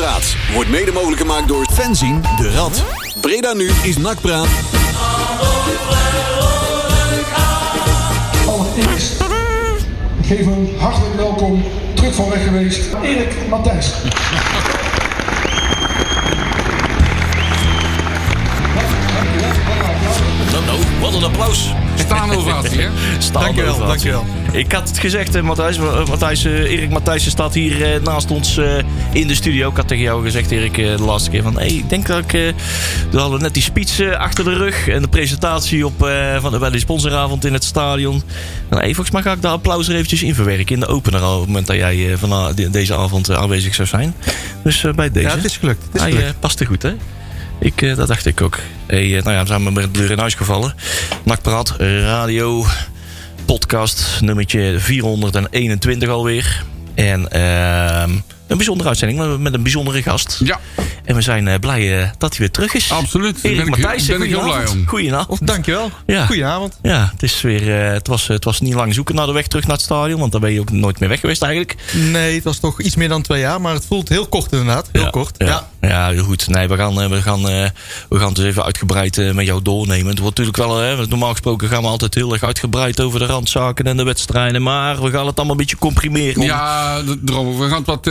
Nakpraat 0.00 0.36
wordt 0.52 0.70
mede 0.70 0.92
mogelijk 0.92 1.20
gemaakt 1.20 1.48
door 1.48 1.66
Fenzin 1.72 2.22
de 2.36 2.50
Rad. 2.50 2.84
Breda 3.20 3.52
nu 3.52 3.70
is 3.82 3.96
Nakpraat. 3.96 4.46
Allereerst, 8.46 9.20
ik 10.20 10.26
geef 10.26 10.46
een 10.46 10.70
hartelijk 10.78 11.14
welkom 11.14 11.62
terug 11.94 12.14
van 12.14 12.28
weg 12.30 12.44
geweest, 12.44 12.80
Erik 13.02 13.48
Matthijs. 13.48 13.92
Nou, 20.52 20.64
nou, 20.64 20.78
wat 21.00 21.14
een 21.14 21.24
applaus. 21.24 21.72
Staan 21.94 22.30
ovatie, 22.30 22.80
hè? 22.80 22.88
Staande 23.18 23.46
Dankjewel, 23.46 23.74
ovatie. 23.74 23.86
dankjewel. 24.10 24.24
Ik 24.52 24.72
had 24.72 24.88
het 24.88 24.98
gezegd, 24.98 25.42
Matthijs. 25.42 25.76
eh, 25.76 26.06
Matthijs 26.06 26.44
eh, 26.44 26.52
Erik 26.72 26.90
Matthijssen 26.90 27.30
staat 27.30 27.54
hier 27.54 27.94
eh, 27.94 28.00
naast 28.02 28.30
ons 28.30 28.56
eh, 28.56 28.74
in 29.12 29.26
de 29.26 29.34
studio. 29.34 29.70
Ik 29.70 29.76
had 29.76 29.88
tegen 29.88 30.04
jou 30.04 30.22
gezegd, 30.24 30.50
Erik, 30.50 30.78
eh, 30.78 30.96
de 30.96 31.02
laatste 31.02 31.30
keer 31.30 31.42
van... 31.42 31.58
Hey, 31.58 31.68
ik 31.68 31.88
denk 31.88 32.06
dat 32.06 32.18
ik... 32.18 32.32
eh, 32.32 32.40
we 33.10 33.18
hadden 33.18 33.40
net 33.42 33.54
die 33.54 33.62
speech 33.62 34.00
eh, 34.00 34.16
achter 34.16 34.44
de 34.44 34.52
rug. 34.54 34.88
En 34.88 35.02
de 35.02 35.08
presentatie 35.08 35.86
op, 35.86 36.10
van, 36.40 36.58
bij 36.58 36.70
de 36.70 36.78
sponsoravond 36.78 37.44
in 37.44 37.52
het 37.52 37.64
stadion. 37.64 38.22
Nou, 38.70 38.82
hey, 38.82 38.94
volgens 38.94 39.10
mij 39.10 39.22
ga 39.22 39.32
ik 39.32 39.42
daar 39.42 39.52
applaus 39.52 39.88
er 39.88 39.94
eventjes 39.94 40.22
in 40.22 40.34
verwerken. 40.34 40.74
In 40.74 40.80
de 40.80 40.86
opener 40.86 41.20
al, 41.20 41.34
op 41.34 41.38
het 41.38 41.48
moment 41.48 41.66
dat 41.66 41.76
jij 41.76 42.16
van, 42.18 42.52
de- 42.54 42.70
deze 42.70 42.94
avond 42.96 43.30
aanwezig 43.30 43.74
zou 43.74 43.88
zijn. 43.88 44.14
Dus 44.64 44.84
bij 44.94 45.10
deze. 45.10 45.28
Ja, 45.28 45.34
het 45.34 45.44
is 45.44 45.56
gelukt. 45.56 45.82
Het 45.84 45.94
is 45.94 46.00
Hij 46.00 46.10
gelukt. 46.10 46.26
eh, 46.28 46.34
paste 46.40 46.64
goed, 46.64 46.82
hè? 46.82 46.92
Ik, 47.60 47.96
dat 47.96 48.08
dacht 48.08 48.26
ik 48.26 48.40
ook. 48.40 48.58
Hey, 48.86 49.08
nou 49.24 49.30
ja, 49.32 49.40
we 49.40 49.46
zijn 49.46 49.62
met 49.62 49.74
de 49.74 49.90
deur 49.90 50.10
in 50.10 50.18
huis 50.18 50.34
gevallen. 50.34 50.74
Nakpraat, 51.22 51.74
radio, 51.78 52.66
podcast, 53.44 54.18
nummertje 54.20 54.74
421 54.78 56.08
alweer. 56.08 56.64
En 56.94 57.30
ehm, 57.32 58.10
een 58.50 58.56
bijzondere 58.56 58.88
uitzending 58.88 59.38
met, 59.38 59.54
een 59.54 59.62
bijzondere 59.62 60.02
gast. 60.02 60.40
Ja, 60.44 60.60
En 61.04 61.14
we 61.14 61.22
zijn 61.22 61.48
eh, 61.48 61.58
blij 61.58 62.02
eh, 62.02 62.08
dat 62.18 62.30
hij 62.30 62.38
weer 62.38 62.50
terug 62.50 62.74
is. 62.74 62.92
absoluut. 62.92 63.42
Daar 63.42 63.52
Erik 63.52 63.56
ben 63.56 63.74
ik, 63.74 63.80
Matthijssen, 63.80 64.18
ben 64.18 64.26
ik 64.28 64.34
heel 64.34 64.42
blij 64.42 64.66
om. 64.66 64.86
Goedenavond. 64.86 65.46
Dankjewel. 65.46 65.90
Ja. 66.06 66.26
Goedenavond. 66.26 66.78
Ja, 66.82 67.10
het, 67.12 67.22
is 67.22 67.40
weer, 67.40 67.84
eh, 67.84 67.92
het, 67.92 68.06
was, 68.06 68.26
het 68.26 68.44
was 68.44 68.60
niet 68.60 68.74
lang 68.74 68.94
zoeken 68.94 69.14
naar 69.14 69.26
de 69.26 69.32
weg 69.32 69.46
terug 69.46 69.66
naar 69.66 69.76
het 69.76 69.84
stadion. 69.84 70.20
Want 70.20 70.32
dan 70.32 70.40
ben 70.40 70.52
je 70.52 70.60
ook 70.60 70.70
nooit 70.70 71.00
meer 71.00 71.08
weg 71.08 71.20
geweest 71.20 71.42
eigenlijk. 71.42 71.76
Nee, 71.92 72.34
het 72.34 72.44
was 72.44 72.58
toch 72.58 72.80
iets 72.80 72.96
meer 72.96 73.08
dan 73.08 73.22
twee 73.22 73.40
jaar, 73.40 73.60
maar 73.60 73.74
het 73.74 73.86
voelt 73.86 74.08
heel 74.08 74.26
kort 74.26 74.52
inderdaad. 74.52 74.88
Heel 74.92 75.02
ja, 75.02 75.10
kort. 75.10 75.34
Ja, 75.38 75.46
Ja. 75.46 75.68
Ja. 75.80 76.14
goed. 76.22 76.48
Nee, 76.48 76.68
we 76.68 76.76
gaan, 76.76 77.00
eh, 77.00 77.08
we 77.08 77.22
gaan, 77.22 77.48
eh, 77.48 77.68
we 78.08 78.18
gaan 78.18 78.26
het 78.26 78.36
dus 78.36 78.44
even 78.44 78.64
uitgebreid 78.64 79.18
eh, 79.18 79.32
met 79.32 79.46
jou 79.46 79.62
doornemen. 79.62 80.06
Het 80.06 80.18
wordt 80.18 80.38
natuurlijk 80.38 80.66
wel, 80.66 80.76
hè, 80.76 81.06
normaal 81.06 81.30
gesproken 81.30 81.68
gaan 81.68 81.82
we 81.82 81.88
altijd 81.88 82.14
heel 82.14 82.32
erg 82.32 82.42
uitgebreid 82.42 83.00
over 83.00 83.18
de 83.18 83.26
randzaken 83.26 83.84
en 83.84 83.96
de 83.96 84.02
wedstrijden. 84.02 84.62
Maar 84.62 85.02
we 85.02 85.10
gaan 85.10 85.26
het 85.26 85.36
allemaal 85.36 85.50
een 85.50 85.56
beetje 85.56 85.76
comprimeren. 85.76 86.40
Om, 86.40 86.46
Ja, 86.46 87.02
daarom. 87.18 87.58
We 87.58 87.68
gaan 87.68 87.84
het 87.84 87.86
wat, 87.86 88.10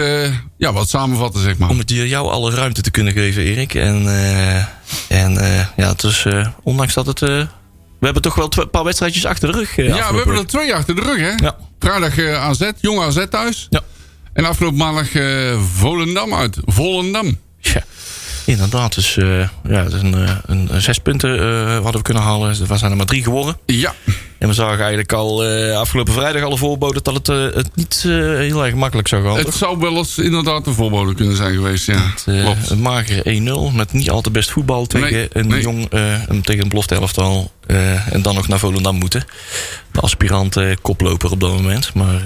ja, 0.58 0.74
wat 0.74 0.90
samenvatten, 0.90 1.42
zeg 1.42 1.58
maar. 1.58 1.70
om 1.70 1.78
het 1.78 1.90
jou 1.90 2.30
alle 2.30 2.52
ruimte 2.52 2.82
te 2.82 2.92
kunnen 2.92 3.14
geven, 3.14 3.44
Erik. 3.44 3.74
En, 3.74 4.08
en 5.08 5.34
ja, 5.76 5.90
het 5.90 6.04
is, 6.04 6.26
ondanks 6.64 6.94
dat 6.94 7.06
het... 7.06 7.20
we 7.20 7.48
hebben 8.00 8.22
toch 8.22 8.36
wel 8.36 8.52
een 8.58 8.70
paar 8.70 8.84
wedstrijdjes 8.84 9.26
achter 9.26 9.52
de 9.52 9.58
rug. 9.58 9.76
Ja, 9.76 10.12
we 10.12 10.18
hebben 10.18 10.36
er 10.36 10.48
twee 10.48 10.76
achter 10.76 10.96
de 10.96 11.02
rug, 11.02 11.20
hè? 11.20 11.46
Ja. 11.46 11.56
Vrijdag 11.80 12.20
AZ, 12.20 12.72
jong 12.80 13.00
AZ 13.00 13.26
thuis. 13.30 13.68
Ja. 13.70 13.82
En 14.34 14.46
afgelopen 14.46 14.78
maandag 14.78 15.10
Volendam 15.76 16.34
uit. 16.34 16.58
Volendam. 16.66 17.38
Ja, 17.74 17.84
inderdaad. 18.46 18.96
Dus 18.96 19.18
eh, 19.18 19.40
ja, 19.64 19.86
een, 19.90 20.14
eh, 20.14 20.36
een, 20.46 20.68
een 20.72 20.82
zes 20.82 20.98
punten 20.98 21.40
eh, 21.40 21.74
hadden 21.74 21.94
we 21.94 22.02
kunnen 22.02 22.24
halen. 22.24 22.50
Er 22.70 22.78
zijn 22.78 22.92
er 22.92 22.98
maar 22.98 23.06
drie 23.06 23.24
geworden. 23.24 23.58
Ja, 23.66 23.96
En 24.38 24.48
we 24.48 24.54
zagen 24.54 24.80
eigenlijk 24.80 25.14
al 25.14 25.44
afgelopen 25.76 26.14
vrijdag 26.14 26.44
al 26.44 26.52
een 26.52 26.58
voorbode 26.58 27.02
dat 27.02 27.14
het, 27.14 27.56
het 27.56 27.76
niet 27.76 28.02
heel 28.02 28.66
erg 28.66 28.74
makkelijk 28.74 29.08
zou 29.08 29.24
gaan. 29.24 29.36
het 29.36 29.46
toch? 29.46 29.56
zou 29.56 29.80
wel 29.80 29.96
eens 29.96 30.18
inderdaad 30.18 30.68
een 30.68 30.74
voorbode 30.74 31.14
kunnen 31.14 31.36
zijn 31.36 31.54
geweest, 31.54 31.86
ja. 31.86 32.14
Het, 32.16 32.70
een 32.70 32.82
magere 32.82 33.72
1-0 33.72 33.76
met 33.76 33.94
niet 33.94 34.10
al 34.10 34.22
te 34.22 34.32
best 34.32 34.52
voetbal 34.52 34.86
tegen 34.86 35.12
Nee, 35.12 35.28
een 35.32 35.48
nee. 35.48 35.62
jong, 35.62 35.88
een, 36.28 36.42
tegen 36.42 36.64
een 36.64 36.70
belofte 36.70 36.96
elftal. 36.96 37.52
en 38.12 38.22
dan 38.22 38.36
nog 38.36 38.48
naar 38.48 38.60
Volendam 38.60 38.96
moeten. 38.96 39.26
De 39.92 40.00
aspirant 40.00 40.58
koploper 40.82 41.32
op 41.32 41.40
dat 41.40 41.52
moment. 41.52 41.94
Maar 41.94 42.22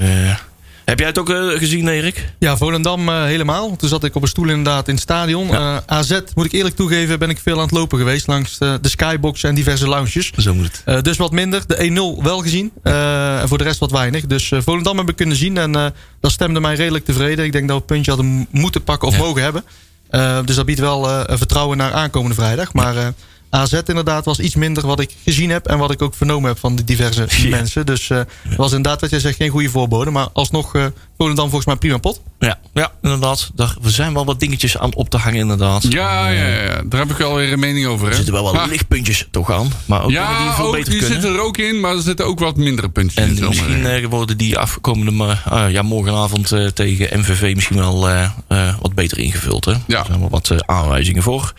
heb 0.85 0.99
jij 0.99 1.07
het 1.07 1.17
ook 1.17 1.29
eh, 1.29 1.47
gezien, 1.47 1.87
Erik? 1.87 2.33
Ja, 2.39 2.57
Volendam 2.57 3.09
eh, 3.09 3.23
helemaal. 3.23 3.75
Toen 3.75 3.89
zat 3.89 4.03
ik 4.03 4.15
op 4.15 4.21
een 4.21 4.27
stoel 4.27 4.47
inderdaad 4.49 4.87
in 4.87 4.93
het 4.93 5.03
stadion. 5.03 5.47
Ja. 5.47 5.83
Eh, 5.87 5.97
AZ, 5.97 6.19
moet 6.35 6.45
ik 6.45 6.51
eerlijk 6.51 6.75
toegeven, 6.75 7.19
ben 7.19 7.29
ik 7.29 7.39
veel 7.39 7.55
aan 7.55 7.61
het 7.63 7.71
lopen 7.71 7.97
geweest... 7.97 8.27
langs 8.27 8.57
de, 8.57 8.79
skybox 8.81 9.43
en 9.43 9.55
diverse 9.55 9.87
lounges. 9.87 10.31
Zo 10.37 10.53
moet 10.53 10.65
het. 10.65 10.81
Eh, 10.85 11.01
dus 11.01 11.17
wat 11.17 11.31
minder. 11.31 11.63
De 11.67 12.17
1-0 12.19 12.23
wel 12.23 12.39
gezien. 12.39 12.71
Eh, 12.83 13.41
en 13.41 13.47
voor 13.47 13.57
de 13.57 13.63
rest 13.63 13.79
wat 13.79 13.91
weinig. 13.91 14.25
Dus 14.25 14.51
eh, 14.51 14.59
Volendam 14.63 14.97
heb 14.97 15.09
ik 15.09 15.15
kunnen 15.15 15.37
zien. 15.37 15.57
En 15.57 15.75
eh, 15.75 15.85
dat 16.19 16.31
stemde 16.31 16.59
mij 16.59 16.75
redelijk 16.75 17.05
tevreden. 17.05 17.45
Ik 17.45 17.51
denk 17.51 17.67
dat 17.67 17.75
we 17.75 17.81
een 17.81 17.87
puntje 17.87 18.11
hadden 18.11 18.47
moeten 18.51 18.83
pakken 18.83 19.07
of 19.07 19.13
Ja. 19.15 19.19
mogen 19.21 19.41
hebben. 19.43 19.63
Eh, 20.09 20.39
dus 20.45 20.55
dat 20.55 20.65
biedt 20.65 20.79
wel 20.79 21.09
eh, 21.09 21.37
vertrouwen 21.37 21.77
naar 21.77 21.93
aankomende 21.93 22.35
vrijdag. 22.35 22.73
Maar 22.73 22.97
eh, 22.97 23.07
AZ 23.53 23.73
inderdaad 23.85 24.25
was 24.25 24.39
iets 24.39 24.55
minder 24.55 24.87
wat 24.87 24.99
ik 24.99 25.15
gezien 25.23 25.49
heb. 25.49 25.67
En 25.67 25.77
wat 25.77 25.91
ik 25.91 26.01
ook 26.01 26.15
vernomen 26.15 26.49
heb 26.49 26.59
van 26.59 26.75
de 26.75 26.83
diverse 26.83 27.25
Ja. 27.29 27.49
mensen. 27.49 27.85
Dus 27.85 28.09
eh, 28.09 28.17
het 28.41 28.55
was 28.57 28.71
inderdaad 28.71 29.01
wat 29.01 29.09
jij 29.09 29.19
zegt 29.19 29.35
geen 29.35 29.49
goede 29.49 29.69
voorbode. 29.69 30.11
Maar 30.11 30.27
alsnog 30.33 30.75
eh 30.75 30.85
Volendam 31.23 31.45
volgens 31.49 31.65
mij 31.65 31.75
prima 31.75 31.97
pot. 31.97 32.21
Ja, 32.39 32.59
ja 32.73 32.91
inderdaad. 33.01 33.51
Daar, 33.55 33.75
we 33.81 33.89
zijn 33.89 34.13
wel 34.13 34.25
wat 34.25 34.39
dingetjes 34.39 34.77
aan 34.77 34.95
op 34.95 35.09
te 35.09 35.17
hangen, 35.17 35.39
inderdaad. 35.39 35.85
Ja, 35.89 36.29
ja, 36.29 36.47
ja, 36.47 36.81
daar 36.85 36.99
heb 36.99 37.11
ik 37.11 37.17
wel 37.17 37.35
weer 37.35 37.51
een 37.53 37.59
mening 37.59 37.85
over, 37.85 38.07
Er 38.07 38.13
zitten 38.13 38.33
wel 38.33 38.43
wat 38.43 38.55
Ah, 38.55 38.67
lichtpuntjes 38.67 39.27
toch 39.31 39.51
aan. 39.51 39.71
Maar 39.85 40.01
ook 40.01 40.07
die 40.07 40.17
Ja, 40.17 40.55
veel 40.55 40.65
ook, 40.65 40.71
beter 40.71 40.89
die 40.89 40.99
kunnen. 40.99 41.21
zitten 41.21 41.39
er 41.39 41.45
ook 41.45 41.57
in, 41.57 41.79
maar 41.79 41.95
er 41.95 42.01
zitten 42.01 42.25
ook 42.25 42.39
wat 42.39 42.57
mindere 42.57 42.89
puntjes 42.89 43.25
in. 43.25 43.37
En 43.37 43.47
misschien 43.47 43.85
eh, 43.85 44.05
worden 44.05 44.37
die 44.37 44.57
afkomende 44.57 45.37
ah, 45.45 45.71
ja, 45.71 45.81
morgenavond 45.81 46.51
eh, 46.51 46.65
tegen 46.67 47.19
MVV 47.19 47.55
misschien 47.55 47.77
wel 47.77 48.09
eh, 48.09 48.75
wat 48.81 48.93
beter 48.93 49.17
ingevuld. 49.19 49.65
Hè? 49.65 49.71
Ja. 49.87 49.99
Er 49.99 50.05
zijn 50.05 50.19
wel 50.19 50.29
wat 50.29 50.53
aanwijzingen 50.65 51.23
voor. 51.23 51.53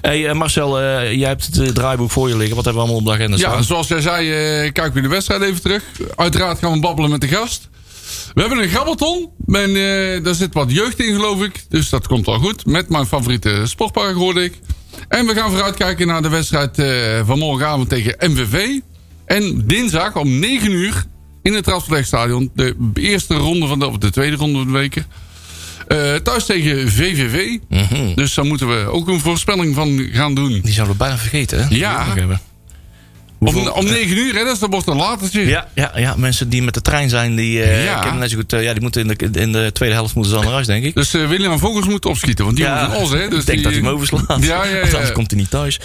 Hey, 0.00 0.34
Marcel, 0.34 0.80
jij 1.14 1.28
hebt 1.28 1.56
het 1.56 1.74
draaiboek 1.74 2.10
voor 2.10 2.28
je 2.28 2.36
liggen. 2.36 2.56
Wat 2.56 2.64
hebben 2.64 2.82
we 2.82 2.88
allemaal 2.88 3.06
op 3.12 3.16
de 3.16 3.22
agenda 3.22 3.36
Ja, 3.36 3.48
staan? 3.50 3.64
zoals 3.64 3.88
jij 3.88 4.00
zei, 4.00 4.26
kijken 4.72 4.92
we 4.94 5.00
de 5.00 5.08
wedstrijd 5.08 5.42
even 5.42 5.60
terug. 5.62 5.82
Uiteraard 6.16 6.58
gaan 6.58 6.72
we 6.72 6.80
babbelen 6.80 7.10
met 7.10 7.20
de 7.20 7.28
gast. 7.28 7.68
We 8.34 8.40
hebben 8.40 8.58
een 8.58 8.68
grabbelton. 8.68 9.30
En, 9.46 9.76
eh, 9.76 10.24
daar 10.24 10.34
zit 10.34 10.54
wat 10.54 10.72
jeugd 10.72 11.00
in, 11.00 11.14
geloof 11.14 11.42
ik. 11.42 11.64
Dus 11.68 11.88
dat 11.88 12.06
komt 12.06 12.26
wel 12.26 12.38
goed. 12.38 12.66
Met 12.66 12.88
mijn 12.88 13.06
favoriete 13.06 13.62
sportpark, 13.64 14.14
hoorde 14.14 14.44
ik. 14.44 14.58
En 15.08 15.26
we 15.26 15.34
gaan 15.34 15.50
vooruitkijken 15.50 16.06
naar 16.06 16.22
de 16.22 16.28
wedstrijd 16.28 16.78
eh, 16.78 17.26
van 17.26 17.38
morgenavond 17.38 17.88
tegen 17.88 18.14
MVV. 18.18 18.78
En 19.24 19.66
dinsdag 19.66 20.16
om 20.16 20.38
9 20.38 20.70
uur 20.70 21.04
in 21.42 21.54
het 21.54 21.66
Radverlegstadion. 21.66 22.50
De 22.54 22.74
eerste 22.94 23.34
ronde 23.34 23.66
van 23.66 23.78
de, 23.78 23.86
of 23.86 23.98
de 23.98 24.10
tweede 24.10 24.36
ronde 24.36 24.58
van 24.58 24.66
de 24.66 24.72
weken. 24.72 25.06
Eh, 25.86 26.14
thuis 26.14 26.46
tegen 26.46 26.88
VVV. 26.88 27.58
Mhm. 27.68 28.14
Dus 28.14 28.34
daar 28.34 28.44
moeten 28.44 28.68
we 28.68 28.90
ook 28.90 29.08
een 29.08 29.20
voorspelling 29.20 29.74
van 29.74 30.08
gaan 30.12 30.34
doen. 30.34 30.60
Die 30.60 30.72
zouden 30.72 30.96
we 30.96 31.02
bijna 31.02 31.18
vergeten. 31.18 31.62
Hè? 31.62 31.74
Ja. 31.74 32.14
Die. 32.14 32.24
Om, 33.40 33.68
om 33.68 33.84
9 33.84 34.16
uur, 34.16 34.34
hè? 34.34 34.44
Dat 34.44 34.66
wordt 34.70 34.86
een 34.86 34.96
latertje. 34.96 35.46
Ja, 35.46 35.68
ja, 35.74 35.92
ja, 35.94 36.14
mensen 36.16 36.48
die 36.48 36.62
met 36.62 36.74
de 36.74 36.82
trein 36.82 37.08
zijn, 37.08 37.36
die, 37.36 37.62
eh, 37.62 37.84
Ja. 37.84 37.98
kennen 38.00 38.20
net 38.20 38.30
zo 38.30 38.36
goed. 38.36 38.52
eh, 38.52 38.62
ja, 38.62 38.72
die 38.72 38.82
moeten 38.82 39.00
in 39.00 39.08
de, 39.32 39.40
in 39.40 39.52
de 39.52 39.70
tweede 39.72 39.94
helft 39.94 40.14
moeten 40.14 40.32
ze 40.34 40.40
naar 40.42 40.52
huis, 40.52 40.66
denk 40.66 40.84
ik. 40.84 40.94
Dus 40.94 41.14
eh, 41.14 41.28
William 41.28 41.58
Vogels 41.58 41.86
moet 41.86 42.04
opschieten, 42.06 42.44
want 42.44 42.56
die 42.56 42.64
Ja, 42.66 42.88
van 42.90 42.96
ons, 42.96 43.10
hè? 43.10 43.28
Dus 43.28 43.40
ik 43.40 43.46
denk 43.46 43.46
die, 43.46 43.62
dat 43.62 43.72
hij 43.72 43.80
hem 43.82 43.90
overslaat. 43.90 44.44
Ja, 44.44 44.64
ja, 44.64 44.70
ja. 44.74 44.80
Want 44.80 44.94
anders 44.94 45.12
komt 45.12 45.30
hij 45.30 45.40
niet 45.40 45.50
thuis. 45.50 45.80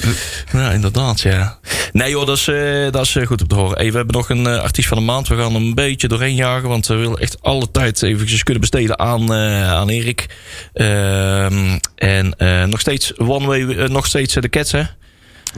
Ja, 0.54 0.72
inderdaad, 0.72 1.22
ja. 1.22 1.60
Nee 1.92 2.10
joh, 2.10 2.26
dat 2.26 2.38
is, 2.38 2.46
dat 2.92 3.02
is 3.06 3.18
goed 3.26 3.42
om 3.42 3.48
te 3.48 3.56
horen. 3.56 3.78
Hey, 3.78 3.92
we 3.92 3.98
hebben 3.98 4.16
nog 4.16 4.30
een 4.30 4.48
artiest 4.48 4.88
van 4.88 4.98
de 4.98 5.04
maand. 5.04 5.28
We 5.28 5.36
gaan 5.36 5.54
hem 5.54 5.64
een 5.64 5.74
beetje 5.74 6.08
doorheen 6.08 6.36
jagen. 6.36 6.70
Want 6.70 6.88
we 6.88 6.96
willen 6.96 7.18
echt 7.18 7.38
alle 7.42 7.72
tijd 7.72 8.02
eventjes 8.02 8.44
kunnen 8.44 8.62
besteden 8.62 9.00
aan, 9.00 9.34
aan 9.34 9.90
Erik. 9.90 10.26
Ehm, 10.74 11.78
en 11.96 12.36
nog 12.70 12.80
steeds 12.80 13.18
One 13.18 13.46
Way, 13.46 13.62
nog 13.88 14.06
steeds 14.06 14.34
de 14.34 14.50
Cats, 14.50 14.72
hè? 14.72 14.84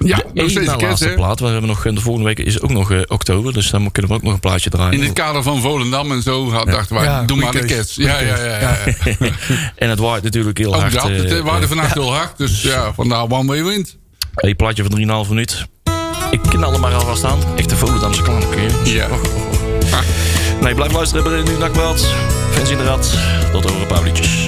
Ja, 0.04 0.16
de 0.34 0.42
nog 0.42 0.50
steeds 0.50 0.76
laatste 0.82 1.10
plaat. 1.16 1.40
We 1.40 1.46
hebben 1.48 1.68
nog, 1.70 1.82
de 1.82 2.02
volgende 2.02 2.28
week 2.28 2.40
is 2.40 2.62
ook 2.62 2.70
nog 2.70 2.92
eh, 2.92 3.00
oktober. 3.08 3.54
Dus 3.54 3.70
dan 3.70 3.92
kunnen 3.92 4.12
we 4.12 4.18
ook 4.18 4.24
nog 4.24 4.34
een 4.34 4.40
plaatje 4.40 4.70
draaien. 4.70 4.94
In 4.94 5.04
het 5.04 5.14
kader 5.14 5.44
van 5.44 5.62
Volendam 5.62 6.12
en 6.12 6.22
zo 6.22 6.52
had- 6.52 6.66
dachten 6.68 6.96
wij, 6.96 7.04
Ja, 7.06 7.24
doe 7.24 7.38
maar 7.38 7.52
de 7.52 7.66
kerst. 7.66 7.96
Ja, 7.96 8.20
ja, 8.20 8.38
ja. 8.38 8.60
ja. 8.60 8.78
en 9.76 9.90
het 9.90 10.00
waait 10.00 10.24
natuurlijk 10.24 10.58
heel 10.58 10.76
Ook 10.76 10.82
hard. 10.82 10.94
dat, 10.94 11.04
eh, 11.10 11.18
het 11.18 11.42
waarde 11.42 11.62
eh, 11.62 11.68
vannacht 11.68 11.94
heel 11.94 12.14
hard. 12.14 12.38
Dus 12.38 12.62
ja, 12.62 12.94
vandaar 12.94 13.24
One 13.30 13.46
Way 13.48 13.64
wint. 13.64 13.98
Een 14.36 14.56
plaatje 14.56 14.84
van 14.84 15.24
3,5 15.26 15.30
minuut. 15.30 15.66
Ik 16.32 16.42
knal 16.42 16.74
er 16.74 16.80
maar 16.80 16.94
alvast 16.94 17.24
aan. 17.24 17.40
Echte 17.56 17.76
Volendamse 17.76 18.22
klank. 18.22 18.44
Ja. 18.84 19.08
Och, 19.12 19.22
och. 19.22 19.94
Ah. 19.94 20.00
Nee, 20.62 20.76
blijf 20.76 20.92
luisteren. 20.92 21.24
Hebben 21.24 21.44
we 21.46 21.52
nu 21.52 21.58
nakbelt. 21.58 22.08
Fans 22.52 22.70
in 22.70 22.78
de 22.78 22.84
rad. 22.84 23.18
Tot 23.52 23.66
over 23.66 23.82
een 23.82 23.88
paar 23.88 24.02
minuutjes. 24.04 24.48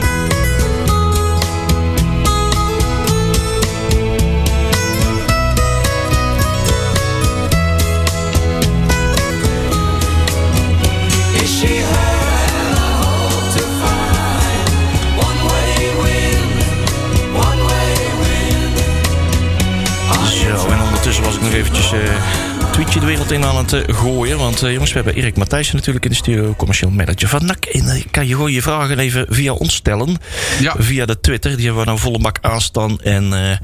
Ik 21.40 21.46
nog 21.46 21.54
eventjes... 21.54 21.92
eh, 21.92 22.72
tweetje 22.72 23.00
de 23.00 23.06
wereld 23.06 23.32
in 23.32 23.44
aan 23.44 23.58
het 23.58 23.74
eh, 23.74 23.96
gooien. 23.96 24.38
Want 24.38 24.64
eh, 24.64 24.72
jongens, 24.72 24.92
we 24.92 24.96
hebben 24.96 25.16
Erik 25.16 25.38
Matthijssen 25.38 25.76
natuurlijk 25.76 26.06
in 26.06 26.12
de 26.12 26.18
studio. 26.18 26.54
Commercieel 26.58 26.92
manager 26.92 27.28
van 27.28 27.46
NAC. 27.46 27.66
En 27.66 28.04
kan 28.12 28.28
je 28.28 28.34
gewoon 28.34 28.52
je 28.52 28.62
vragen 28.62 29.00
even 29.00 29.26
via 29.30 29.54
ons 29.54 29.76
stellen. 29.76 30.18
Ja. 30.60 30.76
Via 30.78 31.06
de 31.06 31.20
Twitter. 31.20 31.56
Die 31.56 31.66
hebben 31.66 31.82
we 31.82 31.88
nou 31.88 32.00
volle 32.00 32.20
bak 32.20 32.38
aanstaan. 32.42 33.02
En 33.02 33.60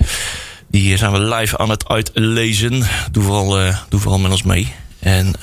die 0.68 0.98
zijn 0.98 1.12
we 1.12 1.20
live 1.20 1.58
aan 1.58 1.70
het 1.70 1.88
uitlezen. 1.88 2.84
Doe 3.12 3.24
vooral, 3.24 3.74
doe 3.90 4.00
vooral 4.00 4.20
met 4.20 4.32
ons 4.32 4.44
mee. 4.44 4.74
En 5.00 5.34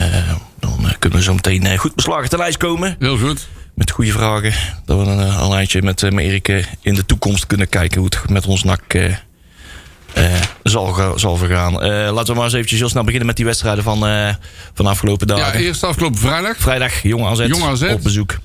dan 0.60 0.94
kunnen 0.98 1.18
we 1.18 1.24
zo 1.24 1.34
meteen 1.34 1.78
goed 1.78 1.94
beslagen 1.94 2.28
ten 2.28 2.38
lijst 2.38 2.58
komen. 2.58 2.96
Heel 2.98 3.18
goed. 3.18 3.48
Met 3.74 3.90
goede 3.90 4.12
vragen. 4.12 4.52
Dat 4.84 4.98
we 4.98 5.04
een, 5.04 5.42
een 5.42 5.48
lijntje 5.48 5.82
met, 5.82 6.02
met 6.02 6.24
Erik 6.24 6.68
in 6.80 6.94
de 6.94 7.06
toekomst 7.06 7.46
kunnen 7.46 7.68
kijken. 7.68 8.00
Hoe 8.00 8.08
het 8.08 8.30
met 8.30 8.46
ons 8.46 8.62
NAC 8.62 8.94
zal, 10.62 10.86
ga- 10.92 11.18
zal 11.18 11.36
vergaan. 11.36 11.82
Eh, 11.82 11.88
laten 12.12 12.26
we 12.26 12.34
maar 12.34 12.44
eens 12.44 12.52
eventjes 12.52 12.78
heel 12.78 12.88
snel 12.88 13.02
beginnen 13.02 13.26
met 13.26 13.36
die 13.36 13.44
wedstrijden 13.44 13.84
van, 13.84 14.06
eh, 14.06 14.34
van 14.74 14.86
afgelopen 14.86 15.26
Ja, 15.28 15.34
dagen. 15.36 15.60
eerst 15.60 15.84
afgelopen 15.84 16.18
vrijdag. 16.20 16.56
Vrijdag, 16.58 17.02
Jong 17.02 17.24
AZ, 17.26 17.38
Jong 17.46 17.62
AZ. 17.64 17.82
op 17.82 18.02
bezoek. 18.02 18.38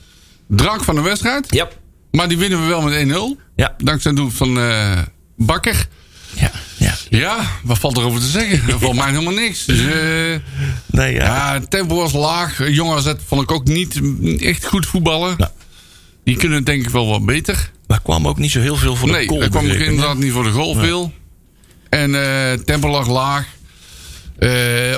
Drank 0.47 0.83
van 0.83 0.95
de 0.95 1.01
wedstrijd. 1.01 1.45
Ja. 1.49 1.67
Maar 2.11 2.27
die 2.27 2.37
winnen 2.37 2.61
we 2.61 2.67
wel 2.67 2.81
met 2.81 2.93
1-0. 2.93 3.37
Ja. 3.55 3.73
Dankzij 3.77 4.11
het 4.11 4.19
doel 4.19 4.29
van 4.29 4.59
eh, 4.59 4.97
Bakker. 5.37 5.87
Ja. 6.33 6.51
ja. 6.77 6.93
Ja, 7.09 7.37
wat 7.63 7.77
valt 7.77 7.97
erover 7.97 8.19
te 8.19 8.27
zeggen? 8.27 8.61
Er 8.73 8.79
valt 8.79 8.95
mij 8.95 9.09
helemaal 9.09 9.33
niks. 9.33 9.65
Dus, 9.65 9.79
eh, 9.79 9.85
Nee, 10.85 11.13
ja. 11.13 11.23
ja, 11.25 11.53
het 11.53 11.69
tempo 11.69 11.95
was 11.95 12.11
laag. 12.13 12.69
Jong 12.69 12.91
AZ 12.93 13.13
vond 13.25 13.41
ik 13.41 13.51
ook 13.51 13.63
niet 13.67 14.01
echt 14.41 14.65
goed 14.65 14.85
voetballen. 14.85 15.33
Ja. 15.37 15.51
Die 16.23 16.37
kunnen 16.37 16.63
denk 16.63 16.83
ik 16.83 16.89
wel 16.89 17.07
wat 17.07 17.25
beter. 17.25 17.71
Maar 17.87 18.01
kwam 18.01 18.27
ook 18.27 18.37
niet 18.37 18.51
zo 18.51 18.59
heel 18.59 18.75
veel 18.75 18.95
voor 18.95 19.07
de 19.07 19.13
Nee, 19.13 19.27
goal. 19.27 19.41
er 19.41 19.49
kwam 19.49 19.65
ik, 19.65 19.79
inderdaad 19.79 20.17
niet 20.17 20.31
voor 20.31 20.43
de 20.43 20.51
goal 20.51 20.73
veel. 20.75 21.13
En 21.89 22.15
eh 22.15 22.53
tempo 22.65 22.89
lag 22.89 23.07
laag. 23.07 23.45
Eh, 24.39 24.49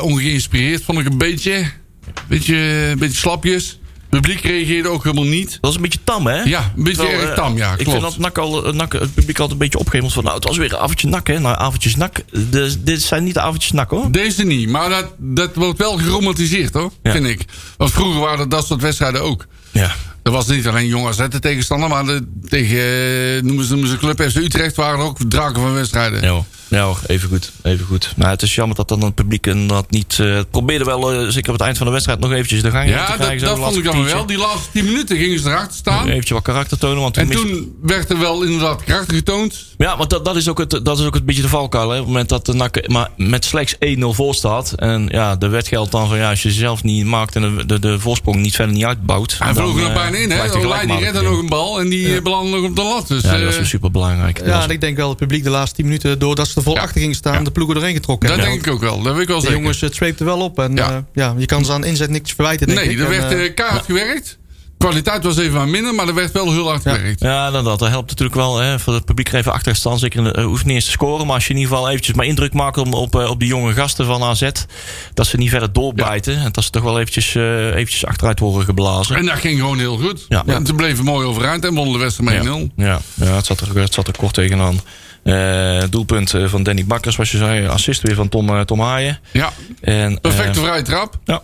ongeïnspireerd 0.04 0.84
vond 0.84 1.00
ik 1.00 1.06
een 1.06 1.18
beetje. 1.18 1.66
Beetje, 2.28 2.56
een 2.92 2.98
beetje 3.00 3.18
slapjes. 3.20 3.80
Het 4.10 4.22
publiek 4.22 4.42
reageerde 4.42 4.90
ook 4.90 5.04
helemaal 5.04 5.26
niet. 5.26 5.58
Dat 5.62 5.70
is 5.70 5.76
een 5.76 5.82
beetje 5.82 6.00
tam, 6.04 6.28
hè? 6.28 6.42
Ja, 6.42 6.72
een 6.78 6.84
beetje 6.84 6.98
Terwijl, 7.02 7.20
erg 7.22 7.30
eh, 7.30 7.36
tam, 7.36 7.58
ja, 7.58 7.72
Ik 7.72 7.78
klopt. 7.78 7.92
vind 7.92 8.02
dat 8.02 8.18
NAC 8.18 8.38
al, 8.38 8.74
NAC, 8.74 8.94
het 8.94 9.14
publiek 9.14 9.36
altijd 9.40 9.52
een 9.52 9.58
beetje 9.58 9.80
opgehemeld 9.80 10.14
van... 10.14 10.24
nou, 10.24 10.36
het 10.36 10.44
was 10.48 10.58
weer 10.58 10.74
een 10.74 10.80
avondje 10.80 11.08
NAC, 11.08 11.28
hè? 11.28 11.40
Nou, 11.40 11.58
avondjes 11.58 11.96
NAC. 11.96 12.22
Dus, 12.50 12.82
dit 12.82 13.02
zijn 13.02 13.24
niet 13.24 13.34
de 13.34 13.40
avondjes 13.42 13.72
NAC, 13.72 13.90
hoor. 13.90 14.12
Deze 14.12 14.44
niet, 14.44 14.70
maar 14.70 14.90
dat, 14.90 15.14
dat 15.18 15.56
wordt 15.56 15.80
wel 15.80 15.98
geromantiseerd 15.98 16.74
hoor, 16.74 16.92
Ja. 17.04 17.12
vind 17.12 17.26
ik. 17.26 17.46
Want 17.78 17.92
vroeger 17.92 18.20
waren 18.22 18.38
dat, 18.38 18.52
dat 18.52 18.68
soort 18.68 18.82
wedstrijden 18.82 19.22
ook. 19.22 19.46
Ja. 19.72 19.96
Er 20.24 20.32
was 20.32 20.48
niet 20.48 20.68
alleen 20.68 20.88
Jong 20.88 21.08
AZ 21.08 21.28
de 21.30 21.40
tegenstander, 21.40 21.90
maar 21.90 22.06
de, 22.06 22.28
tegen, 22.50 23.46
noemen 23.46 23.66
ze, 23.66 23.72
noemen 23.72 23.90
ze 23.90 23.98
Club 23.98 24.22
FC 24.30 24.36
Utrecht, 24.36 24.76
waren 24.76 25.00
er 25.00 25.06
ook 25.06 25.18
draken 25.28 25.62
van 25.62 25.74
wedstrijden. 25.74 26.22
Ja, 26.22 26.30
hoor. 26.30 26.46
Ja 26.69 26.83
hoor, 26.83 27.00
even 27.07 27.30
goed. 27.30 27.51
Even 27.63 27.86
goed. 27.86 28.13
Nou, 28.16 28.30
het 28.31 28.42
is 28.42 28.56
jammer 28.56 28.75
dat 28.75 28.88
dan 28.88 29.04
het 29.04 29.16
publiek 29.16 29.68
dat 29.69 29.92
niet... 29.92 30.18
eh, 30.19 30.36
het 30.36 30.50
probeerde 30.51 30.86
wel, 30.86 31.13
eh, 31.13 31.27
zeker 31.27 31.48
op 31.48 31.56
het 31.57 31.62
eind 31.66 31.77
van 31.77 31.86
de 31.86 31.92
wedstrijd, 31.92 32.19
nog 32.19 32.31
eventjes 32.31 32.62
de 32.62 32.71
gang 32.71 32.86
in 32.86 32.92
te 32.92 32.98
Ja, 32.98 33.06
krijgen. 33.06 33.39
dat, 33.39 33.39
zo, 33.39 33.56
dat 33.56 33.63
vond 33.63 33.77
ik 33.77 33.83
dan 33.83 34.04
wel. 34.06 34.25
Die 34.25 34.38
laatste 34.38 34.69
10 34.71 34.86
minuten 34.86 35.18
gingen 35.18 35.39
ze 35.39 35.50
erachter 35.50 35.77
staan. 35.77 36.07
Eventjes 36.07 36.30
wat 36.31 36.42
karakter 36.44 36.77
tonen, 36.77 37.01
want 37.01 37.16
we 37.16 37.21
En 37.21 37.30
toen 37.30 37.75
werd 37.81 38.10
er 38.10 38.19
wel 38.19 38.44
inderdaad 38.44 38.83
karakter 38.83 39.16
getoond. 39.16 39.66
Ja, 39.77 39.98
want 39.98 40.10
dat, 40.10 40.25
dat, 40.25 40.36
is 40.36 40.48
ook 40.48 40.57
het, 40.57 40.80
dat 40.83 41.00
is 41.00 41.06
ook 41.06 41.16
een 41.16 41.25
beetje 41.25 41.42
de 41.42 41.48
valkuil. 41.48 41.89
Hè? 41.89 41.94
Op 41.94 41.98
het 42.00 42.07
moment 42.07 42.30
dat 42.30 42.45
de 42.45 42.54
NAC 42.54 42.88
maar 42.88 43.10
met 43.18 43.45
slechts 43.45 43.75
1-0 43.75 43.80
voor 44.00 44.36
staat. 44.36 44.71
En 44.71 45.07
ja, 45.12 45.36
de 45.36 45.48
wet 45.48 45.68
geldt 45.68 45.92
dan 45.92 46.07
van 46.07 46.18
ja, 46.18 46.30
als 46.30 46.44
je 46.44 46.51
zelf 46.51 46.83
niet 46.83 47.06
maakt 47.06 47.36
en 47.36 47.56
de, 47.56 47.66
de, 47.66 47.80
de 47.80 48.00
voorsprong 48.00 48.38
niet 48.38 48.56
verder 48.56 48.75
niet 48.75 48.86
uitbouwt. 48.86 49.36
Hij 49.39 49.54
vloog 49.54 49.75
er 49.75 49.80
nog 49.81 49.89
eh, 49.89 49.95
bijna 49.95 50.18
in, 50.18 50.31
hè? 50.31 50.51
Olij 50.56 50.86
die 50.86 50.98
redde 51.00 51.21
nog 51.21 51.39
een 51.39 51.48
bal 51.50 51.80
en 51.80 51.89
die 51.89 52.21
belandde 52.21 52.57
nog 52.57 52.66
op 52.69 52.75
de 52.75 52.83
lat. 52.83 53.07
Dus, 53.07 53.21
Ja, 53.24 53.31
dat 53.31 53.44
was 53.44 53.56
weer 53.56 53.66
super 53.66 53.92
belangrijk. 53.92 54.45
Ja, 54.45 54.63
en 54.63 54.69
ik 54.69 54.81
denk 54.81 54.98
wel 54.98 55.10
het 55.10 55.18
publiek 55.18 55.44
de 55.44 55.50
laatste 55.50 55.75
10 55.75 55.86
minuten, 55.86 56.19
doordat 56.19 56.48
ze 56.48 56.59
er 56.60 56.66
vol 56.66 56.78
achter 56.78 57.02
gingen 57.02 57.16
staan, 57.16 57.44
de 57.44 57.52
ploegen 57.52 57.76
erheen 57.76 57.94
getrokken 57.94 58.30
dat 58.30 58.38
denk 58.42 58.66
ik 58.66 58.74
ook 58.74 58.80
wel. 58.82 59.02
Dat 59.02 59.14
weet 59.14 59.22
ik 59.22 59.28
wel 59.28 59.42
De 59.42 59.52
jongens, 59.52 59.82
het 59.82 59.96
zweepte 59.96 60.24
wel 60.24 60.40
op. 60.40 60.60
En 60.60 60.76
Ja. 60.76 61.06
ja. 61.14 61.36
je 61.38 61.46
kan 61.46 61.66
ze 61.66 61.72
aan 61.72 61.84
inzet 61.84 62.10
niks 62.10 62.34
verwijten, 62.34 62.68
denk 62.68 62.80
nee, 62.80 62.90
ik. 62.90 63.00
er 63.00 63.10
werd 63.10 63.32
eh, 63.32 63.46
eh, 63.46 63.54
keihard 63.54 63.86
gewerkt. 63.86 64.39
Kwaliteit 64.80 65.24
was 65.24 65.38
even 65.38 65.54
wat 65.54 65.68
minder, 65.68 65.94
maar 65.96 66.08
er 66.08 66.14
werd 66.14 66.31
wel 66.31 66.52
heel 66.52 66.68
hard 66.68 66.81
gewerkt. 66.81 67.22
Ja, 67.22 67.52
dan 67.52 67.64
dat, 67.64 67.80
dat 67.80 67.90
helpt 67.90 68.10
natuurlijk 68.10 68.38
wel 68.38 68.58
hè, 68.58 68.80
voor 68.80 68.94
het 68.94 69.06
publiek 69.06 69.31
even 69.34 69.52
achter 69.52 69.74
te 69.74 69.80
staan. 69.80 70.00
Zeker 70.00 70.24
de, 70.24 70.31
eh, 70.31 70.44
hoeft 70.44 70.66
niet 70.66 70.76
eens 70.76 70.86
te 70.86 70.92
scoren. 70.92 71.26
Maar 71.26 71.36
als 71.36 71.48
je 71.48 71.54
in 71.54 71.60
ieder 71.60 71.74
geval 71.74 71.90
eventjes 71.90 72.16
maar 72.16 72.26
indruk 72.26 72.54
maakt 72.54 72.78
op, 72.78 72.94
op, 72.94 73.16
eh, 73.16 73.30
op 73.30 73.40
die 73.40 73.48
jonge 73.48 73.74
gasten 73.74 74.06
van 74.06 74.24
AZ. 74.24 74.50
Dat 75.14 75.28
ze 75.28 75.38
niet 75.38 75.50
verder 75.50 75.74
doorbijten. 75.74 76.38
En 76.38 76.52
dat 76.52 76.64
ze 76.64 76.70
toch 76.70 76.84
wel 76.84 77.00
eventjes, 77.00 77.36
eh, 77.36 77.66
eventjes 77.66 78.06
achteruit 78.06 78.40
worden 78.40 78.64
geblazen. 78.66 79.16
En 79.16 79.26
dat 79.26 79.38
ging 79.38 79.60
gewoon 79.60 79.80
heel 79.80 79.98
goed. 79.98 80.26
Ja. 80.30 80.44
En 80.46 80.66
ze 80.66 80.74
bleven 80.74 81.06
mooi 81.06 81.26
overeind 81.28 81.66
en 81.66 81.74
wonnen 81.74 81.94
de 81.94 82.00
wedstrijd 82.00 82.30
met 82.30 82.46
1-0. 82.48 82.70
Ja, 82.76 83.00
ja, 83.14 83.26
het, 83.26 83.46
zat 83.46 83.60
er, 83.60 83.80
het 83.80 83.94
zat 83.94 84.08
er 84.08 84.18
kort 84.18 84.34
tegenaan. 84.34 84.81
Eh 85.24 85.84
doelpunt 85.90 86.34
van 86.46 86.64
Danny 86.64 86.86
Bakker, 86.86 87.12
zoals 87.12 87.31
je 87.31 87.38
zei. 87.38 87.68
Assist 87.68 88.02
weer 88.02 88.16
van 88.16 88.30
Tom, 88.30 88.66
Tom 88.66 88.80
Haaien. 88.80 89.20
Ja, 89.31 89.54
En, 89.81 90.22
perfecte 90.22 90.60
vrije 90.60 90.81
trap. 90.81 91.18
ja. 91.26 91.42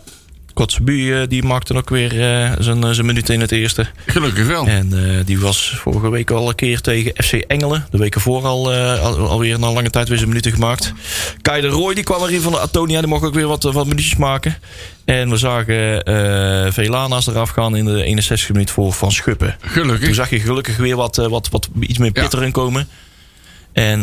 Kotzebu 0.56 1.14
eh, 1.20 1.28
die 1.28 1.42
maakte 1.42 1.74
ook 1.74 1.90
weer 1.90 2.10
eh, 2.20 2.52
zijn, 2.58 2.84
eh, 2.84 2.90
zijn 2.90 3.06
minuten 3.06 3.34
in 3.34 3.40
het 3.40 3.52
eerste. 3.52 3.86
Gelukkig 4.06 4.46
wel. 4.46 4.66
En 4.66 4.92
die 5.24 5.38
was 5.38 5.74
vorige 5.76 6.10
week 6.10 6.30
al 6.30 6.48
een 6.48 6.54
keer 6.54 6.80
tegen 6.80 7.12
FC 7.24 7.32
Engelen. 7.32 7.86
De 7.90 7.98
weken 7.98 8.20
voor 8.20 8.44
al, 8.44 8.72
al, 8.74 9.28
alweer 9.28 9.58
na 9.58 9.72
lange 9.72 9.90
tijd 9.90 10.08
weer 10.08 10.16
zijn 10.16 10.28
minuten 10.28 10.52
gemaakt. 10.52 10.92
Kai 11.42 11.60
de 11.60 11.66
Roy 11.68 11.94
die 11.94 12.04
kwam 12.04 12.22
erin 12.22 12.40
van 12.40 12.52
de 12.52 12.60
Atonia. 12.60 12.98
Die 13.00 13.08
mocht 13.08 13.24
ook 13.24 13.34
weer 13.34 13.46
wat, 13.46 13.62
wat 13.62 13.86
minuutjes 13.86 14.16
maken. 14.16 14.56
En 15.04 15.30
we 15.30 15.36
zagen 15.36 16.02
eh 16.02 16.72
Velana's 16.72 17.26
eraf 17.26 17.50
gaan 17.50 17.76
in 17.76 17.84
de 17.84 18.02
61 18.02 18.48
minuut 18.52 18.70
voor 18.70 18.92
Van 18.92 19.12
Schuppen. 19.12 19.56
Toen 19.60 19.70
Gelukkig. 19.70 20.14
zag 20.14 20.30
je 20.30 20.40
gelukkig 20.40 20.76
weer 20.76 20.96
wat, 20.96 21.16
wat, 21.16 21.48
wat 21.48 21.68
iets 21.80 21.98
meer 21.98 22.12
pit 22.12 22.32
Ja. 22.32 22.38
erin 22.38 22.52
komen. 22.52 22.88
En 23.72 24.02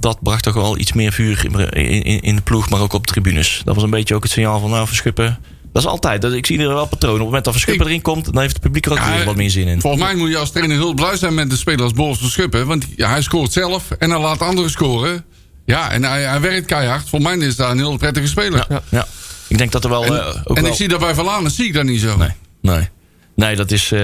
dat 0.00 0.18
bracht 0.22 0.42
toch 0.42 0.54
wel 0.54 0.78
iets 0.78 0.92
meer 0.92 1.12
vuur 1.12 1.44
in, 1.76 2.02
in, 2.02 2.20
in 2.20 2.36
de 2.36 2.42
ploeg, 2.42 2.70
maar 2.70 2.80
ook 2.80 2.92
op 2.92 3.06
de 3.06 3.12
tribunes. 3.12 3.62
Dat 3.64 3.74
was 3.74 3.84
een 3.84 3.90
beetje 3.90 4.14
ook 4.14 4.22
het 4.22 4.32
signaal 4.32 4.60
van, 4.60 4.70
nou, 4.70 4.86
Verschuppen. 4.86 5.38
Dat 5.72 5.82
is 5.82 5.88
altijd. 5.88 6.22
Dat, 6.22 6.32
ik 6.32 6.46
zie 6.46 6.58
er 6.58 6.68
wel 6.68 6.86
patronen. 6.86 7.10
Op 7.10 7.16
het 7.16 7.24
moment 7.26 7.44
dat 7.44 7.52
Verschuppen 7.54 7.86
erin 7.86 8.02
komt, 8.02 8.24
dan 8.24 8.38
heeft 8.40 8.52
het 8.52 8.62
publiek 8.62 8.86
er 8.86 8.92
ook 8.92 8.98
Ja, 8.98 9.14
weer 9.16 9.24
wat 9.24 9.36
meer 9.36 9.50
zin 9.50 9.66
in. 9.68 9.80
Volgens 9.80 10.02
mij 10.02 10.14
moet 10.14 10.28
je 10.28 10.36
als 10.36 10.50
trainer 10.50 10.76
heel 10.76 10.94
blij 10.94 11.16
zijn 11.16 11.34
met 11.34 11.50
de 11.50 11.56
speler 11.56 11.82
als 11.82 11.92
Boris 11.92 12.18
Verschuppen. 12.18 12.66
Want 12.66 12.86
ja, 12.96 13.08
hij 13.10 13.22
scoort 13.22 13.52
zelf 13.52 13.90
en 13.90 14.10
hij 14.10 14.20
laat 14.20 14.40
anderen 14.42 14.70
scoren. 14.70 15.24
Ja, 15.66 15.90
en 15.90 16.04
hij, 16.04 16.22
hij 16.22 16.40
werkt 16.40 16.66
keihard. 16.66 17.08
Voor 17.08 17.22
mij 17.22 17.36
is 17.36 17.56
dat 17.56 17.70
een 17.70 17.78
heel 17.78 17.96
prettige 17.96 18.26
speler. 18.26 18.66
Ja, 18.68 18.82
ja. 18.88 19.06
Ik 19.48 19.58
denk 19.58 19.72
dat 19.72 19.84
er 19.84 19.90
wel... 19.90 20.04
En, 20.04 20.12
eh, 20.20 20.26
ook 20.44 20.56
en 20.56 20.62
wel... 20.62 20.70
ik 20.72 20.76
zie 20.78 20.88
dat 20.88 21.00
bij 21.00 21.14
Verlanen 21.14 21.50
zie 21.50 21.66
ik 21.66 21.72
dat 21.74 21.84
niet 21.84 22.00
zo. 22.00 22.16
Nee, 22.16 22.30
nee. 22.60 22.88
Nee, 23.34 23.56
dat 23.56 23.70
is... 23.70 23.92
eh, 23.92 24.00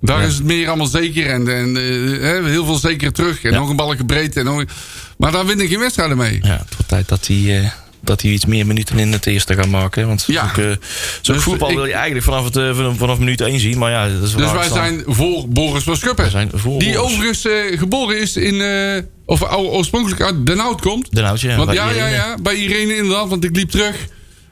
Daar 0.00 0.20
ja. 0.20 0.26
is 0.26 0.34
het 0.34 0.44
meer 0.44 0.68
allemaal 0.68 0.86
zeker. 0.86 1.26
En, 1.30 1.48
en 1.48 1.76
eh, 1.76 2.20
hè, 2.20 2.48
heel 2.48 2.64
veel 2.64 2.78
zeker 2.78 3.12
terug. 3.12 3.42
En 3.42 3.52
Ja. 3.52 3.58
nog 3.58 3.68
een 3.68 3.76
balken 3.76 4.06
breed. 4.06 4.36
En 4.36 4.44
nog... 4.44 4.64
Maar 5.18 5.32
daar 5.32 5.46
win 5.46 5.60
ik 5.60 5.68
geen 5.68 5.78
wedstrijden 5.78 6.16
mee. 6.16 6.38
Ja, 6.42 6.48
het 6.58 6.74
wordt 6.74 6.88
tijd 6.88 7.08
dat 7.08 7.26
hij... 7.26 7.72
dat 8.00 8.22
hij 8.22 8.30
iets 8.30 8.44
meer 8.46 8.66
minuten 8.66 8.98
in 8.98 9.12
het 9.12 9.26
eerste 9.26 9.54
gaat 9.54 9.68
maken. 9.68 10.06
Want 10.06 10.24
Ja. 10.26 10.52
eh, 10.56 10.64
Dus 11.22 11.42
voetbal 11.42 11.68
ik- 11.70 11.74
wil 11.76 11.86
je 11.86 11.92
eigenlijk 11.92 12.24
vanaf, 12.24 12.44
het, 12.44 12.56
eh, 12.56 12.92
vanaf, 12.96 13.18
minuut 13.18 13.40
1 13.40 13.60
zien. 13.60 13.78
Maar 13.78 13.90
ja, 13.90 14.08
dat 14.08 14.22
is 14.22 14.32
Dus 14.34 14.52
wij 14.52 14.68
zijn 14.68 15.02
voor 15.06 15.48
Boris 15.48 15.84
zijn 16.30 16.50
voor 16.54 16.78
Die 16.78 16.98
overigens 16.98 17.46
eh, 17.46 17.78
geboren 17.78 18.20
is 18.20 18.36
in... 18.36 18.62
of 19.26 19.42
o- 19.42 19.56
oorspronkelijk 19.68 20.20
uit 20.22 20.46
Den 20.46 20.58
Hout 20.58 20.80
komt. 20.80 21.14
Den 21.14 21.24
Hout, 21.24 21.40
ja. 21.40 21.56
Want 21.56 21.72
ja, 21.72 21.90
ja, 21.90 22.06
ja, 22.06 22.34
bij 22.42 22.54
Irene 22.54 22.96
inderdaad. 22.96 23.28
Want 23.28 23.44
ik 23.44 23.56
liep 23.56 23.70
terug 23.70 23.96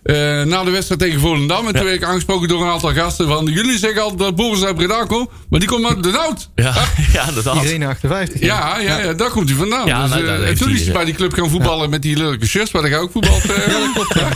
eh, 0.06 0.42
na 0.42 0.64
de 0.64 0.70
wedstrijd 0.70 1.00
tegen 1.00 1.20
Volendam. 1.20 1.66
En 1.66 1.74
toen 1.74 1.84
werd 1.84 1.96
ik 1.96 2.04
aangesproken 2.04 2.48
door 2.48 2.62
een 2.62 2.70
aantal 2.70 2.92
gasten. 2.92 3.28
Van, 3.28 3.44
jullie 3.46 3.78
zeggen 3.78 4.02
altijd 4.02 4.18
dat 4.20 4.36
Boris 4.36 4.64
uit 4.64 4.76
Breda 4.76 5.04
komt. 5.04 5.28
Maar 5.50 5.60
die 5.60 5.68
komt 5.68 5.86
uit 5.86 6.02
Den 6.02 6.14
Hout. 6.20 6.48
Ja, 6.54 6.74
ja, 7.12 7.28
inderdaad. 7.28 7.62
Irene 7.64 7.86
58. 7.86 8.40
Ja, 8.40 8.78
ja, 8.78 8.98
ja, 8.98 9.12
daar 9.12 9.30
komt 9.30 9.48
hij 9.48 9.58
vandaan. 9.58 9.86
Ja, 9.86 10.02
dus, 10.02 10.10
nou, 10.10 10.22
eh, 10.22 10.28
dat 10.28 10.38
en 10.40 10.46
heeft 10.46 10.60
toen 10.60 10.70
is 10.70 10.78
hij 10.78 10.86
ja. 10.86 10.92
bij 10.92 11.04
die 11.04 11.14
club 11.14 11.32
gaan 11.32 11.50
voetballen 11.50 11.90
met 11.90 12.02
die 12.02 12.16
leuke 12.16 12.46
shirts. 12.46 12.70
Waar 12.70 12.84
ik 12.84 12.96
ook 12.96 13.10
voetbal. 13.12 13.40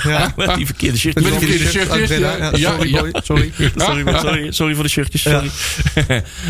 Ja. 0.02 0.32
Met 0.36 0.54
die 0.54 0.66
verkeerde 0.66 0.98
shirtjes. 0.98 1.24
Met 1.30 1.40
die 1.40 1.48
verkeerde 1.48 1.70
shirtjes. 1.70 2.18
Ja, 2.18 2.36
ja, 2.36 2.50
ja, 2.54 2.70
sorry, 2.70 2.92
ja. 2.94 3.00
boy, 3.00 3.10
sorry. 3.22 3.52
Sorry, 3.76 4.02
maar- 4.02 4.20
sorry, 4.20 4.52
sorry 4.52 4.74
voor 4.74 4.82
de 4.84 4.90
shirtjes. 4.90 5.22
Sorry. 5.22 5.50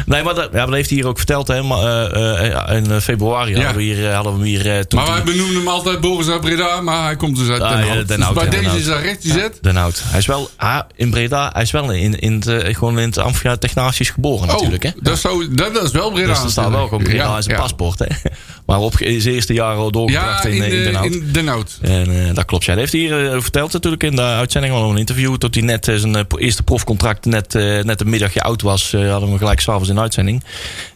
nee, 0.07 0.23
maar 0.23 0.35
dat, 0.35 0.49
ja, 0.53 0.57
maar 0.57 0.67
dat 0.67 0.75
heeft 0.75 0.89
hij 0.89 0.99
hier 0.99 1.07
ook 1.07 1.17
verteld. 1.17 1.49
Hè, 1.49 1.63
maar, 1.63 1.79
eh, 2.13 2.69
eh, 2.69 2.77
in 2.77 2.91
eh, 2.91 2.97
februari 3.01 3.55
hadden 3.55 3.77
we 3.77 3.83
hier, 3.83 4.07
eh, 4.09 4.15
hadden 4.15 4.33
we 4.33 4.39
hem 4.39 4.47
hier 4.49 4.71
eh, 4.77 4.79
toen 4.81 4.99
Maar 5.01 5.09
wij 5.13 5.23
benoemen 5.23 5.55
hem 5.57 5.69
altijd 5.69 6.01
Boris 6.01 6.29
uit 6.29 6.41
Breda. 6.41 6.81
Maar 6.81 7.05
hij 7.05 7.17
komt 7.17 7.37
dus 7.37 7.49
uit 7.49 7.63
Ah, 7.63 7.71
Den 7.71 7.79
ja, 7.81 7.87
Hout. 7.87 8.09
Dus 8.09 8.17
bij 8.17 8.45
ja, 8.45 8.51
Den 8.51 8.51
deze 8.51 8.69
Hout. 8.69 8.81
is 8.81 8.87
hij 8.87 9.10
recht 9.11 9.23
gezet. 9.23 9.59
Den 9.61 9.77
Hout. 9.77 10.03
Hij 10.05 10.19
is 10.19 10.27
wel 10.27 10.51
ah, 10.57 10.81
in 10.97 11.11
Breda. 11.11 11.51
Hij 11.53 11.63
is 11.63 11.71
wel 11.71 11.93
in, 11.93 12.19
in 12.19 12.43
eh, 12.43 12.75
gewoon 12.75 12.99
in 12.99 13.09
het 13.09 13.19
Amphia 13.19 13.57
Technatisch 13.57 14.11
geboren 14.11 14.47
natuurlijk. 14.47 14.83
Hè? 14.83 14.89
Oh, 14.89 14.95
dat, 15.03 15.15
is 15.15 15.21
zo, 15.21 15.55
dat, 15.55 15.75
dat 15.75 15.85
is 15.85 15.91
wel 15.91 16.11
Breda. 16.11 16.27
Dus 16.27 16.43
er 16.43 16.51
staat 16.51 16.71
wel 16.71 16.89
gewoon 16.89 17.03
Breda 17.03 17.25
Ja, 17.25 17.37
in 17.37 17.43
zijn 17.43 17.57
ja. 17.57 17.63
paspoort. 17.63 17.99
Hè? 17.99 18.07
Maar 18.71 18.81
op 18.81 19.01
in 19.01 19.21
zijn 19.21 19.35
eerste 19.35 19.53
jaren 19.53 19.79
al 19.79 19.91
doorgebracht 19.91 20.43
Ja, 20.43 20.49
in, 20.49 20.57
in, 20.57 20.63
eh, 20.63 20.79
in 20.79 20.85
Den 20.85 20.95
Hout. 20.95 21.13
in 21.13 21.33
Den 21.33 21.47
Hout. 21.47 21.79
En 21.81 22.29
eh, 22.29 22.35
dat 22.35 22.45
klopt. 22.45 22.65
Ja, 22.65 22.71
dat 22.71 22.81
heeft 22.81 22.93
hij 22.93 23.01
hier 23.01 23.33
eh, 23.35 23.41
verteld 23.41 23.73
natuurlijk 23.73 24.03
in 24.03 24.17
de 24.17 24.23
uitzending. 24.23 24.75
al 24.75 24.91
een 24.91 24.97
interview. 24.97 25.37
Tot 25.37 25.55
hij 25.55 25.65
net 25.65 25.85
zijn 25.85 26.27
eerste 26.37 26.63
profcontract 26.63 27.25
net, 27.25 27.53
net 27.85 28.01
een 28.01 28.09
middagje 28.09 28.43
oud 28.43 28.63
was. 28.63 28.93
hadden 28.93 29.21
we 29.21 29.27
hem 29.27 29.39
gelijk 29.39 29.61
s'avonds 29.61 29.89
in 29.89 29.95
de 29.95 30.01
uitzending. 30.01 30.45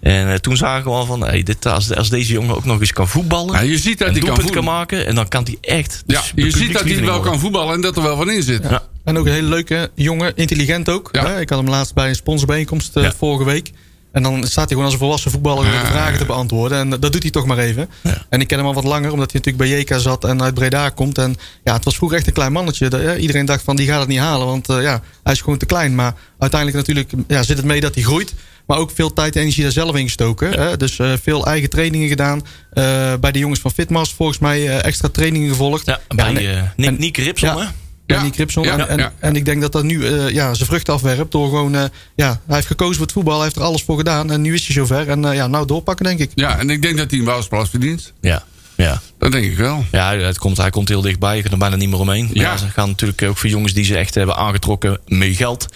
En 0.00 0.42
toen 0.42 0.56
zagen 0.56 0.84
we 0.84 0.90
al 0.90 1.06
van... 1.06 1.20
Hey, 1.20 1.42
dit, 1.42 1.66
als, 1.66 1.94
als 1.94 2.08
deze 2.08 2.32
jongen 2.32 2.56
ook 2.56 2.64
nog 2.64 2.80
eens 2.80 2.92
kan 2.92 3.08
voetballen. 3.08 3.54
Ja, 3.54 3.60
je 3.60 3.78
ziet 3.78 3.98
dat 3.98 4.08
en 4.08 4.14
hij 4.14 4.22
kan 4.22 4.50
kan 4.50 4.64
maken. 4.64 5.06
En 5.06 5.14
dan 5.14 5.28
kan 5.28 5.44
hij 5.44 5.76
echt... 5.76 6.02
Ja, 6.06 6.20
dus 6.20 6.32
de 6.34 6.44
je 6.44 6.50
ziet 6.50 6.72
dat 6.72 6.84
hij 6.84 7.04
wel 7.04 7.20
kan 7.20 7.38
voetballen 7.38 7.74
en 7.74 7.80
dat 7.80 7.96
er 7.96 8.02
wel 8.04 8.16
van 8.16 8.30
in 8.30 8.42
zit. 8.42 8.62
Ja. 8.62 8.82
En 9.04 9.18
ook 9.18 9.26
een 9.26 9.32
hele 9.32 9.48
leuke 9.48 9.90
jongen, 9.94 10.32
intelligent 10.36 10.88
ook. 10.88 11.08
Hè, 11.12 11.40
Ik 11.40 11.48
had 11.48 11.58
hem 11.58 11.68
laatst 11.68 11.94
bij 11.94 12.08
een 12.08 12.14
sponsorbijeenkomst 12.14 12.96
eh, 12.96 13.02
Ja. 13.02 13.12
vorige 13.16 13.44
week. 13.44 13.70
En 14.12 14.22
dan 14.22 14.36
staat 14.46 14.54
hij 14.56 14.66
gewoon 14.68 14.84
als 14.84 14.92
een 14.92 14.98
volwassen 14.98 15.30
voetballer 15.30 15.66
Ja, 15.72 15.86
vragen 15.86 16.18
te 16.18 16.24
beantwoorden. 16.24 16.78
En 16.78 16.90
dat 16.90 17.12
doet 17.12 17.22
hij 17.22 17.30
toch 17.30 17.46
maar 17.46 17.58
even. 17.58 17.88
En 18.28 18.40
ik 18.40 18.46
ken 18.48 18.58
hem 18.58 18.66
al 18.66 18.74
wat 18.74 18.84
langer, 18.84 19.12
omdat 19.12 19.32
hij 19.32 19.40
natuurlijk 19.44 19.70
bij 19.70 19.80
JK 19.96 20.00
zat 20.02 20.24
en 20.24 20.42
uit 20.42 20.54
Breda 20.54 20.88
komt. 20.88 21.18
En 21.18 21.36
ja, 21.64 21.74
het 21.74 21.84
was 21.84 21.96
vroeger 21.96 22.18
echt 22.18 22.26
een 22.26 22.32
klein 22.32 22.52
mannetje. 22.52 22.88
Dat, 22.88 23.00
ja, 23.02 23.16
iedereen 23.16 23.44
dacht 23.46 23.62
van, 23.62 23.76
die 23.76 23.86
gaat 23.86 24.00
het 24.00 24.08
niet 24.08 24.18
halen, 24.18 24.46
want 24.46 24.68
eh, 24.68 24.82
ja, 24.82 25.02
hij 25.22 25.32
is 25.32 25.40
gewoon 25.40 25.58
te 25.58 25.66
klein. 25.66 25.94
Maar 25.94 26.14
uiteindelijk 26.38 26.86
natuurlijk 26.86 27.12
ja, 27.28 27.42
zit 27.42 27.56
het 27.56 27.66
mee 27.66 27.80
dat 27.80 27.94
hij 27.94 28.04
groeit. 28.04 28.34
Maar 28.66 28.78
ook 28.78 28.90
veel 28.94 29.12
tijd 29.12 29.34
en 29.36 29.40
energie 29.40 29.62
daar 29.62 29.72
zelf 29.72 29.96
in 29.96 30.04
gestoken. 30.04 30.50
Hè? 30.60 30.76
Dus 30.76 30.98
eh, 30.98 31.12
veel 31.22 31.46
eigen 31.46 31.70
trainingen 31.70 32.08
gedaan. 32.08 32.42
Eh, 32.72 32.84
bij 33.20 33.32
de 33.32 33.38
jongens 33.38 33.60
van 33.60 33.70
Fitmas 33.70 34.14
volgens 34.14 34.38
mij 34.38 34.68
eh, 34.68 34.84
extra 34.84 35.08
trainingen 35.08 35.48
gevolgd. 35.48 35.86
Ja, 35.86 36.00
bij 36.08 36.26
eh, 36.26 36.62
Nick, 36.76 37.18
en- 37.18 37.58
hè? 37.58 37.64
Ja. 38.06 38.22
Nick 38.22 38.36
Ripson. 38.36 38.64
Ja, 38.64 38.78
en, 38.78 38.88
en, 38.88 38.98
ja. 38.98 39.12
en 39.18 39.36
ik 39.36 39.44
denk 39.44 39.60
dat 39.60 39.72
dat 39.72 39.84
nu 39.84 40.06
eh, 40.06 40.28
ja, 40.30 40.54
zijn 40.54 40.68
vruchten 40.68 40.94
afwerpt. 40.94 41.32
Door 41.32 41.48
gewoon, 41.48 41.74
eh, 41.74 41.84
ja, 42.14 42.40
hij 42.46 42.54
heeft 42.54 42.66
gekozen 42.66 42.94
voor 42.94 43.04
het 43.04 43.12
voetbal. 43.12 43.34
Hij 43.34 43.42
heeft 43.42 43.56
er 43.56 43.62
alles 43.62 43.82
voor 43.82 43.96
gedaan. 43.96 44.30
En 44.30 44.40
nu 44.40 44.54
is 44.54 44.66
hij 44.66 44.74
zover. 44.74 45.08
En 45.08 45.24
eh, 45.24 45.34
ja, 45.34 45.46
nou 45.46 45.66
doorpakken 45.66 46.04
denk 46.04 46.18
ik. 46.18 46.30
Ja, 46.34 46.58
en 46.58 46.70
ik 46.70 46.82
denk 46.82 46.96
dat 46.96 47.10
hij 47.10 47.18
een 47.18 47.24
basisplaats 47.24 47.70
verdient. 47.70 48.12
Ja. 48.20 48.42
Ja. 48.76 49.00
Dat 49.18 49.32
denk 49.32 49.44
ik 49.44 49.56
wel. 49.56 49.84
Ja, 49.90 50.16
het 50.16 50.38
komt, 50.38 50.56
hij 50.56 50.70
komt 50.70 50.88
heel 50.88 51.00
dichtbij. 51.00 51.34
Je 51.34 51.40
kunt 51.40 51.52
er 51.52 51.58
bijna 51.58 51.76
niet 51.76 51.90
meer 51.90 51.98
omheen. 51.98 52.30
Ja. 52.32 52.42
Ja. 52.42 52.56
ze 52.56 52.68
gaan 52.68 52.88
natuurlijk 52.88 53.22
ook 53.22 53.36
voor 53.36 53.50
jongens 53.50 53.72
die 53.72 53.84
ze 53.84 53.96
echt 53.96 54.14
hebben 54.14 54.36
aangetrokken 54.36 55.00
met 55.06 55.36
geld. 55.36 55.66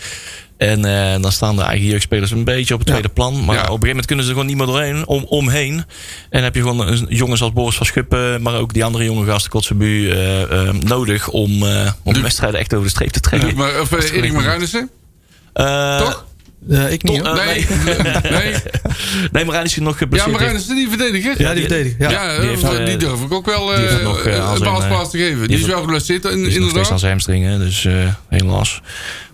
En 0.58 0.84
eh, 0.84 1.22
dan 1.22 1.32
staan 1.32 1.56
de 1.56 1.62
eigen 1.62 1.86
jeugdspelers 1.86 2.30
een 2.30 2.44
beetje 2.44 2.74
op 2.74 2.80
het 2.80 2.88
Ja. 2.88 2.94
tweede 2.94 3.14
plan. 3.14 3.32
Maar 3.32 3.40
Ja. 3.40 3.44
op 3.46 3.56
een 3.58 3.64
gegeven 3.64 3.88
moment 3.88 4.06
kunnen 4.06 4.24
ze 4.24 4.30
er 4.30 4.36
gewoon 4.36 4.50
niet 4.54 4.58
meer 4.58 4.74
doorheen, 4.74 5.06
om, 5.06 5.24
omheen. 5.24 5.72
En 5.74 5.84
dan 6.30 6.42
heb 6.42 6.54
je 6.54 6.60
gewoon 6.60 6.88
een- 6.88 7.06
jongens 7.08 7.42
als 7.42 7.52
Boris 7.52 7.76
van 7.76 7.86
Schuppen, 7.86 8.42
maar 8.42 8.54
ook 8.54 8.72
die 8.72 8.84
andere 8.84 9.04
jonge 9.04 9.26
gasten, 9.26 9.50
Kotzebu, 9.50 10.10
eh 10.10 10.42
eh, 10.42 10.74
nodig 10.74 11.28
om, 11.28 11.62
eh 11.62 11.90
om 12.02 12.12
De- 12.12 12.20
wedstrijden 12.20 12.60
echt 12.60 12.72
over 12.74 12.84
de 12.86 12.90
streep 12.90 13.10
te 13.10 13.20
trekken. 13.20 13.56
Maar, 13.56 13.80
of 13.80 13.92
uh, 13.92 14.12
Erik 14.12 14.32
Marijnissen? 14.32 14.90
Eh, 15.52 15.98
Toch? 15.98 16.26
Ik 16.90 17.02
niet. 17.02 17.24
Tot- 17.24 17.34
Nee. 17.44 17.66
nee. 18.30 18.54
Nee, 19.32 19.44
Marijn 19.44 19.64
is 19.64 19.74
hier 19.74 19.84
nog 19.84 19.92
Ja, 19.92 19.98
geblesseerd. 19.98 20.32
Marijnissen, 20.32 20.74
die 20.74 20.88
verdediger. 20.88 21.34
ja, 21.40 21.52
die 21.54 21.60
verdediger. 21.66 22.10
Ja. 22.10 22.10
Ja, 22.10 22.40
Die 22.40 22.48
heeft, 22.48 22.86
die, 22.86 22.96
durf 22.96 23.20
ik 23.22 23.32
ook 23.32 23.46
wel 23.46 23.74
een 23.74 24.04
basisplaats 24.60 25.10
te 25.10 25.18
geven. 25.18 25.48
Die, 25.48 25.58
is 25.58 25.66
wel 25.66 25.80
geblesseerd, 25.80 26.24
in- 26.24 26.36
Die 26.36 26.46
is 26.46 26.58
nog 26.58 26.70
steeds 26.70 26.90
aan 26.90 26.98
inderdaad. 26.98 27.22
zijn 27.22 27.58
dus 27.58 27.84
eh, 27.84 27.94
helaas. 28.28 28.80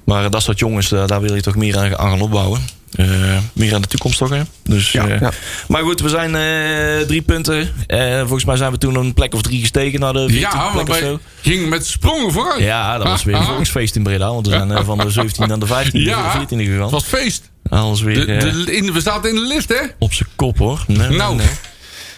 Maar 0.04 0.30
dat 0.30 0.42
soort 0.42 0.58
jongens, 0.58 0.92
eh, 0.92 1.06
daar 1.06 1.20
wil 1.20 1.34
je 1.34 1.40
toch 1.42 1.56
meer 1.56 1.78
aan, 1.78 1.98
aan 1.98 2.10
gaan 2.10 2.20
opbouwen. 2.20 2.60
Eh, 2.94 3.06
meer 3.52 3.74
aan 3.74 3.82
de 3.82 3.88
toekomst 3.88 4.18
toch, 4.18 4.30
hè? 4.30 4.40
Dus, 4.62 4.92
Ja, 4.92 5.06
eh, 5.08 5.20
ja. 5.20 5.30
Maar 5.68 5.82
goed, 5.82 6.00
we 6.00 6.08
zijn 6.08 6.34
eh, 6.34 7.06
drie 7.06 7.22
punten. 7.22 7.68
Eh, 7.86 8.18
volgens 8.20 8.44
mij 8.44 8.56
zijn 8.56 8.70
we 8.72 8.78
toen 8.78 8.94
een 8.94 9.14
plek 9.14 9.34
of 9.34 9.42
drie 9.42 9.60
gestegen 9.60 10.00
naar 10.00 10.12
de 10.12 10.26
14e 10.28 10.38
Ja, 10.38 10.70
plek 10.72 10.88
of 10.88 10.96
zo. 10.96 11.18
gingen 11.40 11.68
met 11.68 11.86
sprongen 11.86 12.32
vooruit. 12.32 12.60
Ja, 12.62 12.98
dat 12.98 13.06
was 13.06 13.24
weer 13.24 13.34
een 13.34 13.40
Ah, 13.40 13.46
ah. 13.48 13.54
volksfeest 13.54 13.96
in 13.96 14.02
Breda. 14.02 14.26
Want 14.32 14.46
we 14.46 14.52
zijn 14.52 14.70
eh, 14.70 14.84
van 14.84 14.98
de 14.98 15.10
17e 15.22 15.46
naar 15.46 15.58
de 15.58 15.66
15e, 15.66 15.90
Ja. 15.92 16.22
naar 16.22 16.32
de 16.32 16.38
14e 16.38 16.58
Het 16.58 16.68
gegaan. 16.68 16.90
was 16.90 17.04
feest. 17.04 17.50
Alles 17.68 18.00
weer 18.02 18.26
De, 18.26 18.32
eh, 18.32 18.40
de, 18.66 18.76
in, 18.76 18.92
we 18.92 19.00
zaten 19.00 19.28
in 19.30 19.34
de 19.36 19.46
lift, 19.46 19.68
hè? 19.68 19.80
op 19.98 20.12
zijn 20.12 20.28
kop, 20.36 20.58
hoor. 20.58 20.84
Nee, 20.86 21.08
Nou. 21.08 21.36
nee. 21.36 21.46
Nee, 21.46 21.54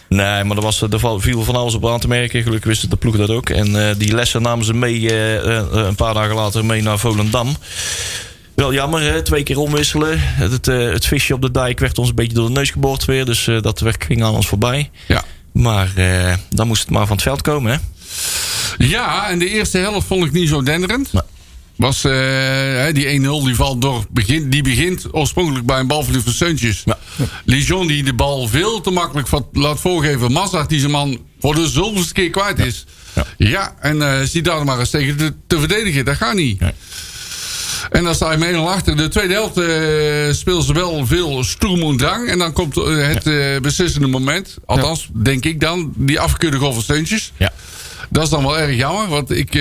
maar 0.09 0.57
er, 0.57 0.61
was, 0.61 0.81
er 0.81 1.21
viel 1.21 1.43
van 1.43 1.55
alles 1.55 1.73
op 1.73 1.87
aan 1.87 1.99
te 1.99 2.07
merken. 2.07 2.43
Gelukkig 2.43 2.69
wisten 2.69 2.89
de 2.89 2.95
ploeg 2.95 3.17
dat 3.17 3.29
ook. 3.29 3.49
En 3.49 3.89
eh, 3.89 3.95
die 3.97 4.13
lessen 4.13 4.41
namen 4.41 4.65
ze 4.65 4.73
mee 4.73 5.09
eh, 5.09 5.57
eh, 5.57 5.65
een 5.71 5.95
paar 5.95 6.13
dagen 6.13 6.35
later 6.35 6.65
mee 6.65 6.81
naar 6.81 6.99
Volendam. 6.99 7.55
Wel 8.55 8.73
jammer, 8.73 9.01
hè? 9.01 9.21
twee 9.21 9.43
keer 9.43 9.59
omwisselen. 9.59 10.19
Het, 10.19 10.65
het 10.65 11.05
visje 11.05 11.33
op 11.33 11.41
de 11.41 11.51
dijk 11.51 11.79
werd 11.79 11.97
ons 11.97 12.09
een 12.09 12.15
beetje 12.15 12.33
door 12.33 12.47
de 12.47 12.53
neus 12.53 12.69
geboord 12.69 13.05
weer. 13.05 13.25
Dus 13.25 13.49
dat 13.61 13.83
ging 13.99 14.23
aan 14.23 14.33
ons 14.33 14.47
voorbij. 14.47 14.89
Ja. 15.07 15.23
Maar 15.51 15.91
dan 16.49 16.67
moest 16.67 16.81
het 16.81 16.91
maar 16.91 17.07
van 17.07 17.15
het 17.15 17.25
veld 17.25 17.41
komen, 17.41 17.71
hè? 17.71 17.77
Ja, 18.77 19.29
en 19.29 19.39
de 19.39 19.49
eerste 19.49 19.77
helft 19.77 20.07
vond 20.07 20.25
ik 20.25 20.31
niet 20.31 20.49
zo 20.49 20.63
denderend. 20.63 21.13
Nee. 21.13 21.23
Was 21.77 22.03
eh, 22.03 22.85
die 22.93 23.19
1-0 23.19 23.45
die 23.45 23.55
valt 23.55 23.81
door. 23.81 24.05
Begint, 24.09 24.51
die 24.51 24.63
begint 24.63 25.05
oorspronkelijk 25.13 25.65
bij 25.65 25.79
een 25.79 25.87
balverlies 25.87 26.23
van 26.23 26.33
Seuntjes. 26.33 26.81
Ja. 26.85 26.97
Lijon 27.45 27.87
die 27.87 28.03
de 28.03 28.13
bal 28.13 28.47
veel 28.47 28.81
te 28.81 28.91
makkelijk 28.91 29.27
laat 29.51 29.79
voorgeven. 29.79 30.31
Mazart 30.31 30.69
die 30.69 30.79
zijn 30.79 30.91
man 30.91 31.19
voor 31.39 31.55
de 31.55 31.67
zoveelste 31.67 32.13
keer 32.13 32.29
kwijt 32.29 32.59
is. 32.59 32.85
Ja, 33.15 33.25
Ja. 33.37 33.75
en 33.79 34.01
eh 34.01 34.21
zie 34.23 34.41
daar 34.41 34.65
maar 34.65 34.79
eens 34.79 34.89
tegen 34.89 35.17
te, 35.17 35.33
te 35.47 35.59
verdedigen. 35.59 36.05
Dat 36.05 36.15
gaat 36.15 36.33
niet. 36.35 36.59
Nee. 36.59 36.71
En 37.91 38.03
dan 38.03 38.15
sta 38.15 38.31
je 38.31 38.37
met 38.37 38.49
1-0 38.49 38.57
achter. 38.69 38.97
De 38.97 39.07
tweede 39.07 39.33
helft 39.33 39.55
speelt 40.37 40.65
ze 40.65 40.73
wel 40.73 41.05
veel 41.05 41.43
stoem 41.43 41.81
en 41.81 41.97
drang. 41.97 42.29
En 42.29 42.37
dan 42.39 42.53
komt 42.53 42.75
het 42.75 43.61
beslissende 43.61 44.07
moment. 44.07 44.57
Althans, 44.65 45.09
denk 45.13 45.45
ik 45.45 45.59
dan. 45.59 45.93
Die 45.95 46.19
afgekeurde 46.19 46.57
goal 46.57 46.73
van 46.73 46.81
Seuntjes. 46.83 47.31
Ja. 47.37 47.51
Dat 48.09 48.23
is 48.23 48.29
dan 48.29 48.43
wel 48.43 48.59
erg 48.59 48.75
jammer. 48.75 49.07
Want 49.07 49.31
ik, 49.31 49.55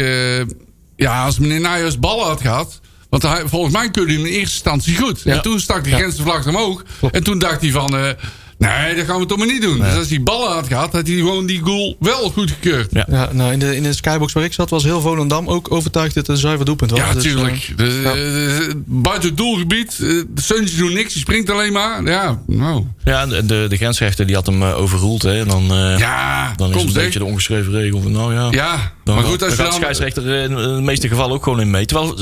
ja, 0.96 1.24
als 1.24 1.38
meneer 1.38 1.60
Nijers 1.60 1.98
ballen 1.98 2.26
had 2.26 2.40
gehad. 2.40 2.80
Want 3.08 3.22
hij, 3.22 3.42
volgens 3.46 3.72
mij 3.74 3.90
keurde 3.90 4.12
hij 4.12 4.20
in 4.22 4.26
eerste 4.28 4.40
instantie 4.54 4.96
goed. 4.96 5.22
En 5.22 5.42
toen 5.42 5.60
stak 5.60 5.84
de 5.84 5.90
grensvlag 5.90 6.46
omhoog. 6.46 6.82
En 7.10 7.22
toen 7.24 7.38
dacht 7.38 7.60
hij 7.60 7.70
van. 7.70 7.96
eh, 7.96 8.10
nee, 8.58 8.94
dat 8.94 9.04
gaan 9.06 9.20
we 9.20 9.26
toch 9.26 9.38
maar 9.38 9.46
niet 9.46 9.62
doen. 9.62 9.78
Dus 9.78 9.94
als 9.96 10.08
hij 10.08 10.22
ballen 10.22 10.52
had 10.52 10.66
gehad, 10.66 10.92
had 10.92 11.06
hij 11.06 11.16
gewoon 11.16 11.46
die 11.46 11.60
goal 11.60 11.96
wel 12.00 12.30
goed 12.30 12.50
gekeurd. 12.50 12.90
Ja, 12.92 13.04
Ja. 13.08 13.14
Ja, 13.16 13.32
nou, 13.32 13.52
in, 13.52 13.58
de, 13.58 13.76
in 13.76 13.82
de 13.82 13.92
skybox 13.92 14.32
waar 14.32 14.44
ik 14.44 14.52
zat 14.52 14.70
was 14.70 14.82
heel 14.84 15.00
Volendam 15.00 15.48
ook 15.48 15.72
overtuigd 15.72 16.14
dat 16.14 16.26
het 16.26 16.36
een 16.36 16.42
zuiver 16.42 16.64
doelpunt 16.64 16.90
was. 16.90 17.00
Dus, 17.00 17.08
eh, 17.24 17.30
tuurlijk. 17.30 17.72
Dus, 17.76 18.02
eh, 18.02 18.74
buiten 18.86 19.28
het 19.28 19.36
doelgebied. 19.38 19.92
eh, 19.92 19.98
de 20.08 20.24
Suntje 20.34 20.76
doet 20.76 20.92
niks, 20.92 21.12
die 21.12 21.20
springt 21.22 21.50
alleen 21.50 21.72
maar. 21.72 22.02
Ja, 22.04 22.40
nou. 22.46 22.84
Ja, 23.04 23.26
de, 23.26 23.46
de, 23.46 23.66
de 23.68 23.76
grensrechter 23.76 24.26
die 24.26 24.34
had 24.34 24.46
hem 24.46 24.62
eh, 24.62 24.78
overroeld. 24.78 25.22
Hè? 25.22 25.38
En 25.40 25.48
dan, 25.48 25.62
eh, 25.70 25.98
Ja, 25.98 26.52
dan 26.56 26.68
is 26.70 26.76
het 26.76 26.86
een 26.86 26.92
beetje 26.92 27.18
de 27.18 27.24
ongeschreven 27.24 27.72
regel. 27.72 28.00
Van, 28.02 28.12
nou 28.12 28.34
ja, 28.34 28.48
Ja, 28.50 28.92
Dan, 29.04 29.14
maar 29.14 29.24
goed, 29.24 29.42
als 29.42 29.50
je 29.52 29.58
gaat 29.58 29.70
de 29.70 29.74
scheidsrechter 29.76 30.34
eh, 30.36 30.42
in 30.44 30.54
de 30.56 30.80
meeste 30.82 31.08
gevallen 31.08 31.34
ook 31.34 31.42
gewoon 31.42 31.60
in 31.60 31.70
mee. 31.70 31.84
Terwijl 31.86 32.14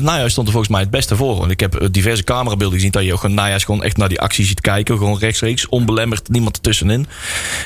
Nijhuis 0.00 0.32
stond 0.32 0.46
er 0.46 0.52
volgens 0.52 0.72
mij 0.72 0.82
het 0.82 0.90
beste 0.90 1.16
voor. 1.16 1.36
Want 1.38 1.50
ik 1.50 1.60
heb 1.60 1.74
eh, 1.74 1.88
diverse 1.90 2.24
camerabeelden 2.24 2.74
gezien 2.76 2.90
dat 2.92 3.04
je 3.04 3.12
ook 3.12 3.20
gewoon 3.20 3.36
Nijhuis 3.36 3.64
gewoon 3.64 3.82
echt 3.82 3.96
naar 3.96 4.08
die 4.08 4.20
actie 4.20 4.44
ziet 4.44 4.60
kijken. 4.60 4.98
Gewoon 4.98 5.18
rechtstreeks, 5.18 5.68
onbelemmerd, 5.82 6.28
niemand 6.28 6.56
ertussenin. 6.56 7.06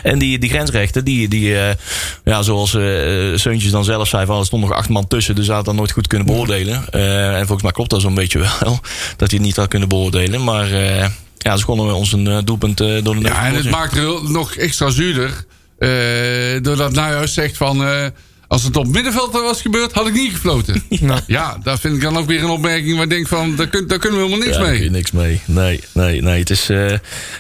En 0.03 0.19
die, 0.19 0.39
die 0.39 0.51
grensrechter, 0.51 1.05
die, 1.05 1.29
die 1.29 1.59
eh, 1.59 1.75
ja, 2.25 2.43
zoals 2.43 2.75
eh 2.75 2.83
Seuntjes 3.35 3.71
dan 3.71 3.85
zelf 3.85 4.09
zei, 4.09 4.27
van, 4.27 4.39
er 4.39 4.47
stond 4.47 4.63
nog 4.63 4.73
acht 4.73 4.89
man 4.89 5.07
tussen. 5.07 5.35
Dus 5.35 5.47
hij 5.47 5.57
had 5.57 5.65
dat 5.65 5.75
nooit 5.75 5.93
goed 5.93 6.07
kunnen 6.07 6.27
beoordelen. 6.27 6.93
En 6.93 7.37
volgens 7.37 7.63
mij 7.63 7.73
klopt 7.73 7.91
dat 7.91 8.01
zo'n 8.01 8.15
beetje 8.15 8.39
wel. 8.61 8.81
Dat 9.17 9.31
hij 9.31 9.39
het 9.39 9.47
niet 9.47 9.57
had 9.57 9.69
kunnen 9.69 9.89
beoordelen. 9.89 10.45
Maar 10.45 10.69
ja, 11.39 11.57
ze 11.57 11.65
konden 11.65 11.95
ons 11.95 12.13
een 12.13 12.45
doelpunt 12.45 12.77
door 12.79 13.03
de 13.03 13.15
neus 13.15 13.33
Ja, 13.33 13.47
en 13.47 13.55
het 13.55 13.71
maakt 13.71 13.95
het 13.95 14.29
nog 14.29 14.55
extra 14.55 14.91
zuurder. 14.91 15.45
doordat 16.63 16.93
Nijhuis 16.93 17.35
zegt 17.35 17.57
van... 17.57 17.77
als 18.49 18.63
het 18.63 18.77
op 18.77 18.87
middenveld 18.87 19.33
was 19.33 19.61
gebeurd, 19.63 19.93
had 19.93 20.07
ik 20.07 20.13
niet 20.13 20.33
gefloten. 20.33 20.83
Nou. 21.01 21.21
Ja, 21.27 21.59
daar 21.63 21.79
vind 21.79 21.95
ik 21.95 22.01
dan 22.01 22.17
ook 22.19 22.27
weer 22.27 22.43
een 22.43 22.49
opmerking 22.51 22.95
waar 22.95 23.03
ik 23.05 23.11
denk 23.11 23.29
van... 23.29 23.57
daar, 23.57 23.67
kun, 23.67 23.87
daar 23.87 23.99
kunnen 23.99 24.19
we 24.19 24.25
helemaal 24.25 24.47
niks 24.47 24.57
Ja, 24.59 24.63
daar 24.63 24.71
mee. 24.71 24.81
kun 24.81 24.91
je 24.91 24.97
niks 24.97 25.11
mee. 25.11 25.41
Nee, 25.45 25.81
nee, 25.93 26.23
nee. 26.23 26.39
Het 26.39 26.51
is, 26.51 26.69
eh, 26.69 26.91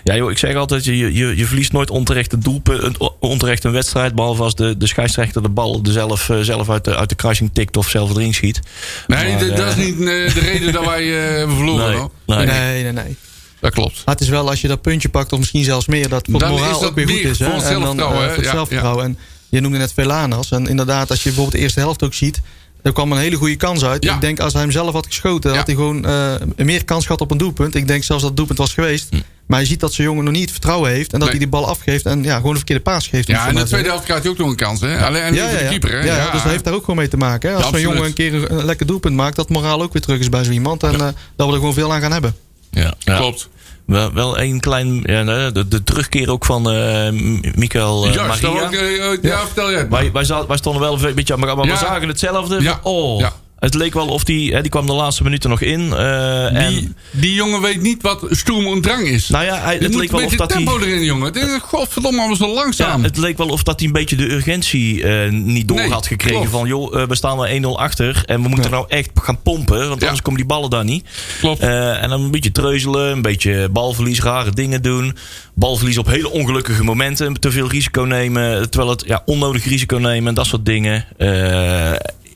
ja, 0.04 0.16
joh, 0.16 0.30
ik 0.30 0.38
zeg 0.38 0.54
altijd, 0.54 0.84
je, 0.84 0.96
je, 1.12 1.36
je 1.36 1.46
verliest 1.46 1.72
nooit 1.72 1.90
onterecht 1.90 2.32
een 2.32 2.40
doelpunt, 2.40 2.82
een- 2.82 3.10
onterecht 3.20 3.64
een 3.64 3.72
wedstrijd. 3.72 4.14
Behalve 4.14 4.42
als 4.42 4.54
de, 4.54 4.76
de 4.76 4.86
scheidsrechter 4.86 5.42
de 5.42 5.48
bal 5.48 5.80
er 5.84 5.92
zelf, 5.92 6.28
eh, 6.28 6.38
zelf 6.40 6.70
uit, 6.70 6.84
de, 6.84 6.96
uit 6.96 7.08
de 7.08 7.14
kruising 7.14 7.50
tikt 7.52 7.76
of 7.76 7.88
zelf 7.88 8.10
erin 8.10 8.34
schiet. 8.34 8.60
Nee, 9.06 9.34
Maar, 9.34 9.46
dat 9.56 9.68
is 9.68 9.76
niet 9.76 9.94
eh, 9.98 10.04
de 10.04 10.40
reden 10.40 10.72
dat 10.72 10.84
wij 10.84 11.02
eh, 11.28 11.36
hebben 11.36 11.56
verloren. 11.56 11.88
Nee, 11.90 11.96
hoor. 11.98 12.10
nee. 12.26 12.46
nee, 12.46 12.82
nee, 12.82 12.92
nee. 12.92 13.16
Dat 13.60 13.72
klopt. 13.72 14.02
Maar 14.04 14.14
het 14.14 14.20
is 14.24 14.28
wel 14.30 14.48
als 14.48 14.60
je 14.60 14.68
dat 14.68 14.82
puntje 14.82 15.08
pakt, 15.08 15.32
of 15.32 15.38
misschien 15.38 15.64
zelfs 15.64 15.86
meer, 15.86 16.08
dat 16.08 16.26
voor 16.30 16.40
het 16.40 16.50
moraal 16.50 16.70
is 16.74 16.78
dat 16.78 16.88
ook 16.88 16.94
weer 16.94 17.08
goed 17.08 17.18
is. 17.18 17.38
Hè? 17.38 17.44
voor 17.44 17.54
het 17.54 17.64
En 17.64 17.70
dan, 17.72 17.80
zelfvertrouwen, 17.80 18.20
hè? 18.22 18.26
voor 18.28 18.36
het 18.36 18.44
Ja, 18.44 18.50
zelfvertrouwen. 18.52 19.04
En 19.04 19.18
je 19.56 19.62
noemde 19.62 19.78
net 19.78 19.92
Velanas. 19.92 20.50
En 20.50 20.66
inderdaad, 20.66 21.10
als 21.10 21.18
je 21.18 21.24
bijvoorbeeld 21.24 21.56
de 21.56 21.62
eerste 21.62 21.80
helft 21.80 22.02
ook 22.02 22.14
ziet, 22.14 22.40
er 22.82 22.92
kwam 22.92 23.12
een 23.12 23.18
hele 23.18 23.36
goede 23.36 23.56
kans 23.56 23.84
uit. 23.84 24.04
Ja. 24.04 24.14
Ik 24.14 24.20
denk 24.20 24.40
als 24.40 24.52
hij 24.52 24.62
hem 24.62 24.70
zelf 24.70 24.92
had 24.92 25.06
geschoten, 25.06 25.50
Ja. 25.50 25.56
had 25.56 25.66
hij 25.66 25.76
gewoon 25.76 26.04
eh, 26.04 26.34
meer 26.56 26.84
kans 26.84 27.06
gehad 27.06 27.20
op 27.20 27.30
een 27.30 27.38
doelpunt. 27.38 27.74
Ik 27.74 27.86
denk 27.88 28.02
zelfs 28.04 28.20
dat 28.22 28.30
het 28.30 28.36
doelpunt 28.36 28.58
was 28.58 28.74
geweest. 28.74 29.08
Maar 29.46 29.60
je 29.60 29.66
ziet 29.66 29.80
dat 29.80 29.92
zijn 29.92 30.06
jongen 30.06 30.24
nog 30.24 30.32
niet 30.32 30.42
het 30.42 30.50
vertrouwen 30.50 30.90
heeft. 30.90 31.12
En 31.12 31.18
dat 31.18 31.28
Nee. 31.28 31.28
hij 31.28 31.38
die 31.38 31.48
bal 31.48 31.66
afgeeft 31.68 32.06
en 32.06 32.22
ja, 32.22 32.36
gewoon 32.36 32.50
een 32.50 32.56
verkeerde 32.56 32.82
paas 32.82 33.06
geeft. 33.06 33.28
Ja, 33.28 33.42
en 33.46 33.48
in 33.54 33.54
de 33.60 33.64
tweede 33.64 33.88
helft 33.88 34.04
krijgt 34.04 34.22
hij 34.22 34.32
ook 34.32 34.38
nog 34.38 34.48
een 34.48 34.56
kans. 34.56 34.80
Hè? 34.80 35.04
Alleen 35.04 35.22
en 35.22 35.34
ja, 35.34 35.50
ja, 35.50 35.58
de 35.58 35.66
keeper. 35.68 35.90
Hè? 35.90 36.04
Ja, 36.04 36.30
dus 36.32 36.42
dat 36.42 36.50
heeft 36.50 36.64
daar 36.64 36.74
ook 36.74 36.80
gewoon 36.80 36.96
mee 36.96 37.08
te 37.08 37.16
maken. 37.16 37.50
Hè? 37.50 37.56
Als 37.56 37.64
Ja, 37.64 37.70
zo'n 37.70 37.80
jongen 37.80 38.04
een 38.04 38.12
keer 38.12 38.50
een, 38.50 38.64
lekker 38.64 38.86
doelpunt 38.86 39.14
maakt, 39.16 39.36
dat 39.36 39.48
moraal 39.48 39.82
ook 39.82 39.92
weer 39.92 40.02
terug 40.02 40.18
is 40.20 40.28
bij 40.28 40.44
zo 40.44 40.50
iemand. 40.50 40.82
En 40.82 40.94
eh, 40.94 41.06
dat 41.36 41.46
we 41.46 41.52
er 41.52 41.58
gewoon 41.58 41.74
veel 41.74 41.92
aan 41.92 42.00
gaan 42.00 42.12
hebben. 42.12 42.36
Ja, 42.70 42.94
ja. 42.98 43.16
Klopt. 43.16 43.48
Wel, 43.86 44.12
wel 44.12 44.38
een 44.40 44.60
klein, 44.60 45.02
ja, 45.04 45.50
de, 45.50 45.68
de 45.68 45.82
terugkeer 45.84 46.30
ook 46.30 46.44
van 46.44 46.62
M- 46.62 47.40
Michael 47.54 48.06
eh, 48.06 48.14
Ja, 48.14 48.26
Maria. 48.26 48.48
ook, 48.48 48.72
eh, 48.72 49.22
ja, 49.22 49.38
vertel 49.38 49.70
jij. 49.70 49.88
Wij, 49.88 50.12
wij, 50.12 50.56
stonden 50.56 50.82
wel 50.82 51.02
een 51.04 51.14
beetje 51.14 51.34
aan 51.34 51.40
elkaar, 51.40 51.56
maar 51.56 51.66
Ja. 51.66 51.72
we 51.72 51.78
zagen 51.78 52.08
hetzelfde. 52.08 52.62
Ja. 52.62 52.80
Oh, 52.82 53.20
Ja. 53.20 53.32
Het 53.58 53.74
leek 53.74 53.94
wel 53.94 54.06
of 54.08 54.24
die, 54.24 54.52
hè, 54.54 54.60
die 54.60 54.70
kwam 54.70 54.86
de 54.86 54.92
laatste 54.92 55.22
minuten 55.22 55.50
nog 55.50 55.60
in. 55.60 55.92
eh, 55.92 56.48
Die, 56.48 56.58
en, 56.58 56.96
die 57.10 57.34
jongen 57.34 57.60
weet 57.60 57.82
niet 57.82 58.02
wat 58.02 58.26
stoem 58.30 58.66
en 58.66 58.80
drang 58.80 59.06
is. 59.06 59.28
nou 59.28 59.44
ja, 59.44 59.56
hij, 59.60 59.76
het 59.78 59.94
leek 59.94 60.10
wel 60.10 60.24
of 60.24 60.34
dat 60.34 60.52
hij... 60.52 60.64
tempo 60.64 60.78
erin, 60.80 61.04
jongen. 61.04 61.32
Dit 61.32 61.42
is 61.42 61.58
godverdomme 61.62 62.18
allemaal 62.18 62.36
zo 62.36 62.46
Ja, 62.46 62.52
langzaam. 62.54 63.02
het 63.02 63.16
leek 63.16 63.36
wel 63.38 63.48
of 63.48 63.62
dat 63.62 63.78
hij 63.78 63.86
een 63.88 63.92
beetje 63.94 64.16
de 64.16 64.32
urgentie 64.32 65.02
eh, 65.02 65.30
niet 65.30 65.68
door 65.68 65.76
Nee, 65.76 65.90
had 65.90 66.06
gekregen. 66.06 66.36
klopt. 66.36 66.50
Van 66.50 66.66
joh, 66.68 67.00
eh, 67.00 67.08
we 67.08 67.14
staan 67.14 67.44
er 67.44 67.50
1-0 67.62 67.78
achter. 67.78 68.22
En 68.26 68.42
we 68.42 68.48
moeten 68.48 68.70
nou 68.70 68.84
echt 68.88 69.10
gaan 69.14 69.42
pompen. 69.42 69.88
Want 69.88 70.00
Ja. 70.00 70.06
anders 70.06 70.22
komen 70.24 70.40
die 70.40 70.48
ballen 70.48 70.70
daar 70.70 70.84
niet. 70.84 71.04
Klopt. 71.40 71.60
En 71.60 72.08
dan 72.08 72.20
een 72.22 72.30
beetje 72.30 72.52
treuzelen. 72.52 73.10
Een 73.12 73.22
beetje 73.22 73.68
balverlies, 73.72 74.20
rare 74.20 74.50
dingen 74.50 74.82
doen. 74.82 75.16
Balverlies 75.54 75.98
op 75.98 76.06
hele 76.06 76.30
ongelukkige 76.30 76.84
momenten. 76.84 77.40
Te 77.40 77.50
veel 77.50 77.68
risico 77.68 78.02
nemen. 78.02 78.70
Terwijl 78.70 78.90
het 78.92 79.04
ja, 79.06 79.22
onnodig 79.26 79.64
risico 79.64 79.96
nemen. 79.96 80.34
Dat 80.34 80.46
soort 80.46 80.64
dingen. 80.66 81.04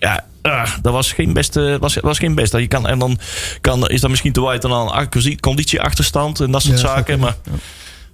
Ja, 0.00 0.24
ah, 0.42 0.70
dat 0.82 0.92
was 0.92 1.12
geen 1.12 1.32
beste. 1.32 1.76
Was, 1.80 1.94
was 1.94 2.18
geen 2.18 2.34
beste. 2.34 2.60
Je 2.60 2.66
kan, 2.66 2.86
en 2.86 2.98
dan 2.98 3.18
kan, 3.60 3.88
is 3.88 4.00
dat 4.00 4.10
misschien 4.10 4.32
te 4.32 4.42
wijd 4.42 4.62
dan 4.62 4.72
aan 4.72 5.08
een 5.10 5.40
conditieachterstand 5.40 6.40
en 6.40 6.50
dat 6.50 6.62
soort 6.62 6.80
Ja, 6.80 6.86
zaken. 6.86 7.18
Maar, 7.18 7.36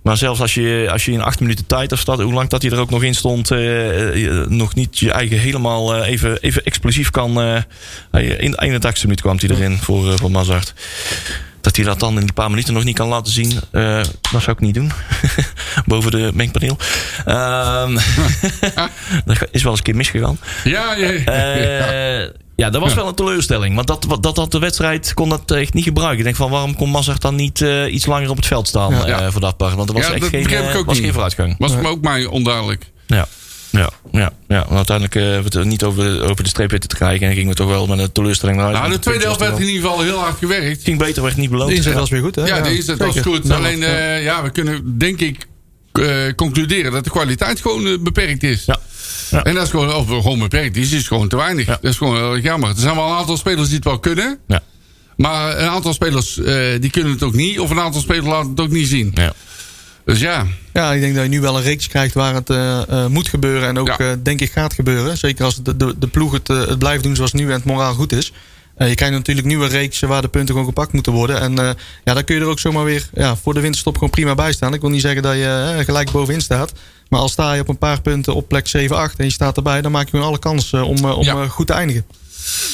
maar 0.03 0.17
zelfs 0.17 0.41
als 0.41 0.55
je, 0.55 0.89
als 0.91 1.05
je 1.05 1.13
in 1.13 1.21
acht 1.21 1.41
minuten 1.41 1.67
tijd 1.67 1.93
of 1.93 2.07
hoe 2.07 2.33
lang 2.33 2.49
dat 2.49 2.63
hij 2.63 2.71
er 2.71 2.79
ook 2.79 2.91
nog 2.91 3.03
in 3.03 3.15
stond, 3.15 3.51
eh, 3.51 4.27
eh, 4.27 4.47
nog 4.47 4.75
niet 4.75 4.99
je 4.99 5.13
eigen 5.13 5.39
helemaal 5.39 5.95
eh, 5.95 6.09
even, 6.09 6.41
even 6.41 6.65
explosief 6.65 7.11
kan. 7.11 7.41
in 8.13 8.51
de 8.51 8.81
81ste 8.81 9.03
minuut 9.03 9.21
kwam 9.21 9.39
hij 9.41 9.49
erin 9.49 9.79
voor, 9.79 10.19
voor 10.19 10.31
Mazart. 10.31 10.75
Dat 11.67 11.77
hij 11.77 11.85
dat 11.85 12.01
dan 12.01 12.15
in 12.15 12.25
die 12.25 12.33
paar 12.33 12.51
minuten 12.51 12.75
nog 12.75 12.85
niet 12.85 12.95
kan 12.95 13.09
laten 13.09 13.33
zien, 13.33 13.53
eh, 13.71 14.01
dat 14.33 14.43
zou 14.43 14.51
ik 14.51 14.61
niet 14.61 14.75
doen. 14.75 14.93
Boven 15.87 16.11
de 16.11 16.31
mengpaneel. 16.35 16.77
Ehm, 17.25 17.95
dat 19.25 19.37
is 19.51 19.63
wel 19.63 19.71
eens 19.71 19.79
een 19.79 19.83
keer 19.83 19.97
misgegaan. 19.97 20.39
Ja, 20.65 20.95
ja, 20.95 21.11
ja. 21.11 21.25
Eh, 21.25 22.31
ja, 22.57 22.71
dat 22.71 22.81
was 22.81 22.95
wel 22.95 23.09
een 23.09 23.15
teleurstelling. 23.15 23.75
Want 23.75 23.87
dat, 23.87 24.07
dat, 24.21 24.35
dat 24.35 24.53
de 24.53 24.59
wedstrijd 24.59 25.15
kon 25.15 25.29
dat 25.29 25.51
echt 25.51 25.75
niet 25.75 25.85
gebruiken. 25.85 26.19
Ik 26.19 26.25
denk 26.25 26.37
van 26.37 26.51
waarom 26.51 26.77
kon 26.77 26.91
Mazart 26.91 27.23
dan 27.23 27.35
niet 27.35 27.61
eh, 27.61 27.93
iets 27.95 28.07
langer 28.07 28.31
op 28.31 28.37
het 28.37 28.47
veld 28.47 28.69
staan 28.69 29.07
Ja. 29.07 29.31
voor 29.31 29.41
dat 29.41 29.57
part? 29.57 29.75
Want 29.75 29.89
er 29.89 29.95
was 29.95 30.11
echt 30.11 30.25
geen, 30.25 30.85
was 30.85 30.95
niet. 30.95 31.05
geen 31.05 31.13
vooruitgang. 31.13 31.55
Was 31.59 31.73
me 31.77 31.89
ook 31.89 32.01
mij 32.01 32.25
onduidelijk. 32.25 32.91
Ja. 33.07 33.27
Ja, 33.77 33.91
ja, 34.13 34.31
ja. 34.49 34.67
Maar 34.69 34.77
uiteindelijk 34.77 35.15
eh, 35.15 35.23
we 35.23 35.29
het 35.45 35.55
er 35.55 35.67
niet 35.67 35.83
over, 35.85 36.23
over 36.23 36.43
de 36.43 36.49
streep 36.49 36.71
weten 36.71 36.89
te 36.89 36.95
krijgen. 36.97 37.27
En 37.29 37.35
gingen 37.35 37.49
we 37.49 37.55
toch 37.55 37.69
wel 37.69 37.87
met 37.87 37.99
een 37.99 38.13
teleurstelling 38.13 38.57
naar 38.59 38.67
huis. 38.67 38.79
Nou, 38.79 38.93
de 38.93 38.99
tweede 38.99 39.25
helft 39.25 39.41
werd 39.41 39.59
in 39.59 39.67
ieder 39.67 39.83
geval 39.83 40.01
heel 40.01 40.19
hard 40.19 40.39
gewerkt. 40.39 40.67
Het 40.67 40.83
ging 40.85 40.99
beter, 40.99 41.23
werd 41.23 41.37
niet 41.37 41.51
beloond. 41.51 41.71
De 41.71 41.77
inzet 41.77 41.93
Ja. 41.93 41.99
was 41.99 42.11
weer 42.11 42.21
goed, 42.23 42.35
hè? 42.35 42.47
Ja, 42.47 42.61
de 42.61 42.77
inzet 42.77 42.99
was 42.99 43.19
goed. 43.21 43.47
Ja, 43.47 43.55
Alleen, 43.55 43.79
ja. 43.79 43.87
eh, 43.87 44.23
ja, 44.25 44.43
we 44.43 44.51
kunnen 44.51 44.99
denk 44.99 45.21
ik 45.21 45.47
eh, 45.93 46.07
concluderen 46.37 46.93
dat 46.93 47.05
de 47.05 47.11
kwaliteit 47.11 47.61
gewoon 47.61 48.03
beperkt 48.03 48.43
is. 48.43 48.65
Ja. 48.65 48.79
Ja. 49.31 49.43
En 49.45 49.55
dat 49.55 49.63
is 49.65 49.71
gewoon, 49.71 49.95
of 49.95 50.07
gewoon 50.07 50.39
beperkt 50.39 50.77
is, 50.77 50.93
is 50.93 51.07
gewoon 51.07 51.29
te 51.29 51.37
weinig. 51.37 51.67
Ja. 51.67 51.79
Dat 51.81 51.91
is 51.91 51.97
gewoon 51.97 52.17
heel 52.17 52.35
erg 52.35 52.43
jammer. 52.43 52.69
Er 52.69 52.75
zijn 52.79 52.95
wel 52.95 53.07
een 53.11 53.17
aantal 53.17 53.37
spelers 53.37 53.67
die 53.67 53.77
het 53.77 53.85
wel 53.85 53.99
kunnen. 53.99 54.39
Ja. 54.47 54.61
Maar 55.17 55.59
een 55.59 55.69
aantal 55.69 55.93
spelers 55.93 56.39
eh, 56.43 56.55
die 56.81 56.91
kunnen 56.91 57.13
het 57.13 57.23
ook 57.23 57.35
niet. 57.35 57.59
Of 57.61 57.71
een 57.71 57.81
aantal 57.81 58.01
spelers 58.01 58.27
laten 58.27 58.51
het 58.51 58.61
ook 58.61 58.71
niet 58.71 58.89
zien. 58.89 59.11
Ja. 59.15 59.33
Dus 60.07 60.21
ja, 60.21 60.47
Ja, 60.73 60.93
ik 60.93 61.01
denk 61.01 61.15
dat 61.15 61.23
je 61.23 61.29
nu 61.31 61.41
wel 61.41 61.57
een 61.57 61.63
reeks 61.63 61.87
krijgt 61.89 62.15
waar 62.15 62.35
het 62.35 62.51
eh, 62.51 62.83
eh, 62.89 63.07
moet 63.07 63.29
gebeuren. 63.29 63.69
En 63.69 63.79
ook, 63.79 63.87
Ja. 63.87 63.99
eh, 63.99 64.11
denk 64.23 64.41
ik, 64.41 64.53
gaat 64.53 64.73
gebeuren. 64.75 65.19
Zeker 65.19 65.45
als 65.45 65.63
de, 65.63 65.77
de, 65.77 65.95
de 65.99 66.07
ploeg 66.07 66.33
het, 66.33 66.49
het 66.49 66.79
blijft 66.79 67.03
doen 67.03 67.17
zoals 67.17 67.33
nu 67.33 67.45
en 67.47 67.53
het 67.53 67.65
moraal 67.65 67.95
goed 67.95 68.13
is. 68.13 68.33
Je 68.79 68.95
krijgt 68.95 69.15
natuurlijk 69.15 69.47
nieuwe 69.47 69.67
reeksen 69.67 70.09
waar 70.09 70.23
de 70.23 70.29
punten 70.29 70.51
gewoon 70.55 70.69
gepakt 70.69 70.93
moeten 70.93 71.13
worden. 71.13 71.41
En 71.41 71.77
ja, 72.05 72.15
dan 72.15 72.25
kun 72.25 72.35
je 72.35 72.41
er 72.41 72.47
ook 72.47 72.59
zomaar 72.59 72.85
weer 72.85 73.09
ja, 73.15 73.37
voor 73.37 73.55
de 73.55 73.61
winterstop 73.61 73.95
gewoon 73.95 74.11
prima 74.11 74.35
bij 74.35 74.53
staan. 74.53 74.75
Ik 74.75 74.81
wil 74.81 74.91
niet 74.91 75.01
zeggen 75.01 75.23
dat 75.23 75.35
je 75.35 75.83
gelijk 75.85 76.11
bovenin 76.11 76.41
staat. 76.41 76.73
Maar 77.09 77.21
al 77.21 77.29
sta 77.29 77.53
je 77.53 77.61
op 77.61 77.69
een 77.69 77.79
paar 77.79 78.01
punten 78.01 78.35
op 78.35 78.49
plek 78.49 78.69
7-8 78.69 78.71
en 79.17 79.25
je 79.25 79.31
staat 79.31 79.57
erbij... 79.57 79.81
dan 79.81 79.93
maak 79.93 80.05
je 80.05 80.11
gewoon 80.11 80.27
alle 80.27 80.39
kansen 80.39 80.85
om, 80.87 81.05
om 81.05 81.23
Ja. 81.25 81.47
goed 81.49 81.67
te 81.67 81.73
eindigen. 81.73 82.05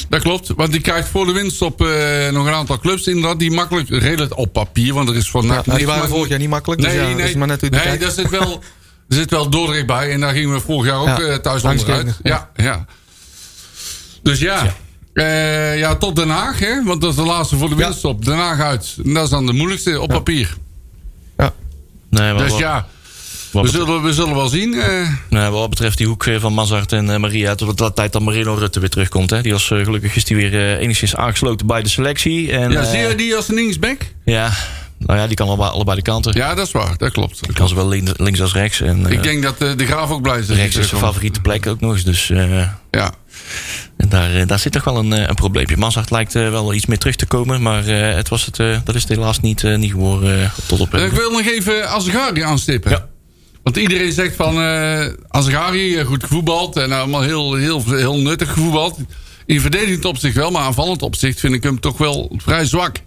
Dat 0.09 0.21
klopt. 0.21 0.51
Want 0.55 0.73
je 0.73 0.81
krijgt 0.81 1.09
voor 1.09 1.25
de 1.25 1.31
winststop 1.31 1.81
eh 1.81 2.29
nog 2.31 2.45
een 2.47 2.53
aantal 2.53 2.79
clubs 2.79 3.07
inderdaad. 3.07 3.39
Die 3.39 3.51
makkelijk 3.51 3.89
redelijk 3.89 4.37
op 4.37 4.53
papier. 4.53 4.93
Want 4.93 5.09
er 5.09 5.15
is 5.15 5.29
voor 5.29 5.41
Ja, 5.41 5.47
NAC 5.47 5.65
nou, 5.65 5.77
die 5.77 5.87
waren 5.87 6.09
vorig 6.09 6.29
jaar 6.29 6.39
niet 6.39 6.49
makkelijk. 6.49 6.81
Dus 6.81 6.91
Nee, 6.91 7.01
ja, 7.01 7.07
nee. 7.07 7.15
dat 7.17 7.27
is 7.27 7.35
maar 7.35 7.47
net 7.47 7.61
hoe 7.61 7.69
nee, 7.69 7.97
daar 7.97 8.11
zit 8.11 8.29
wel, 8.29 8.51
er 9.09 9.15
zit 9.15 9.29
wel 9.29 9.49
Dordrecht 9.49 9.85
bij. 9.85 10.11
En 10.11 10.19
daar 10.19 10.33
gingen 10.33 10.53
we 10.53 10.59
vorig 10.59 10.85
jaar 10.91 10.99
ook 10.99 11.07
Ja, 11.07 11.19
eh, 11.19 11.35
thuis 11.35 11.63
onderuit. 11.63 12.19
Ja, 12.23 12.49
ja. 12.55 12.85
Dus 14.23 14.39
ja. 14.39 14.73
Ja. 15.13 15.71
ja, 15.71 15.95
tot 15.95 16.15
Den 16.15 16.29
Haag. 16.29 16.59
Hè? 16.59 16.83
Want 16.83 17.01
dat 17.01 17.09
is 17.09 17.15
de 17.15 17.23
laatste 17.25 17.57
voor 17.57 17.69
de 17.69 17.75
Ja. 17.75 17.81
winststop. 17.83 18.25
Den 18.25 18.37
Haag 18.37 18.59
uit. 18.59 18.95
En 19.05 19.13
dat 19.13 19.23
is 19.23 19.29
dan 19.29 19.45
de 19.45 19.53
moeilijkste 19.53 20.01
op 20.01 20.09
papier. 20.09 20.57
Ja. 21.37 21.53
Nee, 22.09 22.33
maar 22.33 22.43
Dus 22.47 22.57
ja, 22.57 22.87
we 23.61 23.67
zullen, 23.67 24.03
we 24.03 24.13
zullen 24.13 24.35
wel 24.35 24.47
zien. 24.47 24.73
eh. 24.73 25.07
Nee, 25.29 25.49
wat 25.49 25.69
betreft 25.69 25.97
die 25.97 26.07
hoek 26.07 26.25
eh, 26.25 26.39
van 26.39 26.53
Mazart 26.53 26.91
en 26.91 27.09
eh, 27.09 27.17
Maria, 27.19 27.55
tot 27.55 27.77
de 27.77 27.93
tijd 27.93 28.11
dat 28.11 28.21
Marino 28.21 28.53
Rutte 28.53 28.79
weer 28.79 28.89
terugkomt. 28.89 29.29
Hè. 29.29 29.41
Die 29.41 29.51
was 29.51 29.67
gelukkig 29.67 30.15
is 30.15 30.25
die 30.25 30.35
weer 30.35 30.77
enigszins 30.77 31.15
aangesloten 31.15 31.67
bij 31.67 31.81
de 31.83 31.89
selectie. 31.89 32.51
En, 32.51 32.71
ja, 32.71 32.83
zie 32.83 32.99
je 32.99 33.15
die 33.15 33.35
als 33.35 33.49
een 33.49 33.55
linksback? 33.55 33.97
Ja, 34.25 34.51
nou 34.97 35.19
ja, 35.19 35.27
die 35.27 35.35
kan 35.35 35.47
allebei, 35.47 35.69
allebei 35.69 35.95
de 35.97 36.03
kanten. 36.03 36.33
Ja, 36.35 36.55
dat 36.55 36.65
is 36.67 36.71
waar. 36.71 36.97
Dat 36.97 37.11
klopt. 37.11 37.35
Dat 37.39 37.43
Die 37.47 37.53
kan 37.57 37.67
zowel 37.67 37.87
links, 37.87 38.11
links 38.15 38.41
als 38.41 38.53
rechts. 38.53 38.81
En, 38.81 39.05
Ik 39.11 39.23
denk 39.23 39.43
dat 39.43 39.57
de 39.59 39.85
Graaf 39.85 40.09
ook 40.09 40.21
blij 40.21 40.39
is. 40.39 40.47
dat 40.47 40.55
rechts 40.57 40.75
is 40.75 40.87
zijn 40.87 41.01
favoriete 41.01 41.41
plek 41.41 41.67
ook 41.67 41.79
nog 41.79 41.91
eens. 41.93 42.03
Dus 42.03 42.27
Ja. 42.91 43.13
en 43.97 44.09
daar, 44.09 44.47
daar 44.47 44.59
zit 44.59 44.71
toch 44.71 44.83
wel 44.83 44.97
een, 44.97 45.11
een 45.11 45.35
probleempje. 45.35 45.77
Mazart 45.77 46.11
lijkt 46.11 46.33
wel 46.33 46.73
iets 46.73 46.85
meer 46.85 46.97
terug 46.97 47.15
te 47.15 47.25
komen. 47.25 47.61
Maar 47.61 47.83
het 47.85 48.29
was 48.29 48.45
het, 48.45 48.55
dat 48.85 48.95
is 48.95 49.01
het 49.01 49.11
helaas 49.11 49.39
niet, 49.39 49.63
niet 49.63 49.91
geworden 49.91 50.51
tot 50.67 50.79
op 50.79 50.95
Ik 50.95 51.11
wil 51.11 51.31
nog 51.31 51.45
even 51.45 51.89
Azegari 51.89 52.41
aanstippen. 52.41 52.91
Ja. 52.91 53.11
Want 53.63 53.77
iedereen 53.77 54.11
zegt 54.11 54.35
van 54.35 54.55
eh 54.61 55.05
eh, 55.99 56.05
goed 56.05 56.23
gevoetbald. 56.23 56.75
En 56.77 56.91
allemaal 56.91 57.21
heel, 57.21 57.53
heel, 57.53 57.83
heel 57.85 58.17
nuttig 58.17 58.51
gevoetbald. 58.51 58.97
In 59.45 59.61
verdedigend 59.61 60.05
opzicht 60.05 60.35
wel, 60.35 60.51
maar 60.51 60.61
aanvallend 60.61 61.01
opzicht 61.01 61.39
vind 61.39 61.53
ik 61.53 61.63
hem 61.63 61.79
toch 61.79 61.97
wel 61.97 62.31
vrij 62.37 62.65
zwak. 62.65 62.97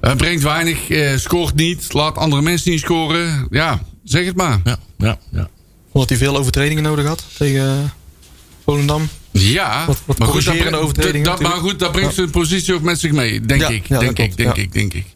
Hij 0.00 0.16
brengt 0.16 0.42
weinig, 0.42 0.88
eh, 0.90 1.16
scoort 1.16 1.54
niet, 1.54 1.92
laat 1.92 2.16
andere 2.18 2.42
mensen 2.42 2.70
niet 2.70 2.80
scoren. 2.80 3.46
Ja, 3.50 3.82
zeg 4.04 4.24
het 4.24 4.36
maar. 4.36 4.60
Ja, 4.64 4.78
ja, 4.98 5.18
ja. 5.30 5.48
Omdat 5.92 6.08
hij 6.08 6.18
veel 6.18 6.36
overtredingen 6.36 6.82
nodig 6.82 7.06
had 7.06 7.24
tegen 7.38 7.92
Volendam. 8.64 9.08
Ja, 9.30 9.86
Wat- 9.86 10.02
wat 10.04 10.18
maar, 10.18 10.28
goed, 10.28 10.44
dat, 10.44 10.56
brengt- 10.58 10.78
overtredingen 10.78 11.26
dat, 11.26 11.40
maar 11.40 11.50
goed, 11.56 11.78
dat 11.78 11.92
brengt 11.92 12.14
zijn 12.14 12.30
positie 12.30 12.74
ook 12.74 12.82
met 12.82 13.00
zich 13.00 13.12
mee, 13.12 13.40
denk 13.40 13.60
Ja, 13.60 13.68
ik. 13.68 13.86
ja, 13.86 13.98
denk 13.98 14.18
ik, 14.18 14.36
denk 14.36 14.56
ja. 14.56 14.62
ik, 14.62 14.72
denk 14.72 14.94
ik. 14.94 15.06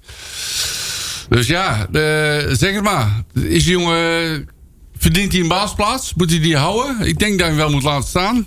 Dus 1.29 1.47
ja, 1.47 1.87
zeg 2.55 2.75
het 2.75 2.83
maar. 2.83 3.23
Is 3.35 3.65
die 3.65 3.73
jongen, 3.73 4.49
verdient 4.99 5.33
hij 5.33 5.41
een 5.41 5.49
baasplaats? 5.49 6.15
Moet 6.15 6.31
hij 6.31 6.41
die 6.41 6.57
houden? 6.57 7.07
Ik 7.07 7.19
denk 7.19 7.31
dat 7.31 7.41
hij 7.41 7.49
hem 7.49 7.57
wel 7.57 7.71
moet 7.71 7.83
laten 7.83 8.09
staan. 8.09 8.47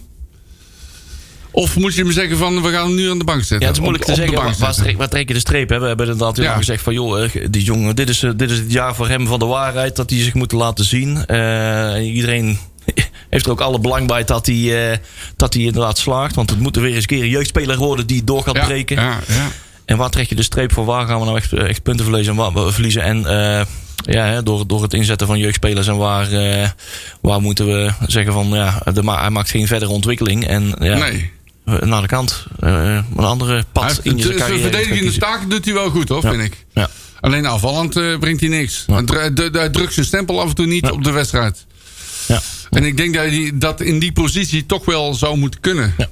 Of 1.52 1.78
moet 1.78 1.96
je 1.96 2.02
hem 2.04 2.12
zeggen 2.12 2.38
van, 2.38 2.62
we 2.62 2.70
gaan 2.72 2.86
hem 2.86 2.96
nu 2.96 3.10
aan 3.10 3.18
de 3.18 3.24
bank 3.24 3.39
zetten? 3.39 3.60
Ja, 3.60 3.65
het 3.68 3.76
is 3.76 3.80
moeilijk 3.82 4.04
Op- 4.08 4.15
te 4.15 4.22
op 4.22 4.28
zeggen. 4.28 4.44
Waar, 4.46 4.56
zetten. 4.56 4.84
trek- 4.84 4.98
waar 4.98 5.10
trek 5.10 5.28
je 5.28 5.34
de 5.34 5.39
streep? 5.39 5.70
Hè? 5.70 5.80
We 5.80 5.88
hebben 5.88 6.06
inderdaad 6.08 6.36
heel 6.36 6.44
Ja. 6.46 6.50
lang 6.52 6.63
gezegd 6.65 6.84
van... 6.84 6.94
joh, 6.94 7.24
eh, 7.24 7.46
die 7.50 7.63
jongen, 7.63 7.96
dit 7.96 8.10
is, 8.10 8.24
eh, 8.24 8.32
dit 8.36 8.52
is 8.52 8.58
het 8.58 8.72
jaar 8.72 8.96
voor 8.96 9.08
hem 9.08 9.28
van 9.28 9.39
de 9.39 9.46
waarheid. 9.46 9.96
Dat 9.96 10.10
hij 10.10 10.20
zich 10.20 10.34
moet 10.34 10.52
laten 10.52 10.86
zien. 10.86 11.26
Eh, 11.26 11.94
en 11.94 12.04
iedereen 12.04 12.58
heeft 13.30 13.46
er 13.46 13.52
ook 13.52 13.62
alle 13.62 13.80
belang 13.80 14.08
bij 14.08 14.24
dat 14.24 14.46
hij, 14.46 15.02
dat 15.36 15.54
hij 15.54 15.63
inderdaad 15.63 15.98
slaagt. 15.98 16.36
Want 16.36 16.50
het 16.50 16.60
moet 16.60 16.76
er 16.76 16.82
weer 16.82 16.92
eens 16.94 17.02
een 17.02 17.08
keer 17.08 17.24
een 17.24 17.30
jeugdspeler 17.30 17.78
worden 17.78 18.08
die 18.08 18.24
door 18.24 18.44
gaat 18.44 18.56
Ja, 18.56 18.65
breken. 18.65 18.96
ja, 18.96 19.20
ja. 19.28 19.48
En 19.89 19.97
waar 19.97 20.10
trek 20.10 20.30
je 20.30 20.36
de 20.36 20.43
streep 20.43 20.71
voor? 20.73 20.86
Waar 20.86 21.08
gaan 21.08 21.19
we 21.19 21.25
nou 21.25 21.38
echt, 21.38 21.54
echt 21.54 21.84
punten 21.84 22.06
verliezen? 22.06 22.38
En 22.38 22.52
waar, 22.54 22.73
verliezen? 22.73 23.02
En 23.04 23.25
eh, 23.25 23.65
ja, 24.02 24.41
door, 24.41 24.67
door 24.67 24.82
het 24.82 24.93
inzetten 24.93 25.28
van 25.28 25.39
jeugdspelers. 25.39 25.88
En 25.88 25.97
waar, 25.97 26.32
eh, 26.32 26.69
waar 27.21 27.41
moeten 27.41 27.65
we 27.65 27.91
zeggen 28.08 28.34
van... 28.34 28.47
Ja, 28.49 28.82
de, 28.93 29.04
ma- 29.04 29.19
hij 29.21 29.30
maakt 29.30 29.49
geen 29.49 29.67
verdere 29.67 29.91
ontwikkeling. 29.91 30.47
En 30.47 30.73
ja, 30.80 30.97
Nee. 30.97 31.32
eh, 31.65 31.75
naar 31.82 32.02
de 32.02 32.08
kant. 32.08 32.45
eh, 32.60 32.99
een 33.17 33.23
andere 33.25 33.65
pad 33.71 33.84
Hij 33.84 33.95
in 34.04 34.17
je 34.17 34.23
zijn 34.23 34.38
carrière. 34.38 34.62
verdedigende 34.62 34.99
kiezen. 35.02 35.19
taken 35.19 35.49
doet 35.49 35.65
hij 35.65 35.73
wel 35.73 35.89
goed, 35.89 36.10
hoor, 36.10 36.23
Ja. 36.23 36.30
vind 36.32 36.43
ik. 36.43 36.65
Ja. 36.73 36.89
Alleen 37.19 37.47
aanvallend 37.47 37.95
eh, 37.97 38.17
brengt 38.19 38.39
hij 38.39 38.49
niks. 38.49 38.84
Ja. 38.88 39.04
Hij 39.52 39.69
drukt 39.69 39.93
zijn 39.93 40.06
stempel 40.06 40.41
af 40.41 40.49
en 40.49 40.56
toe 40.56 40.65
niet 40.65 40.86
Ja. 40.86 40.91
op 40.91 41.04
de 41.04 41.12
wedstrijd. 41.12 41.65
Ja. 42.28 42.41
En 42.69 42.84
ik 42.84 42.97
denk 42.97 43.13
dat 43.13 43.23
hij 43.25 43.52
dat 43.54 43.82
in 43.82 43.99
die 43.99 44.12
positie 44.12 44.65
toch 44.65 44.86
wel 44.86 45.13
zou 45.13 45.38
moeten 45.38 45.60
kunnen. 45.60 45.93
Ja. 45.97 46.08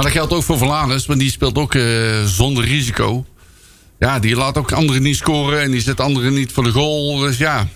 Maar 0.00 0.08
dat 0.08 0.18
geldt 0.18 0.34
ook 0.34 0.42
voor 0.42 0.58
Verlanus, 0.58 1.06
want 1.06 1.20
die 1.20 1.30
speelt 1.30 1.58
ook 1.58 1.74
eh, 1.74 2.24
zonder 2.24 2.64
risico. 2.64 3.26
Ja, 3.98 4.18
die 4.18 4.36
laat 4.36 4.58
ook 4.58 4.72
anderen 4.72 5.02
niet 5.02 5.16
scoren 5.16 5.60
en 5.60 5.70
die 5.70 5.80
zet 5.80 6.00
anderen 6.00 6.34
niet 6.34 6.52
voor 6.52 6.64
de 6.64 6.70
goal. 6.70 7.18
Dus 7.18 7.38
ja, 7.38 7.68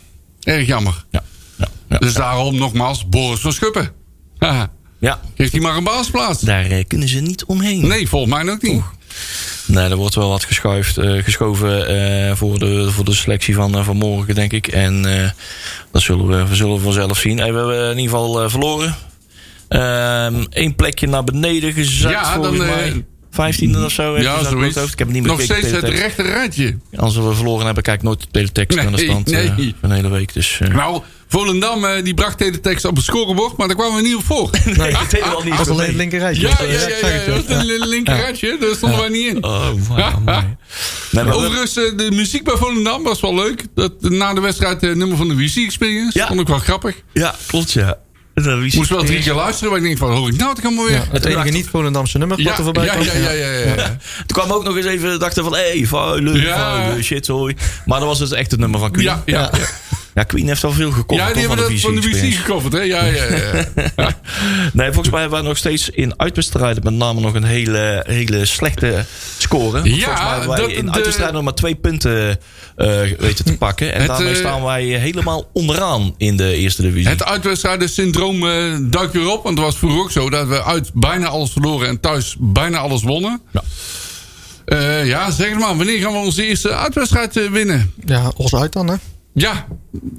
erg 0.42 0.66
jammer. 0.66 1.04
Ja. 1.10 1.22
Ja. 1.88 1.98
Dus 1.98 2.14
daarom 2.14 2.56
nogmaals, 2.56 3.08
Boris 3.08 3.40
van 3.40 3.52
Schuppen. 3.52 3.92
Ja. 4.98 5.20
Geeft 5.36 5.52
hij 5.52 5.60
maar 5.60 5.76
een 5.76 5.84
baasplaats? 5.84 6.40
Daar 6.40 6.64
eh, 6.64 6.84
kunnen 6.88 7.08
ze 7.08 7.20
niet 7.20 7.44
omheen. 7.44 7.86
Nee, 7.86 8.08
volgens 8.08 8.32
mij 8.32 8.52
ook 8.52 8.62
niet. 8.62 8.82
Nee, 9.66 9.88
er 9.88 9.96
wordt 9.96 10.14
wel 10.14 10.28
wat 10.28 10.44
geschuift, 10.44 10.96
eh, 10.96 11.22
geschoven 11.22 12.36
voor, 12.36 12.58
de, 12.58 12.90
voor 12.90 13.04
de 13.04 13.14
selectie 13.14 13.54
van, 13.54 13.84
van 13.84 13.96
morgen, 13.96 14.34
denk 14.34 14.52
ik. 14.52 14.66
En 14.66 15.02
dat 15.90 16.02
zullen 16.02 16.26
we, 16.26 16.48
we 16.48 16.54
zullen 16.54 16.80
vanzelf 16.80 17.18
zien. 17.18 17.38
Eh, 17.38 17.50
we 17.50 17.56
hebben 17.56 17.90
in 17.90 17.98
ieder 17.98 18.18
geval 18.18 18.50
verloren. 18.50 18.96
Eén 19.68 20.74
plekje 20.76 21.06
naar 21.06 21.24
beneden 21.24 21.72
gezakt, 21.72 22.14
Ja, 22.14 22.34
volgens 22.34 22.58
dan, 22.58 22.66
eh, 22.66 22.74
mij. 22.74 23.04
Vijftiende 23.34 23.84
of 23.84 23.92
zo. 23.92 24.18
Ja, 24.18 24.44
hoofd. 24.44 24.76
Ik 24.76 24.98
heb 24.98 24.98
het 24.98 25.08
niet 25.08 25.22
meer 25.22 25.32
Nog 25.32 25.40
steeds 25.40 25.60
het 25.60 25.70
teletext. 25.70 26.02
rechte 26.02 26.22
rijtje. 26.22 26.76
Als 26.96 27.16
we 27.16 27.34
verloren 27.34 27.64
hebben, 27.64 27.82
kijk 27.82 27.96
ik 27.96 28.02
nooit 28.02 28.20
de 28.20 28.26
teletext 28.30 28.76
Nee, 28.78 28.86
aan 28.86 28.92
de 28.92 28.98
stand 28.98 29.30
eh, 29.30 29.56
nee. 29.56 29.74
van 29.80 29.88
de 29.88 29.94
hele 29.94 30.10
week. 30.10 30.32
Dus, 30.34 30.60
eh, 30.60 30.68
Nou, 30.68 31.02
Volendam 31.28 32.02
die 32.02 32.14
bracht 32.14 32.62
tekst 32.62 32.84
op 32.84 32.96
het 32.96 33.04
scorebord, 33.04 33.56
maar 33.56 33.66
daar 33.66 33.76
kwamen 33.76 33.96
we 33.96 34.02
niet 34.02 34.14
op 34.14 34.24
voor. 34.24 34.50
nee, 34.64 34.92
dat 35.00 35.12
helemaal 35.12 35.42
niet. 35.42 35.56
Dat 35.56 35.58
was 35.58 35.68
alleen 35.68 35.86
het 35.86 35.96
linkerrijtje. 35.96 36.42
Ja, 36.42 36.56
ja, 36.60 36.66
ja, 36.66 36.78
ja, 36.78 37.26
dat 37.26 37.36
het, 37.36 37.48
was 37.48 37.56
een 37.58 37.88
linker 37.88 38.16
rijtje, 38.16 38.56
daar 38.60 38.74
stonden 38.74 38.98
wij 38.98 39.08
niet 39.08 39.26
in. 39.26 39.44
Oh, 39.44 39.70
oh. 39.90 40.18
Nee, 41.10 41.32
Overigens, 41.32 41.74
de 41.74 42.08
muziek 42.12 42.44
bij 42.44 42.56
Volendam 42.56 43.02
was 43.02 43.20
wel 43.20 43.34
leuk. 43.34 43.64
Dat, 43.74 43.92
na 44.00 44.34
de 44.34 44.40
wedstrijd 44.40 44.80
nummer 44.80 45.16
van 45.16 45.28
de 45.28 45.36
WC 45.36 45.56
Experience. 45.56 46.18
Ja. 46.18 46.26
Vond 46.26 46.40
ik 46.40 46.46
wel 46.46 46.58
grappig. 46.58 46.94
ja, 47.12 47.34
klopt 47.46 47.72
ja. 47.72 47.98
Wie- 48.34 48.76
Moest 48.76 48.90
wel 48.90 49.04
drie 49.04 49.20
keer 49.22 49.34
luisteren, 49.34 49.70
maar 49.70 49.78
ik 49.80 49.84
denk 49.86 49.98
van, 49.98 50.10
hoor 50.12 50.28
ik 50.28 50.36
nou 50.36 50.50
het 50.50 50.60
weer. 50.62 50.90
Ja, 50.96 51.04
het 51.10 51.24
enige 51.24 51.48
niet 51.48 51.68
Volendamse 51.68 52.18
nummer 52.18 52.36
wat 52.36 52.46
Ja, 52.46 52.56
er 52.56 52.64
voorbij 52.64 52.84
ja, 52.84 52.92
kwam. 52.92 53.04
ja, 53.04 53.12
ja, 53.14 53.30
ja, 53.30 53.46
ja, 53.50 53.74
ja. 53.74 53.96
Toen 54.26 54.26
kwam 54.26 54.50
ook 54.50 54.64
nog 54.64 54.76
eens 54.76 54.86
even, 54.86 55.18
dachten 55.18 55.44
van, 55.44 55.54
hé, 55.54 55.60
hey, 55.78 55.86
vuile, 55.86 56.40
Ja. 56.40 56.56
vuile, 56.82 57.02
shit, 57.02 57.24
sorry. 57.24 57.56
Maar 57.86 57.98
dat 57.98 58.08
was 58.08 58.18
dus 58.18 58.30
echt 58.32 58.50
het 58.50 58.60
nummer 58.60 58.80
van 58.80 58.90
Queen. 58.90 59.06
Ja, 59.06 59.22
ja, 59.26 59.50
ja. 60.14 60.22
Queen 60.22 60.46
heeft 60.48 60.64
al 60.64 60.72
veel 60.72 60.90
gekocht. 60.90 61.20
Ja, 61.20 61.32
die 61.32 61.38
hebben 61.46 61.56
dat 61.56 61.80
van 61.80 61.94
de 61.94 62.00
WC 62.00 62.06
experience. 62.06 62.38
gecoverd, 62.38 62.72
hè? 62.72 62.80
Ja, 62.80 63.04
ja, 63.04 63.24
ja. 63.24 63.66
Nee, 64.72 64.86
volgens 64.92 65.10
mij 65.10 65.20
hebben 65.20 65.40
we 65.42 65.46
nog 65.48 65.56
steeds 65.56 65.88
in 65.90 66.12
uitwedstrijden 66.16 66.82
met 66.84 66.92
name 66.94 67.20
nog 67.20 67.34
een 67.34 67.44
hele, 67.44 68.04
hele 68.06 68.44
slechte 68.44 69.04
score. 69.38 69.70
Want 69.70 69.84
Ja, 69.86 69.92
volgens 69.92 70.20
mij 70.22 70.30
hebben 70.30 70.48
wij 70.48 70.58
dat- 70.58 70.70
in 70.70 70.84
de- 70.86 70.92
uitwedstrijden 70.92 71.34
nog 71.34 71.44
maar 71.44 71.54
twee 71.54 71.74
punten 71.74 72.38
eh, 72.76 72.86
weten 73.18 73.44
te 73.44 73.56
pakken. 73.58 73.92
En 73.92 73.98
Het, 74.00 74.08
daarmee 74.08 74.32
eh, 74.32 74.38
staan 74.38 74.62
wij 74.64 74.84
helemaal 74.84 75.50
onderaan 75.52 76.14
in 76.16 76.36
de 76.36 76.54
eerste 76.54 76.82
divisie. 76.82 77.08
Het 77.08 77.24
uitwedstrijden-syndroom 77.24 78.48
eh 78.48 78.76
duikt 78.82 79.12
weer 79.12 79.28
op. 79.30 79.42
Want 79.42 79.56
het 79.58 79.66
was 79.66 79.76
vroeger 79.78 80.00
ook 80.00 80.10
zo 80.10 80.30
dat 80.30 80.48
we 80.48 80.64
uit 80.64 80.90
bijna 80.94 81.26
alles 81.26 81.50
verloren 81.50 81.88
en 81.88 82.00
thuis 82.00 82.36
bijna 82.38 82.78
alles 82.78 83.02
wonnen. 83.02 83.40
Ja. 83.52 83.62
Eh, 84.64 85.06
ja, 85.06 85.30
zeg 85.30 85.48
het 85.50 85.58
maar. 85.58 85.76
Wanneer 85.76 86.00
gaan 86.00 86.12
we 86.12 86.18
onze 86.18 86.46
eerste 86.46 86.74
uitwedstrijd 86.74 87.36
eh, 87.36 87.50
winnen? 87.50 87.92
Ja, 88.04 88.32
Os 88.36 88.54
uit 88.54 88.72
dan, 88.72 88.88
hè? 88.88 88.94
Ja, 89.34 89.66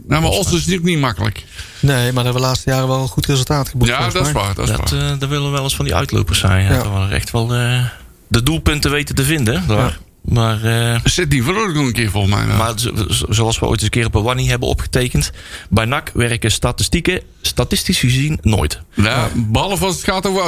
nou, 0.07 0.21
maar 0.21 0.31
Os 0.31 0.45
is 0.45 0.51
natuurlijk 0.51 0.83
niet 0.83 0.99
makkelijk. 0.99 1.43
Nee, 1.79 1.95
maar 1.95 2.03
daar 2.03 2.13
hebben 2.13 2.33
we 2.33 2.39
de 2.39 2.45
laatste 2.45 2.69
jaren 2.69 2.87
wel 2.87 3.01
een 3.01 3.07
goed 3.07 3.25
resultaat 3.25 3.69
geboekt. 3.69 3.91
Ja, 3.91 4.09
dat 4.09 4.25
is 4.27 4.31
waar. 4.31 4.55
Dat 4.55 4.69
is 4.69 4.75
Dat, 4.75 4.89
waar. 4.89 5.11
eh, 5.11 5.19
daar 5.19 5.29
willen 5.29 5.45
we 5.45 5.51
wel 5.51 5.63
eens 5.63 5.75
van 5.75 5.85
die 5.85 5.95
uitlopers 5.95 6.39
zijn. 6.39 6.63
Ja. 6.65 6.83
Dat 6.83 7.07
we 7.07 7.13
echt 7.15 7.31
wel 7.31 7.53
eh, 7.53 7.85
de 8.27 8.43
doelpunten 8.43 8.91
weten 8.91 9.15
te 9.15 9.23
vinden. 9.23 9.63
Daar. 9.67 9.99
Maar, 10.21 10.63
eh, 10.63 10.99
Zit 11.03 11.29
die 11.31 11.43
verloor 11.43 11.69
ik 11.69 11.75
nog 11.75 11.85
een 11.85 11.93
keer 11.93 12.09
volgens 12.09 12.33
mij. 12.35 12.45
nou. 12.45 12.57
maar 12.57 12.73
zo- 12.79 12.91
zo- 13.09 13.25
zoals 13.29 13.59
we 13.59 13.65
ooit 13.65 13.73
eens 13.73 13.83
een 13.83 13.89
keer 13.89 14.05
op 14.05 14.15
een 14.15 14.23
Wanny 14.23 14.45
hebben 14.47 14.67
opgetekend. 14.69 15.31
Bij 15.69 15.85
NAC 15.85 16.11
werken 16.13 16.51
statistieken 16.51 17.21
statistisch 17.41 17.99
gezien 17.99 18.39
nooit. 18.41 18.81
ja, 18.93 19.27
behalve 19.35 19.85
als 19.85 19.95
het 19.95 20.03
gaat 20.03 20.25
over. 20.27 20.41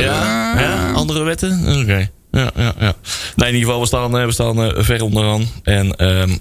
Ja, 0.00 0.54
Eh, 0.54 0.60
ja 0.60 0.92
andere 0.92 1.22
wetten? 1.22 1.80
Oké. 1.80 2.10
Ja, 2.30 2.50
ja, 2.56 2.72
ja. 2.78 2.94
Nee, 3.36 3.48
in 3.48 3.54
ieder 3.54 3.60
geval, 3.68 3.80
we 3.80 3.86
staan, 3.86 4.10
we 4.26 4.32
staan 4.32 4.84
ver 4.84 5.02
onderaan. 5.02 5.46
En 5.62 5.96
ehm, 5.96 6.36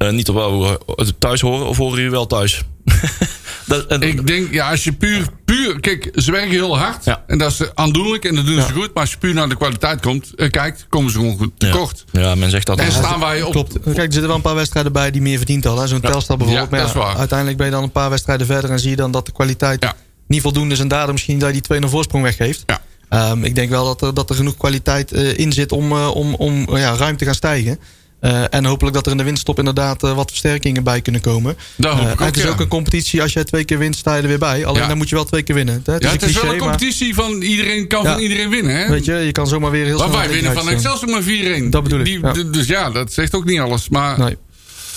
eh, 0.00 0.10
niet 0.10 0.28
op 0.28 0.34
waar 0.34 0.58
we 0.58 0.78
thuis 1.18 1.40
horen, 1.40 1.66
of 1.66 1.76
horen 1.76 1.96
jullie 1.96 2.10
wel 2.10 2.26
thuis? 2.26 2.62
dat, 3.66 3.86
en, 3.86 4.02
Ik 4.02 4.26
denk, 4.26 4.52
ja, 4.52 4.70
als 4.70 4.84
je 4.84 4.92
puur, 4.92 5.26
puur... 5.44 5.80
Kijk, 5.80 6.10
ze 6.14 6.32
werken 6.32 6.50
heel 6.50 6.78
hard. 6.78 7.04
Ja. 7.04 7.24
En 7.26 7.38
dat 7.38 7.50
is 7.50 7.74
aandoenlijk 7.74 8.24
en 8.24 8.34
dat 8.34 8.46
doen 8.46 8.60
ze 8.62 8.72
goed. 8.72 8.94
Maar 8.94 9.02
als 9.02 9.10
je 9.10 9.18
puur 9.18 9.34
naar 9.34 9.48
de 9.48 9.56
kwaliteit 9.56 10.00
komt, 10.00 10.34
eh, 10.34 10.50
kijkt, 10.50 10.86
komen 10.88 11.10
ze 11.12 11.18
gewoon 11.18 11.36
goed 11.36 11.52
ja. 11.56 11.70
tekort. 11.70 12.04
Ja, 12.12 12.34
men 12.34 12.50
zegt 12.50 12.66
dat. 12.66 12.78
En 12.78 12.84
Ja, 12.84 12.90
staan 12.90 13.20
wij 13.20 13.42
op... 13.42 13.52
Klopt. 13.52 13.72
Kijk, 13.72 13.96
er 13.96 14.02
zitten 14.02 14.26
wel 14.26 14.36
een 14.36 14.42
paar 14.42 14.54
wedstrijden 14.54 14.92
bij 14.92 15.10
die 15.10 15.22
meer 15.22 15.36
verdient 15.36 15.66
al. 15.66 15.78
hè. 15.80 15.86
Zo'n 15.86 16.00
Telstar 16.00 16.36
bijvoorbeeld. 16.36 16.70
Ja, 16.70 16.76
maar 16.76 16.86
dat 16.86 16.96
is 16.96 17.02
waar. 17.02 17.16
Uiteindelijk 17.16 17.58
ben 17.58 17.66
je 17.66 17.72
dan 17.72 17.82
een 17.82 17.92
paar 17.92 18.10
wedstrijden 18.10 18.46
verder... 18.46 18.70
en 18.70 18.80
zie 18.80 18.90
je 18.90 18.96
dan 18.96 19.10
dat 19.10 19.26
de 19.26 19.32
kwaliteit 19.32 19.82
Ja. 19.82 19.94
niet 20.26 20.42
voldoende 20.42 20.74
is... 20.74 20.80
en 20.80 20.88
daardoor 20.88 21.12
misschien 21.12 21.38
dat 21.38 21.46
je 21.48 21.54
die 21.54 21.62
2 21.62 21.80
naar 21.80 21.88
voorsprong 21.88 22.24
weggeeft. 22.24 22.62
Ja. 22.66 22.80
Ehm, 23.08 23.44
ik 23.44 23.54
denk 23.54 23.70
wel 23.70 23.84
dat 23.84 24.02
er, 24.02 24.14
dat 24.14 24.30
er 24.30 24.36
genoeg 24.36 24.56
kwaliteit 24.56 25.12
eh, 25.12 25.38
in 25.38 25.52
zit 25.52 25.72
om, 25.72 25.92
eh, 25.92 26.14
om, 26.14 26.34
om 26.34 26.68
eh, 26.68 26.80
ja, 26.80 26.94
ruim 26.96 27.16
te 27.16 27.24
gaan 27.24 27.34
stijgen. 27.34 27.78
Eh, 28.20 28.42
en 28.54 28.64
hopelijk 28.64 28.94
dat 28.96 29.06
er 29.06 29.12
in 29.12 29.18
de 29.18 29.24
winststop 29.24 29.58
inderdaad 29.58 30.02
eh, 30.02 30.12
wat 30.12 30.28
versterkingen 30.28 30.82
bij 30.84 31.00
kunnen 31.00 31.20
komen. 31.20 31.56
Dat 31.76 31.92
hoop 31.92 32.00
ik 32.00 32.06
en 32.06 32.12
ook, 32.12 32.20
het 32.20 32.36
is 32.36 32.42
ja. 32.42 32.48
ook 32.48 32.60
een 32.60 32.68
competitie. 32.68 33.22
Als 33.22 33.32
jij 33.32 33.44
twee 33.44 33.64
keer 33.64 33.78
wint, 33.78 33.96
sta 33.96 34.14
je 34.14 34.22
er 34.22 34.28
weer 34.28 34.38
bij. 34.38 34.64
Alleen 34.66 34.82
Ja. 34.82 34.88
dan 34.88 34.96
moet 34.96 35.08
je 35.08 35.14
wel 35.14 35.24
twee 35.24 35.42
keer 35.42 35.54
winnen. 35.54 35.82
Het 35.84 36.02
Ja, 36.02 36.10
het 36.10 36.22
is 36.22 36.32
wel 36.32 36.42
een 36.42 36.48
maar, 36.48 36.58
competitie 36.58 37.14
van 37.14 37.42
iedereen 37.42 37.88
kan 37.88 38.02
Ja. 38.02 38.12
van 38.12 38.20
iedereen 38.20 38.50
winnen. 38.50 38.76
Hè? 38.76 38.88
Weet 38.88 39.04
je, 39.04 39.12
je 39.14 39.32
kan 39.32 39.46
zomaar 39.46 39.70
weer 39.70 39.84
heel 39.84 39.98
Maar 39.98 40.06
snel 40.08 40.18
wij 40.18 40.28
winnen 40.28 40.52
van. 40.54 40.68
Excelsior 40.68 41.10
met 41.10 41.24
4-1. 41.24 41.70
Dat 41.70 41.82
bedoel 41.82 41.98
ik, 41.98 42.04
Die- 42.04 42.20
ja. 42.20 42.32
d- 42.32 42.52
Dus 42.52 42.66
ja, 42.66 42.90
dat 42.90 43.12
zegt 43.12 43.34
ook 43.34 43.44
niet 43.44 43.60
alles. 43.60 43.88
Maar 43.88 44.18
Nee. 44.18 44.36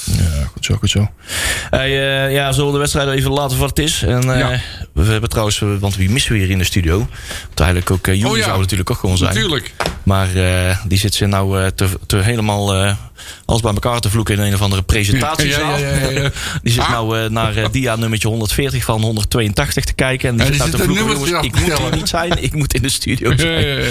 Ja, 0.05 0.43
goed 0.51 0.65
zo, 0.65 0.75
goed 0.75 0.89
zo. 0.89 1.09
Hey, 1.69 2.25
eh, 2.25 2.33
ja, 2.33 2.51
zullen 2.51 2.67
we 2.67 2.73
de 2.73 2.79
wedstrijd 2.79 3.09
even 3.09 3.31
laten 3.31 3.57
wat 3.57 3.69
het 3.69 3.79
is? 3.79 4.01
En, 4.03 4.33
eh, 4.33 4.39
Ja. 4.39 4.59
We 4.93 5.03
hebben 5.03 5.29
trouwens, 5.29 5.59
want 5.79 5.95
wie 5.95 6.09
missen 6.09 6.31
we 6.33 6.37
hier 6.37 6.49
in 6.49 6.57
de 6.57 6.63
studio? 6.63 6.97
Want 7.45 7.59
eigenlijk 7.59 7.91
ook, 7.91 8.07
uh, 8.07 8.25
Oh 8.25 8.37
ja. 8.37 8.43
zou 8.43 8.59
natuurlijk 8.59 8.89
ook 8.91 8.97
gewoon 8.97 9.17
zijn. 9.17 9.33
natuurlijk. 9.33 9.71
Maar 10.03 10.35
eh, 10.35 10.77
die 10.87 10.97
zit 10.97 11.13
ze 11.13 11.25
nou 11.25 11.61
eh, 11.61 11.67
te, 11.67 11.87
te 12.07 12.17
helemaal 12.17 12.95
alles 13.45 13.61
bij 13.61 13.73
elkaar 13.73 13.99
te 13.99 14.09
vloeken 14.09 14.35
in 14.37 14.41
een 14.41 14.53
of 14.53 14.61
andere 14.61 14.81
presentatiezaal. 14.81 15.77
Ja, 15.77 15.87
ja, 15.87 15.95
ja, 15.97 16.09
ja, 16.09 16.19
ja. 16.21 16.31
Die 16.63 16.73
zit 16.73 16.81
Ah. 16.81 16.89
nou 16.91 17.19
eh, 17.19 17.29
naar 17.29 17.55
eh, 17.55 17.65
dia 17.71 17.95
nummertje 17.95 18.27
140 18.27 18.83
van 18.83 19.01
182 19.01 19.83
te 19.85 19.93
kijken. 19.93 20.29
En 20.29 20.35
die 20.37 20.45
zit 20.45 20.53
die 20.53 20.61
nou 20.63 20.71
te 20.71 20.83
vloeken, 20.83 21.05
jongens, 21.05 21.45
ik 21.45 21.59
moet 21.59 21.77
hier 21.79 21.95
niet 21.95 22.09
zijn. 22.09 22.31
Ik 22.43 22.53
moet 22.53 22.73
in 22.73 22.81
de 22.81 22.89
studio 22.89 23.37
zijn. 23.37 23.83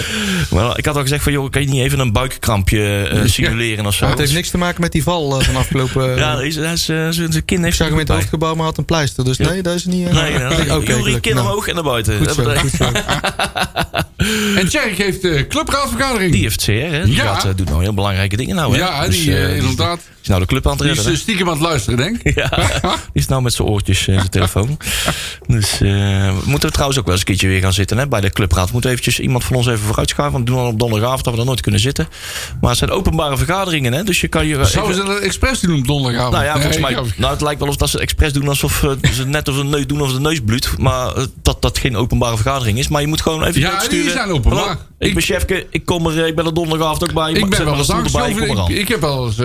Maar 0.49 0.77
ik 0.77 0.85
had 0.85 0.95
al 0.95 1.01
gezegd 1.01 1.23
van, 1.23 1.31
joh, 1.31 1.49
kan 1.49 1.61
je 1.61 1.67
niet 1.67 1.81
even 1.81 1.99
een 1.99 2.11
buikkrampje 2.11 3.03
eh, 3.03 3.21
simuleren 3.25 3.85
of 3.85 3.93
zo? 3.95 4.05
Het 4.05 4.17
heeft 4.17 4.33
niks 4.33 4.49
te 4.49 4.57
maken 4.57 4.81
met 4.81 4.91
die 4.91 5.03
val 5.03 5.41
van 5.41 5.55
afgelopen... 5.55 6.15
Ja, 6.23 6.35
hij 6.35 6.47
is- 6.47 6.57
eh, 6.57 6.71
zijn 6.73 7.13
zijn 7.13 7.45
kin 7.45 7.57
ik 7.57 7.63
heeft 7.63 7.77
zag 7.77 7.87
hem 7.87 7.99
in 7.99 8.05
het 8.05 8.13
hoofdgebouw, 8.15 8.55
maar 8.55 8.65
had 8.65 8.77
een 8.77 8.85
pleister. 8.85 9.25
Dus 9.25 9.37
nee, 9.37 9.61
dat 9.61 9.75
is 9.75 9.85
niet... 9.85 10.11
Nee, 10.11 10.33
nee, 10.37 10.49
gelukkig. 10.49 11.19
kin 11.19 11.35
Nou, 11.35 11.47
omhoog 11.47 11.67
en 11.67 11.73
naar 11.75 11.83
buiten. 11.83 12.17
Goed 12.17 12.33
zo, 12.33 12.43
Dat- 12.43 12.57
goed 12.57 12.71
zo. 12.71 12.91
En 14.55 14.67
Tjerk 14.69 14.97
heeft 14.97 15.21
de 15.21 15.45
clubraadvergadering. 15.49 16.31
Die 16.31 16.41
heeft 16.41 16.63
CR, 16.63 16.71
hè? 16.71 17.05
Die 17.05 17.15
gaat, 17.15 17.47
doet 17.57 17.69
nou 17.69 17.81
heel 17.81 17.93
belangrijke 17.93 18.37
dingen 18.37 18.55
nou, 18.55 18.71
hè? 18.73 18.77
ja, 18.79 19.07
die 19.07 19.22
die 19.25 19.35
is- 19.55 19.61
inderdaad. 19.61 20.01
Die 20.23 20.31
is 20.31 20.37
nou 20.37 20.47
de 20.49 20.53
club 20.53 20.65
aan 20.65 20.71
het 20.71 20.81
Die 20.81 20.89
is 20.91 20.95
redden, 20.97 21.13
eh, 21.13 21.19
stiekem 21.19 21.47
aan 21.47 21.53
het 21.53 21.61
luisteren, 21.61 21.97
denk 21.97 22.17
ik. 22.23 22.35
Ja, 22.43 22.49
die 22.81 23.21
is 23.21 23.27
nou 23.27 23.41
met 23.41 23.53
zijn 23.53 23.67
oortjes 23.67 24.07
in 24.07 24.13
zijn 24.13 24.29
telefoon. 24.29 24.77
Dus 25.47 25.71
eh, 25.73 25.79
we 25.79 26.41
moeten 26.45 26.71
trouwens 26.71 26.99
ook 26.99 27.05
wel 27.05 27.13
eens 27.13 27.21
een 27.23 27.27
keertje 27.29 27.47
weer 27.47 27.61
gaan 27.61 27.73
zitten 27.73 27.97
hè, 27.97 28.07
bij 28.07 28.21
de 28.21 28.29
clubraad. 28.29 28.65
We 28.65 28.71
moeten 28.71 28.89
eventjes 28.91 29.19
iemand 29.19 29.43
van 29.43 29.55
ons 29.55 29.67
even 29.67 29.79
vooruitschuiven. 29.79 30.37
Want 30.37 30.49
we 30.49 30.55
doen 30.55 30.65
al 30.65 30.71
op 30.71 30.79
donderdagavond 30.79 31.23
dat 31.23 31.31
we 31.33 31.37
daar 31.39 31.47
nooit 31.47 31.61
kunnen 31.61 31.79
zitten. 31.81 32.07
Maar 32.61 32.69
het 32.69 32.79
zijn 32.79 32.91
openbare 32.91 33.37
vergaderingen, 33.37 33.93
hè? 33.93 34.03
Dus 34.03 34.21
je 34.21 34.27
kan 34.27 34.45
je... 34.47 34.65
Zouden 34.65 34.95
even- 34.95 35.07
ze 35.07 35.13
dat 35.13 35.21
expres 35.21 35.59
doen 35.59 35.79
op 35.79 35.87
donderdagavond? 35.87 36.33
nou 36.33 36.45
ja, 36.45 36.53
volgens 36.53 36.77
mij. 36.77 36.97
Nou, 37.17 37.31
het 37.33 37.41
lijkt 37.41 37.59
wel 37.59 37.69
of 37.69 37.75
dat 37.75 37.89
ze 37.89 37.99
expres 37.99 38.33
doen 38.33 38.47
alsof 38.47 38.83
eh, 38.83 39.11
ze 39.11 39.25
net 39.37 39.47
of 39.47 39.55
de 39.55 39.63
neus 39.63 39.87
doen 39.87 40.01
of 40.01 40.13
de 40.13 40.19
neus 40.19 40.39
bloedt. 40.45 40.77
Maar 40.77 41.15
eh, 41.15 41.23
dat 41.41 41.61
dat 41.61 41.77
geen 41.77 41.95
openbare 41.95 42.35
vergadering 42.35 42.77
is. 42.79 42.87
Maar 42.87 43.01
je 43.01 43.07
moet 43.07 43.21
gewoon 43.21 43.43
even 43.43 43.61
Ja, 43.61 43.71
nood 43.71 43.79
die 43.79 43.89
sturen. 43.89 44.11
zijn 44.11 44.29
openbaar. 44.31 44.77
Ik, 44.99 45.13
ben 45.13 45.23
chefke, 45.23 45.67
ik 45.69 45.85
kom 45.85 46.07
er, 46.07 46.21
eh, 46.21 46.27
ik 46.27 46.35
ben 46.35 46.45
er 46.45 46.53
donderdagavond 46.53 47.03
ook 47.03 47.13
bij. 47.13 47.31
Ik 47.31 47.49
ben 47.49 47.65
wel 47.65 47.73
een 47.73 47.79
eens 47.79 47.91
aangeschoven. 47.91 48.57
Ik, 48.69 48.77
ik 48.77 48.87
heb 48.87 49.01
wel 49.01 49.25
eens 49.25 49.37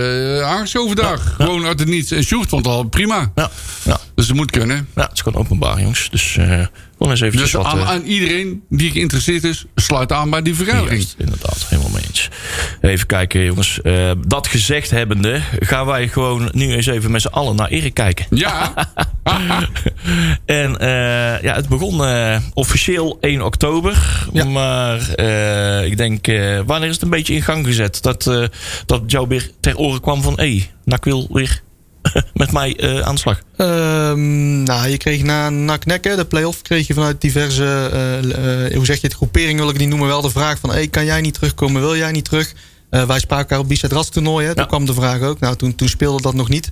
aangeschoven 0.69 0.97
daar. 0.97 1.19
Gewoon 1.19 1.65
uit 1.65 1.79
het 1.79 1.89
niets. 1.89 2.11
En 2.11 2.25
Sjoerd 2.25 2.49
vond 2.49 2.65
het 2.65 2.75
al 2.75 2.85
prima. 2.85 3.33
Ja, 3.35 3.51
ja, 3.85 4.01
Dus 4.15 4.27
dat 4.27 4.37
moet 4.37 4.51
kunnen. 4.51 4.89
ja, 4.95 5.03
het 5.03 5.13
is 5.13 5.21
gewoon 5.21 5.41
openbaar, 5.41 5.81
jongens. 5.81 6.09
Dus 6.11 6.37
uh, 6.37 6.45
gewoon 6.45 6.67
eens 7.11 7.21
even 7.21 7.39
Dus 7.39 7.53
wat... 7.53 7.65
aan, 7.65 7.79
eh, 7.79 7.89
aan 7.89 8.03
iedereen 8.03 8.63
die 8.69 8.91
geïnteresseerd 8.91 9.45
is, 9.45 9.65
sluit 9.75 10.13
aan 10.13 10.31
bij 10.31 10.43
die 10.43 10.55
vergadering. 10.55 10.91
Juist, 10.91 11.15
inderdaad, 11.19 11.65
Even 12.81 13.07
kijken, 13.07 13.45
jongens. 13.45 13.81
Eh, 13.83 14.11
dat 14.27 14.47
gezegd 14.47 14.91
hebbende, 14.91 15.41
gaan 15.61 15.87
wij 15.87 16.09
gewoon 16.09 16.49
nu 16.53 16.73
eens 16.73 16.87
even 16.87 17.11
met 17.11 17.21
z'n 17.21 17.27
allen 17.29 17.57
naar 17.57 17.69
Erik 17.69 17.95
kijken. 17.95 18.27
Ja. 18.31 18.73
En 20.45 20.79
eh, 20.79 21.43
ja, 21.43 21.55
het 21.55 21.69
begon 21.69 22.05
eh, 22.05 22.37
officieel 22.55 23.19
1 23.21 23.43
oktober. 23.43 24.27
Ja. 24.33 24.45
Maar 24.45 25.01
ik 25.85 25.97
denk, 25.97 26.27
wanneer 26.67 26.89
is 26.89 26.95
het 26.95 27.03
een 27.03 27.11
beetje 27.11 27.35
in 27.35 27.43
gang 27.43 27.67
gezet? 27.67 28.03
Dat, 28.03 28.51
dat 28.87 29.03
jou 29.07 29.29
weer 29.29 29.51
ter 29.61 29.77
oren 29.77 30.01
kwam 30.01 30.23
van... 30.23 30.33
hé, 30.33 30.57
hey, 30.57 30.71
NAC 30.85 31.05
wil 31.05 31.27
weer 31.31 31.63
met 32.35 32.53
mij 32.53 32.77
eh, 32.77 33.01
aan 33.01 33.15
de 33.15 33.21
slag. 33.21 33.41
Ehm, 33.57 34.63
nou, 34.63 34.89
je 34.89 34.97
kreeg 34.97 35.23
na 35.23 35.49
NAC 35.51 35.85
Nekken, 35.85 36.17
de 36.17 36.25
play-off, 36.25 36.63
kreeg 36.63 36.87
je 36.87 36.95
vanuit 36.95 37.21
diverse, 37.21 37.91
eh, 37.93 38.77
hoe 38.77 38.85
zeg 38.85 39.01
je 39.01 39.07
het, 39.07 39.17
groeperingen 39.17 39.63
wil 39.65 39.71
ik 39.73 39.79
niet 39.79 39.89
noemen, 39.89 40.09
wel 40.09 40.21
de 40.23 40.31
vraag 40.31 40.59
van, 40.59 40.71
hey, 40.71 40.89
kan 40.89 41.05
jij 41.05 41.21
niet 41.21 41.35
terugkomen, 41.35 41.81
wil 41.81 41.97
jij 41.97 42.13
niet 42.13 42.25
terug? 42.25 42.53
Wij 42.91 43.19
spraken 43.19 43.39
elkaar 43.39 43.59
op 43.59 43.69
Bizet 43.69 43.93
Rats 43.93 44.09
toernooi, 44.09 44.47
hè? 44.47 44.53
toen 44.55 44.63
Ja. 44.63 44.69
kwam 44.69 44.87
de 44.87 44.95
vraag 44.95 45.21
ook. 45.21 45.41
Nou, 45.41 45.57
toen, 45.57 45.75
toen 45.75 45.89
speelde 45.89 46.23
dat 46.23 46.35
nog 46.35 46.49
niet. 46.49 46.71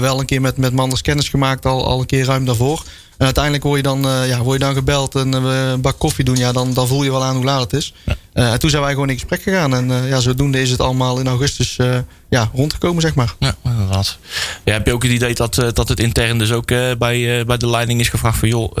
Wel 0.00 0.20
een 0.20 0.26
keer 0.26 0.40
met, 0.40 0.56
met 0.56 0.72
Manders 0.72 1.00
kennis 1.02 1.28
gemaakt, 1.28 1.66
al, 1.66 1.86
al 1.86 2.00
een 2.00 2.06
keer 2.06 2.24
ruim 2.24 2.44
daarvoor. 2.44 2.82
En 3.18 3.24
uiteindelijk 3.24 3.64
word 3.64 3.76
je 3.76 3.82
dan, 3.82 4.08
eh, 4.08 4.28
ja, 4.28 4.38
word 4.38 4.58
je 4.58 4.64
dan 4.64 4.74
gebeld 4.74 5.14
en 5.14 5.34
eh, 5.34 5.70
een 5.70 5.80
bak 5.80 5.98
koffie 5.98 6.24
doen. 6.24 6.36
Ja, 6.36 6.52
dan, 6.52 6.74
dan 6.74 6.86
voel 6.86 7.04
je 7.04 7.10
wel 7.10 7.24
aan 7.24 7.36
hoe 7.36 7.44
laat 7.44 7.60
het 7.60 7.72
is. 7.72 7.94
Eh, 8.32 8.52
en 8.52 8.58
toen 8.58 8.70
zijn 8.70 8.82
wij 8.82 8.92
gewoon 8.92 9.08
in 9.08 9.18
gesprek 9.18 9.42
gegaan. 9.42 9.74
En 9.74 10.06
ja, 10.06 10.20
zodoende 10.20 10.60
is 10.60 10.70
het 10.70 10.80
allemaal 10.80 11.18
in 11.18 11.26
augustus 11.26 11.78
ja, 12.28 12.50
rondgekomen, 12.54 13.02
zeg 13.02 13.14
maar. 13.14 13.34
Ja, 13.38 13.54
inderdaad. 13.64 14.18
Ja, 14.64 14.72
heb 14.72 14.86
je 14.86 14.92
ook 14.92 15.02
het 15.02 15.12
idee 15.12 15.34
dat, 15.34 15.54
dat 15.72 15.88
het 15.88 16.00
intern 16.00 16.38
dus 16.38 16.52
ook 16.52 16.66
bij, 16.98 17.44
bij 17.46 17.56
de 17.56 17.68
leiding 17.68 18.00
is 18.00 18.08
gevraagd 18.08 18.38
van... 18.38 18.48
joh, 18.48 18.76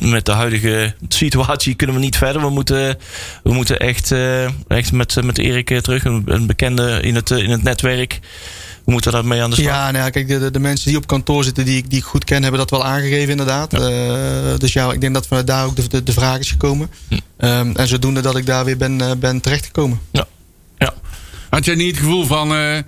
met 0.00 0.24
de 0.24 0.32
huidige 0.32 0.94
situatie 1.08 1.74
kunnen 1.74 1.96
we 1.96 2.02
niet 2.02 2.16
verder. 2.16 2.42
We 2.42 2.50
moeten, 2.50 2.98
we 3.42 3.52
moeten 3.52 3.78
echt, 3.78 4.12
echt 4.68 4.92
met, 4.92 5.22
met 5.24 5.38
Erik 5.38 5.80
terug, 5.80 6.04
een, 6.04 6.22
een 6.26 6.46
bekende 6.46 7.00
in 7.00 7.14
het, 7.14 7.30
in 7.30 7.50
het 7.50 7.62
netwerk. 7.62 8.20
We 8.84 8.92
moeten 8.92 9.12
daarmee 9.12 9.42
aan 9.42 9.50
de 9.50 9.56
slag. 9.56 9.66
Ja, 9.74 9.90
nou 9.90 10.04
ja, 10.04 10.10
kijk, 10.10 10.28
de, 10.28 10.38
de, 10.38 10.50
de 10.50 10.58
mensen 10.58 10.88
die 10.88 10.96
op 10.96 11.06
kantoor 11.06 11.44
zitten, 11.44 11.64
die, 11.64 11.76
ik- 11.76 11.90
die 11.90 11.98
ik 11.98 12.04
goed 12.04 12.24
ken, 12.24 12.42
hebben 12.42 12.60
dat 12.60 12.70
wel 12.70 12.84
aangegeven, 12.84 13.30
inderdaad. 13.30 13.72
Eh, 13.72 14.58
dus 14.58 14.72
ja, 14.72 14.92
ik 14.92 15.00
denk 15.00 15.14
dat 15.14 15.26
vanuit 15.26 15.46
daar 15.46 15.64
ook 15.64 15.76
de, 15.76 15.88
de, 15.88 16.02
de 16.02 16.12
vraag 16.12 16.38
is 16.38 16.50
gekomen. 16.50 16.90
Ehm, 17.36 17.70
en 17.76 17.88
zodoende 17.88 18.20
dat 18.20 18.36
ik 18.36 18.46
daar 18.46 18.64
weer 18.64 18.76
ben, 18.76 19.00
eh, 19.00 19.10
ben 19.18 19.40
terechtgekomen. 19.40 20.00
Ja. 20.10 20.26
ja. 20.78 20.94
Had 21.50 21.64
jij 21.64 21.74
niet 21.74 21.90
het 21.90 21.96
gevoel 22.04 22.26
van, 22.26 22.54
eh, 22.54 22.78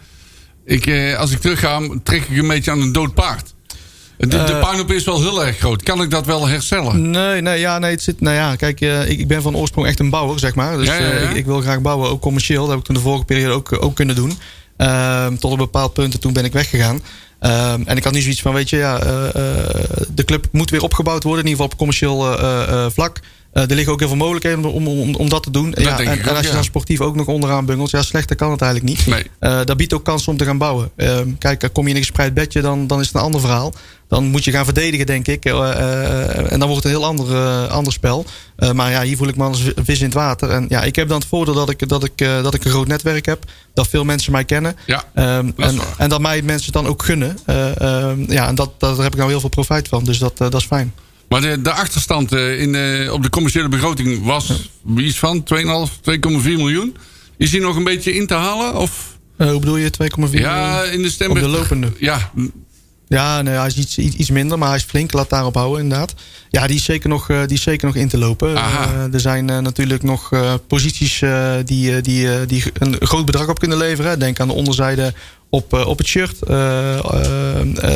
ik, 0.64 0.86
eh, 0.86 1.18
als 1.18 1.30
ik 1.30 1.40
terug 1.40 1.60
ga, 1.60 1.80
trek 2.02 2.22
ik 2.28 2.36
een 2.38 2.48
beetje 2.48 2.70
aan 2.70 2.80
een 2.80 2.92
dood 2.92 3.14
paard? 3.14 3.52
De, 4.18 4.26
de 4.26 4.58
puinhoop 4.62 4.90
is 4.92 5.04
wel 5.04 5.20
heel 5.20 5.44
erg 5.46 5.58
groot. 5.58 5.82
Kan 5.82 6.02
ik 6.02 6.10
dat 6.10 6.26
wel 6.26 6.48
herstellen? 6.48 7.10
Nee, 7.10 7.40
nee, 7.40 7.58
ja, 7.60 7.78
nee, 7.78 7.90
het 7.90 8.02
zit, 8.02 8.20
nou 8.20 8.36
ja, 8.36 8.56
kijk, 8.56 8.80
ik, 8.80 9.18
ik 9.18 9.28
ben 9.28 9.42
van 9.42 9.56
oorsprong 9.56 9.86
echt 9.86 9.98
een 10.00 10.10
bouwer, 10.10 10.38
zeg 10.38 10.54
maar. 10.54 10.76
Dus 10.76 10.86
Ja, 10.86 10.94
ja, 10.98 11.06
ja. 11.06 11.10
eh, 11.12 11.30
ik, 11.30 11.36
ik 11.36 11.44
wil 11.46 11.60
graag 11.60 11.80
bouwen, 11.80 12.10
ook 12.10 12.20
commercieel. 12.20 12.60
Dat 12.60 12.70
heb 12.70 12.78
ik 12.78 12.84
toen 12.84 12.94
de 12.94 13.00
vorige 13.00 13.24
periode 13.24 13.54
ook, 13.54 13.82
ook 13.84 13.94
kunnen 13.96 14.14
doen. 14.14 14.32
Ehm, 14.76 15.36
tot 15.36 15.52
een 15.52 15.58
bepaald 15.58 15.92
punt 15.92 16.14
en 16.14 16.20
toen 16.20 16.32
ben 16.32 16.44
ik 16.44 16.52
weggegaan. 16.52 17.00
Ehm, 17.38 17.82
en 17.84 17.96
ik 17.96 18.04
had 18.04 18.12
nu 18.12 18.20
zoiets 18.20 18.42
van, 18.42 18.54
weet 18.54 18.70
je, 18.70 18.76
ja, 18.76 19.00
eh, 19.00 19.28
eh, 19.28 19.32
de 20.14 20.24
club 20.24 20.46
moet 20.52 20.70
weer 20.70 20.82
opgebouwd 20.82 21.22
worden. 21.22 21.44
In 21.44 21.50
ieder 21.50 21.64
geval 21.64 21.72
op 21.72 21.78
commercieel 21.78 22.38
eh, 22.38 22.86
vlak. 22.90 23.20
Eh, 23.54 23.62
er 23.62 23.74
liggen 23.74 23.92
ook 23.92 23.98
heel 23.98 24.08
veel 24.08 24.16
mogelijkheden 24.16 24.64
om, 24.64 24.86
om, 24.86 25.00
om, 25.00 25.14
om 25.14 25.28
dat 25.28 25.42
te 25.42 25.50
doen. 25.50 25.74
ja, 25.78 25.98
en, 25.98 26.28
als 26.28 26.40
je 26.40 26.46
ja. 26.46 26.52
dan 26.52 26.64
sportief 26.64 27.00
ook 27.00 27.16
nog 27.16 27.26
onderaan 27.26 27.66
bungelt, 27.66 27.90
ja, 27.90 28.02
slechter 28.02 28.36
kan 28.36 28.50
het 28.50 28.60
eigenlijk 28.60 28.96
niet. 28.96 29.06
Nee. 29.06 29.30
Eh, 29.38 29.60
dat 29.64 29.76
biedt 29.76 29.92
ook 29.92 30.04
kans 30.04 30.28
om 30.28 30.36
te 30.36 30.44
gaan 30.44 30.58
bouwen. 30.58 30.90
Ehm, 30.96 31.28
kijk, 31.38 31.62
eh, 31.62 31.70
kom 31.72 31.84
je 31.84 31.90
in 31.90 31.96
een 31.96 32.02
gespreid 32.02 32.34
bedje, 32.34 32.60
dan, 32.60 32.86
dan 32.86 33.00
is 33.00 33.06
het 33.06 33.14
een 33.14 33.22
ander 33.22 33.40
verhaal. 33.40 33.74
Dan 34.08 34.24
moet 34.24 34.44
je 34.44 34.50
gaan 34.50 34.64
verdedigen, 34.64 35.06
denk 35.06 35.28
ik. 35.28 35.44
En 35.44 36.58
dan 36.58 36.68
wordt 36.68 36.74
het 36.74 36.84
een 36.84 36.90
heel 36.90 37.04
ander, 37.04 37.36
ander 37.68 37.92
spel. 37.92 38.24
Maar 38.72 38.90
ja, 38.90 39.02
hier 39.02 39.16
voel 39.16 39.28
ik 39.28 39.36
me 39.36 39.44
als 39.44 39.62
vis 39.76 39.98
in 39.98 40.04
het 40.04 40.14
water. 40.14 40.50
En 40.50 40.66
ja, 40.68 40.82
ik 40.82 40.96
heb 40.96 41.08
dan 41.08 41.18
het 41.18 41.28
voordeel 41.28 41.54
dat 41.54 41.70
ik, 41.70 41.88
dat 41.88 42.04
ik, 42.04 42.18
dat 42.18 42.54
ik 42.54 42.64
een 42.64 42.70
groot 42.70 42.86
netwerk 42.86 43.26
heb. 43.26 43.44
Dat 43.74 43.88
veel 43.88 44.04
mensen 44.04 44.32
mij 44.32 44.44
kennen. 44.44 44.76
Ja, 44.86 45.04
Ehm, 45.14 45.50
dat 45.56 45.68
en, 45.68 45.78
en 45.98 46.08
dat 46.08 46.20
mij 46.20 46.42
mensen 46.42 46.72
dan 46.72 46.86
ook 46.86 47.02
gunnen. 47.02 47.38
Eh, 47.46 47.80
ehm, 47.80 48.32
ja, 48.32 48.48
en 48.48 48.54
dat, 48.54 48.70
dat, 48.78 48.94
daar 48.94 49.04
heb 49.04 49.12
ik 49.12 49.18
nou 49.18 49.30
heel 49.30 49.40
veel 49.40 49.48
profijt 49.48 49.88
van. 49.88 50.04
Dus 50.04 50.18
dat, 50.18 50.38
dat 50.38 50.54
is 50.54 50.64
fijn. 50.64 50.94
Maar 51.34 51.42
de, 51.42 51.62
de 51.62 51.72
achterstand 51.72 52.32
eh, 52.32 52.60
in, 52.60 52.74
eh, 52.74 53.12
op 53.12 53.22
de 53.22 53.28
commerciële 53.28 53.68
begroting 53.68 54.24
was 54.24 54.70
iets 54.96 55.18
van 55.18 55.44
2,5, 55.44 56.00
2,4 56.00 56.20
miljoen. 56.42 56.96
Is 57.36 57.50
die 57.50 57.60
nog 57.60 57.76
een 57.76 57.84
beetje 57.84 58.14
in 58.14 58.26
te 58.26 58.34
halen? 58.34 58.74
Of? 58.74 59.18
Eh, 59.36 59.50
hoe 59.50 59.60
bedoel 59.60 59.76
je, 59.76 59.90
2,4 59.90 60.40
Ja, 60.40 60.82
in 60.82 61.02
de 61.02 61.10
stem. 61.10 61.30
Op 61.30 61.38
de 61.38 61.48
lopende. 61.48 61.92
Ja, 61.98 62.30
Ja, 63.08 63.42
nee, 63.42 63.54
hij 63.54 63.66
is 63.66 63.76
iets, 63.76 63.98
iets, 63.98 64.30
minder, 64.30 64.58
maar 64.58 64.68
hij 64.68 64.76
is 64.76 64.84
flink. 64.84 65.12
Laat 65.12 65.30
daarop 65.30 65.54
houden, 65.54 65.82
inderdaad. 65.82 66.14
Ja, 66.50 66.66
die 66.66 66.76
is 66.76 66.84
zeker 66.84 67.08
nog, 67.08 67.26
die 67.26 67.56
is 67.56 67.62
zeker 67.62 67.86
nog 67.86 67.96
in 67.96 68.08
te 68.08 68.18
lopen. 68.18 68.56
Eh, 68.56 69.12
er 69.12 69.20
zijn 69.20 69.44
natuurlijk 69.44 70.02
nog 70.02 70.30
posities 70.66 71.22
die, 71.64 72.00
die, 72.00 72.46
die 72.46 72.64
een 72.78 72.96
groot 73.00 73.24
bedrag 73.24 73.48
op 73.48 73.58
kunnen 73.58 73.78
leveren. 73.78 74.18
Denk 74.18 74.40
aan 74.40 74.48
de 74.48 74.54
onderzijde 74.54 75.14
op, 75.48 75.72
op 75.72 75.98
het 75.98 76.06
shirt. 76.06 76.38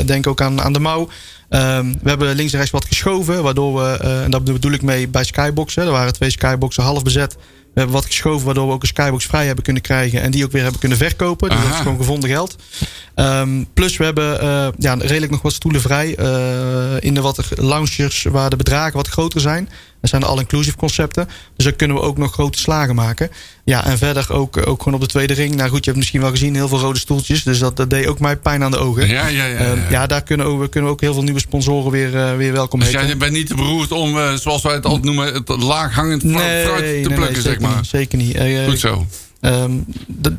Denk 0.07 0.27
ook 0.27 0.41
aan, 0.41 0.61
aan 0.61 0.73
de 0.73 0.81
mouw. 0.81 1.09
Ehm, 1.49 1.93
we 2.03 2.09
hebben 2.09 2.35
links 2.35 2.53
en 2.53 2.59
rechts 2.59 2.73
wat 2.73 2.85
geschoven. 2.85 3.43
Waardoor 3.43 3.75
we, 3.83 3.99
eh, 4.01 4.23
en 4.23 4.31
dat 4.31 4.45
bedoel 4.45 4.73
ik 4.73 4.83
mee 4.83 5.09
bij 5.09 5.25
Skyboxen. 5.25 5.83
Er 5.83 5.91
waren 5.91 6.13
twee 6.13 6.31
Skyboxen 6.31 6.83
half 6.83 7.03
bezet. 7.03 7.37
We 7.75 7.85
hebben 7.85 8.03
wat 8.03 8.07
geschoven 8.07 8.45
waardoor 8.47 8.67
we 8.67 8.73
ook 8.73 8.83
een 8.83 8.89
Skybox 8.89 9.27
vrij 9.27 9.47
hebben 9.47 9.65
kunnen 9.65 9.83
krijgen. 9.83 10.21
En 10.21 10.31
die 10.31 10.45
ook 10.45 10.53
weer 10.53 10.63
hebben 10.63 10.81
kunnen 10.81 10.99
verkopen. 10.99 11.51
Dus 11.51 11.59
dat 11.63 11.73
is 11.73 11.77
gewoon 11.79 11.97
gevonden 11.97 12.31
geld. 12.31 12.57
Ehm, 13.15 13.65
plus 13.75 13.97
we 13.97 14.05
hebben 14.05 14.41
eh, 14.41 14.69
ja, 14.79 14.95
redelijk 14.95 15.33
nog 15.33 15.43
wat 15.43 15.53
stoelen 15.53 15.81
vrij. 15.81 16.15
eh, 16.17 16.97
in 17.01 17.15
de 17.15 17.21
wat 17.21 17.45
lounges 17.57 18.23
waar 18.31 18.51
de 18.51 18.57
bedragen 18.57 18.97
wat 18.97 19.09
groter 19.09 19.41
zijn. 19.41 19.69
Dat 20.01 20.11
zijn 20.11 20.23
de 20.23 20.29
all-inclusive 20.29 20.77
concepten. 20.77 21.29
Dus 21.57 21.65
daar 21.65 21.75
kunnen 21.75 21.97
we 21.97 22.03
ook 22.03 22.19
nog 22.19 22.33
grote 22.33 22.59
slagen 22.59 22.95
maken. 22.95 23.31
Ja, 23.65 23.85
en 23.85 23.99
verder 23.99 24.33
ook, 24.33 24.67
ook 24.67 24.79
gewoon 24.83 24.95
op 24.95 25.01
de 25.01 25.07
tweede 25.07 25.35
ring. 25.35 25.55
Nou 25.55 25.69
goed, 25.69 25.79
je 25.79 25.85
hebt 25.85 25.97
misschien 25.97 26.21
wel 26.21 26.31
gezien. 26.31 26.55
Heel 26.55 26.69
veel 26.69 26.79
rode 26.79 26.99
stoeltjes. 26.99 27.43
Dus 27.43 27.59
dat, 27.59 27.77
dat 27.77 27.91
deed 27.91 28.07
ook 28.07 28.21
mij 28.21 28.37
pijn 28.37 28.63
aan 28.63 28.71
de 28.71 28.77
ogen. 28.79 29.09
ja, 29.09 29.27
ja. 29.27 29.45
ja, 29.45 29.57
Ehm, 29.57 29.77
ja. 29.79 29.85
ja, 29.91 30.07
daar 30.07 30.23
kunnen 30.23 30.59
we, 30.59 30.69
kunnen 30.69 30.91
we 30.91 30.97
ook 30.97 31.01
heel 31.01 31.13
veel 31.15 31.23
nieuwe 31.23 31.41
sponsoren 31.41 31.91
weer, 31.91 32.17
eh, 32.17 32.37
weer 32.37 32.53
welkom 32.53 32.79
Dus 32.81 32.89
heten. 32.89 33.07
jij 33.07 33.17
bent 33.17 33.33
niet 33.33 33.47
te 33.47 33.55
beroerd 33.55 33.93
om, 33.93 34.19
eh, 34.19 34.33
zoals 34.35 34.63
wij 34.63 34.75
het 34.75 34.85
altijd 34.85 35.05
noemen, 35.05 35.35
het 35.35 35.49
laaghangend 35.49 36.23
fru- 36.23 36.31
fruit 36.65 37.03
te 37.03 37.09
plukken, 37.15 37.35
zeg 37.35 37.53
zeker 37.53 37.61
maar. 37.61 37.77
Niet, 37.77 37.87
zeker 37.87 38.19
niet. 38.19 38.35
Eh, 38.35 38.65
Goed 38.69 38.79
zo. 38.81 39.07
Ehm, 39.41 39.73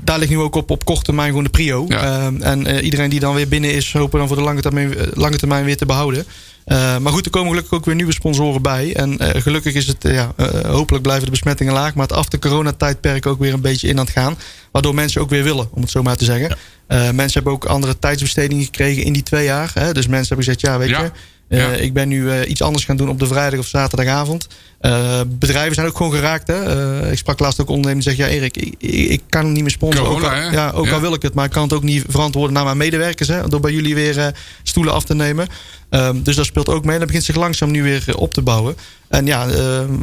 daar 0.04 0.19
ligt 0.19 0.32
nu 0.32 0.38
ook 0.38 0.56
op, 0.56 0.69
op 0.69 0.86
korte 0.86 1.04
termijn 1.04 1.28
gewoon 1.30 1.43
de 1.43 1.50
prio. 1.50 1.86
Ja. 1.88 2.02
Ehm, 2.26 2.41
en 2.41 2.84
iedereen 2.84 3.10
die 3.10 3.19
dan 3.19 3.36
weer 3.36 3.48
binnen 3.48 3.74
is, 3.74 3.93
hopen 3.93 4.19
dan 4.19 4.28
voor 4.28 4.38
de 4.38 4.43
lange 4.43 4.62
termijn, 4.62 4.93
lange 5.13 5.38
termijn 5.38 5.65
weer 5.65 5.78
te 5.78 5.86
behouden. 5.86 6.26
Eh, 6.69 6.97
maar 6.97 7.12
goed, 7.12 7.25
er 7.25 7.32
komen 7.32 7.49
gelukkig 7.49 7.73
ook 7.73 7.86
weer 7.86 7.95
nieuwe 7.95 8.13
sponsoren 8.13 8.62
bij. 8.62 8.95
En 8.95 9.17
eh, 9.17 9.41
gelukkig 9.41 9.73
is 9.73 9.88
het, 9.88 10.05
eh, 10.05 10.13
ja, 10.13 10.34
hopelijk 10.67 11.03
blijven 11.03 11.25
de 11.25 11.32
besmettingen 11.32 11.73
laag. 11.73 11.93
Maar 11.93 12.08
het 12.08 12.15
af 12.15 12.27
de 12.27 12.39
coronatijdperk 12.39 13.25
ook 13.25 13.39
weer 13.39 13.53
een 13.53 13.62
beetje 13.62 13.88
in 13.88 13.99
aan 13.99 14.05
het 14.05 14.13
gaan. 14.13 14.38
Waardoor 14.71 14.93
mensen 14.95 15.21
ook 15.21 15.29
weer 15.29 15.43
willen, 15.43 15.67
om 15.71 15.82
het 15.82 15.91
zo 15.91 16.01
maar 16.03 16.15
te 16.15 16.25
zeggen. 16.25 16.58
Eh, 16.88 16.97
mensen 17.01 17.34
hebben 17.34 17.53
ook 17.53 17.65
andere 17.65 17.99
tijdsbestedingen 17.99 18.63
gekregen 18.63 19.03
in 19.03 19.13
die 19.13 19.23
twee 19.23 19.43
jaar. 19.43 19.71
Hè? 19.73 19.93
Dus 19.93 20.08
mensen 20.08 20.27
hebben 20.36 20.45
gezegd, 20.45 20.62
ja, 20.62 20.77
weet 20.77 20.89
Ja. 20.89 21.03
je... 21.03 21.12
Ja. 21.58 21.71
Ik 21.71 21.93
ben 21.93 22.08
nu 22.08 22.43
iets 22.43 22.62
anders 22.62 22.86
gaan 22.86 22.97
doen 22.97 23.10
op 23.10 23.19
de 23.19 23.27
vrijdag 23.27 23.60
of 23.60 23.67
zaterdagavond. 23.67 24.47
Eh, 24.80 25.22
bedrijven 25.28 25.76
zijn 25.76 25.88
ook 25.88 25.98
gewoon 25.98 26.12
geraakt. 26.12 26.48
Hè? 26.48 26.63
Eh, 27.04 27.12
ik 27.12 27.18
sprak 27.18 27.39
laatst 27.39 27.62
ook 27.62 27.68
een 27.68 27.74
ondernemer 27.74 28.04
die 28.04 28.15
zegt... 28.15 28.30
Ja, 28.30 28.36
Erik, 28.36 28.58
ik, 28.58 28.76
ik, 29.10 29.22
kan 29.30 29.52
niet 29.52 29.62
meer 29.62 29.72
sponsoren. 29.72 30.12
Corona, 30.12 30.38
ook 30.38 30.46
al, 30.46 30.52
ja, 30.52 30.72
ook 30.72 30.86
Ja. 30.86 30.92
al 30.92 31.00
wil 31.02 31.13
ik 31.13 31.22
het. 31.22 31.34
Maar 31.34 31.46
ik 31.46 31.52
kan 31.52 31.63
het 31.63 31.74
ook 31.74 31.84
niet 31.84 32.04
verantwoorden 32.08 32.54
naar 32.54 32.63
mijn 32.63 32.78
medewerkers. 32.78 33.28
Hè? 33.28 33.48
Door 33.48 33.60
bij 33.60 33.72
jullie 33.72 33.96
weer 33.96 34.20
eh, 34.20 34.28
stoelen 34.63 34.94
af 34.94 35.04
te 35.04 35.15
nemen. 35.15 35.48
Ehm, 35.89 36.22
dus 36.22 36.36
dat 36.36 36.46
speelt 36.46 36.70
ook 36.70 36.86
mee. 36.86 36.98
Dat 36.98 37.08
begint 37.08 37.24
zich 37.24 37.36
langzaam 37.36 37.72
nu 37.72 37.84
weer 37.84 38.18
op 38.18 38.34
te 38.34 38.42
bouwen. 38.42 38.76
En 39.08 39.26
ja, 39.26 39.48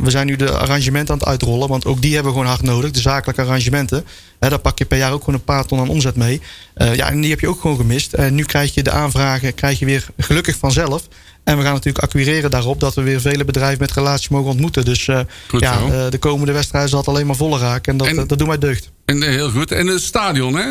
we 0.02 0.10
zijn 0.10 0.26
nu 0.26 0.36
de 0.36 0.50
arrangementen 0.50 1.14
aan 1.14 1.20
het 1.20 1.28
uitrollen. 1.28 1.68
Want 1.68 1.84
ook 1.86 2.02
die 2.02 2.14
hebben 2.14 2.32
we 2.32 2.38
gewoon 2.38 2.52
hard 2.52 2.62
nodig. 2.66 2.90
De 2.90 3.00
zakelijke 3.00 3.42
arrangementen. 3.42 4.04
Hè, 4.38 4.48
daar 4.48 4.58
pak 4.58 4.78
je 4.78 4.84
per 4.84 4.98
jaar 4.98 5.12
ook 5.12 5.24
gewoon 5.24 5.34
een 5.34 5.44
paar 5.44 5.66
ton 5.66 5.78
aan 5.78 5.88
omzet 5.88 6.16
mee. 6.16 6.40
Ja, 6.74 7.08
en 7.10 7.20
die 7.20 7.30
heb 7.30 7.40
je 7.40 7.48
ook 7.48 7.60
gewoon 7.60 7.76
gemist. 7.76 8.12
En 8.12 8.34
nu 8.34 8.44
krijg 8.44 8.74
je 8.74 8.82
de 8.82 8.90
aanvragen 8.90 9.54
krijg 9.54 9.78
je 9.78 9.84
weer 9.84 10.06
gelukkig 10.18 10.56
vanzelf. 10.56 11.02
En 11.46 11.56
we 11.56 11.62
gaan 11.62 11.72
natuurlijk 11.72 12.04
acquireren 12.04 12.50
daarop 12.50 12.80
dat 12.80 12.94
we 12.94 13.02
weer 13.02 13.20
vele 13.20 13.44
bedrijven 13.44 13.78
met 13.80 13.92
relaties 13.92 14.28
mogen 14.28 14.50
ontmoeten. 14.50 14.84
Dus 14.84 15.08
eh, 15.08 15.20
ja, 15.58 15.78
eh, 15.90 16.10
de 16.10 16.18
komende 16.18 16.52
wedstrijden 16.52 16.90
zal 16.90 16.98
het 16.98 17.08
alleen 17.08 17.26
maar 17.26 17.36
voller 17.36 17.60
raken. 17.60 17.92
En 17.92 17.98
dat, 17.98 18.06
En- 18.06 18.18
eh, 18.18 18.24
dat 18.28 18.38
doet 18.38 18.46
mij 18.48 18.58
deugd. 18.58 18.90
En 19.04 19.22
heel 19.22 19.50
goed. 19.50 19.70
En 19.72 19.86
het 19.86 20.02
stadion, 20.02 20.54
hè? 20.56 20.64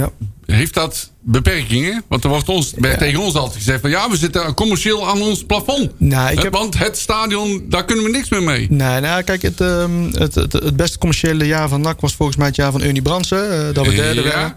Ja. 0.00 0.10
Heeft 0.46 0.74
dat 0.74 1.10
beperkingen? 1.20 2.02
Want 2.08 2.24
er 2.24 2.30
wordt 2.30 2.48
ons, 2.48 2.72
werd 2.76 2.98
tegen 2.98 3.20
ons 3.20 3.34
altijd 3.34 3.56
gezegd 3.56 3.80
van 3.80 3.90
ja, 3.90 4.10
we 4.10 4.16
zitten 4.16 4.54
commercieel 4.54 5.08
aan 5.08 5.20
ons 5.22 5.44
plafond. 5.44 5.90
Nou, 5.96 6.32
ik 6.32 6.42
heb- 6.42 6.52
Want 6.52 6.78
het 6.78 6.98
stadion, 6.98 7.64
daar 7.68 7.84
kunnen 7.84 8.04
we 8.04 8.10
niks 8.10 8.28
meer 8.30 8.42
mee. 8.42 8.66
Nee, 8.70 9.00
nou 9.00 9.22
kijk, 9.22 9.42
het, 9.42 9.60
ehm, 9.60 10.02
het, 10.12 10.34
het, 10.34 10.52
het 10.52 10.76
beste 10.76 10.98
commerciële 10.98 11.46
jaar 11.46 11.68
van 11.68 11.80
NAC 11.80 12.00
was 12.00 12.14
volgens 12.14 12.36
mij 12.38 12.46
het 12.46 12.56
jaar 12.56 12.72
van 12.72 12.82
Ernie 12.82 13.02
Brandsen. 13.02 13.50
eh, 13.68 13.74
dat 13.74 13.86
we 13.86 13.94
derde 13.94 14.22
Ja. 14.22 14.28
werden. 14.28 14.54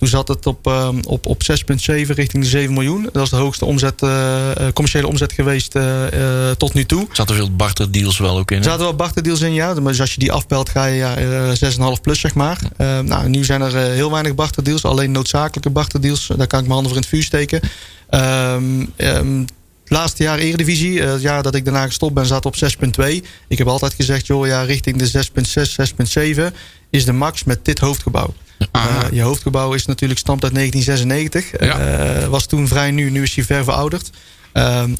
Toen 0.00 0.08
zat 0.08 0.28
het 0.28 0.46
op, 0.46 0.66
ehm, 0.66 0.98
op, 1.06 1.26
op 1.26 1.42
6,7 1.42 2.14
richting 2.14 2.42
de 2.42 2.48
7 2.48 2.74
miljoen. 2.74 3.08
Dat 3.12 3.22
is 3.22 3.30
de 3.30 3.36
hoogste 3.36 3.64
omzet, 3.64 4.02
eh, 4.02 4.50
eh, 4.50 4.72
commerciële 4.72 5.06
omzet 5.06 5.32
geweest 5.32 5.74
eh, 5.74 6.50
tot 6.56 6.74
nu 6.74 6.84
toe. 6.84 7.00
Er 7.00 7.16
zaten 7.16 7.34
veel 7.34 7.56
barterdeals 7.56 8.18
wel 8.18 8.38
ook 8.38 8.50
in. 8.50 8.56
Er 8.56 8.62
hè? 8.62 8.68
zaten 8.68 8.84
wel 8.84 8.94
barterdeals 8.94 9.40
in, 9.40 9.52
ja. 9.52 9.74
Dus 9.74 10.00
als 10.00 10.14
je 10.14 10.20
die 10.20 10.32
afpelt, 10.32 10.68
ga 10.68 10.84
je 10.84 10.96
ja, 10.96 11.16
eh, 11.16 11.50
6,5 11.54 12.00
plus, 12.00 12.20
zeg 12.20 12.34
maar. 12.34 12.58
Eh, 12.76 12.98
nou, 12.98 13.28
nu 13.28 13.44
zijn 13.44 13.60
er 13.60 13.76
heel 13.76 14.10
weinig 14.10 14.34
barterdeals. 14.34 14.84
Alleen 14.84 15.12
noodzakelijke 15.12 15.70
barterdeals. 15.70 16.26
Daar 16.36 16.46
kan 16.46 16.60
ik 16.60 16.66
mijn 16.66 16.80
handen 16.80 16.88
voor 16.92 16.96
in 16.96 17.02
het 17.02 17.10
vuur 17.10 17.22
steken. 17.22 17.60
Ehm 18.08 18.84
ehm, 18.96 19.44
laatste 19.90 20.22
jaar 20.22 20.38
Eredivisie, 20.38 21.02
eh, 21.02 21.12
het 21.12 21.20
jaar 21.20 21.42
dat 21.42 21.54
ik 21.54 21.64
daarna 21.64 21.86
gestopt 21.86 22.14
ben, 22.14 22.26
zat 22.26 22.46
op 22.46 22.56
6,2. 22.56 23.24
Ik 23.48 23.58
heb 23.58 23.66
altijd 23.66 23.94
gezegd, 23.94 24.26
joh, 24.26 24.46
ja, 24.46 24.62
richting 24.62 24.96
de 24.96 25.06
6,6, 25.06 25.74
6,7 25.74 26.54
is 26.90 27.04
de 27.04 27.12
max 27.12 27.44
met 27.44 27.64
dit 27.64 27.78
hoofdgebouw. 27.78 28.34
Aha. 28.70 29.04
Eh, 29.04 29.12
je 29.12 29.22
hoofdgebouw 29.22 29.72
is 29.72 29.86
natuurlijk 29.86 30.20
stamt 30.20 30.42
uit 30.42 30.52
1996. 30.52 31.66
Ja. 31.66 31.78
Eh, 31.78 32.26
was 32.26 32.46
toen 32.46 32.68
vrij 32.68 32.90
nieuw, 32.90 33.10
nu 33.10 33.22
is 33.22 33.34
hij 33.34 33.44
ver 33.44 33.64
verouderd. 33.64 34.10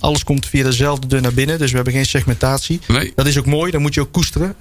Alles 0.01 0.25
komt 0.25 0.47
via 0.47 0.63
dezelfde 0.65 1.07
deur 1.07 1.21
naar 1.21 1.35
binnen, 1.35 1.59
dus 1.59 1.71
we 1.71 1.77
hebben 1.77 1.95
geen 1.95 2.07
segmentatie. 2.07 2.81
Nee. 2.87 3.13
Dat 3.15 3.27
is 3.27 3.39
ook 3.39 3.47
mooi, 3.47 3.71
dat 3.71 3.81
moet 3.81 3.95
je 3.95 4.01
ook 4.01 4.13
koesteren. 4.13 4.57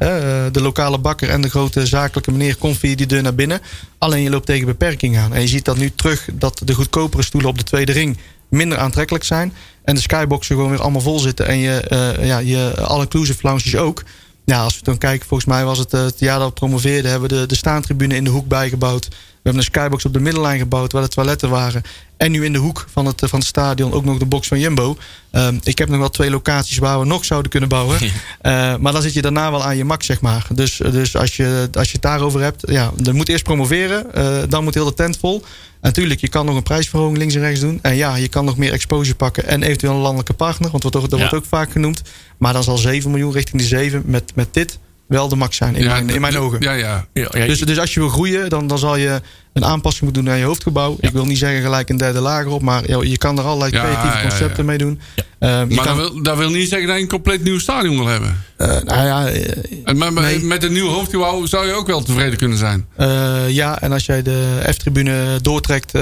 De 0.52 0.62
lokale 0.62 0.98
bakker 0.98 1.30
en 1.30 1.42
de 1.42 1.50
grote 1.50 1.86
zakelijke 1.86 2.32
meneer 2.32 2.56
komt 2.56 2.78
via 2.78 2.96
die 2.96 3.06
deur 3.06 3.22
naar 3.22 3.36
binnen. 3.36 3.62
Alleen 3.98 4.24
je 4.24 4.30
loopt 4.30 4.46
tegen 4.46 4.66
beperkingen 4.66 5.22
aan. 5.22 5.34
En 5.34 5.42
je 5.42 5.48
ziet 5.48 5.66
dat 5.66 5.78
nu 5.78 5.92
terug 5.96 6.28
dat 6.34 6.62
de 6.66 6.74
goedkopere 6.74 7.24
stoelen 7.24 7.50
op 7.50 7.58
de 7.58 7.64
tweede 7.64 7.92
ring 7.92 8.18
minder 8.50 8.78
aantrekkelijk 8.78 9.24
zijn. 9.24 9.54
En 9.90 9.96
de 9.96 10.02
skyboxen 10.02 10.56
gewoon 10.56 10.70
weer 10.72 10.82
allemaal 10.82 11.02
vol 11.02 11.20
zitten. 11.20 11.48
En 11.48 11.58
je, 11.58 11.80
eh, 11.80 12.26
ja, 12.26 12.38
je 12.38 12.74
all-inclusive 12.82 13.40
lounges 13.42 13.76
ook. 13.76 14.04
Ja, 14.46 14.64
als 14.64 14.78
we 14.78 14.84
dan 14.84 14.98
kijken, 14.98 15.28
volgens 15.28 15.50
mij 15.50 15.66
was 15.66 15.78
het 15.78 15.94
eh, 15.94 16.04
het 16.04 16.20
jaar 16.20 16.40
dat 16.40 16.48
we 16.48 16.54
promoveerden... 16.54 17.12
hebben 17.12 17.30
we 17.30 17.36
de, 17.36 17.46
de 17.46 17.56
staantribune 17.56 18.16
in 18.16 18.24
de 18.24 18.30
hoek 18.30 18.48
bijgebouwd. 18.48 19.08
We 19.42 19.50
hebben 19.50 19.64
een 19.64 19.72
skybox 19.82 20.06
op 20.06 20.14
de 20.14 20.20
middellijn 20.20 20.60
gebouwd... 20.60 20.92
waar 20.92 21.02
de 21.02 21.08
toiletten 21.08 21.50
waren. 21.50 21.82
En 22.18 22.32
nu 22.32 22.46
in 22.46 22.54
de 22.54 22.60
hoek 22.60 22.86
van 22.92 23.06
het, 23.06 23.22
van 23.26 23.40
het 23.40 23.48
stadion 23.48 23.92
ook 23.94 24.06
nog 24.06 24.18
de 24.18 24.26
box 24.26 24.48
van 24.48 24.60
Jumbo. 24.60 24.98
Ehm, 25.32 25.58
ik 25.64 25.78
heb 25.78 25.90
nog 25.90 26.00
wel 26.00 26.10
twee 26.10 26.30
locaties 26.30 26.78
waar 26.78 27.00
we 27.00 27.06
nog 27.06 27.26
zouden 27.26 27.52
kunnen 27.52 27.70
bouwen. 27.70 27.98
Eh, 28.42 28.76
maar 28.76 28.92
dan 28.94 29.02
zit 29.02 29.14
je 29.14 29.22
daarna 29.22 29.52
wel 29.52 29.64
aan 29.64 29.78
je 29.78 29.84
max, 29.86 30.06
zeg 30.06 30.22
maar. 30.22 30.48
Dus, 30.54 30.76
dus 30.78 31.16
als, 31.16 31.36
je, 31.36 31.70
als 31.74 31.86
je 31.88 31.94
het 31.94 32.02
daarover 32.02 32.42
hebt... 32.42 32.64
Ja, 32.70 32.92
dan 32.96 33.16
moet 33.16 33.30
eerst 33.30 33.44
promoveren. 33.44 34.14
eh, 34.14 34.38
dan 34.50 34.64
moet 34.64 34.74
heel 34.74 34.86
de 34.86 34.94
tent 34.94 35.18
vol. 35.18 35.44
Natuurlijk, 35.82 36.20
je 36.22 36.28
kan 36.30 36.46
nog 36.46 36.56
een 36.56 36.64
prijsverhoging 36.64 37.18
links 37.18 37.36
en 37.36 37.42
rechts 37.42 37.60
doen. 37.60 37.80
En 37.82 37.96
ja, 37.96 38.16
je 38.16 38.28
kan 38.28 38.46
nog 38.46 38.58
meer 38.58 38.72
exposure 38.72 39.16
pakken. 39.16 39.46
En 39.48 39.64
eventueel 39.64 39.94
een 39.94 40.00
landelijke 40.00 40.34
partner. 40.34 40.70
Want 40.72 40.84
dat 40.84 40.94
wordt, 40.94 41.10
dat 41.10 41.20
Ja. 41.20 41.30
wordt 41.30 41.44
ook 41.46 41.50
vaak 41.50 41.72
genoemd. 41.72 42.02
Maar 42.38 42.54
dan 42.54 42.64
zal 42.64 42.78
7 42.78 43.10
miljoen 43.12 43.32
richting 43.32 43.62
de 43.62 43.68
7 43.68 44.04
met, 44.06 44.32
met 44.36 44.54
dit 44.54 44.80
wel 45.10 45.28
de 45.28 45.36
max 45.36 45.58
zijn. 45.58 45.76
In, 45.76 45.86
mijn, 45.86 46.10
in 46.10 46.22
mijn 46.22 46.38
ogen. 46.38 46.62
Ja, 46.62 46.72
ja. 46.72 47.06
Ja, 47.14 47.28
ja, 47.32 47.46
Dus, 47.46 47.60
dus 47.60 47.80
als 47.80 47.94
je 47.94 48.00
wil 48.00 48.10
groeien, 48.10 48.50
dan, 48.50 48.68
dan 48.68 48.78
zal 48.78 48.96
je 48.96 49.22
een 49.54 49.66
aanpassing 49.66 50.04
moeten 50.04 50.24
doen 50.24 50.34
aan 50.34 50.40
je 50.40 50.46
hoofdgebouw. 50.46 50.98
Ik 51.00 51.10
wil 51.12 51.26
niet 51.26 51.38
zeggen 51.38 51.62
gelijk 51.62 51.90
een 51.90 51.98
derde 51.98 52.20
lager 52.20 52.52
op, 52.52 52.62
maar 52.62 53.06
je 53.08 53.18
kan 53.18 53.38
er 53.38 53.44
allerlei 53.44 53.72
Ja, 53.72 53.80
creatieve 53.82 54.08
ja, 54.18 54.22
ja. 54.22 54.28
concepten 54.30 54.66
mee 54.66 54.78
doen. 54.78 55.00
Ehm, 55.40 55.68
Maar 55.76 55.86
kan, 55.86 55.98
dat, 55.98 56.12
wil, 56.12 56.24
dat 56.24 56.38
wil 56.38 56.50
niet 56.50 56.70
zeggen 56.70 56.88
dat 56.88 56.98
je 56.98 57.04
een 57.04 57.10
compleet 57.10 57.44
nieuw 57.44 57.60
stadion 57.60 57.96
wil 57.98 58.08
hebben. 58.08 58.44
eh, 58.58 58.68
nou 58.68 59.06
ja, 59.06 59.28
eh, 59.28 59.58
En 59.84 59.98
met, 59.98 60.14
met- 60.14 60.24
Nee. 60.24 60.40
met 60.40 60.64
een 60.64 60.72
nieuw 60.74 60.88
hoofdgebouw 60.88 61.46
zou 61.46 61.68
je 61.68 61.74
ook 61.74 61.88
wel 61.88 62.02
tevreden 62.04 62.38
kunnen 62.38 62.58
zijn. 62.58 62.86
eh, 62.96 63.50
ja, 63.50 63.82
en 63.82 63.92
als 63.92 64.06
jij 64.06 64.22
de 64.22 64.60
F-tribune 64.74 65.40
doortrekt, 65.42 65.94
eh, 65.96 66.02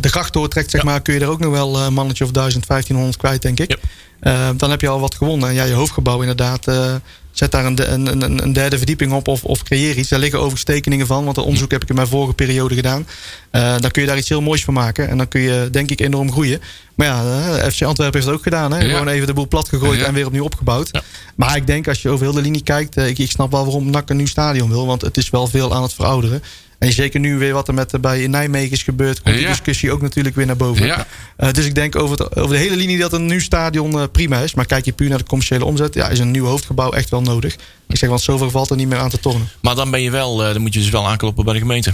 de 0.00 0.08
gracht 0.08 0.32
doortrekt, 0.32 0.70
zeg 0.70 0.82
maar, 0.82 1.00
kun 1.02 1.14
je 1.14 1.20
er 1.20 1.28
ook 1.28 1.40
nog 1.40 1.52
wel 1.52 1.78
een 1.78 1.92
mannetje 1.92 2.24
of 2.24 2.30
1000, 2.30 2.66
1500 2.66 3.16
kwijt, 3.18 3.42
denk 3.42 3.60
ik. 3.60 3.76
Ja. 4.20 4.52
Dan 4.52 4.70
heb 4.70 4.80
je 4.80 4.88
al 4.88 5.00
wat 5.00 5.14
gewonnen. 5.14 5.48
En 5.48 5.54
ja, 5.54 5.64
je 5.64 5.72
hoofdgebouw 5.72 6.20
inderdaad, 6.20 6.66
eh, 6.66 6.94
Zet 7.38 7.50
daar 7.50 7.64
een, 7.64 7.92
een, 7.92 8.42
een, 8.42 8.52
derde 8.52 8.76
verdieping 8.76 9.12
op 9.12 9.28
of, 9.28 9.44
of 9.44 9.62
creëer 9.62 9.96
iets. 9.96 10.08
Daar 10.08 10.18
liggen 10.18 10.38
overigens 10.38 10.64
tekeningen 10.64 11.06
van, 11.06 11.24
want 11.24 11.36
dat 11.36 11.44
onderzoek 11.44 11.70
heb 11.70 11.82
ik 11.82 11.88
in 11.88 11.94
mijn 11.94 12.06
vorige 12.06 12.34
periode 12.34 12.74
gedaan. 12.74 13.06
Eh, 13.50 13.78
dan 13.78 13.90
kun 13.90 14.02
je 14.02 14.08
daar 14.08 14.16
iets 14.18 14.28
heel 14.28 14.40
moois 14.40 14.64
van 14.64 14.74
maken. 14.74 15.08
En 15.08 15.16
dan 15.18 15.28
kun 15.28 15.40
je, 15.40 15.68
denk 15.70 15.90
ik, 15.90 16.00
enorm 16.00 16.32
groeien. 16.32 16.60
Maar 16.94 17.06
ja, 17.06 17.22
eh, 17.56 17.70
FC 17.70 17.82
Antwerpen 17.82 18.14
heeft 18.14 18.26
het 18.26 18.36
ook 18.36 18.42
gedaan. 18.42 18.72
Hè? 18.72 18.78
Ja. 18.78 18.88
Gewoon 18.88 19.08
even 19.08 19.26
de 19.26 19.32
boel 19.32 19.48
plat 19.48 19.68
gegooid 19.68 20.00
Ja. 20.00 20.06
en 20.06 20.14
weer 20.14 20.26
opnieuw 20.26 20.44
opgebouwd. 20.44 21.02
Maar 21.34 21.56
ik 21.56 21.66
denk, 21.66 21.88
als 21.88 22.02
je 22.02 22.08
over 22.08 22.24
heel 22.24 22.34
de 22.34 22.40
linie 22.40 22.62
kijkt... 22.62 22.96
eh, 22.96 23.08
ik, 23.08 23.18
ik 23.18 23.30
snap 23.30 23.50
wel 23.50 23.64
waarom 23.64 23.90
NAC 23.90 24.10
een 24.10 24.16
nieuw 24.16 24.26
stadion 24.26 24.68
wil. 24.68 24.86
Want 24.86 25.02
het 25.02 25.16
is 25.16 25.30
wel 25.30 25.46
veel 25.46 25.74
aan 25.74 25.82
het 25.82 25.94
verouderen. 25.94 26.42
En 26.78 26.92
zeker 26.92 27.20
nu 27.20 27.38
weer 27.38 27.52
wat 27.52 27.68
er 27.68 27.74
met, 27.74 27.94
eh, 27.94 28.00
bij 28.00 28.26
Nijmegen 28.26 28.70
is 28.72 28.82
gebeurd... 28.82 29.22
komt 29.22 29.34
die 29.34 29.44
Ja. 29.44 29.50
discussie 29.50 29.92
ook 29.92 30.00
natuurlijk 30.02 30.36
weer 30.36 30.46
naar 30.46 30.56
boven. 30.56 30.86
Ja. 30.86 31.06
Eh, 31.36 31.52
dus 31.52 31.64
ik 31.64 31.74
denk 31.74 31.96
over, 31.96 32.18
het- 32.18 32.36
over 32.36 32.50
de 32.56 32.60
hele 32.62 32.76
linie 32.76 32.98
dat 32.98 33.12
een 33.12 33.26
nieuw 33.26 33.40
stadion 33.40 33.92
eh, 34.00 34.04
prima 34.12 34.38
is. 34.38 34.54
Maar 34.54 34.66
kijk 34.66 34.84
je 34.84 34.92
puur 34.92 35.08
naar 35.08 35.18
de 35.18 35.24
commerciële 35.24 35.64
omzet... 35.64 35.94
ja, 35.94 36.08
is 36.08 36.18
een 36.18 36.30
nieuw 36.30 36.44
hoofdgebouw 36.44 36.90
echt 36.92 37.10
wel 37.10 37.22
nodig. 37.22 37.56
Ik 37.88 37.96
zeg, 37.96 38.08
want 38.08 38.20
zoveel 38.20 38.50
valt 38.50 38.70
er 38.70 38.76
niet 38.76 38.88
meer 38.88 38.98
aan 38.98 39.10
te 39.10 39.18
tornen. 39.20 39.48
Maar 39.60 39.74
dan 39.74 39.90
ben 39.90 40.02
je 40.02 40.10
wel, 40.10 40.36
dan 40.36 40.60
moet 40.60 40.74
je 40.74 40.80
dus 40.80 40.88
wel 40.90 41.08
aankloppen 41.08 41.44
bij 41.44 41.52
de 41.54 41.60
gemeente. 41.60 41.92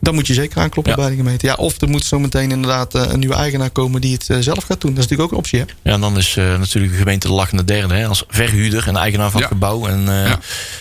Dan 0.00 0.14
moet 0.14 0.26
je 0.26 0.34
zeker 0.34 0.60
aankloppen 0.60 0.92
Ja. 0.92 0.98
bij 1.00 1.10
de 1.10 1.16
gemeente. 1.16 1.46
Ja, 1.46 1.54
of 1.54 1.80
er 1.80 1.88
moet 1.88 2.04
zometeen 2.04 2.50
inderdaad 2.50 2.94
eh, 2.94 3.02
een 3.08 3.18
nieuwe 3.18 3.34
eigenaar 3.34 3.70
komen... 3.70 4.00
die 4.00 4.12
het 4.12 4.30
eh, 4.30 4.36
zelf 4.40 4.64
gaat 4.64 4.80
doen. 4.80 4.94
Dat 4.94 5.04
is 5.04 5.10
natuurlijk 5.10 5.22
ook 5.22 5.30
een 5.30 5.36
optie, 5.38 5.58
hè? 5.58 5.64
Ja, 5.82 5.92
en 5.92 6.00
dan 6.00 6.16
is 6.16 6.36
eh, 6.36 6.58
natuurlijk 6.58 6.92
de 6.92 6.98
gemeente 6.98 7.26
de 7.26 7.32
lachende 7.32 7.64
derde. 7.64 7.94
Hè, 7.94 8.06
als 8.06 8.24
verhuurder 8.28 8.88
en 8.88 8.96
eigenaar 8.96 9.30
van 9.30 9.40
het 9.40 9.50
gebouw. 9.50 9.86
En 9.86 10.08
eh, 10.08 10.32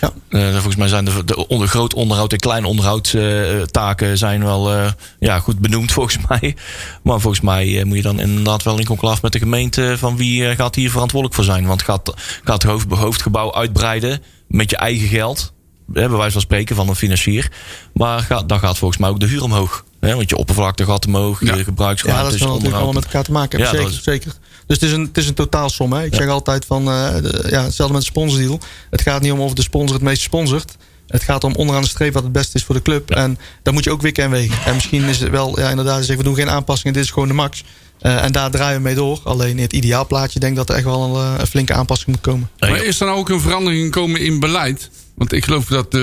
Ja. 0.01 0.11
Ja. 0.29 0.51
volgens 0.51 0.75
mij 0.75 0.87
zijn 0.87 1.05
de, 1.05 1.23
de 1.25 1.47
onder, 1.47 1.67
groot 1.67 1.93
onderhoud 1.93 2.31
en 2.33 2.39
klein 2.39 2.65
onderhoud 2.65 3.13
eh, 3.13 3.61
taken 3.61 4.17
zijn 4.17 4.43
wel 4.43 4.73
eh, 4.73 4.91
ja, 5.19 5.39
goed 5.39 5.59
benoemd 5.59 5.91
volgens 5.97 6.17
mij. 6.27 6.55
Maar 7.03 7.19
volgens 7.19 7.41
mij 7.43 7.79
eh, 7.79 7.85
moet 7.85 7.95
je 7.97 8.01
dan 8.03 8.19
inderdaad 8.19 8.63
wel 8.63 8.79
in 8.79 8.85
conclave 8.85 9.19
met 9.21 9.31
de 9.31 9.39
gemeente 9.39 9.95
van 9.97 10.17
wie 10.17 10.55
gaat 10.55 10.75
hier 10.75 10.91
verantwoordelijk 10.91 11.35
voor 11.35 11.53
zijn. 11.53 11.65
Want 11.65 11.81
gaat, 11.81 12.13
gaat 12.43 12.61
het 12.61 12.71
hoofd, 12.71 12.85
hoofdgebouw 12.89 13.53
uitbreiden 13.53 14.21
met 14.47 14.69
je 14.69 14.77
eigen 14.77 15.07
geld. 15.07 15.53
Bij 15.87 16.09
wijze 16.09 16.31
van 16.31 16.41
spreken 16.41 16.75
van 16.75 16.89
een 16.89 16.95
financier. 16.95 17.51
Maar 17.93 18.19
gaat, 18.19 18.49
dan 18.49 18.59
gaat 18.59 18.77
volgens 18.77 18.99
mij 18.99 19.09
ook 19.09 19.19
de 19.19 19.27
huur 19.27 19.43
omhoog. 19.43 19.85
Hè, 19.99 20.15
want 20.15 20.29
je 20.29 20.35
oppervlakte 20.37 20.85
gaat 20.85 21.05
omhoog, 21.07 21.45
Ja. 21.45 21.55
je 21.55 21.63
gebruiksruimte 21.63 22.23
Ja, 22.23 22.29
dat 22.29 22.39
is 22.39 22.45
natuurlijk 22.45 22.73
allemaal 22.75 22.93
met 22.93 23.03
elkaar 23.03 23.23
te 23.23 23.31
maken 23.31 23.61
hebben. 23.61 23.81
Ja, 23.81 23.87
zeker, 23.89 24.03
zeker. 24.03 24.31
Dus 24.65 24.79
het 24.79 24.81
is 24.89 24.91
een, 24.91 25.01
het 25.01 25.17
is 25.17 25.27
een 25.27 25.33
totaalsom. 25.33 25.93
Hè? 25.93 26.03
Ik 26.03 26.11
Ja. 26.13 26.17
zeg 26.17 26.27
altijd 26.29 26.65
van, 26.65 26.87
eh, 26.89 27.15
de- 27.15 27.47
ja, 27.49 27.63
hetzelfde 27.63 27.93
met 27.93 28.01
de 28.03 28.09
sponsordeal. 28.11 28.59
Het 28.89 29.01
gaat 29.01 29.21
niet 29.21 29.31
om 29.31 29.39
of 29.39 29.53
de 29.53 29.61
sponsor 29.61 29.95
het 29.95 30.03
meest 30.05 30.21
sponsort. 30.21 30.75
Het 31.07 31.23
gaat 31.23 31.43
om 31.43 31.55
onderaan 31.55 31.81
de 31.81 31.87
streep 31.87 32.13
wat 32.13 32.23
het 32.23 32.31
beste 32.31 32.57
is 32.57 32.63
voor 32.63 32.75
de 32.75 32.81
club. 32.81 33.11
En 33.11 33.37
daar 33.63 33.73
moet 33.73 33.83
je 33.83 33.91
ook 33.91 34.01
wikken 34.01 34.23
en 34.23 34.29
wegen. 34.29 34.65
En 34.65 34.73
misschien 34.73 35.03
is 35.03 35.19
het 35.19 35.29
wel, 35.29 35.59
ja, 35.59 35.69
inderdaad, 35.69 35.97
zeggen 35.97 36.17
we 36.17 36.23
doen 36.23 36.35
geen 36.35 36.49
aanpassingen. 36.49 36.93
Dit 36.93 37.03
is 37.03 37.11
gewoon 37.11 37.27
de 37.27 37.33
max. 37.33 37.63
Eh, 37.99 38.23
en 38.23 38.31
daar 38.31 38.51
draaien 38.51 38.77
we 38.77 38.83
mee 38.83 38.95
door. 38.95 39.19
Alleen 39.23 39.49
in 39.57 39.61
het 39.63 39.73
ideaalplaatje 39.73 40.39
denk 40.39 40.51
ik 40.51 40.57
dat 40.57 40.69
er 40.69 40.75
echt 40.75 40.85
wel 40.85 41.03
een, 41.03 41.33
eh, 41.33 41.39
een 41.39 41.47
flinke 41.47 41.73
aanpassing 41.73 42.09
moet 42.09 42.21
komen. 42.21 42.49
Maar 42.59 42.83
is 42.83 42.99
er 42.99 43.05
nou 43.05 43.17
ook 43.17 43.29
een 43.29 43.39
verandering 43.41 43.83
gekomen 43.93 44.21
in 44.21 44.39
beleid? 44.39 44.89
Want 45.17 45.31
ik 45.33 45.43
geloof 45.43 45.65
dat, 45.65 45.93
eh 45.95 46.01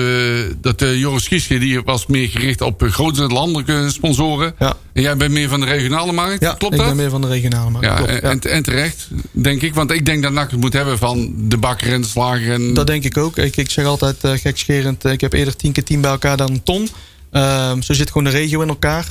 dat 0.61 0.81
eh, 0.81 0.99
Joris 0.99 1.27
Gieske, 1.27 1.57
die 1.57 1.81
was 1.81 2.05
meer 2.05 2.27
gericht 2.29 2.61
op 2.61 2.83
eh, 2.83 2.91
grote 2.91 3.21
landelijke 3.27 3.89
sponsoren. 3.91 4.53
Ja. 4.59 4.73
En 4.93 5.01
jij 5.01 5.17
bent 5.17 5.31
meer 5.31 5.49
van 5.49 5.59
de 5.59 5.65
regionale 5.65 6.11
markt. 6.11 6.41
Ja, 6.41 6.53
Klopt 6.53 6.73
ik 6.73 6.79
dat? 6.79 6.87
ben 6.87 6.97
meer 6.97 7.09
van 7.09 7.21
de 7.21 7.27
regionale 7.27 7.69
markt. 7.69 7.87
ja, 7.87 7.95
Klopt, 7.95 8.11
en, 8.11 8.21
en- 8.21 8.39
en 8.51 8.63
terecht, 8.63 9.07
denk 9.31 9.61
ik. 9.61 9.73
Want 9.73 9.91
ik 9.91 10.05
denk 10.05 10.23
dat 10.23 10.31
NAC 10.31 10.51
het 10.51 10.59
moet 10.59 10.73
hebben 10.73 10.97
van 10.97 11.33
de 11.37 11.57
bakker 11.57 11.93
en 11.93 12.01
de 12.01 12.07
slager. 12.07 12.51
En, 12.53 12.73
Dat 12.73 12.87
denk 12.87 13.03
ik 13.03 13.17
ook. 13.17 13.37
Ik, 13.37 13.55
ik 13.57 13.69
zeg 13.69 13.85
altijd 13.85 14.23
eh, 14.23 14.31
gekscherend, 14.31 15.05
ik 15.05 15.21
heb 15.21 15.33
eerder 15.33 15.55
tien 15.55 15.71
keer 15.71 15.83
tien 15.83 16.01
bij 16.01 16.11
elkaar 16.11 16.37
dan 16.37 16.49
een 16.49 16.63
ton. 16.63 16.89
Ehm, 17.31 17.81
zo 17.81 17.93
zit 17.93 18.07
gewoon 18.07 18.23
de 18.23 18.29
regio 18.29 18.61
in 18.61 18.67
elkaar. 18.67 19.05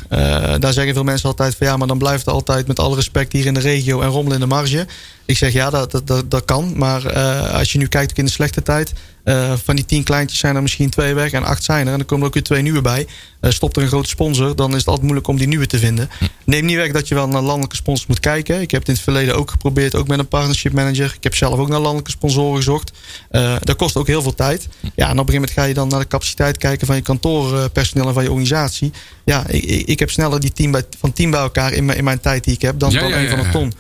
Daar 0.59 0.73
zeggen 0.73 0.95
veel 0.95 1.05
mensen 1.05 1.29
altijd 1.29 1.55
van 1.57 1.67
ja, 1.67 1.77
maar 1.77 1.87
dan 1.87 1.99
blijft 1.99 2.25
het 2.25 2.35
altijd 2.35 2.67
met 2.67 2.79
alle 2.79 2.95
respect 2.95 3.33
hier 3.33 3.47
in 3.47 3.55
de 3.55 3.61
regio 3.61 4.01
en 4.01 4.09
rommel 4.09 4.33
in 4.35 4.41
de 4.41 4.47
marge. 4.47 4.87
Ik 5.27 5.37
zeg 5.37 5.53
ja, 5.53 5.71
dat, 5.71 5.91
dat, 5.91 6.07
dat, 6.07 6.31
dat 6.31 6.45
kan. 6.45 6.73
Maar 6.77 7.13
als 7.53 7.73
je 7.73 7.79
nu 7.79 7.87
kijkt 7.87 8.11
ook 8.11 8.17
in 8.19 8.25
de 8.25 8.31
slechte 8.31 8.63
tijd, 8.63 8.93
eh, 9.25 9.53
van 9.65 9.77
die 9.77 9.85
tien 9.85 10.03
kleintjes 10.03 10.39
zijn 10.39 10.57
er 10.57 10.63
misschien 10.63 10.91
twee 10.91 11.15
weg 11.15 11.33
en 11.33 11.45
acht 11.45 11.65
zijn 11.65 11.87
er. 11.87 11.93
En 11.93 11.99
dan 11.99 12.07
komen 12.07 12.21
er 12.21 12.29
ook 12.29 12.35
weer 12.35 12.43
twee 12.43 12.63
nieuwe 12.63 12.81
bij. 12.81 13.07
Eh, 13.41 13.51
stopt 13.51 13.77
er 13.77 13.83
een 13.83 13.89
grote 13.89 14.09
sponsor, 14.09 14.57
dan 14.57 14.71
is 14.71 14.77
het 14.77 14.87
altijd 14.87 15.05
moeilijk 15.05 15.29
om 15.29 15.37
die 15.37 15.49
nieuwe 15.49 15.67
te 15.67 15.79
vinden. 15.79 16.11
Neem 16.45 16.65
niet 16.65 16.77
weg 16.77 16.93
dat 16.93 17.09
je 17.09 17.15
wel 17.15 17.29
naar 17.29 17.43
landelijke 17.43 17.77
sponsors 17.77 18.07
moet 18.09 18.21
kijken. 18.21 18.61
Ik 18.61 18.71
heb 18.71 18.81
het 18.81 18.89
in 18.89 18.95
het 18.95 19.03
verleden 19.03 19.37
ook 19.37 19.51
geprobeerd, 19.51 19.95
ook 19.95 20.09
met 20.09 20.19
een 20.19 20.29
partnership 20.29 20.73
manager. 20.73 21.13
Ik 21.17 21.23
heb 21.23 21.35
zelf 21.35 21.59
ook 21.59 21.69
naar 21.69 21.81
landelijke 21.81 22.11
sponsoren 22.11 22.57
gezocht. 22.57 22.93
Eh, 23.31 23.57
dat 23.61 23.77
kost 23.77 23.97
ook 23.97 24.07
heel 24.07 24.23
veel 24.23 24.35
tijd. 24.35 24.69
Ja, 24.81 24.89
en 24.89 24.93
op 24.93 25.01
een 25.05 25.09
gegeven 25.09 25.35
moment 25.35 25.51
ga 25.51 25.65
je 25.65 25.75
dan 25.75 25.89
naar 25.89 26.01
de 26.01 26.07
capaciteit 26.07 26.57
kijken 26.57 26.87
van 26.87 26.97
je 26.97 27.03
kantoorpersoneel 27.03 28.09
en 28.09 28.15
van 28.15 28.23
je 28.23 28.29
organisatie. 28.29 28.93
Ja, 29.25 29.47
ik, 29.47 29.65
ik 29.65 29.99
heb 29.99 30.11
sneller 30.11 30.41
die 30.41 30.53
team 30.53 30.71
bij, 30.71 30.83
van 30.99 31.13
team 31.13 31.31
bij 31.31 31.41
elkaar 31.41 31.73
in 31.73 31.85
mijn, 31.85 31.99
in 31.99 32.05
mijn 32.05 32.21
tijd 32.21 32.45
die 32.45 32.55
ik 32.55 32.63
heb 32.63 32.79
dan, 32.79 32.91
Ja, 32.91 33.01
dan 33.01 33.09
ja, 33.09 33.17
een 33.17 33.23
ja, 33.23 33.29
van 33.29 33.39
een 33.39 33.51
ton. 33.51 33.73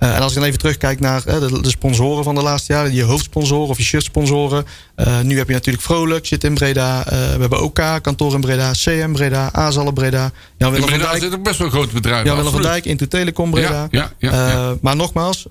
Eh, 0.00 0.14
en 0.14 0.20
als 0.20 0.32
ik 0.32 0.38
dan 0.38 0.46
even 0.46 0.58
terugkijk 0.58 1.00
naar 1.00 1.26
eh, 1.26 1.40
de, 1.40 1.62
de 1.62 1.68
sponsoren 1.68 2.24
van 2.24 2.34
de 2.34 2.42
laatste 2.42 2.72
jaren, 2.72 2.94
je 2.94 3.02
hoofdsponsoren 3.02 3.68
of 3.68 3.76
je 3.76 3.82
shirtsponsoren. 3.82 4.64
Eh, 4.94 5.20
nu 5.20 5.38
heb 5.38 5.46
je 5.46 5.52
natuurlijk 5.52 5.84
Vrolijk, 5.84 6.26
zit 6.26 6.44
in 6.44 6.54
Breda. 6.54 7.04
We 7.08 7.40
hebben 7.40 7.62
OK, 7.62 7.98
kantoor 8.02 8.34
in 8.34 8.40
Breda, 8.40 8.72
CM 8.72 9.12
Breda, 9.12 9.52
Azal 9.52 9.92
Breda. 9.92 10.30
Jan 10.56 10.68
in 10.68 10.74
Willem 10.74 10.88
van 10.88 10.98
Breda 10.98 11.10
Dijk. 11.18 11.32
zit 11.32 11.42
best 11.42 11.58
wel 11.58 11.70
grote 11.70 11.94
bedrijven. 11.94 12.26
Jan 12.26 12.36
Willem 12.36 12.52
van. 12.52 12.62
Dijk, 12.62 12.84
Into 12.84 13.06
Telecom 13.06 13.50
Breda. 13.50 13.88
Ja, 13.90 14.10
ja, 14.18 14.30
ja, 14.30 14.48
ja. 14.50 14.74
maar 14.80 14.96
nogmaals, 14.96 15.46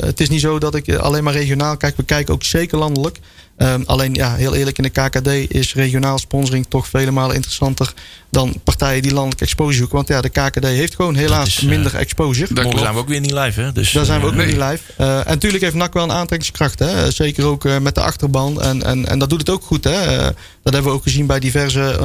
het 0.00 0.20
is 0.20 0.28
niet 0.28 0.40
zo 0.40 0.58
dat 0.58 0.74
ik 0.74 0.94
alleen 0.94 1.24
maar 1.24 1.32
regionaal 1.32 1.76
kijk. 1.76 1.96
We 1.96 2.04
kijken 2.04 2.34
ook 2.34 2.44
zeker 2.44 2.78
landelijk. 2.78 3.18
Ehm, 3.56 3.82
alleen, 3.86 4.14
ja, 4.14 4.34
heel 4.34 4.54
eerlijk, 4.54 4.78
in 4.78 4.82
de 4.82 4.90
KKD 4.90 5.54
is 5.54 5.74
regionaal 5.74 6.18
sponsoring 6.18 6.66
toch 6.68 6.88
vele 6.88 7.10
malen 7.10 7.34
interessanter 7.34 7.92
dan 8.30 8.60
partijen 8.64 9.02
die 9.02 9.12
landelijk 9.12 9.40
exposure 9.40 9.76
zoeken. 9.76 9.96
Want 9.96 10.08
ja, 10.08 10.20
de 10.20 10.28
KKD 10.28 10.64
heeft 10.64 10.94
gewoon 10.94 11.14
helaas 11.14 11.46
is, 11.46 11.58
eh, 11.58 11.68
minder 11.68 11.94
exposure. 11.94 12.54
Klopt. 12.54 12.78
zijn 12.78 12.94
we 12.94 13.00
ook 13.00 13.08
weer 13.08 13.20
niet 13.20 13.32
live, 13.32 13.60
hè? 13.60 13.72
Dus, 13.72 13.92
Daar 13.92 14.04
zijn 14.04 14.20
we 14.20 14.26
ook 14.26 14.32
eh, 14.32 14.38
nog 14.38 14.46
nee. 14.46 14.56
niet 14.56 14.64
live. 14.70 14.82
Eh, 14.96 15.18
en 15.18 15.24
natuurlijk 15.26 15.62
heeft 15.62 15.74
NAC 15.74 15.92
wel 15.92 16.02
een 16.02 16.12
aantrekkingskracht. 16.12 16.78
Hè? 16.78 17.10
Zeker 17.10 17.44
ook 17.44 17.64
eh, 17.64 17.78
met 17.78 17.94
de 17.94 18.00
achterban. 18.00 18.62
En, 18.62 18.82
en, 18.82 19.08
en 19.08 19.18
dat 19.18 19.30
doet 19.30 19.38
het 19.38 19.50
ook 19.50 19.64
goed. 19.64 19.84
Hè? 19.84 20.16
Dat 20.62 20.72
hebben 20.72 20.92
we 20.92 20.96
ook 20.98 21.02
gezien 21.02 21.26
bij 21.26 21.40
diverse 21.40 21.98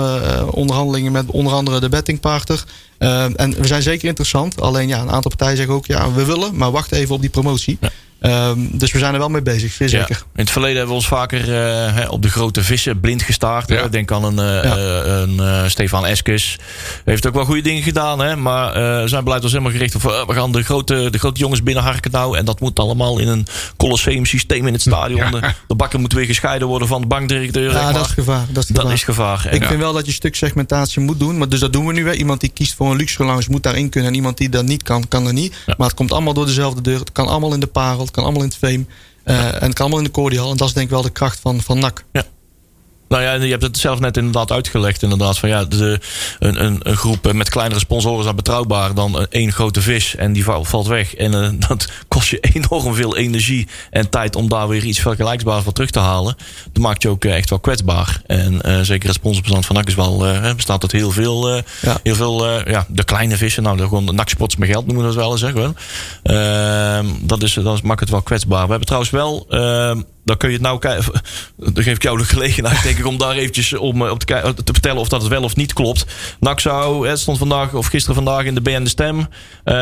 onderhandelingen 0.51 1.11
met 1.11 1.25
onder 1.31 1.53
andere 1.53 1.79
de 1.79 1.89
bettingpartner. 1.89 2.63
Eh, 2.99 3.23
en 3.23 3.55
we 3.61 3.67
zijn 3.67 3.81
zeker 3.81 4.07
interessant. 4.07 4.61
Alleen 4.61 4.87
ja, 4.87 5.01
een 5.01 5.11
aantal 5.11 5.29
partijen 5.29 5.57
zeggen 5.57 5.75
ook, 5.75 5.85
ja, 5.85 6.11
we 6.11 6.25
willen, 6.25 6.55
maar 6.55 6.71
wacht 6.71 6.91
even 6.91 7.15
op 7.15 7.21
die 7.21 7.29
promotie. 7.29 7.77
Ja. 7.81 7.89
Ehm, 8.19 8.59
dus 8.71 8.91
we 8.91 8.99
zijn 8.99 9.13
er 9.13 9.19
wel 9.19 9.29
mee 9.29 9.41
bezig, 9.41 9.71
zeer 9.73 9.89
Ja. 9.89 9.99
zeker. 9.99 10.15
In 10.35 10.41
het 10.41 10.49
verleden 10.49 10.77
hebben 10.77 10.95
we 10.95 11.01
ons 11.01 11.07
vaker 11.07 11.41
eh, 11.41 11.93
hè, 11.95 12.07
op 12.07 12.21
de 12.21 12.29
grote 12.29 12.63
vissen 12.63 12.99
blind 12.99 13.21
gestaard. 13.21 13.69
Ja. 13.69 13.75
hè. 13.75 13.89
Denk 13.89 14.11
aan 14.11 14.23
een, 14.23 14.39
eh, 14.39 14.63
Ja. 14.63 14.77
eh, 14.77 15.19
een 15.21 15.39
eh, 15.39 15.63
Stefan 15.67 16.05
Eskes. 16.05 16.57
Heeft 17.05 17.27
ook 17.27 17.33
wel 17.33 17.45
goede 17.45 17.61
dingen 17.61 17.83
gedaan. 17.83 18.19
Hè? 18.19 18.35
Maar 18.35 18.73
eh, 18.73 19.07
zijn 19.07 19.23
beleid 19.23 19.41
was 19.41 19.51
helemaal 19.51 19.71
gericht 19.71 19.95
op... 19.95 20.01
we 20.01 20.33
gaan 20.33 20.51
de 20.51 20.63
grote, 20.63 21.07
de 21.11 21.17
grote 21.17 21.39
jongens 21.39 21.63
binnenharken 21.63 22.11
nou. 22.11 22.37
En 22.37 22.45
dat 22.45 22.59
moet 22.59 22.79
allemaal 22.79 23.19
in 23.19 23.27
een 23.27 23.47
colosseum 23.77 24.25
systeem 24.25 24.67
in 24.67 24.73
het 24.73 24.81
stadion. 24.81 25.31
De, 25.31 25.41
de 25.67 25.75
bakker 25.75 25.99
moet 25.99 26.13
weer 26.13 26.25
gescheiden 26.25 26.67
worden 26.67 26.87
van 26.87 27.01
de 27.01 27.07
bankdirecteur. 27.07 27.71
Ja, 27.71 27.91
dat 27.91 28.05
is 28.05 28.11
gevaar. 28.11 28.45
Dat 28.49 28.63
is 28.63 28.69
Dat 28.69 28.77
gevaar. 28.79 28.93
is 28.93 29.03
gevaar. 29.03 29.45
En 29.45 29.55
Ik 29.55 29.63
vind 29.65 29.79
wel 29.79 29.93
dat 29.93 30.01
je 30.01 30.07
een 30.07 30.13
stuk 30.13 30.35
segmentatie 30.35 31.01
moet 31.01 31.19
doen. 31.19 31.37
Maar 31.37 31.49
dus 31.49 31.59
dat 31.59 31.73
doen 31.73 31.85
we 31.87 31.93
nu 31.93 32.03
weer. 32.03 32.15
Iemand 32.15 32.39
die 32.41 32.49
kiest 32.53 32.73
voor 32.75 32.91
een 32.91 32.97
luxe 32.97 33.23
lounge 33.23 33.43
moet 33.49 33.63
daarin 33.63 33.89
kunnen. 33.89 34.09
En 34.09 34.15
iemand 34.15 34.37
die 34.37 34.49
dat 34.49 34.65
niet 34.65 34.83
kan, 34.83 35.07
kan 35.07 35.27
er 35.27 35.33
niet. 35.33 35.55
Ja. 35.65 35.73
Maar 35.77 35.87
het 35.87 35.95
komt 35.95 36.11
allemaal 36.11 36.33
door 36.33 36.45
dezelfde 36.45 36.81
deur. 36.81 36.99
Het 36.99 37.11
kan 37.11 37.27
allemaal 37.27 37.53
in 37.53 37.59
de 37.59 37.67
parel. 37.67 38.07
Kan 38.11 38.23
allemaal 38.23 38.41
in 38.43 38.47
het 38.47 38.57
fame. 38.57 38.85
Eh, 39.23 39.45
En 39.45 39.51
het 39.53 39.73
kan 39.73 39.77
allemaal 39.77 39.97
in 39.97 40.03
de 40.03 40.11
cordial. 40.11 40.51
En 40.51 40.57
dat 40.57 40.67
is 40.67 40.73
denk 40.73 40.85
ik 40.85 40.91
wel 40.91 41.01
de 41.01 41.09
kracht 41.09 41.39
van, 41.39 41.61
van 41.61 41.79
NAC. 41.79 42.03
Nou 43.09 43.23
ja, 43.23 43.33
je 43.33 43.49
hebt 43.51 43.63
het 43.63 43.77
zelf 43.77 43.99
net 43.99 44.17
inderdaad 44.17 44.51
uitgelegd. 44.51 45.03
Inderdaad, 45.03 45.37
van 45.39 45.49
ja, 45.49 45.65
de, 45.65 45.99
een, 46.39 46.63
een, 46.65 46.79
een 46.83 46.97
groep 46.97 47.27
eh, 47.27 47.33
met 47.33 47.49
kleinere 47.49 47.79
sponsoren 47.79 48.19
is 48.19 48.25
dan 48.25 48.35
betrouwbaar 48.35 48.93
dan 48.93 49.19
eh, 49.19 49.25
één 49.29 49.51
grote 49.51 49.81
vis. 49.81 50.15
En 50.15 50.33
die 50.33 50.43
val- 50.43 50.63
valt 50.65 50.87
weg. 50.87 51.15
En 51.15 51.33
eh, 51.43 51.49
dat 51.67 51.89
kost 52.07 52.29
je 52.29 52.39
enorm 52.39 52.93
veel 52.93 53.17
energie 53.17 53.67
en 53.89 54.09
tijd 54.09 54.35
om 54.35 54.49
daar 54.49 54.67
weer 54.67 54.83
iets 54.83 54.99
vergelijkbaars 54.99 55.63
voor 55.63 55.73
terug 55.73 55.89
te 55.89 55.99
halen. 55.99 56.35
Dat 56.71 56.83
maakt 56.83 57.01
je 57.01 57.09
ook 57.09 57.25
echt 57.25 57.49
wel 57.49 57.59
kwetsbaar. 57.59 58.21
En 58.25 58.85
zeker 58.85 59.07
het 59.07 59.17
sponsorbestand 59.17 59.65
van 59.65 59.75
NAC 59.75 59.87
is 59.87 59.95
wel, 59.95 60.17
bestaat 60.55 60.81
uit 60.81 60.91
heel 60.91 61.11
veel, 61.11 61.55
Ja. 61.81 61.97
heel 62.03 62.15
veel 62.15 62.47
ja, 62.69 62.85
de 62.89 63.03
kleine 63.03 63.37
vissen. 63.37 63.63
Nou, 63.63 63.77
de, 63.77 63.83
gewoon 63.83 64.15
NAC 64.15 64.29
Sports 64.29 64.55
met 64.55 64.69
geld 64.69 64.85
noemen 64.85 65.05
we 65.07 65.13
dat 65.15 65.23
wel 65.23 65.31
eens. 65.31 65.41
Hè. 65.41 65.71
Ehm, 66.23 67.05
dat, 67.21 67.43
is, 67.43 67.53
dat 67.53 67.83
maakt 67.83 67.99
het 67.99 68.09
wel 68.09 68.21
kwetsbaar. 68.21 68.63
We 68.63 68.69
hebben 68.69 68.85
trouwens 68.87 69.11
wel... 69.11 69.45
dan 70.29 70.37
kun 70.37 70.49
je 70.49 70.55
het 70.55 70.63
nou 70.63 70.79
kijken. 70.79 71.11
Dan 71.73 71.83
geef 71.83 71.95
ik 71.95 72.03
jou 72.03 72.17
de 72.17 72.23
gelegenheid, 72.23 72.83
denk 72.83 72.97
ik, 72.97 73.05
om 73.05 73.17
daar 73.17 73.35
eventjes 73.35 73.73
om, 73.73 74.05
eh, 74.05 74.11
op 74.11 74.19
te, 74.19 74.53
te 74.63 74.73
vertellen 74.73 75.01
of 75.01 75.09
dat 75.09 75.21
het 75.21 75.29
wel 75.29 75.43
of 75.43 75.55
niet 75.55 75.73
klopt. 75.73 76.05
NAC 76.39 76.59
zou, 76.59 77.07
het 77.07 77.19
stond 77.19 77.37
vandaag 77.37 77.73
of 77.73 77.87
gisteren 77.87 78.15
vandaag 78.15 78.45
in 78.45 78.55
de 78.55 78.61
BN 78.61 78.83
De 78.83 78.89
Stem. 78.89 79.27
Eh, 79.63 79.75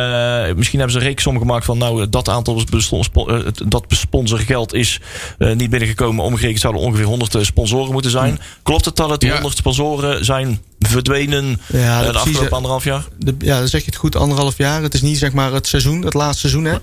misschien 0.55 0.79
hebben 0.79 0.91
ze 0.91 0.97
een 0.97 1.07
reeksom 1.07 1.37
gemaakt 1.37 1.65
van, 1.65 1.77
nou, 1.77 2.09
dat 2.09 2.29
aantal 2.29 2.63
eh, 2.71 3.39
dat 3.67 3.85
sponsorgeld 3.87 4.73
is 4.73 4.99
niet 5.37 5.69
binnengekomen. 5.69 6.25
Omgerekend 6.25 6.61
zouden 6.61 6.81
ongeveer 6.81 7.05
100 7.05 7.37
sponsoren 7.41 7.91
moeten 7.91 8.11
zijn. 8.11 8.39
Klopt 8.63 8.85
het 8.85 8.95
dat 8.95 9.09
het 9.09 9.23
Ja. 9.23 9.33
100 9.33 9.57
sponsoren 9.57 10.25
zijn 10.25 10.61
verdwenen 10.79 11.61
Ja, 11.67 12.01
de 12.01 12.19
afgelopen 12.19 12.51
anderhalf 12.51 12.83
jaar? 12.83 13.05
De, 13.17 13.35
ja, 13.39 13.59
dan 13.59 13.67
zeg 13.67 13.81
je 13.81 13.87
het 13.87 13.99
goed, 13.99 14.15
anderhalf 14.15 14.57
jaar. 14.57 14.81
Het 14.81 14.93
is 14.93 15.01
niet 15.01 15.17
zeg 15.17 15.33
maar 15.33 15.51
het 15.51 15.67
seizoen, 15.67 16.01
het 16.01 16.13
laatste 16.13 16.49
seizoen. 16.49 16.65
Hè? 16.65 16.77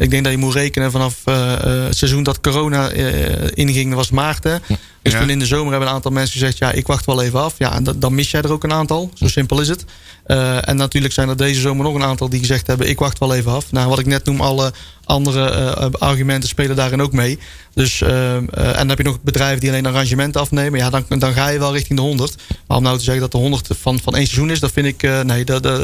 Ik 0.00 0.10
denk 0.10 0.24
dat 0.24 0.32
je 0.32 0.38
moet 0.38 0.54
rekenen 0.54 0.90
vanaf 0.90 1.20
eh, 1.24 1.52
eh, 1.52 1.84
het 1.84 1.96
seizoen 1.96 2.22
dat 2.22 2.40
corona 2.40 2.90
eh, 2.90 3.48
inging, 3.54 3.94
was 3.94 4.10
maart. 4.10 4.60
Dus 5.02 5.12
Ja. 5.12 5.18
toen 5.18 5.30
in 5.30 5.38
de 5.38 5.46
zomer 5.46 5.70
hebben 5.70 5.88
een 5.88 5.94
aantal 5.94 6.10
mensen 6.10 6.32
gezegd... 6.38 6.58
ja, 6.58 6.72
ik 6.72 6.86
wacht 6.86 7.06
wel 7.06 7.22
even 7.22 7.40
af. 7.40 7.54
Ja, 7.58 7.72
en 7.74 7.84
dan 7.96 8.14
mis 8.14 8.30
jij 8.30 8.42
er 8.42 8.52
ook 8.52 8.64
een 8.64 8.72
aantal. 8.72 9.10
Zo 9.14 9.28
simpel 9.28 9.60
is 9.60 9.68
het. 9.68 9.84
Eh, 10.26 10.68
en 10.68 10.76
natuurlijk 10.76 11.14
zijn 11.14 11.28
er 11.28 11.36
deze 11.36 11.60
zomer 11.60 11.84
nog 11.84 11.94
een 11.94 12.02
aantal 12.02 12.28
die 12.28 12.40
gezegd 12.40 12.66
hebben... 12.66 12.88
ik 12.88 12.98
wacht 12.98 13.18
wel 13.18 13.34
even 13.34 13.52
af. 13.52 13.72
Nou, 13.72 13.88
wat 13.88 13.98
ik 13.98 14.06
net 14.06 14.24
noem, 14.24 14.40
alle 14.40 14.72
andere 15.04 15.50
eh, 15.50 15.86
argumenten 15.98 16.48
spelen 16.48 16.76
daarin 16.76 17.02
ook 17.02 17.12
mee. 17.12 17.38
Dus, 17.74 18.00
eh, 18.02 18.36
eh, 18.36 18.42
en 18.52 18.74
dan 18.74 18.88
heb 18.88 18.98
je 18.98 19.04
nog 19.04 19.20
bedrijven 19.22 19.60
die 19.60 19.68
alleen 19.70 19.86
arrangementen 19.86 20.40
afnemen. 20.40 20.78
Ja, 20.78 20.90
dan, 20.90 21.04
dan 21.08 21.32
ga 21.32 21.48
je 21.48 21.58
wel 21.58 21.72
richting 21.72 21.98
de 21.98 22.04
100. 22.04 22.34
Maar 22.66 22.76
om 22.76 22.82
nou 22.82 22.98
te 22.98 23.04
zeggen 23.04 23.22
dat 23.22 23.32
de 23.32 23.38
100 23.38 23.68
van, 23.80 23.98
van 24.02 24.14
één 24.16 24.26
seizoen 24.26 24.50
is... 24.50 24.60
dat 24.60 24.72
vind 24.72 24.86
ik... 24.86 25.02
eh, 25.02 25.20
nee, 25.20 25.44
dat, 25.44 25.62
dat, 25.62 25.80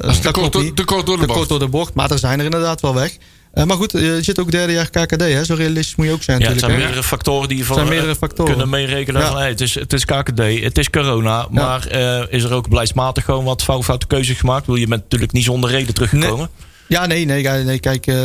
Dat 0.00 0.10
is 0.10 0.18
te 0.18 0.30
kort, 0.30 0.52
door- 0.52 0.74
te 0.74 0.84
kort 0.84 1.06
door 1.06 1.14
de 1.16 1.20
Te 1.20 1.26
bocht. 1.26 1.38
kort 1.38 1.48
door 1.48 1.58
de 1.58 1.68
bocht. 1.68 1.94
Maar 1.94 2.10
er 2.10 2.18
zijn 2.18 2.38
er 2.38 2.44
inderdaad 2.44 2.80
wel 2.80 2.94
weg. 2.94 3.16
Eh, 3.52 3.64
maar 3.64 3.76
goed, 3.76 3.92
je 3.92 4.18
zit 4.22 4.38
ook 4.40 4.50
derde 4.50 4.72
jaar 4.72 4.90
KKD. 4.90 5.20
Hè? 5.20 5.44
Zo 5.44 5.54
realistisch 5.54 5.94
moet 5.96 6.06
je 6.06 6.12
ook 6.12 6.22
zijn 6.22 6.40
Ja, 6.40 6.48
het 6.48 6.58
zijn 6.58 6.70
hè? 6.70 6.76
meerdere 6.78 7.02
factoren 7.02 7.48
die 7.48 7.58
je 7.58 7.64
van, 7.64 7.76
zijn 7.76 7.88
meerdere 7.88 8.14
factoren. 8.16 8.51
Kunnen 8.56 8.68
meerekenen. 8.68 9.22
Van, 9.26 9.36
hey, 9.38 9.48
het, 9.48 9.60
is, 9.60 9.74
het 9.74 9.92
is 9.92 10.04
KKD, 10.04 10.38
het 10.62 10.78
is 10.78 10.90
corona. 10.90 11.46
Maar 11.50 11.86
eh, 11.86 12.22
is 12.28 12.42
er 12.44 12.52
ook 12.52 12.68
beleidsmatig 12.68 13.24
gewoon 13.24 13.44
wat 13.44 13.62
fout- 13.62 13.84
foute 13.84 14.06
keuzes 14.06 14.38
gemaakt? 14.38 14.66
Wil 14.66 14.74
je 14.74 14.86
bent 14.86 15.02
natuurlijk 15.02 15.32
niet 15.32 15.44
zonder 15.44 15.70
reden 15.70 15.94
teruggekomen. 15.94 16.48
Ja, 16.88 17.06
nee, 17.06 17.24
nee, 17.24 17.42
nee 17.46 17.78
kijk, 17.78 18.06
eh, 18.06 18.16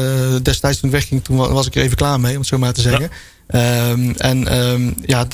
destijds 0.41 0.79
toen 0.79 0.89
ik 0.89 0.95
wegging, 0.95 1.23
toen 1.23 1.37
wa- 1.37 1.51
was 1.51 1.67
ik 1.67 1.75
er 1.75 1.81
even 1.81 1.97
klaar 1.97 2.19
mee, 2.19 2.31
om 2.33 2.37
het 2.39 2.47
zo 2.47 2.57
maar 2.57 2.73
te 2.73 2.81
zeggen. 2.81 3.09
Ehm, 3.47 4.09
en 4.17 4.47
ehm, 4.47 4.91
ja, 5.05 5.25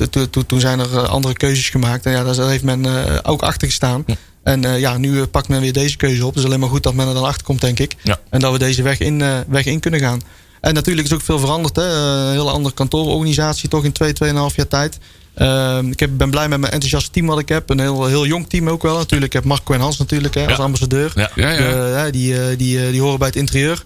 toen 0.48 0.60
zijn 0.60 0.80
er 0.80 0.98
eh, 0.98 1.04
andere 1.04 1.34
keuzes 1.34 1.70
gemaakt. 1.70 2.06
En 2.06 2.12
ja, 2.12 2.24
daar 2.24 2.50
heeft 2.50 2.64
men 2.64 2.86
ook 3.26 3.42
achter 3.42 3.68
gestaan. 3.68 4.06
En 4.44 4.62
ja, 4.80 4.98
nu 4.98 5.26
pakt 5.26 5.48
men 5.48 5.62
weer 5.62 5.74
deze 5.74 5.98
keuze 5.98 6.26
op. 6.26 6.34
Dus 6.34 6.46
alleen 6.46 6.60
maar 6.60 6.70
goed 6.70 6.84
dat 6.84 6.94
men 6.94 7.08
er 7.08 7.14
dan 7.14 7.24
achter 7.24 7.44
komt, 7.44 7.62
denk 7.62 7.80
ik. 7.80 7.96
Ja. 8.04 8.20
En 8.30 8.40
dat 8.40 8.52
we 8.52 8.58
deze 8.60 8.82
weg 8.84 9.00
in, 9.00 9.24
weg 9.48 9.66
in 9.66 9.80
kunnen 9.80 10.00
gaan. 10.00 10.22
En 10.64 10.74
natuurlijk 10.74 11.08
is 11.08 11.14
ook 11.14 11.22
veel 11.22 11.40
veranderd. 11.40 11.76
Hè? 11.76 11.88
Eh, 11.88 12.26
Een 12.26 12.32
hele 12.32 12.52
andere 12.52 12.74
kantoororganisatie, 12.76 13.70
toch 13.70 13.84
in 13.84 13.92
twee, 13.92 14.14
tweeënhalf 14.14 14.56
jaar 14.56 14.68
tijd. 14.68 15.00
Ehm, 15.34 15.92
ik 15.92 16.00
heb, 16.00 16.10
ben 16.14 16.30
blij 16.30 16.48
met 16.50 16.60
mijn 16.60 16.72
enthousiaste 16.72 17.12
team 17.12 17.26
wat 17.26 17.40
ik 17.40 17.50
heb. 17.50 17.70
Een 17.70 17.80
heel, 17.80 18.06
heel 18.06 18.26
jong 18.26 18.50
team 18.50 18.70
ook 18.70 18.82
wel. 18.82 18.98
Natuurlijk, 18.98 19.34
ik 19.34 19.34
heb 19.34 19.44
Marco 19.44 19.74
en 19.74 19.80
Hans 19.80 19.98
natuurlijk 19.98 20.34
hè, 20.34 20.48
als 20.48 20.58
ambassadeur. 20.58 21.12
Ja. 21.16 21.30
Ja. 21.36 21.58
De, 21.58 21.64
hè, 21.64 22.12
die, 22.12 22.40
eh, 22.40 22.58
die, 22.58 22.86
eh, 22.86 22.92
die 22.92 23.02
horen 23.02 23.20
bij 23.20 23.28
het 23.28 23.38
interieur. 23.38 23.84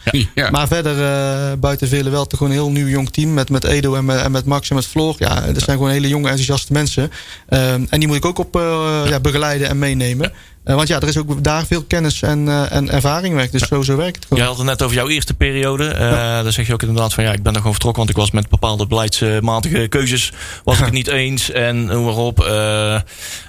Maar 0.52 0.68
verder, 0.68 1.04
eh, 1.04 1.58
buiten 1.60 1.88
vele 1.88 2.10
wel, 2.10 2.28
toch 2.28 2.38
gewoon 2.38 2.54
een 2.54 2.60
heel 2.60 2.72
nieuw 2.72 2.88
jong 2.88 3.10
team. 3.10 3.34
Met, 3.34 3.50
met 3.50 3.64
Edo 3.64 3.96
en 3.96 4.06
met, 4.06 4.22
en 4.22 4.32
met 4.32 4.46
Max 4.46 4.70
en 4.70 4.76
met 4.76 4.86
Floor. 4.86 5.16
Ja, 5.18 5.42
dat 5.42 5.64
zijn 5.64 5.78
gewoon 5.78 5.92
hele 5.92 6.08
jonge, 6.08 6.28
enthousiaste 6.28 6.74
mensen. 6.74 7.12
Ehm, 7.50 7.86
en 7.90 8.00
die 8.00 8.08
moet 8.08 8.18
ik 8.18 8.26
ook 8.26 8.40
op 8.40 8.56
eh, 8.56 9.02
ja, 9.08 9.20
begeleiden 9.20 9.70
en 9.70 9.80
meenemen. 9.80 10.32
Eh, 10.68 10.76
want 10.76 10.88
ja, 10.88 11.00
er 11.00 11.08
is 11.08 11.18
ook 11.18 11.44
daar 11.44 11.66
veel 11.66 11.84
kennis 11.84 12.22
en, 12.22 12.48
eh, 12.48 12.72
en 12.72 12.90
ervaring 12.92 13.36
weg. 13.36 13.50
Dus 13.50 13.68
zo, 13.68 13.82
zo 13.82 13.96
werkt 13.96 14.16
het 14.16 14.26
gewoon. 14.26 14.44
Je 14.44 14.50
had 14.50 14.58
het 14.58 14.66
net 14.68 14.82
over 14.84 14.96
jouw 14.96 15.08
eerste 15.08 15.34
periode. 15.34 15.88
Eh 15.88 16.44
Dan 16.44 16.52
zeg 16.52 16.68
je 16.68 16.74
ook 16.74 16.82
inderdaad 16.82 17.14
van 17.14 17.24
ja, 17.24 17.32
ik 17.32 17.44
ben 17.44 17.52
er 17.52 17.58
gewoon 17.58 17.72
vertrokken. 17.74 18.04
Want 18.06 18.16
ik 18.18 18.22
was 18.22 18.32
met 18.32 18.50
bepaalde 18.50 18.88
beleidsmatige 18.88 19.88
keuzes 19.88 20.32
was 20.64 20.78
ik 20.80 20.84
het 20.86 20.94
niet 21.02 21.08
eens. 21.08 21.52
En 21.52 21.86
noem 21.86 22.04
maar 22.06 22.16
op. 22.16 22.44
eh, 22.46 22.96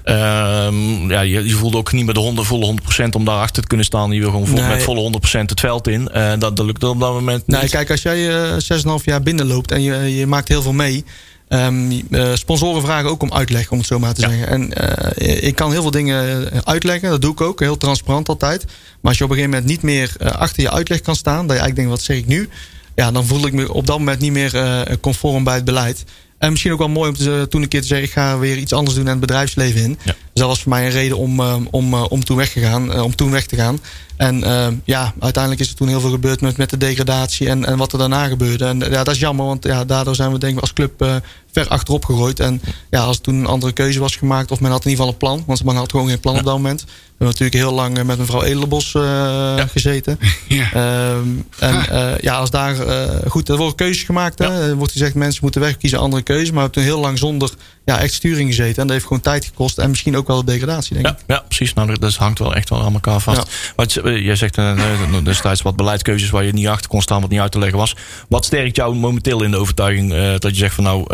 ehm, 0.04 1.10
ja, 1.10 1.20
je, 1.20 1.44
je 1.46 1.54
voelde 1.54 1.76
ook 1.76 1.92
niet 1.92 2.06
met 2.06 2.14
de 2.14 2.20
100, 2.20 2.46
volle 2.46 2.66
100% 2.66 3.14
om 3.16 3.24
daar 3.24 3.40
achter 3.40 3.62
te 3.62 3.68
kunnen 3.68 3.86
staan. 3.86 4.10
Je 4.10 4.20
wil 4.20 4.30
gewoon 4.30 4.46
vol- 4.46 4.58
Nee. 4.58 4.68
met 4.68 4.82
volle 4.82 5.00
100% 5.00 5.50
het 5.50 5.60
veld 5.60 5.88
in. 5.88 6.04
Dat, 6.38 6.56
dat 6.56 6.66
lukte 6.66 6.88
op 6.88 7.00
dat 7.00 7.12
moment 7.12 7.46
niet. 7.46 7.60
Nee, 7.60 7.68
kijk, 7.68 7.90
als 7.90 8.02
jij 8.02 8.28
eh 8.28 8.52
6,5 8.98 9.04
jaar 9.04 9.22
binnenloopt 9.22 9.70
en 9.70 9.82
je, 9.82 10.16
je 10.16 10.26
maakt 10.26 10.48
heel 10.48 10.62
veel 10.62 10.72
mee. 10.72 11.04
Ehm, 11.48 11.90
eh, 12.10 12.34
sponsoren 12.34 12.82
vragen 12.82 13.10
ook 13.10 13.22
om 13.22 13.32
uitleg, 13.32 13.70
om 13.70 13.78
het 13.78 13.86
zo 13.86 13.98
maar 13.98 14.14
te 14.14 14.20
Ja. 14.20 14.28
zeggen. 14.28 14.48
En 14.48 14.72
eh, 14.74 15.42
ik 15.48 15.54
kan 15.54 15.70
heel 15.72 15.82
veel 15.82 15.90
dingen 15.90 16.50
uitleggen, 16.64 17.10
dat 17.10 17.20
doe 17.22 17.32
ik 17.32 17.40
ook, 17.40 17.60
heel 17.60 17.76
transparant 17.76 18.28
altijd. 18.28 18.64
Maar 18.64 18.74
als 19.10 19.18
je 19.18 19.24
op 19.24 19.30
een 19.30 19.36
gegeven 19.36 19.56
moment 19.58 19.70
niet 19.70 19.82
meer 19.82 20.12
eh, 20.18 20.30
achter 20.32 20.62
je 20.62 20.70
uitleg 20.70 21.00
kan 21.00 21.16
staan, 21.16 21.46
dat 21.46 21.56
je 21.56 21.62
eigenlijk 21.62 21.76
denkt, 21.76 21.90
wat 21.90 22.02
zeg 22.02 22.16
ik 22.16 22.26
nu? 22.26 22.48
Ja, 22.94 23.10
dan 23.10 23.26
voel 23.26 23.46
ik 23.46 23.52
me 23.52 23.72
op 23.72 23.86
dat 23.86 23.98
moment 23.98 24.20
niet 24.20 24.32
meer 24.32 24.54
eh, 24.56 24.80
conform 25.00 25.44
bij 25.44 25.54
het 25.54 25.64
beleid. 25.64 26.04
En 26.38 26.50
misschien 26.50 26.72
ook 26.72 26.78
wel 26.78 26.88
mooi 26.88 27.08
om 27.08 27.16
te, 27.16 27.46
toen 27.50 27.62
een 27.62 27.68
keer 27.68 27.80
te 27.80 27.86
zeggen, 27.86 28.06
ik 28.06 28.12
ga 28.12 28.38
weer 28.38 28.56
iets 28.56 28.72
anders 28.72 28.96
doen 28.96 29.04
en 29.04 29.10
het 29.10 29.20
bedrijfsleven 29.20 29.80
in. 29.82 29.98
Ja. 30.04 30.14
Dus 30.38 30.46
dat 30.46 30.56
was 30.56 30.62
voor 30.62 30.72
mij 30.72 30.86
een 30.86 30.92
reden 30.92 31.16
om, 31.16 31.40
eh, 31.40 31.56
om, 31.70 31.94
eh, 31.94 32.04
om, 32.08 32.24
toen, 32.24 32.36
weggegaan, 32.36 32.92
eh, 32.92 33.02
om 33.02 33.16
toen 33.16 33.30
weg 33.30 33.46
te 33.46 33.56
gaan. 33.56 33.78
En 34.16 34.40
ja, 34.84 35.14
uiteindelijk 35.20 35.62
is 35.62 35.68
er 35.68 35.74
toen 35.76 35.88
heel 35.88 36.00
veel 36.00 36.10
gebeurd 36.10 36.40
met, 36.40 36.56
met 36.56 36.70
de 36.70 36.76
degradatie 36.76 37.48
en, 37.48 37.64
en 37.64 37.76
wat 37.76 37.92
er 37.92 37.98
daarna 37.98 38.26
gebeurde. 38.26 38.64
En 38.64 38.78
ja, 38.78 39.04
dat 39.04 39.14
is 39.14 39.20
jammer, 39.20 39.46
want 39.46 39.64
ja, 39.64 39.84
daardoor 39.84 40.14
zijn 40.14 40.32
we 40.32 40.38
denk 40.38 40.54
ik 40.54 40.60
als 40.60 40.72
club 40.72 41.22
ver 41.52 41.68
achterop 41.68 42.04
gegooid. 42.04 42.40
En 42.40 42.60
ja, 42.90 43.00
als 43.02 43.18
toen 43.18 43.34
een 43.34 43.46
andere 43.46 43.72
keuze 43.72 44.00
was 44.00 44.16
gemaakt, 44.16 44.50
of 44.50 44.60
men 44.60 44.70
had 44.70 44.84
in 44.84 44.90
ieder 44.90 45.04
geval 45.04 45.12
een 45.12 45.36
plan, 45.36 45.44
want 45.46 45.64
men 45.64 45.76
had 45.76 45.90
gewoon 45.90 46.08
geen 46.08 46.20
plan 46.20 46.38
op 46.38 46.44
dat 46.44 46.54
moment. 46.54 46.84
We 47.18 47.24
hebben 47.24 47.38
natuurlijk 47.38 47.70
heel 47.70 47.72
lang 47.72 48.06
met 48.06 48.18
mevrouw 48.18 48.42
Edelenbos 48.42 48.94
eh, 48.94 49.54
gezeten. 49.66 50.18
Ja. 50.48 50.72
Ehm, 50.72 51.28
en 51.58 51.84
ja, 52.20 52.34
als 52.34 52.50
daar 52.50 52.80
eh, 52.80 53.30
goed, 53.30 53.48
er 53.48 53.56
worden 53.56 53.74
keuzes 53.74 54.02
gemaakt. 54.02 54.38
Hè? 54.38 54.68
Er 54.68 54.74
wordt 54.74 54.92
gezegd, 54.92 55.14
mensen 55.14 55.40
moeten 55.42 55.60
wegkiezen, 55.60 55.98
andere 55.98 56.22
keuzes. 56.22 56.50
Maar 56.50 56.54
we 56.54 56.60
hebben 56.60 56.82
toen 56.82 56.92
heel 56.92 57.00
lang 57.00 57.18
zonder 57.18 57.50
ja, 57.88 58.00
echt 58.00 58.12
sturing 58.12 58.48
gezeten. 58.48 58.76
En 58.76 58.82
dat 58.82 58.90
heeft 58.90 59.06
gewoon 59.06 59.22
tijd 59.22 59.44
gekost. 59.44 59.78
En 59.78 59.88
misschien 59.90 60.16
ook 60.16 60.26
wel 60.26 60.44
de 60.44 60.52
degradatie, 60.52 60.94
denk 60.94 61.06
ik. 61.06 61.14
Ja, 61.26 61.34
ja, 61.34 61.44
precies. 61.48 61.72
Nou, 61.74 61.98
dat- 61.98 62.14
hangt 62.16 62.38
wel 62.38 62.54
echt 62.54 62.68
wel 62.68 62.82
aan 62.82 62.92
elkaar 62.92 63.20
vast. 63.20 63.38
Ja. 63.46 63.72
Want 63.76 63.96
eh, 63.96 64.24
jij 64.24 64.36
zegt 64.36 64.58
eh, 64.58 65.22
destijds 65.22 65.62
wat 65.62 65.76
beleidskeuzes 65.76 66.30
waar 66.30 66.44
je 66.44 66.52
niet 66.52 66.66
achter 66.66 66.88
kon 66.90 67.02
staan, 67.02 67.20
wat 67.20 67.30
niet 67.30 67.40
uit 67.40 67.52
te 67.52 67.58
leggen 67.58 67.78
was. 67.78 67.96
Wat 68.28 68.44
sterkt 68.44 68.76
jou 68.76 68.94
momenteel 68.94 69.42
in 69.42 69.50
de 69.50 69.56
overtuiging 69.56 70.12
eh, 70.12 70.30
dat 70.38 70.50
je 70.50 70.56
zegt 70.56 70.74
van 70.74 70.84
nou, 70.84 71.04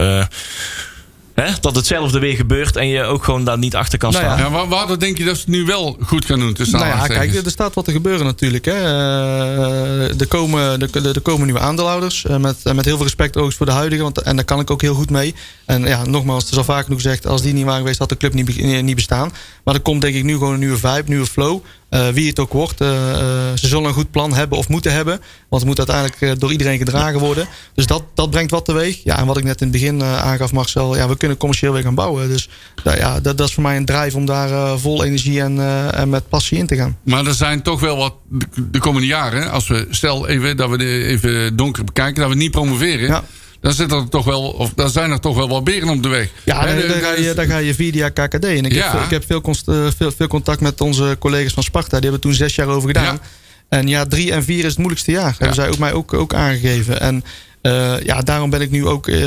hè, 1.35 1.53
dat 1.61 1.77
hetzelfde 1.77 2.19
weer 2.19 2.37
gebeurt 2.37 2.77
en 2.77 2.89
je 2.89 3.03
ook 3.03 3.25
gewoon 3.25 3.45
daar 3.45 3.59
niet 3.59 3.75
achter 3.75 3.99
kan 3.99 4.13
Nou 4.13 4.25
staan? 4.25 4.39
Ja, 4.39 4.51
waar, 4.51 4.69
waardoor 4.69 4.99
denk 4.99 5.19
je 5.19 5.25
dat 5.25 5.35
ze 5.35 5.41
het 5.41 5.51
nu 5.51 5.65
wel 5.65 5.97
goed 6.07 6.25
gaan 6.25 6.39
doen? 6.39 6.53
Tussen 6.55 6.79
Nou 6.79 6.91
ja, 6.91 7.07
kijk, 7.07 7.35
er 7.35 7.51
staat 7.51 7.75
wat 7.75 7.85
te 7.85 7.93
gebeuren 7.93 8.27
natuurlijk. 8.27 8.65
Hè. 8.65 8.73
Eh, 8.73 10.21
er, 10.21 10.27
komen, 10.29 10.81
er, 10.81 11.07
er 11.15 11.21
komen 11.21 11.45
nieuwe 11.45 11.61
aandeelhouders. 11.61 12.25
eh, 12.25 12.37
Met, 12.37 12.57
met 12.75 12.85
heel 12.85 12.95
veel 12.97 13.05
respect 13.05 13.37
ook 13.37 13.53
voor 13.53 13.67
de 13.67 13.73
huidige. 13.73 14.03
Want, 14.03 14.23
en 14.23 14.37
daar 14.37 14.45
kan 14.45 14.61
ik 14.61 14.71
ook 14.71 14.83
heel 14.83 14.95
goed 14.95 15.11
mee. 15.11 15.35
En 15.67 15.83
ja, 15.83 16.05
nogmaals, 16.05 16.43
het 16.43 16.53
is 16.53 16.59
al 16.59 16.65
vaak 16.65 16.85
genoeg 16.85 17.03
gezegd. 17.03 17.27
Als 17.27 17.43
die 17.43 17.53
niet 17.53 17.65
waren 17.65 17.81
geweest, 17.81 17.99
had 17.99 18.09
de 18.09 18.17
club 18.17 18.33
niet, 18.35 18.83
niet 18.83 18.95
bestaan. 18.97 19.33
Maar 19.65 19.75
er 19.75 19.81
komt 19.81 20.01
denk 20.03 20.15
ik 20.15 20.25
nu 20.25 20.33
gewoon 20.33 20.53
een 20.53 20.59
nieuwe 20.59 20.77
vibe, 20.79 21.03
nieuwe 21.07 21.27
flow. 21.27 21.61
Eh, 21.95 22.09
wie 22.09 22.29
het 22.29 22.39
ook 22.39 22.53
wordt. 22.53 22.81
eh, 22.81 23.11
eh, 23.11 23.19
ze 23.55 23.67
zullen 23.67 23.85
een 23.85 23.95
goed 23.95 24.11
plan 24.11 24.35
hebben 24.35 24.59
of 24.59 24.69
moeten 24.69 24.93
hebben. 24.93 25.21
Want 25.49 25.63
het 25.63 25.65
moet 25.65 25.89
uiteindelijk 25.89 26.41
door 26.41 26.53
iedereen 26.53 26.79
gedragen 26.79 27.21
worden. 27.21 27.47
Dus 27.75 27.87
dat, 27.87 28.03
dat 28.15 28.31
brengt 28.31 28.51
wat 28.51 28.65
teweeg. 28.65 29.01
Ja, 29.05 29.19
en 29.19 29.27
wat 29.27 29.37
ik 29.37 29.45
net 29.45 29.61
in 29.61 29.67
het 29.67 29.77
begin 29.77 30.03
aangaf, 30.03 30.53
Marcel. 30.53 30.97
Ja, 30.97 31.09
we 31.09 31.17
kunnen 31.17 31.37
commercieel 31.37 31.73
weer 31.73 31.83
gaan 31.83 31.95
bouwen. 31.95 32.29
Dus 32.29 32.49
nou 32.85 32.97
ja, 32.97 33.21
dat, 33.21 33.39
dat 33.39 33.49
is 33.49 33.55
voor 33.55 33.63
mij 33.63 33.77
een 33.77 33.85
drijf 33.85 34.15
om 34.15 34.27
daar 34.27 34.79
vol 34.79 35.05
energie 35.05 35.41
en, 35.41 35.61
en 35.95 36.09
met 36.09 36.29
passie 36.29 36.59
in 36.59 36.67
te 36.67 36.77
gaan. 36.77 36.99
Maar 37.05 37.27
er 37.27 37.35
zijn 37.35 37.63
toch 37.63 37.81
wel 37.81 37.97
wat 37.97 38.15
de, 38.29 38.47
de 38.71 38.79
komende 38.79 39.07
jaren, 39.07 39.51
als 39.51 39.69
we 39.69 39.87
stel 39.91 40.29
even 40.29 40.57
dat 40.57 40.71
we 40.71 40.79
de, 40.79 41.05
even 41.05 41.57
donker 41.57 41.85
bekijken, 41.85 42.21
dat 42.21 42.31
we 42.31 42.37
niet 42.37 42.51
promoveren. 42.51 43.09
Ja. 43.09 43.23
Dan, 43.65 43.73
zit 43.73 43.93
er 43.93 44.09
toch 44.09 44.25
wel, 44.25 44.43
of 44.43 44.73
dan 44.75 44.91
zijn 44.91 45.11
er 45.11 45.21
toch 45.21 45.37
wel 45.37 45.49
wat 45.49 45.65
beren 45.65 45.89
op 45.89 46.03
de 46.03 46.09
weg. 46.09 46.29
Ja, 46.45 46.67
Hè, 46.67 46.87
dan, 46.89 46.97
ga 47.01 47.13
je, 47.15 47.33
dan 47.35 47.47
ga 47.47 47.57
je 47.59 47.75
via 47.75 48.09
KKD. 48.09 48.45
En 48.45 48.65
ik, 48.65 48.73
Ja. 48.73 48.93
heb, 48.93 49.03
ik 49.05 49.11
heb 49.11 49.25
veel, 49.27 49.41
const- 49.41 49.69
eh, 49.69 49.87
veel, 49.97 50.13
veel 50.17 50.27
contact 50.27 50.61
met 50.61 50.81
onze 50.81 51.17
collega's 51.19 51.53
van 51.53 51.63
Sparta. 51.63 51.91
Die 52.01 52.03
hebben 52.03 52.21
toen 52.21 52.35
zes 52.35 52.55
jaar 52.55 52.67
over 52.69 52.89
gedaan. 52.89 53.15
Ja. 53.15 53.21
En 53.69 53.89
ja, 53.89 54.07
drie 54.07 54.33
en 54.33 54.45
vier 54.45 54.59
is 54.59 54.65
het 54.71 54.77
moeilijkste 54.79 55.11
jaar. 55.11 55.35
Hebben 55.39 55.55
zij 55.55 55.69
ook 55.69 55.79
mij 55.79 55.93
ook, 55.93 56.15
ook 56.15 56.35
aangegeven. 56.35 57.01
En 57.01 57.25
eh, 57.65 58.01
ja, 58.01 58.21
daarom 58.21 58.51
ben 58.51 58.61
ik 58.61 58.71
nu 58.71 58.87
ook 58.87 59.09
eh, 59.09 59.21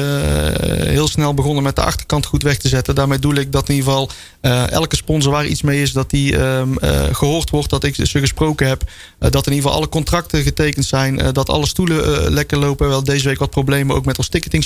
heel 0.87 1.07
snel 1.07 1.33
begonnen 1.33 1.63
met 1.63 1.75
de 1.75 1.81
achterkant 1.81 2.25
goed 2.25 2.43
weg 2.43 2.57
te 2.57 2.67
zetten. 2.67 2.95
Daarmee 2.95 3.19
doe 3.19 3.33
ik 3.33 3.51
dat 3.51 3.69
in 3.69 3.75
ieder 3.75 3.89
geval 3.89 4.09
eh, 4.41 4.71
elke 4.71 4.95
sponsor 4.95 5.31
waar 5.31 5.45
iets 5.45 5.61
mee 5.61 5.81
is, 5.81 5.91
dat 5.91 6.09
die 6.09 6.37
ehm, 6.37 6.77
eh, 6.77 7.03
gehoord 7.11 7.49
wordt, 7.49 7.69
dat 7.69 7.83
ik 7.83 7.95
ze 7.95 8.19
gesproken 8.19 8.67
heb. 8.67 8.83
Dat 9.19 9.47
in 9.47 9.53
ieder 9.53 9.53
geval 9.53 9.71
alle 9.71 9.89
contracten 9.89 10.41
getekend 10.41 10.85
zijn. 10.85 11.33
dat 11.33 11.49
alle 11.49 11.67
stoelen 11.67 12.31
lekker 12.31 12.57
lopen. 12.57 12.87
Wel 12.87 13.03
deze 13.03 13.27
week 13.27 13.39
wat 13.39 13.49
problemen 13.49 13.95
ook 13.95 14.05
met 14.05 14.17
ons 14.17 14.27
ticketing. 14.27 14.65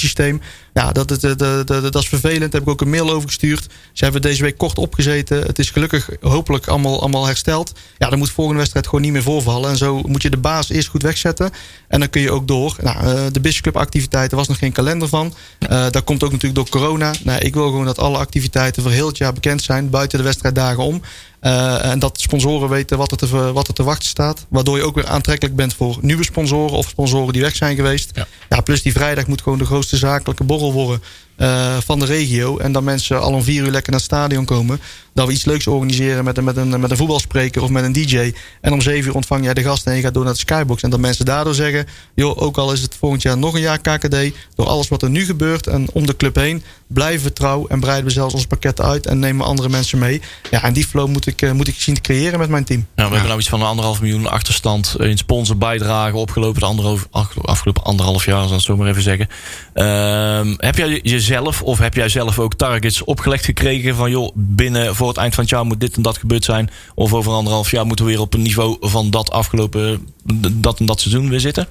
Ja, 0.74 0.92
dat, 0.92 1.08
dat, 1.08 1.96
is 1.96 2.08
vervelend. 2.08 2.40
Daar 2.40 2.52
heb 2.52 2.62
ik 2.62 2.70
ook 2.70 2.82
een 2.82 2.90
mail 2.90 3.12
over 3.12 3.28
gestuurd. 3.28 3.68
Ze 3.94 4.04
hebben 4.04 4.22
deze 4.22 4.44
week 4.44 4.58
kort 4.58 4.78
opgezeten. 4.78 5.42
Het 5.42 5.60
is 5.60 5.70
gelukkig 5.70 6.10
hopelijk 6.22 6.68
allemaal, 6.68 7.00
allemaal 7.00 7.26
hersteld. 7.26 7.72
Ja, 7.98 8.10
dan 8.10 8.20
moet 8.20 8.32
volgende 8.32 8.60
wedstrijd 8.60 8.86
gewoon 8.86 9.02
niet 9.02 9.12
meer 9.12 9.24
voorvallen. 9.24 9.70
En 9.70 9.78
zo 9.78 10.02
moet 10.02 10.22
je 10.22 10.30
de 10.30 10.38
baas 10.38 10.70
eerst 10.70 10.88
goed 10.88 11.02
wegzetten. 11.02 11.52
En 11.88 12.00
dan 12.00 12.10
kun 12.10 12.22
je 12.22 12.32
ook 12.32 12.48
door. 12.48 12.76
Nou, 12.82 13.32
de 13.32 13.40
Business 13.40 13.61
activiteiten 13.74 14.38
was 14.38 14.48
nog 14.48 14.58
geen 14.58 14.72
kalender 14.72 15.08
van. 15.08 15.34
Eh 15.60 15.86
dat 15.90 16.04
komt 16.04 16.24
ook 16.24 16.32
natuurlijk 16.32 16.56
door 16.56 16.82
corona. 16.82 17.14
Nou, 17.24 17.40
ik 17.40 17.54
wil 17.54 17.66
gewoon 17.66 17.86
dat 17.86 18.00
alle 18.00 18.18
activiteiten 18.18 18.84
voor 18.84 18.92
heel 18.92 19.08
het 19.08 19.18
jaar 19.18 19.34
bekend 19.34 19.62
zijn. 19.62 19.90
Buiten 19.90 20.18
de 20.18 20.24
wedstrijddagen 20.24 20.84
om. 20.84 21.02
Eh, 21.42 21.86
en 21.86 22.00
dat 22.00 22.20
sponsoren 22.20 22.70
weten 22.70 22.98
wat 22.98 23.12
er, 23.12 23.18
te, 23.18 23.52
wat 23.54 23.68
er 23.68 23.74
te 23.74 23.84
wachten 23.84 24.10
staat. 24.10 24.46
Waardoor 24.50 24.78
je 24.78 24.84
ook 24.84 24.96
weer 24.96 25.08
aantrekkelijk 25.08 25.56
bent 25.56 25.74
voor 25.74 25.98
nieuwe 26.02 26.24
sponsoren. 26.24 26.78
Of 26.78 26.88
sponsoren 26.90 27.34
die 27.34 27.42
weg 27.42 27.56
zijn 27.56 27.76
geweest. 27.76 28.10
Ja. 28.14 28.28
Ja, 28.50 28.62
plus 28.62 28.82
die 28.82 28.92
vrijdag 28.92 29.28
moet 29.28 29.42
gewoon 29.42 29.58
de 29.58 29.66
grootste 29.66 29.98
zakelijke 29.98 30.44
borrel 30.44 30.74
worden 30.74 31.02
eh, 31.36 31.78
van 31.86 32.00
de 32.00 32.06
regio. 32.06 32.58
En 32.58 32.72
dan 32.72 32.84
mensen 32.84 33.22
al 33.22 33.34
om 33.34 33.44
vier 33.44 33.64
uur 33.64 33.72
lekker 33.72 33.92
naar 33.92 34.02
het 34.02 34.10
stadion 34.10 34.46
komen. 34.46 34.80
Dat 35.14 35.28
we 35.28 35.34
iets 35.34 35.46
leuks 35.46 35.68
organiseren 35.68 36.24
met 36.24 36.38
een, 36.38 36.44
met 36.44 36.58
een, 36.58 36.80
met 36.80 36.92
een 36.92 36.98
voetbalspreker 36.98 37.62
of 37.62 37.70
met 37.70 37.84
een 37.84 37.94
DJ. 37.94 38.34
En 38.62 38.74
om 38.74 38.82
zeven 38.82 39.10
uur 39.10 39.16
ontvang 39.16 39.44
jij 39.44 39.54
de 39.54 39.64
gasten 39.64 39.92
en 39.92 39.98
je 39.98 40.04
gaat 40.04 40.14
door 40.14 40.24
naar 40.24 40.34
de 40.34 40.40
skybox. 40.40 40.84
En 40.84 40.90
dat 40.90 41.00
mensen 41.00 41.26
daardoor 41.26 41.54
zeggen, 41.54 41.88
joh, 42.16 42.42
ook 42.42 42.58
al 42.58 42.72
is 42.74 42.82
het 42.82 42.96
volgend 43.00 43.22
jaar 43.22 43.38
nog 43.38 43.54
een 43.54 43.62
jaar 43.62 43.80
KKD. 43.80 44.16
Door 44.56 44.68
alles 44.68 44.88
wat 44.88 45.02
er 45.02 45.10
nu 45.10 45.26
gebeurt 45.26 45.68
en 45.68 45.88
om 45.94 46.06
de 46.06 46.16
club 46.16 46.36
heen. 46.36 46.64
Blijven 46.94 47.34
trouw 47.34 47.68
en 47.68 47.80
breiden 47.80 48.06
we 48.06 48.12
zelfs 48.12 48.34
onze 48.34 48.48
pakketten 48.48 48.86
uit 48.86 49.06
en 49.06 49.20
nemen 49.20 49.46
andere 49.46 49.70
mensen 49.70 50.00
mee. 50.00 50.22
Ja, 50.50 50.64
en 50.64 50.74
die 50.74 50.86
flow 50.86 51.08
moet 51.08 51.28
ik, 51.28 51.42
eh, 51.42 51.52
moet 51.52 51.68
ik 51.68 51.76
zien 51.76 51.96
te 51.96 52.02
creëren 52.02 52.40
met 52.40 52.50
mijn 52.50 52.64
team. 52.64 52.86
Nou, 52.96 53.08
we 53.08 53.14
hebben 53.14 53.28
nou 53.28 53.40
iets 53.40 53.50
van 53.50 53.62
een 53.62 53.68
anderhalf 53.68 54.02
miljoen 54.02 54.28
achterstand 54.28 54.96
in 55.00 55.18
sponsorbijdragen 55.18 56.20
opgelopen 56.20 56.60
de 56.60 56.66
anderhalf, 56.66 57.08
afgelopen 57.42 57.84
anderhalf 57.84 58.26
jaar, 58.26 58.38
zal 58.38 58.48
ik 58.48 58.54
het 58.54 58.62
zo 58.62 58.76
maar 58.78 58.88
even 58.88 59.02
zeggen. 59.02 59.28
Ehm, 59.74 60.54
heb 60.58 60.76
jij 60.76 61.00
jezelf 61.04 61.62
of 61.62 61.80
heb 61.80 61.94
jij 61.94 62.10
zelf 62.10 62.40
ook 62.40 62.54
targets 62.54 63.04
opgelegd 63.04 63.46
gekregen 63.46 63.96
van 63.96 64.12
joh, 64.12 64.32
binnen 64.36 64.96
voor 64.96 65.08
het 65.08 65.18
eind 65.18 65.34
van 65.34 65.44
het 65.44 65.54
jaar 65.54 65.66
moet 65.66 65.80
dit 65.80 65.96
en 65.96 66.02
dat 66.02 66.18
gebeurd 66.18 66.44
zijn, 66.44 66.70
of 66.96 67.14
over 67.14 67.32
anderhalf 67.32 67.72
jaar 67.72 67.86
moeten 67.86 68.06
we 68.06 68.12
weer 68.12 68.22
op 68.22 68.34
een 68.34 68.42
niveau 68.42 68.78
van 68.80 69.10
dat 69.10 69.32
afgelopen 69.32 70.08
dat 70.52 70.80
en 70.80 70.86
dat 70.86 71.00
seizoen 71.00 71.30
weer 71.30 71.40
zitten? 71.40 71.68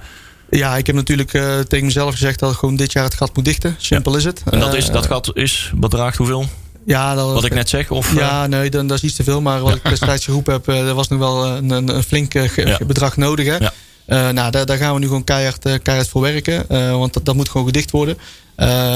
Ja, 0.51 0.77
ik 0.77 0.87
heb 0.87 0.95
natuurlijk 0.95 1.33
eh, 1.33 1.59
tegen 1.59 1.85
mezelf 1.85 2.11
gezegd 2.11 2.39
dat 2.39 2.51
ik 2.51 2.57
gewoon 2.57 2.75
dit 2.75 2.91
jaar 2.91 3.03
het 3.03 3.13
gat 3.13 3.35
moet 3.35 3.45
dichten. 3.45 3.75
Simpel 3.77 4.15
is 4.15 4.23
het. 4.23 4.43
En 4.51 4.59
dat, 4.59 4.73
is, 4.73 4.87
Eh, 4.87 4.93
dat 4.93 5.05
gat 5.05 5.31
is, 5.33 5.71
bedraagt 5.75 6.17
hoeveel? 6.17 6.45
ja, 6.85 7.15
dat, 7.15 7.33
Wat 7.33 7.45
ik 7.45 7.53
net 7.53 7.69
zeg? 7.69 7.91
Of, 7.91 8.09
eh, 8.09 8.17
Ja, 8.17 8.47
nee, 8.47 8.69
dan, 8.69 8.87
dat 8.87 8.97
is 8.97 9.03
iets 9.03 9.15
te 9.15 9.23
veel. 9.23 9.41
Maar 9.41 9.61
wat 9.61 9.75
ik 9.75 9.83
destijds 9.89 10.25
geroepen 10.25 10.53
heb, 10.53 10.67
eh, 10.67 10.87
er 10.87 10.93
was 10.93 11.07
nog 11.07 11.19
wel 11.19 11.45
een, 11.47 11.69
een, 11.69 12.03
flink 12.03 12.33
eh, 12.33 12.77
bedrag 12.87 13.17
nodig. 13.17 13.45
Hè? 13.45 13.67
Eh, 14.11 14.29
nou, 14.29 14.51
daar, 14.51 14.65
daar 14.65 14.77
gaan 14.77 14.93
we 14.93 14.99
nu 14.99 15.05
gewoon 15.05 15.23
keihard, 15.23 15.65
eh, 15.65 15.73
keihard 15.83 16.09
voor 16.09 16.21
werken. 16.21 16.69
eh, 16.69 16.91
want 16.97 17.13
dat, 17.13 17.25
dat 17.25 17.35
moet 17.35 17.49
gewoon 17.49 17.67
gedicht 17.67 17.91
worden. 17.91 18.17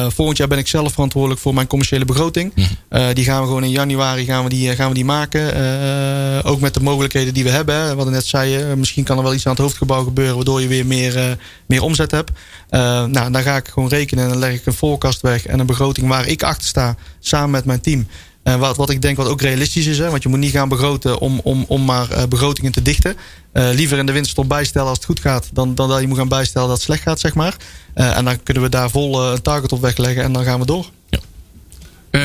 Volgend 0.08 0.38
jaar 0.38 0.48
ben 0.48 0.58
ik 0.58 0.68
zelf 0.68 0.94
verantwoordelijk 0.94 1.42
voor 1.42 1.54
mijn 1.54 1.68
commerciële 1.68 2.06
begroting. 2.06 2.52
Mhm. 2.56 3.14
Die 3.14 3.24
gaan 3.24 3.42
we 3.42 3.48
gewoon 3.48 3.64
in 3.64 3.70
januari 3.70 4.26
gaan 4.26 4.44
we 4.44 4.50
die, 4.50 4.76
gaan 4.76 4.88
we 4.88 4.94
die 4.94 5.06
maken. 5.06 6.44
Ook 6.44 6.60
met 6.60 6.74
de 6.74 6.80
mogelijkheden 6.80 7.34
die 7.34 7.44
we 7.44 7.50
hebben. 7.50 7.76
Hè. 7.76 7.96
Wat 7.96 8.06
ik 8.06 8.12
net 8.12 8.26
zei, 8.26 8.76
misschien 8.76 9.04
kan 9.04 9.18
er 9.18 9.24
wel 9.24 9.34
iets 9.34 9.46
aan 9.46 9.52
het 9.52 9.62
hoofdgebouw 9.62 10.04
gebeuren... 10.04 10.36
waardoor 10.36 10.62
je 10.62 10.68
weer 10.68 10.86
meer, 10.86 11.38
meer 11.66 11.82
omzet 11.82 12.12
hebt. 12.12 12.32
Nou, 12.70 13.32
dan 13.32 13.42
ga 13.42 13.56
ik 13.56 13.68
gewoon 13.68 13.90
rekenen 13.90 14.24
en 14.24 14.30
dan 14.30 14.40
leg 14.40 14.54
ik 14.54 14.66
een 14.66 14.74
voorkast 14.74 15.22
weg... 15.22 15.46
en 15.46 15.60
een 15.60 15.66
begroting 15.66 16.08
waar 16.08 16.28
ik 16.28 16.44
achter 16.44 16.68
sta, 16.68 16.96
samen 17.20 17.50
met 17.50 17.66
mijn 17.66 17.82
team... 17.82 18.08
En 18.46 18.60
wat, 18.60 18.78
wat 18.78 18.90
ik 18.90 19.02
denk 19.02 19.18
wat 19.18 19.28
ook 19.28 19.42
realistisch 19.42 19.86
is, 19.86 19.98
hè, 19.98 20.10
want 20.10 20.24
je 20.24 20.30
moet 20.30 20.40
niet 20.40 20.52
gaan 20.52 20.70
begroten 20.70 21.20
om, 21.20 21.40
om, 21.44 21.66
om 21.68 21.86
maar 21.86 22.12
eh, 22.12 22.24
begrotingen 22.26 22.72
te 22.72 22.82
dichten. 22.82 23.16
Eh, 23.52 23.70
liever 23.74 23.98
in 23.98 24.06
de 24.06 24.12
winterstop 24.12 24.48
bijstellen 24.50 24.88
als 24.88 24.98
het 24.98 25.06
goed 25.06 25.20
gaat, 25.20 25.50
dan, 25.54 25.76
dan 25.76 25.90
dat 25.90 26.02
je 26.02 26.08
moet 26.08 26.18
gaan 26.18 26.28
bijstellen 26.28 26.68
dat 26.68 26.78
het 26.78 26.86
slecht 26.86 27.02
gaat, 27.02 27.20
zeg 27.20 27.34
maar. 27.34 27.56
Eh, 27.94 28.18
en 28.18 28.26
dan 28.26 28.44
kunnen 28.44 28.64
we 28.64 28.70
daar 28.70 28.90
vol 28.90 29.24
een 29.24 29.42
target 29.42 29.72
op 29.72 29.82
wegleggen 29.82 30.24
en 30.24 30.34
dan 30.34 30.44
gaan 30.44 30.60
we 30.60 30.66
door. 30.66 30.90
Eh, 32.10 32.22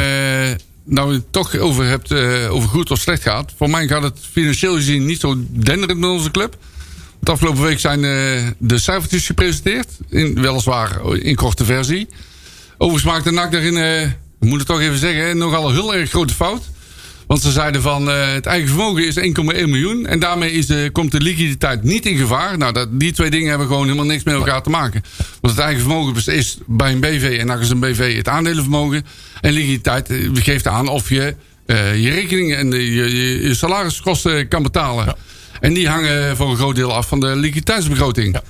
nou, 0.85 1.09
je 1.09 1.17
het 1.17 1.33
toch 1.33 1.59
over 1.59 1.85
hebt, 1.87 2.13
over 2.49 2.69
goed 2.69 2.91
of 2.91 2.99
slecht 2.99 3.23
gaat. 3.23 3.53
Voor 3.57 3.71
mij 3.71 3.87
gaat 3.87 4.03
het 4.03 4.19
financieel 4.33 4.75
gezien 4.75 5.05
niet 5.05 5.21
zo 5.21 5.37
denderend 5.49 5.99
met 5.99 6.11
onze 6.11 6.31
club. 6.31 6.57
De 7.21 7.31
afgelopen 7.31 7.63
week 7.63 7.79
zijn 7.79 8.01
de 8.59 8.79
cijfertjes 8.79 9.27
gepresenteerd. 9.27 9.89
In, 10.09 10.41
weliswaar 10.41 11.15
in 11.15 11.35
korte 11.35 11.65
versie. 11.65 12.09
Overigens 12.79 13.13
maakte 13.13 13.31
NAC 13.31 13.53
daarin, 13.53 14.15
ik 14.41 14.49
moet 14.49 14.59
het 14.59 14.67
toch 14.69 14.81
even 14.81 14.99
zeggen, 14.99 15.39
nogal 15.39 15.69
een 15.69 15.75
heel 15.75 15.95
erg 15.95 16.11
grote 16.11 16.35
fout. 16.35 16.63
Want 17.27 17.43
ze 17.43 17.51
zeiden 17.51 17.83
van 17.83 18.11
eh, 18.11 18.33
het 18.33 18.47
eigen 18.47 18.69
vermogen 18.69 19.07
is 19.07 19.19
1,1 19.19 19.25
miljoen. 19.69 20.07
En 20.07 20.19
daarmee 20.19 20.53
is 20.53 20.67
komt 20.93 21.13
de 21.13 21.21
liquiditeit 21.21 21.83
niet 21.83 22.07
in 22.07 22.17
gevaar. 22.17 22.59
Nou, 22.59 22.73
dat, 22.73 22.89
die 23.01 23.13
twee 23.13 23.31
dingen 23.31 23.49
hebben 23.49 23.67
gewoon 23.67 23.83
helemaal 23.85 24.05
niks 24.05 24.23
met 24.25 24.35
elkaar 24.35 24.63
te 24.63 24.71
maken. 24.71 25.03
Want 25.41 25.55
het 25.55 25.65
eigen 25.65 25.81
vermogen 25.83 26.35
is 26.35 26.59
bij 26.67 26.93
een 26.93 27.01
BV 27.01 27.37
en 27.41 27.61
is 27.61 27.71
een 27.71 27.81
BV 27.81 28.17
het 28.17 28.29
aandelenvermogen. 28.29 29.07
En 29.41 29.53
liquiditeit 29.53 30.11
eh, 30.11 30.29
geeft 30.33 30.67
aan 30.67 30.89
of 30.89 31.09
je 31.09 31.35
eh, 31.67 32.03
je 32.03 32.11
rekeningen 32.11 32.59
en 32.59 32.71
de- 32.71 32.95
je, 32.95 33.17
je, 33.17 33.43
je 33.49 33.55
salariskosten 33.55 34.49
kan 34.49 34.63
betalen. 34.63 35.15
En 35.61 35.73
die 35.75 35.89
hangen 35.89 36.37
voor 36.37 36.51
een 36.51 36.57
groot 36.57 36.75
deel 36.77 36.95
af 36.95 37.09
van 37.09 37.21
de 37.21 37.37
liquiditeitsbegroting. 37.37 38.41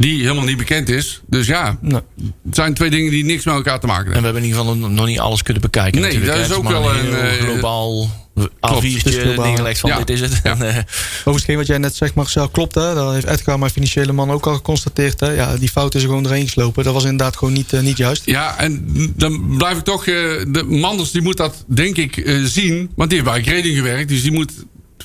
Die 0.00 0.20
helemaal 0.22 0.44
niet 0.44 0.56
bekend 0.56 0.88
is. 0.88 1.20
Dus 1.26 1.46
ja, 1.46 1.78
Nou, 1.80 2.02
het 2.44 2.54
zijn 2.54 2.74
twee 2.74 2.90
dingen 2.90 3.10
die 3.10 3.24
niks 3.24 3.44
met 3.44 3.54
elkaar 3.54 3.80
te 3.80 3.86
maken 3.86 4.06
En 4.06 4.12
hebben. 4.12 4.32
we 4.32 4.38
hebben 4.38 4.42
in 4.42 4.58
ieder 4.58 4.74
geval 4.80 4.90
nog 4.90 5.06
niet 5.06 5.18
alles 5.18 5.42
kunnen 5.42 5.62
bekijken. 5.62 6.00
Nee, 6.00 6.12
natuurlijk, 6.12 6.38
dat 6.38 6.50
is 6.50 6.56
ook 6.56 6.68
wel 6.68 6.92
heel 6.92 7.12
een, 7.12 7.20
eh, 7.20 7.32
globaal 7.32 8.08
het 8.34 8.84
is 8.84 8.96
A4'tje 9.02 9.20
globaal, 9.20 9.46
neergelegd 9.46 9.80
van 9.80 9.90
ja. 9.90 9.96
dit 9.98 10.10
is 10.10 10.20
het. 10.20 10.40
Ja. 10.42 10.50
En, 10.50 10.68
eh, 10.76 10.82
overigens, 11.24 11.56
wat 11.56 11.66
jij 11.66 11.78
net 11.78 11.94
zegt, 11.96 12.14
Marcel, 12.14 12.48
klopt 12.48 12.74
hè. 12.74 12.94
Dat 12.94 13.12
heeft 13.12 13.26
Edgar, 13.26 13.58
mijn 13.58 13.70
financiële 13.70 14.12
man, 14.12 14.30
ook 14.30 14.46
al 14.46 14.54
geconstateerd. 14.54 15.20
Hè. 15.20 15.30
Ja, 15.30 15.56
die 15.56 15.68
fout 15.68 15.94
is 15.94 16.02
er 16.02 16.08
gewoon 16.08 16.24
erheen 16.24 16.44
geslopen. 16.44 16.84
Dat 16.84 16.94
was 16.94 17.02
inderdaad 17.02 17.36
gewoon 17.36 17.54
niet, 17.54 17.72
eh, 17.72 17.80
niet 17.80 17.96
juist. 17.96 18.22
Ja, 18.24 18.58
en 18.58 18.86
dan 19.16 19.54
blijf 19.56 19.78
ik 19.78 19.84
toch... 19.84 20.06
eh, 20.06 20.14
de 20.48 20.64
Manders 20.68 21.10
die 21.10 21.22
moet 21.22 21.36
dat 21.36 21.64
denk 21.66 21.96
ik 21.96 22.16
eh, 22.16 22.44
zien. 22.44 22.90
Want 22.96 23.10
die 23.10 23.18
heeft 23.20 23.30
bij 23.32 23.42
Grading 23.42 23.76
gewerkt. 23.76 24.08
Dus 24.08 24.22
die 24.22 24.32
moet, 24.32 24.52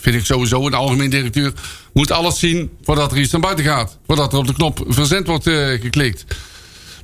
vind 0.02 0.16
ik 0.16 0.26
sowieso, 0.26 0.66
een 0.68 0.74
algemeen 0.74 1.10
directeur... 1.10 1.52
moet 1.94 2.12
alles 2.12 2.40
zien 2.40 2.70
voordat 2.84 3.12
er 3.12 3.18
iets 3.18 3.32
naar 3.32 3.42
buiten 3.42 3.66
gaat. 3.66 3.98
Voordat 4.08 4.34
er 4.34 4.40
op 4.40 4.48
de 4.48 4.54
knop 4.54 4.84
verzend 4.88 5.28
wordt 5.28 5.48
eh, 5.48 5.68
geklikt. 5.82 6.26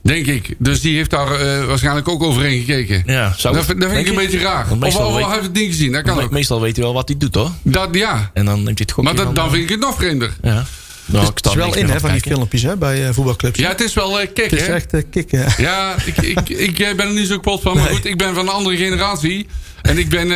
Denk 0.04 0.26
ik. 0.26 0.56
Dus 0.58 0.82
die 0.82 0.96
heeft 0.96 1.10
daar 1.10 1.32
eh, 1.40 1.66
waarschijnlijk 1.66 2.08
ook 2.08 2.24
overheen 2.24 2.60
gekeken. 2.60 3.04
ja, 3.06 3.34
zou 3.38 3.56
dat, 3.56 3.66
vind- 3.66 3.82
dat 3.82 3.90
vind 3.90 4.02
ik 4.02 4.08
een 4.08 4.22
je? 4.22 4.28
beetje 4.28 4.40
raar. 4.46 4.68
Of 4.82 4.96
al 4.96 5.16
weet- 5.16 5.26
heeft 5.26 5.42
het 5.44 5.56
ding 5.56 5.68
gezien. 5.72 5.92
Dat 5.92 6.02
kan 6.04 6.16
me- 6.16 6.24
ook. 6.24 6.32
Meestal 6.32 6.62
weet 6.62 6.76
hij 6.76 6.86
wel 6.86 6.94
wat 6.94 7.08
hij 7.08 7.18
doet 7.18 7.36
hoor. 7.36 7.52
Dat, 7.64 7.88
ja. 7.92 8.32
En 8.34 8.46
dan 8.46 8.54
neemt 8.56 8.66
hij 8.66 8.76
het 8.80 8.92
gokje 8.92 9.14
Maar 9.14 9.26
dat, 9.26 9.36
dan 9.36 9.46
eh, 9.46 9.52
vind 9.52 9.64
ik 9.64 9.70
het 9.70 9.80
nog 9.80 9.96
vreemder. 9.96 10.34
Ja. 10.42 10.66
Nou, 11.12 11.26
ik 11.28 11.32
Het 11.36 11.46
is 11.46 11.52
er 11.52 11.58
wel 11.58 11.76
in 11.76 11.90
hè, 11.90 12.00
van 12.00 12.12
die 12.12 12.22
filmpjes 12.22 12.62
hè, 12.62 12.78
bij 12.78 13.08
eh, 13.08 13.14
voetbalclubs. 13.14 13.60
Ja, 13.60 13.70
het 13.70 13.82
is 13.82 13.94
wel 13.94 14.20
eh 14.20 14.28
kek, 14.34 14.52
het 14.52 14.60
is 14.60 14.68
hè? 14.68 14.74
echt 14.74 14.94
eh, 14.94 15.02
kicken. 15.12 15.46
Ja, 15.58 15.96
ik, 16.06 16.18
ik, 16.18 16.50
ik 16.50 16.78
ben 16.98 17.08
er 17.08 17.14
niet 17.14 17.28
zo 17.28 17.36
kapot 17.36 17.62
van. 17.62 17.74
Maar 17.76 17.84
Nee. 17.84 17.94
goed, 17.96 18.06
ik 18.06 18.18
ben 18.18 18.34
van 18.36 18.48
een 18.48 18.54
andere 18.54 18.78
generatie. 18.78 19.48
En 19.82 19.98
ik 19.98 20.10
ben, 20.10 20.28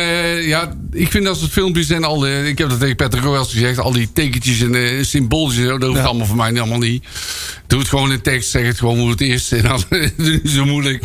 ja, 0.42 0.72
ik 0.92 1.10
vind 1.10 1.24
dat 1.24 1.38
soort 1.38 1.50
filmpjes 1.50 1.90
en 1.90 2.04
al 2.04 2.18
de, 2.18 2.42
ik 2.48 2.58
heb 2.58 2.68
dat 2.68 2.80
tegen 2.80 2.96
Patrick 2.96 3.24
ook 3.24 3.30
wel 3.32 3.40
eens 3.42 3.52
gezegd, 3.52 3.78
al 3.78 3.92
die 3.92 4.12
tekentjes 4.12 4.60
en 4.60 4.74
eh, 4.74 5.02
symbooltjes, 5.04 5.66
dat 5.66 5.82
hoeft 5.82 5.96
Ja. 5.98 6.04
allemaal 6.04 6.26
voor 6.26 6.36
mij 6.36 6.58
allemaal 6.60 6.78
niet. 6.78 7.04
Doe 7.66 7.78
het 7.78 7.88
gewoon 7.88 8.12
in 8.12 8.20
tekst, 8.20 8.50
zeg 8.50 8.66
het 8.66 8.78
gewoon 8.78 8.98
hoe 8.98 9.10
het 9.10 9.20
is. 9.20 9.52
En 9.52 9.62
dan 9.62 9.82
doe 9.90 9.98
het 10.00 10.18
niet 10.42 10.52
zo 10.52 10.64
moeilijk. 10.64 11.02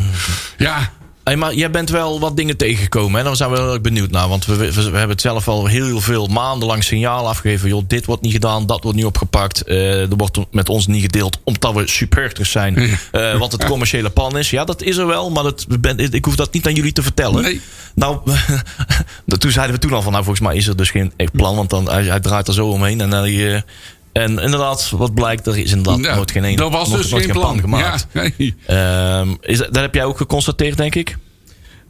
Ja, 0.58 0.94
Hey, 1.24 1.36
maar 1.36 1.54
jij 1.54 1.72
bent 1.72 1.90
wel 1.90 2.20
wat 2.20 2.38
dingen 2.38 2.58
tegengekomen. 2.58 3.18
Hè? 3.18 3.24
Daar 3.24 3.36
zijn 3.36 3.50
we 3.50 3.58
heel 3.58 3.72
erg 3.72 3.82
benieuwd 3.82 4.12
naar. 4.12 4.28
Want 4.28 4.46
we, 4.46 4.56
we, 4.56 4.72
we 4.72 4.82
hebben 4.82 5.10
het 5.10 5.22
zelf 5.22 5.48
al 5.48 5.66
heel 5.66 6.00
veel 6.00 6.28
maandenlang 6.28 6.84
signaal 6.84 7.28
afgegeven. 7.28 7.70
Joh, 7.70 7.84
dit 7.88 8.06
wordt 8.06 8.22
niet 8.22 8.32
gedaan, 8.32 8.66
dat 8.66 8.84
wordt 8.84 8.98
niet 8.98 9.08
opgepakt. 9.08 9.64
Eh, 9.64 10.02
er 10.02 10.16
wordt 10.18 10.40
met 10.52 10.70
ons 10.70 10.88
niet 10.88 11.02
gedeeld 11.02 11.40
omdat 11.44 11.74
we 11.74 11.88
supporters 11.88 12.52
zijn. 12.52 13.00
Eh, 13.12 13.38
wat 13.38 13.52
het 13.52 13.66
commerciële 13.66 14.10
plan 14.10 14.38
is. 14.38 14.50
Ja, 14.50 14.66
dat 14.66 14.82
is 14.82 14.98
er 14.98 15.08
wel. 15.08 15.30
Maar 15.30 15.44
dat, 15.44 15.66
ben, 15.80 15.98
ik 15.98 16.26
hoef 16.26 16.36
dat 16.36 16.54
niet 16.54 16.68
aan 16.68 16.74
jullie 16.74 16.92
te 16.92 17.04
vertellen. 17.04 17.42
Nee. 17.42 17.62
Nou, 17.96 18.20
toen 19.38 19.52
zeiden 19.52 19.76
we 19.76 19.82
toen 19.82 19.94
al 19.94 20.02
van... 20.02 20.12
Nou, 20.12 20.24
volgens 20.24 20.48
mij 20.48 20.56
is 20.56 20.68
er 20.68 20.78
dus 20.78 20.92
geen 20.92 21.14
echt 21.16 21.32
plan. 21.32 21.56
Want 21.56 21.70
dan, 21.70 21.90
hij, 21.90 22.04
hij 22.04 22.20
draait 22.20 22.48
er 22.48 22.54
zo 22.54 22.68
omheen. 22.68 23.02
En, 23.02 23.12
hij, 23.12 23.56
eh, 23.56 23.62
en 24.14 24.40
inderdaad, 24.40 24.90
wat 24.90 25.14
blijkt, 25.14 25.48
er 25.48 25.58
is 25.58 25.72
inderdaad 25.72 26.06
ja, 26.06 26.16
nooit 26.16 26.32
geen, 26.32 26.44
een, 26.44 26.56
dat 26.56 26.72
was 26.72 26.88
nooit- 26.90 27.02
dus 27.02 27.12
nooit 27.12 27.24
geen 27.26 27.34
plan. 27.34 27.60
gemaakt. 27.60 28.08
Ja, 28.14 28.22
nee. 28.38 28.56
Ehm, 28.66 29.30
is, 29.42 29.58
dat 29.58 29.76
heb 29.76 29.94
jij 29.94 30.04
ook 30.06 30.18
geconstateerd, 30.18 30.78
denk 30.78 30.96
ik? 30.96 31.18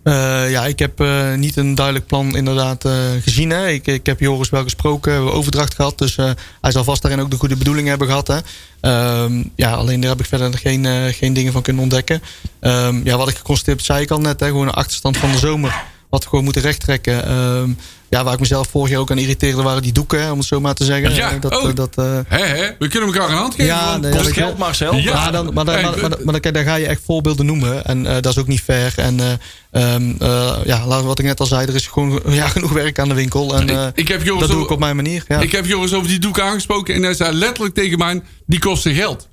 Eh, 0.04 0.52
ja, 0.52 0.66
ik 0.66 0.80
heb 0.80 1.00
eh, 1.00 1.34
niet 1.34 1.58
een 1.58 1.76
duidelijk 1.76 2.06
plan 2.06 2.36
inderdaad 2.36 2.86
eh, 2.86 2.94
gezien. 3.22 3.50
Hè. 3.50 3.68
Ik, 3.68 3.88
ik 3.88 4.06
heb 4.06 4.20
Joris 4.20 4.50
wel 4.50 4.64
gesproken, 4.64 5.12
we 5.12 5.18
hebben 5.18 5.34
overdracht 5.36 5.76
gehad. 5.76 5.98
Dus 5.98 6.16
eh, 6.18 6.30
hij 6.62 6.72
zal 6.72 6.84
vast 6.84 7.02
daarin 7.02 7.20
ook 7.22 7.32
de 7.32 7.38
goede 7.38 7.56
bedoelingen 7.56 7.90
hebben 7.90 8.08
gehad. 8.08 8.28
Hè. 8.28 8.38
Ehm, 8.82 9.44
ja, 9.56 9.72
alleen 9.74 10.00
daar 10.00 10.10
heb 10.10 10.20
ik 10.20 10.26
verder 10.26 10.58
geen, 10.58 10.86
eh, 10.86 10.94
geen 11.14 11.34
dingen 11.34 11.52
van 11.52 11.62
kunnen 11.62 11.82
ontdekken. 11.82 12.22
Ehm, 12.60 13.02
ja, 13.04 13.18
wat 13.18 13.30
ik 13.30 13.36
geconstateerd 13.38 13.78
heb, 13.78 13.86
zei 13.86 14.02
ik 14.04 14.12
al 14.12 14.20
net. 14.22 14.40
Hè, 14.40 14.48
gewoon 14.48 14.68
een 14.68 14.74
achterstand 14.74 15.18
van 15.18 15.32
de 15.32 15.38
zomer. 15.38 15.84
Wat 16.12 16.24
we 16.24 16.30
gewoon 16.30 16.44
moeten 16.44 16.62
rechttrekken. 16.62 17.26
Ehm, 17.26 17.70
ja, 18.10 18.24
waar 18.24 18.34
ik 18.34 18.40
mezelf 18.40 18.68
vorig 18.68 18.90
jaar 18.92 19.00
ook 19.00 19.12
aan 19.12 19.18
irriteerde, 19.18 19.62
waren 19.62 19.82
die 19.82 19.92
doeken, 19.92 20.32
om 20.32 20.38
het 20.38 20.48
zo 20.48 20.60
maar 20.60 20.74
te 20.74 20.84
zeggen. 20.86 21.16
Ja, 21.16 21.32
Eh, 21.32 21.42
dat, 21.42 21.58
oh. 21.62 21.70
eh, 21.70 21.76
dat, 21.76 21.98
eh, 21.98 22.18
Hè, 22.28 22.46
hè? 22.46 22.68
We 22.80 22.88
kunnen 22.88 23.14
elkaar 23.14 23.30
een 23.30 23.36
hand 23.36 23.52
geven. 23.56 23.66
Ja, 23.66 23.98
nee, 23.98 24.12
Kost 24.12 24.24
dat- 24.24 24.34
geld, 24.34 24.58
Marcel. 24.58 24.94
Ja. 24.96 25.02
ja, 25.02 25.32
dan, 25.32 25.46
maar, 25.54 25.66
dan, 25.66 25.82
maar, 25.82 25.82
maar, 26.00 26.10
maar, 26.24 26.42
dan, 26.42 26.54
dan 26.54 26.64
ga 26.64 26.76
je 26.76 26.86
echt 26.88 27.02
voorbeelden 27.06 27.46
noemen. 27.46 27.86
En 27.86 28.06
eh, 28.06 28.14
dat 28.14 28.26
is 28.26 28.38
ook 28.38 28.48
niet 28.48 28.62
fair. 28.62 28.94
En 28.96 29.20
eh, 29.20 29.94
ehm, 29.94 30.12
eh, 30.20 30.54
ja, 30.66 30.86
laat- 30.88 31.04
wat 31.04 31.20
ik 31.20 31.26
net 31.26 31.40
al 31.40 31.46
zei, 31.46 31.68
er 31.68 31.76
is 31.76 31.88
gewoon 31.88 32.20
ja, 32.30 32.48
genoeg 32.48 32.72
werk 32.72 33.00
aan 33.00 33.08
de 33.10 33.14
winkel. 33.16 33.56
En 33.56 33.70
eh, 33.70 33.88
ik 33.94 34.08
heb 34.08 34.24
Joris 34.24 34.42
dat 34.42 34.50
doe 34.52 34.64
ik 34.64 34.70
op 34.70 34.80
mijn 34.80 34.96
manier. 34.96 35.24
Ja. 35.28 35.40
Ik 35.40 35.52
heb 35.52 35.66
Joris 35.66 35.94
over 35.94 36.08
die 36.08 36.20
doek 36.20 36.40
aangesproken 36.40 36.96
en 36.96 37.04
hij 37.04 37.14
zei 37.14 37.34
letterlijk 37.36 37.76
tegen 37.76 37.98
mij, 37.98 38.22
die 38.46 38.60
kosten 38.60 38.94
geld. 38.94 39.30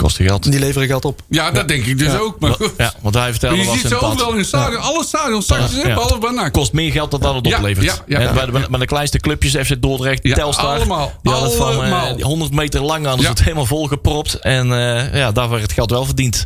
Kost 0.00 0.16
geld. 0.16 0.50
Die 0.50 0.60
leveren 0.60 0.86
geld 0.88 1.04
op. 1.04 1.20
Ja, 1.28 1.50
dat 1.50 1.68
denk 1.68 1.84
ik 1.84 1.98
dus 1.98 2.12
Ja. 2.12 2.18
ook. 2.18 2.40
Maar 2.40 2.52
goed. 2.52 2.72
Ja, 2.76 2.92
want 3.00 3.14
hij 3.14 3.30
vertelde 3.30 3.56
je 3.56 3.64
was 3.64 3.72
ziet 3.72 3.80
ze 3.82 3.86
inderdaad- 3.86 4.10
overal 4.12 4.32
in 4.32 4.38
het 4.38 4.46
stadion. 4.46 4.80
Alle 4.82 5.04
stadions 5.04 5.44
straks 5.44 5.82
behalve 5.82 6.50
kost 6.50 6.72
meer 6.72 6.92
geld 6.92 7.10
dan 7.10 7.20
dat 7.20 7.34
het 7.34 7.46
Ja, 7.46 7.56
oplevert. 7.56 7.84
ja, 7.86 7.94
ja, 8.06 8.18
Hè, 8.18 8.24
ja. 8.24 8.32
bij, 8.32 8.44
de, 8.46 8.66
bij 8.70 8.78
de 8.80 8.86
kleinste 8.86 9.18
clubjes, 9.18 9.66
FC 9.66 9.82
Dordrecht, 9.82 10.20
Ja, 10.22 10.34
Telstar. 10.34 10.76
allemaal. 10.76 11.12
Die 11.22 11.32
hadden 11.32 11.50
het 11.50 11.58
van 11.58 11.72
eh, 11.72 11.78
Allemaal. 11.78 12.16
die 12.16 12.24
100 12.24 12.52
meter 12.52 12.80
lang 12.82 13.06
Ja. 13.20 13.28
het 13.28 13.42
helemaal 13.42 13.66
volgepropt. 13.66 14.34
En 14.34 14.72
eh, 14.72 15.14
ja, 15.14 15.32
daar 15.32 15.48
werd 15.48 15.62
het 15.62 15.72
geld 15.72 15.90
wel 15.90 16.04
verdiend. 16.04 16.44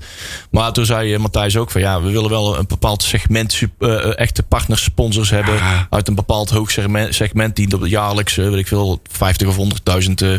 Maar 0.50 0.72
toen 0.72 0.86
zei 0.86 1.14
eh, 1.14 1.20
Matthijs 1.20 1.56
ook 1.56 1.70
van 1.70 1.80
ja, 1.80 2.02
we 2.02 2.10
willen 2.10 2.30
wel 2.30 2.58
een 2.58 2.66
bepaald 2.68 3.02
segment 3.02 3.60
eh, 3.78 3.94
eh, 3.94 4.18
echte 4.18 4.42
partnersponsors 4.42 5.30
hebben. 5.30 5.54
Ja. 5.54 5.86
Uit 5.90 6.08
een 6.08 6.14
bepaald 6.14 6.50
hoog 6.50 6.70
segment, 6.70 7.14
segment 7.14 7.56
die 7.56 7.68
jaarlijks, 7.88 8.34
weet 8.34 8.54
ik 8.54 8.66
veel, 8.66 9.00
50 9.10 9.48
of 9.48 9.56
100.000 9.56 10.22
eh, 10.22 10.34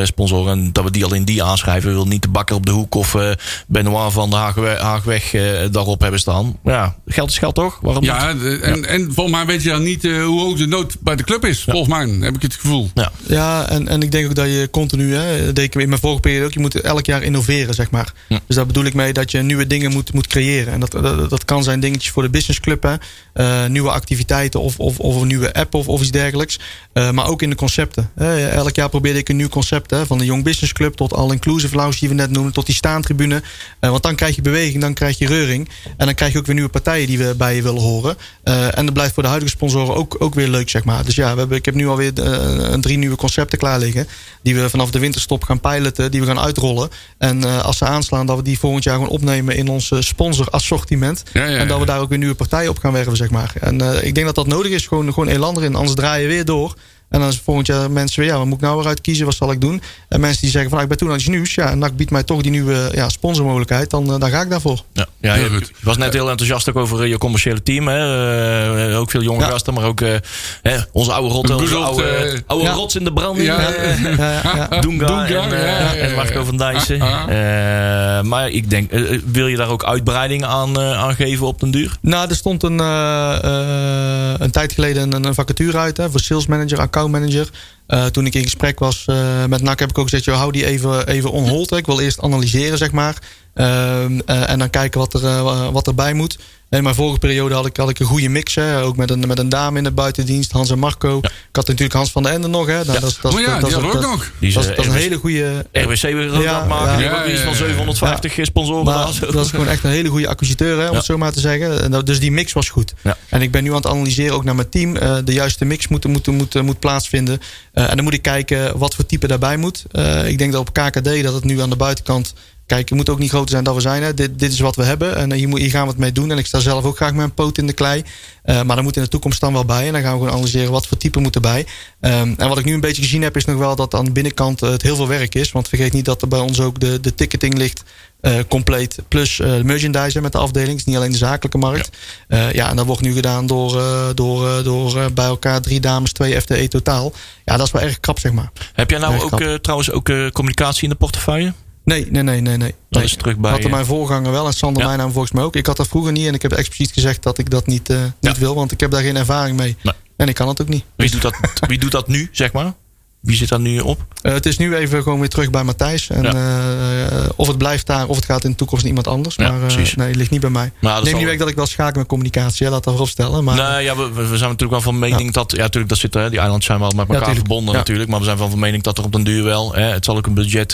eh, 0.00 0.06
sponsoren. 0.06 0.52
En 0.52 0.72
dat 0.72 0.84
we 0.84 0.90
die 0.90 1.04
alleen 1.04 1.24
die 1.24 1.42
aanschrijven. 1.42 1.88
We 1.88 1.94
willen 1.94 2.08
niet 2.08 2.22
de 2.22 2.28
bakker 2.50 2.56
op 2.56 2.66
de 2.66 2.70
hoek 2.70 2.94
of 2.94 3.14
eh 3.14 3.30
Benoit 3.66 4.12
van 4.12 4.30
de 4.30 4.36
Haagwe- 4.36 4.78
Haagweg 4.80 5.34
eh, 5.34 5.42
daarop 5.70 6.00
hebben 6.00 6.20
staan. 6.20 6.58
Ja, 6.64 6.96
geld 7.06 7.30
is 7.30 7.38
geld 7.38 7.54
toch? 7.54 7.78
Waarom 7.82 8.02
niet? 8.02 8.10
Ja, 8.10 8.34
de- 8.34 8.58
en, 8.62 8.84
en 8.88 9.12
volgens 9.14 9.36
mij 9.36 9.46
weet 9.46 9.62
je 9.62 9.68
dan 9.68 9.82
niet 9.82 10.04
eh, 10.04 10.24
hoe 10.24 10.40
hoog 10.40 10.56
de 10.58 10.66
nood 10.66 10.96
bij 11.00 11.16
de 11.16 11.24
club 11.24 11.44
is. 11.44 11.62
Volgens 11.62 11.88
mij 11.88 12.08
heb 12.26 12.34
ik 12.34 12.42
het 12.42 12.54
gevoel. 12.54 12.90
Ja. 12.94 13.12
Ja, 13.26 13.68
en, 13.68 13.88
en 13.88 14.02
ik 14.02 14.10
denk 14.12 14.26
ook 14.28 14.34
dat 14.34 14.46
je 14.46 14.68
continu, 14.70 15.14
hè, 15.14 15.44
dat 15.46 15.54
deed 15.54 15.64
ik 15.74 15.80
in 15.80 15.88
mijn 15.88 16.00
vorige 16.00 16.20
periode 16.20 16.44
ook, 16.46 16.52
je 16.52 16.60
moet 16.60 16.80
elk 16.80 17.06
jaar 17.06 17.22
innoveren, 17.22 17.74
zeg 17.74 17.90
maar. 17.90 18.12
Dus 18.46 18.56
daar 18.56 18.66
bedoel 18.66 18.84
ik 18.84 18.94
mee 18.94 19.12
dat 19.12 19.30
je 19.30 19.38
nieuwe 19.42 19.66
dingen 19.66 19.92
moet, 19.92 20.12
moet 20.12 20.26
creëren. 20.26 20.72
En 20.72 20.80
dat, 20.80 20.90
dat, 20.92 21.30
dat 21.30 21.44
kan 21.44 21.62
zijn 21.64 21.80
dingetjes 21.80 22.10
voor 22.12 22.22
de 22.22 22.30
businessclub, 22.30 22.82
hè. 22.82 22.94
Eh, 23.32 23.66
nieuwe 23.66 23.90
activiteiten 23.90 24.60
of, 24.60 24.78
of, 24.78 24.98
of 24.98 25.20
een 25.20 25.26
nieuwe 25.26 25.52
app 25.54 25.74
of, 25.74 25.88
of 25.88 26.00
iets 26.00 26.10
dergelijks. 26.10 26.58
Eh, 26.92 27.10
maar 27.10 27.26
ook 27.26 27.42
in 27.42 27.50
de 27.50 27.56
concepten. 27.56 28.10
Hè. 28.14 28.48
Elk 28.48 28.74
jaar 28.76 28.88
probeerde 28.88 29.18
ik 29.18 29.28
een 29.28 29.36
nieuw 29.36 29.48
concept, 29.48 29.90
hè, 29.90 30.06
van 30.06 30.18
de 30.18 30.24
Young 30.24 30.44
Business 30.44 30.72
Club 30.72 30.94
tot 30.94 31.14
All-Inclusive 31.14 31.76
Lounge 31.76 31.96
die 32.00 32.08
we 32.08 32.14
net 32.14 32.30
tot 32.52 32.66
die 32.66 32.74
staantribune. 32.74 33.42
Eh, 33.80 33.90
want 33.90 34.02
dan 34.02 34.14
krijg 34.14 34.34
je 34.34 34.42
beweging, 34.42 34.80
dan 34.80 34.94
krijg 34.94 35.18
je 35.18 35.26
reuring. 35.26 35.68
En 35.96 36.06
dan 36.06 36.14
krijg 36.14 36.32
je 36.32 36.38
ook 36.38 36.46
weer 36.46 36.54
nieuwe 36.54 36.70
partijen 36.70 37.06
die 37.06 37.18
we 37.18 37.34
bij 37.36 37.56
je 37.56 37.62
willen 37.62 37.82
horen. 37.82 38.16
Eh, 38.42 38.78
en 38.78 38.84
dat 38.84 38.94
blijft 38.94 39.14
voor 39.14 39.22
de 39.22 39.28
huidige 39.28 39.52
sponsoren 39.52 39.94
ook, 39.94 40.16
ook 40.18 40.34
weer 40.34 40.48
leuk, 40.48 40.68
zeg 40.68 40.84
maar. 40.84 41.04
Dus 41.04 41.14
ja, 41.14 41.32
we 41.32 41.38
hebben, 41.38 41.56
ik 41.56 41.64
heb 41.64 41.74
nu 41.74 41.88
alweer 41.88 42.12
eh, 42.14 42.72
drie 42.72 42.98
nieuwe 42.98 43.16
concepten 43.16 43.58
klaar 43.58 43.78
liggen. 43.78 44.08
Die 44.42 44.54
we 44.54 44.70
vanaf 44.70 44.90
de 44.90 44.98
winterstop 44.98 45.44
gaan 45.44 45.60
piloten, 45.60 46.10
die 46.10 46.20
we 46.20 46.26
gaan 46.26 46.40
uitrollen. 46.40 46.90
En 47.18 47.62
als 47.62 47.78
ze 47.78 47.84
aanslaan, 47.84 48.26
dat 48.26 48.36
we 48.36 48.42
die 48.42 48.58
volgend 48.58 48.84
jaar 48.84 48.94
gewoon 48.94 49.10
opnemen 49.10 49.56
in 49.56 49.68
ons 49.68 49.92
sponsorassortiment. 49.98 51.22
Ja, 51.32 51.46
ja, 51.46 51.58
En 51.58 51.68
dat 51.68 51.78
we 51.78 51.86
daar 51.86 52.00
ook 52.00 52.08
weer 52.08 52.18
nieuwe 52.18 52.34
partijen 52.34 52.70
op 52.70 52.78
gaan 52.78 52.92
werven, 52.92 53.16
zeg 53.16 53.30
maar. 53.30 53.52
En 53.60 54.04
ik 54.04 54.14
denk 54.14 54.26
dat 54.26 54.34
dat 54.34 54.46
nodig 54.46 54.72
is, 54.72 54.86
gewoon, 54.86 55.12
gewoon 55.12 55.28
elan 55.28 55.56
erin. 55.56 55.74
Anders 55.74 55.94
draai 55.94 56.22
je 56.22 56.28
weer 56.28 56.44
door. 56.44 56.74
En 57.10 57.20
dan 57.20 57.28
is 57.28 57.40
volgend 57.44 57.66
jaar 57.66 57.90
mensen 57.90 58.20
weer, 58.20 58.28
ja, 58.30 58.36
wat 58.36 58.46
moet 58.46 58.54
ik 58.56 58.60
nou 58.60 58.76
weer 58.76 58.86
uitkiezen? 58.86 59.24
Wat 59.26 59.34
zal 59.34 59.50
ik 59.52 59.60
doen? 59.60 59.82
En 60.08 60.20
mensen 60.20 60.40
die 60.40 60.50
zeggen 60.50 60.70
van, 60.70 60.78
ah, 60.78 60.84
ik 60.84 60.90
ben 60.90 60.98
toen 60.98 61.08
aan 61.10 61.16
iets 61.16 61.26
nieuws. 61.28 61.54
Ja, 61.54 61.70
en 61.70 61.78
NAC 61.78 61.96
biedt 61.96 62.10
mij 62.10 62.22
toch 62.22 62.42
die 62.42 62.50
nieuwe 62.50 62.88
ja, 62.94 63.08
sponsormogelijkheid. 63.08 63.90
Dan, 63.90 64.12
eh, 64.12 64.18
dan 64.20 64.30
ga 64.30 64.40
ik 64.40 64.50
daarvoor. 64.50 64.82
Ja, 64.92 65.06
ja 65.20 65.34
Heel 65.34 65.44
je, 65.44 65.50
goed. 65.50 65.66
je 65.66 65.74
was 65.84 65.96
net 65.96 66.12
heel 66.12 66.30
enthousiast 66.30 66.68
ook 66.68 66.76
over 66.76 67.02
eh, 67.02 67.08
je 67.08 67.18
commerciële 67.18 67.62
team. 67.62 67.88
Hè? 67.88 68.90
Eh, 68.90 68.98
ook 68.98 69.10
veel 69.10 69.22
jonge 69.22 69.40
Ja. 69.40 69.48
gasten, 69.48 69.74
maar 69.74 69.84
ook 69.84 70.00
eh, 70.00 70.14
hè, 70.62 70.76
onze 70.92 71.12
oude 71.12 71.28
rotten, 71.34 71.54
Een 71.54 71.60
onze 71.60 71.76
oude, 71.76 72.42
oude 72.46 72.64
ja. 72.64 72.72
rots 72.72 72.94
in 72.96 73.04
de 73.04 73.12
branding. 73.12 73.46
Ja. 73.46 73.60
Ja, 73.60 73.70
ja, 73.70 74.68
ja. 74.70 74.80
Doenga, 74.80 75.06
Doenga, 75.06 75.50
en, 75.50 76.00
en 76.00 76.14
Marco 76.14 76.44
van 76.44 76.56
Dijssen. 76.56 77.00
Ah, 77.00 77.22
Eh, 77.28 78.22
maar 78.22 78.48
ik 78.50 78.70
denk, 78.70 78.90
wil 79.24 79.46
je 79.46 79.56
daar 79.56 79.68
ook 79.68 79.84
uitbreidingen 79.84 80.48
aan, 80.48 80.80
eh, 80.80 80.98
aan 81.02 81.14
geven 81.14 81.46
op 81.46 81.60
den 81.60 81.70
duur? 81.70 81.96
Nou, 82.00 82.28
er 82.28 82.36
stond 82.36 82.62
een, 82.62 82.80
eh, 82.80 83.38
eh, 83.44 84.34
een 84.38 84.50
tijd 84.50 84.72
geleden 84.72 85.12
een, 85.12 85.24
een 85.24 85.34
vacature 85.34 85.78
uit 85.78 85.96
hè, 85.96 86.10
voor 86.10 86.20
sales 86.20 86.46
manager, 86.46 86.78
account 86.78 86.98
manager. 87.08 87.46
Eh, 87.90 88.06
toen 88.06 88.26
ik 88.26 88.34
in 88.34 88.42
gesprek 88.42 88.78
was 88.78 89.02
eh, 89.06 89.44
met 89.44 89.62
NAC 89.62 89.78
heb 89.78 89.90
ik 89.90 89.98
ook 89.98 90.04
gezegd, 90.08 90.24
joh, 90.24 90.36
hou 90.36 90.52
die 90.52 90.66
even, 90.66 91.06
even 91.06 91.30
on 91.30 91.48
hold. 91.48 91.70
Hè. 91.70 91.76
Ik 91.76 91.86
wil 91.86 92.00
eerst 92.00 92.20
analyseren, 92.20 92.78
zeg 92.78 92.90
maar. 92.90 93.16
Ehm, 93.54 94.20
eh, 94.26 94.50
en 94.50 94.58
dan 94.58 94.70
kijken 94.70 95.00
wat, 95.00 95.14
er, 95.14 95.72
wat 95.72 95.86
erbij 95.86 96.14
moet. 96.14 96.38
In 96.70 96.82
mijn 96.82 96.94
vorige 96.94 97.18
periode 97.18 97.54
had 97.54 97.66
ik, 97.66 97.76
had 97.76 97.88
ik 97.88 97.98
een 97.98 98.06
goede 98.06 98.28
mix. 98.28 98.54
Hè. 98.54 98.82
Ook 98.82 98.96
met 98.96 99.10
een, 99.10 99.26
met 99.26 99.38
een 99.38 99.48
dame 99.48 99.78
in 99.78 99.84
de 99.84 99.90
buitendienst, 99.90 100.52
Hans 100.52 100.70
en 100.70 100.78
Marco. 100.78 101.18
Ik 101.18 101.30
had 101.52 101.66
natuurlijk 101.66 101.92
Hans 101.92 102.10
van 102.10 102.22
der 102.22 102.32
Ende 102.32 102.48
nog. 102.48 102.66
Hè. 102.66 102.72
Nou, 102.84 103.00
dat, 103.00 103.10
is- 103.10 103.18
dat, 103.20 103.32
is- 103.32 103.38
Oh 103.38 103.44
ja, 103.44 103.50
dat, 103.50 103.58
die 103.60 103.68
is- 103.68 103.74
hadden 103.74 103.90
we 103.90 103.96
ook 103.96 104.02
dat- 104.02 104.10
nog. 104.10 104.30
Die 104.38 104.48
is, 104.48 104.54
dat 104.54 104.62
is- 104.64 104.68
dat 104.76 104.78
is 104.78 104.86
een 104.86 104.96
hele 104.98 105.16
goede... 105.16 105.66
RWC 105.72 106.02
een 106.02 106.40
Ja, 106.40 106.64
maken. 106.64 106.90
ja. 106.90 106.96
Die 106.96 107.06
hebben 107.06 107.26
Ja, 107.26 107.32
iets 107.32 107.40
van 107.42 107.52
ja, 107.52 107.58
ja. 107.58 107.66
750 107.66 108.38
sponsoren. 108.46 108.84
Maar 108.84 109.06
dat 109.32 109.44
is 109.44 109.50
gewoon 109.50 109.68
echt 109.68 109.84
een 109.84 109.90
hele 109.90 110.08
goede 110.08 110.28
acquisiteur, 110.28 110.78
hè, 110.78 110.84
om 110.84 110.90
Ja. 110.90 110.96
het 110.96 111.04
zo 111.04 111.18
maar 111.18 111.32
te 111.32 111.40
zeggen. 111.40 111.82
En 111.82 111.90
dat- 111.90 112.06
Dus 112.06 112.20
die 112.20 112.32
mix 112.32 112.52
was 112.52 112.68
goed. 112.68 112.94
Ja. 113.02 113.16
En 113.28 113.42
ik 113.42 113.50
ben 113.50 113.62
nu 113.62 113.68
aan 113.70 113.76
het 113.76 113.86
analyseren, 113.86 114.34
ook 114.34 114.44
naar 114.44 114.54
mijn 114.54 114.68
team. 114.68 114.96
eh, 114.96 115.16
de 115.24 115.32
juiste 115.32 115.64
mix 115.64 115.88
moet, 115.88 116.04
moet, 116.04 116.26
moet, 116.26 116.62
moet 116.62 116.78
plaatsvinden. 116.78 117.40
Eh, 117.80 117.90
en 117.90 117.96
dan 117.96 118.04
moet 118.04 118.14
ik 118.14 118.22
kijken 118.22 118.78
wat 118.78 118.94
voor 118.94 119.06
type 119.06 119.26
daarbij 119.26 119.56
moet. 119.56 119.84
Eh, 119.90 120.28
ik 120.28 120.38
denk 120.38 120.52
dat 120.52 120.60
op 120.60 120.72
KKD 120.72 121.22
dat 121.22 121.34
het 121.34 121.44
nu 121.44 121.60
aan 121.60 121.70
de 121.70 121.76
buitenkant. 121.76 122.34
Kijk, 122.70 122.88
het 122.88 122.98
moet 122.98 123.08
ook 123.08 123.18
niet 123.18 123.28
groter 123.30 123.50
zijn 123.50 123.64
dan 123.64 123.74
we 123.74 123.80
zijn. 123.80 124.02
Hè. 124.02 124.14
Dit, 124.14 124.38
dit 124.38 124.52
is 124.52 124.60
wat 124.60 124.76
we 124.76 124.82
hebben. 124.82 125.16
En 125.16 125.32
hier, 125.32 125.48
moet, 125.48 125.58
hier 125.58 125.70
gaan 125.70 125.82
we 125.82 125.88
het 125.90 125.98
mee 125.98 126.12
doen. 126.12 126.30
En 126.30 126.38
ik 126.38 126.46
sta 126.46 126.58
zelf 126.58 126.84
ook 126.84 126.96
graag 126.96 127.08
met 127.08 127.18
mijn 127.18 127.34
poot 127.34 127.58
in 127.58 127.66
de 127.66 127.72
klei. 127.72 128.02
Eh, 128.42 128.62
maar 128.62 128.76
dan 128.76 128.84
moet 128.84 128.96
in 128.96 129.02
de 129.02 129.08
toekomst 129.08 129.40
dan 129.40 129.52
wel 129.52 129.64
bij. 129.64 129.86
En 129.86 129.92
dan 129.92 130.02
gaan 130.02 130.12
we 130.12 130.18
gewoon 130.18 130.32
analyseren 130.34 130.70
wat 130.72 130.86
voor 130.86 130.96
type 130.96 131.20
moet 131.20 131.34
erbij. 131.34 131.66
Ehm, 132.00 132.34
en 132.36 132.48
wat 132.48 132.58
ik 132.58 132.64
nu 132.64 132.74
een 132.74 132.80
beetje 132.80 133.02
gezien 133.02 133.22
heb, 133.22 133.36
is 133.36 133.44
nog 133.44 133.56
wel 133.58 133.76
dat 133.76 133.94
aan 133.94 134.04
de 134.04 134.12
binnenkant 134.12 134.62
eh, 134.62 134.70
het 134.70 134.82
heel 134.82 134.96
veel 134.96 135.08
werk 135.08 135.34
is. 135.34 135.52
Want 135.52 135.68
vergeet 135.68 135.92
niet 135.92 136.04
dat 136.04 136.22
er 136.22 136.28
bij 136.28 136.38
ons 136.40 136.60
ook 136.60 136.80
de, 136.80 137.00
de 137.00 137.14
ticketing 137.14 137.58
ligt. 137.58 137.82
eh, 138.20 138.34
compleet. 138.48 138.98
Plus 139.08 139.40
eh 139.40 139.60
merchandise 139.62 140.20
met 140.20 140.32
de 140.32 140.38
afdeling. 140.38 140.70
Het 140.70 140.78
is 140.80 140.84
niet 140.84 140.96
alleen 140.96 141.12
de 141.12 141.16
zakelijke 141.16 141.58
markt. 141.58 141.90
Ja, 142.28 142.48
ja 142.52 142.68
en 142.70 142.76
dat 142.76 142.86
wordt 142.86 143.02
nu 143.02 143.12
gedaan 143.12 143.46
door, 143.46 143.78
eh, 143.80 144.08
door, 144.14 144.48
eh, 144.48 144.64
door 144.64 144.98
eh, 144.98 145.04
bij 145.14 145.24
elkaar 145.26 145.60
drie 145.60 145.80
dames, 145.80 146.12
twee 146.12 146.40
FTE 146.40 146.68
totaal. 146.68 147.12
Ja, 147.44 147.56
dat 147.56 147.66
is 147.66 147.72
wel 147.72 147.82
erg 147.82 148.00
krap, 148.00 148.18
zeg 148.18 148.32
maar. 148.32 148.50
Heb 148.72 148.90
jij 148.90 148.98
nou 148.98 149.14
Erg 149.14 149.22
ook 149.24 149.40
eh, 149.40 149.54
trouwens 149.54 149.90
ook 149.90 150.08
eh, 150.08 150.28
communicatie 150.30 150.82
in 150.82 150.88
de 150.88 150.94
portefeuille? 150.94 151.52
Nee, 151.84 152.06
nee, 152.10 152.22
nee, 152.22 152.40
nee. 152.40 152.56
nee. 152.56 152.74
Dat 152.90 153.02
is 153.02 153.16
terug 153.16 153.38
bij... 153.38 153.50
Had 153.50 153.60
eh, 153.60 153.70
mijn 153.70 153.84
voorganger 153.84 154.30
wel 154.32 154.46
en 154.46 154.52
Sander 154.52 154.82
Ja. 154.82 154.88
mijn 154.88 154.98
naam 155.00 155.10
volgens 155.12 155.32
mij 155.32 155.42
ook. 155.42 155.56
Ik 155.56 155.66
had 155.66 155.76
dat 155.76 155.88
vroeger 155.88 156.12
niet 156.12 156.26
en 156.26 156.34
ik 156.34 156.42
heb 156.42 156.52
expliciet 156.52 156.92
gezegd 156.92 157.22
dat 157.22 157.38
ik 157.38 157.50
dat 157.50 157.66
niet, 157.66 157.90
eh, 157.90 158.02
niet 158.20 158.34
Ja. 158.34 158.40
wil, 158.40 158.54
want 158.54 158.72
ik 158.72 158.80
heb 158.80 158.90
daar 158.90 159.02
geen 159.02 159.16
ervaring 159.16 159.56
mee. 159.56 159.76
Nee. 159.82 159.94
En 160.16 160.28
ik 160.28 160.34
kan 160.34 160.48
het 160.48 160.60
ook 160.60 160.68
niet. 160.68 160.84
wie, 160.96 161.10
doet 161.10 161.22
dat, 161.22 161.34
wie 161.66 161.78
doet 161.78 161.90
dat 161.92 162.08
nu, 162.08 162.28
zeg 162.32 162.52
maar? 162.52 162.72
Wie 163.20 163.36
zit 163.36 163.48
daar 163.48 163.60
nu 163.60 163.78
op? 163.80 164.06
Eh, 164.22 164.32
het 164.32 164.46
is 164.46 164.58
nu 164.58 164.74
even 164.76 165.02
gewoon 165.02 165.18
weer 165.18 165.28
terug 165.28 165.50
bij 165.50 165.62
Matthijs. 165.64 166.10
En 166.10 166.22
Ja. 166.22 166.32
eh, 166.32 167.28
of 167.36 167.46
het 167.46 167.58
blijft 167.58 167.86
daar, 167.86 168.06
of 168.06 168.16
het 168.16 168.24
gaat 168.24 168.44
in 168.44 168.50
de 168.50 168.56
toekomst 168.56 168.84
naar 168.84 168.92
iemand 168.94 169.14
anders. 169.14 169.34
Ja, 169.34 169.50
maar 169.52 169.70
eh, 169.70 169.76
nee, 169.94 170.06
het 170.06 170.16
ligt 170.16 170.30
niet 170.30 170.40
bij 170.40 170.50
mij. 170.50 170.72
Maar 170.80 171.02
Neem 171.02 171.16
niet 171.16 171.24
weg 171.24 171.38
dat 171.38 171.48
ik 171.48 171.54
wel 171.54 171.66
schakel 171.66 171.98
met 172.00 172.08
communicatie, 172.08 172.66
hè, 172.66 172.72
laat 172.72 172.84
dat 172.84 172.92
voorop 172.92 173.10
stellen. 173.10 173.44
Maar 173.44 173.56
nee, 173.56 173.84
ja, 173.84 173.96
we, 173.96 174.12
we 174.12 174.24
zijn 174.36 174.50
natuurlijk 174.50 174.70
wel 174.70 174.80
van 174.80 174.98
mening 174.98 175.32
dat... 175.32 175.50
Ja, 175.50 175.60
natuurlijk, 175.62 175.88
dat 175.88 175.98
zit, 175.98 176.14
hè, 176.14 176.30
die 176.30 176.38
eilandjes 176.38 176.66
zijn 176.66 176.78
wel 176.78 176.90
met 176.90 177.08
elkaar 177.08 177.34
verbonden 177.34 177.74
natuurlijk. 177.74 178.10
Maar 178.10 178.18
we 178.18 178.24
zijn 178.24 178.38
wel 178.38 178.48
van 178.50 178.58
mening 178.58 178.82
dat 178.82 178.98
er 178.98 179.04
op 179.04 179.12
den 179.12 179.22
duur 179.24 179.44
wel... 179.44 179.74
Hè, 179.74 179.82
het 179.82 180.04
zal 180.04 180.16
ook 180.16 180.26
een 180.26 180.34
budget, 180.34 180.68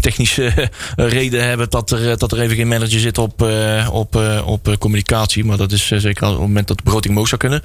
technische 0.00 0.70
reden 0.96 1.48
hebben... 1.48 1.70
Dat 1.70 1.90
er, 1.90 2.18
dat 2.18 2.32
er 2.32 2.40
even 2.40 2.56
geen 2.56 2.68
manager 2.68 3.00
zit 3.00 3.18
op, 3.18 3.42
op, 3.90 4.20
op 4.44 4.76
communicatie. 4.78 5.44
Maar 5.44 5.56
dat 5.56 5.72
is 5.72 5.86
zeker 5.86 6.24
op 6.24 6.30
het 6.32 6.40
moment 6.40 6.68
dat 6.68 6.76
de 6.76 6.82
begroting 6.82 7.12
omhoog 7.12 7.28
zou 7.28 7.40
kunnen. 7.40 7.62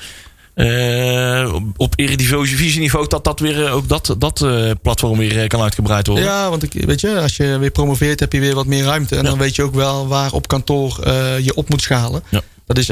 Eh, 0.53 1.55
op- 1.77 1.93
eredivisieniveau 1.95 3.07
dat 3.07 3.23
dat 3.23 3.39
weer 3.39 3.65
eh, 3.65 3.75
ook 3.75 3.87
dat, 3.87 4.15
dat 4.17 4.41
eh, 4.41 4.71
platform 4.81 5.17
weer 5.17 5.47
kan 5.47 5.61
uitgebreid 5.61 6.07
worden. 6.07 6.25
Ja, 6.25 6.49
want 6.49 6.63
ik, 6.63 6.73
weet 6.85 7.01
je, 7.01 7.19
als 7.19 7.37
je 7.37 7.57
weer 7.57 7.71
promoveert 7.71 8.19
heb 8.19 8.33
je 8.33 8.39
weer 8.39 8.55
wat 8.55 8.65
meer 8.65 8.83
ruimte. 8.83 9.15
En 9.15 9.23
Ja. 9.23 9.29
dan 9.29 9.39
weet 9.39 9.55
je 9.55 9.63
ook 9.63 9.75
wel 9.75 10.07
waar 10.07 10.31
op 10.33 10.47
kantoor 10.47 10.99
eh, 11.03 11.39
je 11.39 11.55
op 11.55 11.69
moet 11.69 11.81
schalen. 11.81 12.23
Ja. 12.29 12.41
Dat 12.65 12.77
is 12.77 12.87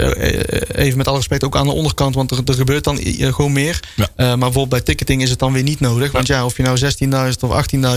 even 0.76 0.98
met 0.98 1.08
alle 1.08 1.18
respect 1.18 1.44
ook 1.44 1.56
aan 1.56 1.66
de 1.68 1.74
onderkant, 1.74 2.16
want 2.16 2.32
er, 2.32 2.40
er 2.46 2.54
gebeurt 2.54 2.84
dan 2.84 2.98
gewoon 3.34 3.52
meer. 3.52 3.80
Ja. 3.96 4.08
Eh, 4.16 4.26
maar 4.28 4.38
bijvoorbeeld 4.38 4.70
bij 4.70 4.82
ticketing 4.82 5.22
is 5.22 5.30
het 5.30 5.40
dan 5.40 5.54
weer 5.54 5.64
niet 5.64 5.80
nodig. 5.80 6.12
Want 6.12 6.28
ja, 6.28 6.46
of 6.46 6.58
je 6.58 6.64
nou 6.64 6.78
16.000 6.78 7.44
of 7.44 7.52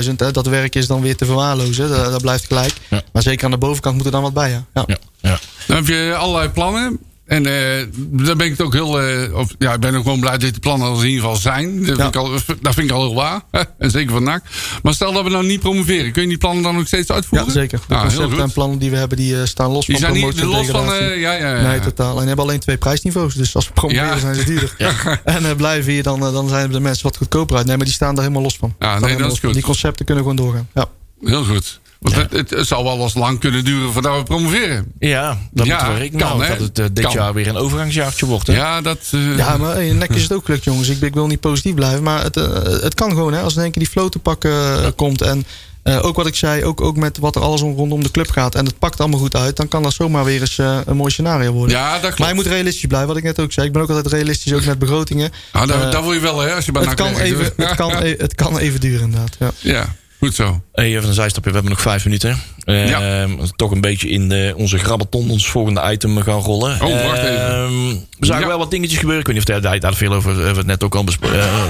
18.000, 0.05 0.17
hè, 0.17 0.31
dat 0.31 0.47
werk 0.47 0.75
is 0.75 0.87
dan 0.87 1.01
weer 1.03 1.17
te 1.17 1.25
verwaarlozen. 1.25 1.89
Dat, 1.89 2.11
dat 2.11 2.21
blijft 2.23 2.47
gelijk. 2.47 2.73
Ja. 2.89 3.03
Maar 3.13 3.23
zeker 3.23 3.45
aan 3.45 3.51
de 3.51 3.57
bovenkant 3.59 3.97
moet 3.97 4.05
er 4.07 4.11
dan 4.13 4.23
wat 4.23 4.33
bij. 4.35 4.51
Ja, 4.51 4.85
ja. 5.21 5.39
Dan 5.67 5.77
heb 5.77 5.87
je 5.87 6.15
allerlei 6.19 6.49
plannen. 6.49 6.99
En 7.27 7.47
eh 7.47 7.87
daar 7.97 8.37
ben 8.37 8.47
ik 8.47 8.53
het 8.53 8.61
ook 8.63 8.73
heel. 8.73 9.01
eh, 9.01 9.35
of, 9.35 9.55
ja, 9.59 9.73
ik 9.73 9.81
ben 9.81 9.95
ook 9.95 10.03
gewoon 10.03 10.21
blij 10.21 10.31
dat 10.39 10.41
die 10.41 10.61
plannen 10.61 10.89
in 10.97 11.05
ieder 11.07 11.21
geval 11.21 11.37
zijn. 11.37 11.85
Dat, 11.85 11.97
Ja. 11.97 12.03
vind, 12.03 12.15
ik 12.15 12.21
al, 12.21 12.31
dat 12.61 12.75
vind 12.75 12.91
ik 12.91 12.91
al 12.97 13.01
heel 13.03 13.15
waar. 13.15 13.41
en 13.79 13.91
zeker 13.91 14.13
van 14.13 14.23
NAC. 14.23 14.43
Maar 14.83 14.95
stel 14.95 15.13
dat 15.13 15.25
we 15.25 15.31
nou 15.31 15.47
niet 15.47 15.61
promoveren. 15.61 16.13
Kun 16.13 16.23
je 16.23 16.29
die 16.29 16.39
plannen 16.39 16.63
dan 16.63 16.75
nog 16.75 16.87
steeds 16.87 17.11
uitvoeren? 17.11 17.47
Ja, 17.49 17.53
zeker. 17.53 17.81
De 17.89 17.95
Ah, 17.95 18.01
concepten 18.03 18.39
en 18.41 18.53
plannen 18.53 18.79
die 18.79 18.91
we 18.91 18.97
hebben, 18.97 19.17
die 19.17 19.37
eh, 19.41 19.45
staan 19.47 19.71
los 19.71 19.87
Die 19.87 19.95
van 19.99 20.05
zijn 20.11 20.25
niet 20.25 20.35
promotie 20.35 20.73
en 20.75 20.75
los 20.75 20.89
van. 20.89 20.95
ja, 21.19 21.33
ja, 21.33 21.57
ja. 21.57 21.63
Nee, 21.71 21.81
totaal. 21.81 22.21
En 22.21 22.27
hebben 22.27 22.45
alleen 22.45 22.61
twee 22.61 22.77
prijsniveaus. 22.77 23.35
Dus 23.35 23.55
als 23.55 23.67
we 23.67 23.73
promoveren 23.73 24.09
Ja. 24.09 24.19
zijn 24.19 24.35
ze 24.35 24.45
duurder. 24.45 24.75
En 25.25 25.45
eh, 25.47 25.57
blijven 25.57 25.93
hier, 25.93 26.03
dan, 26.03 26.21
dan 26.21 26.49
zijn 26.49 26.71
de 26.73 26.81
mensen 26.81 27.03
wat 27.05 27.17
goedkoper 27.17 27.57
uit. 27.57 27.67
Nee, 27.67 27.77
maar 27.77 27.85
die 27.87 27.95
staan 27.95 28.15
daar 28.15 28.23
helemaal 28.25 28.45
los 28.45 28.57
van. 28.57 28.75
Ja, 28.79 28.97
Staan 28.97 29.09
nee, 29.09 29.19
dat 29.19 29.33
is 29.33 29.39
goed. 29.39 29.55
Die 29.55 29.63
concepten 29.63 30.05
kunnen 30.05 30.25
gewoon 30.25 30.39
doorgaan. 30.39 30.69
Ja. 30.75 30.87
Heel 31.25 31.45
goed. 31.45 31.81
Want 32.03 32.15
het, 32.15 32.33
het, 32.33 32.51
het 32.51 32.67
zal 32.67 32.85
wel 32.85 32.99
eens 32.99 33.15
lang 33.15 33.39
kunnen 33.41 33.65
duren 33.65 33.93
voordat 33.93 34.17
we 34.17 34.23
promoveren. 34.23 34.93
Ja, 34.99 35.39
dat 35.51 35.67
Ja, 35.67 35.75
moeten 35.75 35.93
we 35.95 35.99
rekenen 36.01 36.41
hè? 36.41 36.49
dat 36.49 36.59
het 36.59 36.79
eh, 36.79 36.85
dit 36.93 37.05
Kan. 37.05 37.13
jaar 37.15 37.35
weer 37.35 37.47
een 37.49 37.57
overgangsjaartje 37.57 38.27
wordt. 38.27 38.47
Hè? 38.47 38.53
Ja, 38.55 38.81
dat. 38.81 38.99
eh, 39.11 39.37
Ja, 39.37 39.57
maar 39.57 39.83
in 39.83 39.99
nek 39.99 40.11
is 40.11 40.23
het 40.23 40.33
ook 40.33 40.45
gelukt, 40.45 40.65
jongens. 40.65 40.89
Ik, 40.89 41.01
ik 41.01 41.15
wil 41.15 41.27
niet 41.27 41.41
positief 41.41 41.75
blijven. 41.75 42.03
Maar 42.03 42.23
het, 42.23 42.37
eh, 42.37 42.53
het 42.63 42.95
kan 42.95 43.11
gewoon, 43.11 43.33
hè. 43.33 43.41
Als 43.41 43.57
in 43.57 43.63
één 43.63 43.71
keer 43.71 43.83
die 43.83 43.93
flow 43.93 44.09
te 44.09 44.19
pakken 44.19 44.51
eh, 44.85 44.87
komt. 44.97 45.23
En 45.23 45.45
eh, 45.83 46.05
ook 46.05 46.17
wat 46.17 46.27
ik 46.27 46.35
zei, 46.35 46.65
ook, 46.65 46.81
ook 46.81 46.97
met 46.97 47.19
wat 47.19 47.37
er 47.37 47.43
alles 47.43 47.61
om- 47.63 47.75
rondom 47.77 48.03
de 48.03 48.11
club 48.11 48.31
gaat. 48.31 48.55
En 48.55 48.65
het 48.65 48.79
pakt 48.79 49.01
allemaal 49.01 49.19
goed 49.21 49.37
uit. 49.37 49.57
Dan 49.57 49.69
kan 49.69 49.83
dat 49.83 49.93
zomaar 49.93 50.25
weer 50.25 50.41
eens 50.41 50.59
eh, 50.59 50.79
een 50.87 50.97
mooi 50.97 51.11
scenario 51.11 51.53
worden. 51.53 51.77
ja, 51.77 51.93
dat 51.93 52.01
klopt. 52.01 52.19
Maar 52.19 52.29
je 52.29 52.35
moet 52.35 52.47
realistisch 52.47 52.87
blijven, 52.87 53.09
wat 53.09 53.17
ik 53.17 53.23
net 53.23 53.41
ook 53.41 53.53
zei. 53.53 53.67
Ik 53.67 53.73
ben 53.73 53.83
ook 53.83 53.89
altijd 53.89 54.07
realistisch, 54.13 54.53
ook 54.53 54.65
met 54.65 54.79
begrotingen. 54.79 55.31
Ah, 55.53 55.67
dat, 55.69 55.83
eh, 55.83 55.91
dat 55.91 56.03
wil 56.03 56.13
je 56.13 56.21
wel, 56.21 56.41
hè? 56.41 56.55
Als 56.55 56.65
je 56.65 56.73
bij 56.73 56.83
Het 56.83 56.95
kan, 56.95 57.17
even, 57.17 57.53
het, 57.57 57.75
kan, 57.75 57.93
e- 58.03 58.15
het 58.19 58.35
kan 58.35 58.59
even 58.59 58.81
duren, 58.81 59.03
inderdaad. 59.05 59.37
Ja. 59.59 59.95
Goed 60.23 60.35
zo. 60.35 60.63
Hey, 60.73 60.97
even 60.97 61.09
een 61.09 61.15
zijstapje, 61.15 61.49
we 61.51 61.57
hebben 61.57 61.73
nog 61.75 61.83
vijf 61.83 62.05
minuten. 62.05 62.39
Eh, 62.65 62.89
Ja. 62.89 63.27
Toch 63.57 63.71
een 63.71 63.81
beetje 63.81 64.09
in 64.09 64.29
de, 64.29 64.55
onze 64.57 64.79
grabbeton, 64.79 65.31
ons 65.31 65.47
volgende 65.51 65.83
item 65.93 66.23
gaan 66.23 66.39
rollen. 66.41 66.73
Oh, 66.83 67.05
wacht 67.07 67.19
even. 67.19 67.49
Ehm, 67.49 67.89
we 68.19 68.27
zagen 68.27 68.43
Ja. 68.43 68.49
wel 68.49 68.59
wat 68.59 68.71
dingetjes 68.71 68.99
gebeuren. 68.99 69.21
Ik 69.21 69.27
weet 69.27 69.37
niet 69.37 69.57
of 69.57 69.63
jij 69.63 69.79
daar 69.79 69.95
veel 69.95 70.13
over 70.13 70.31
hebben 70.35 70.53
we 70.53 70.59
het 70.59 70.67
net 70.67 70.83
ook 70.85 70.95
al 70.95 71.05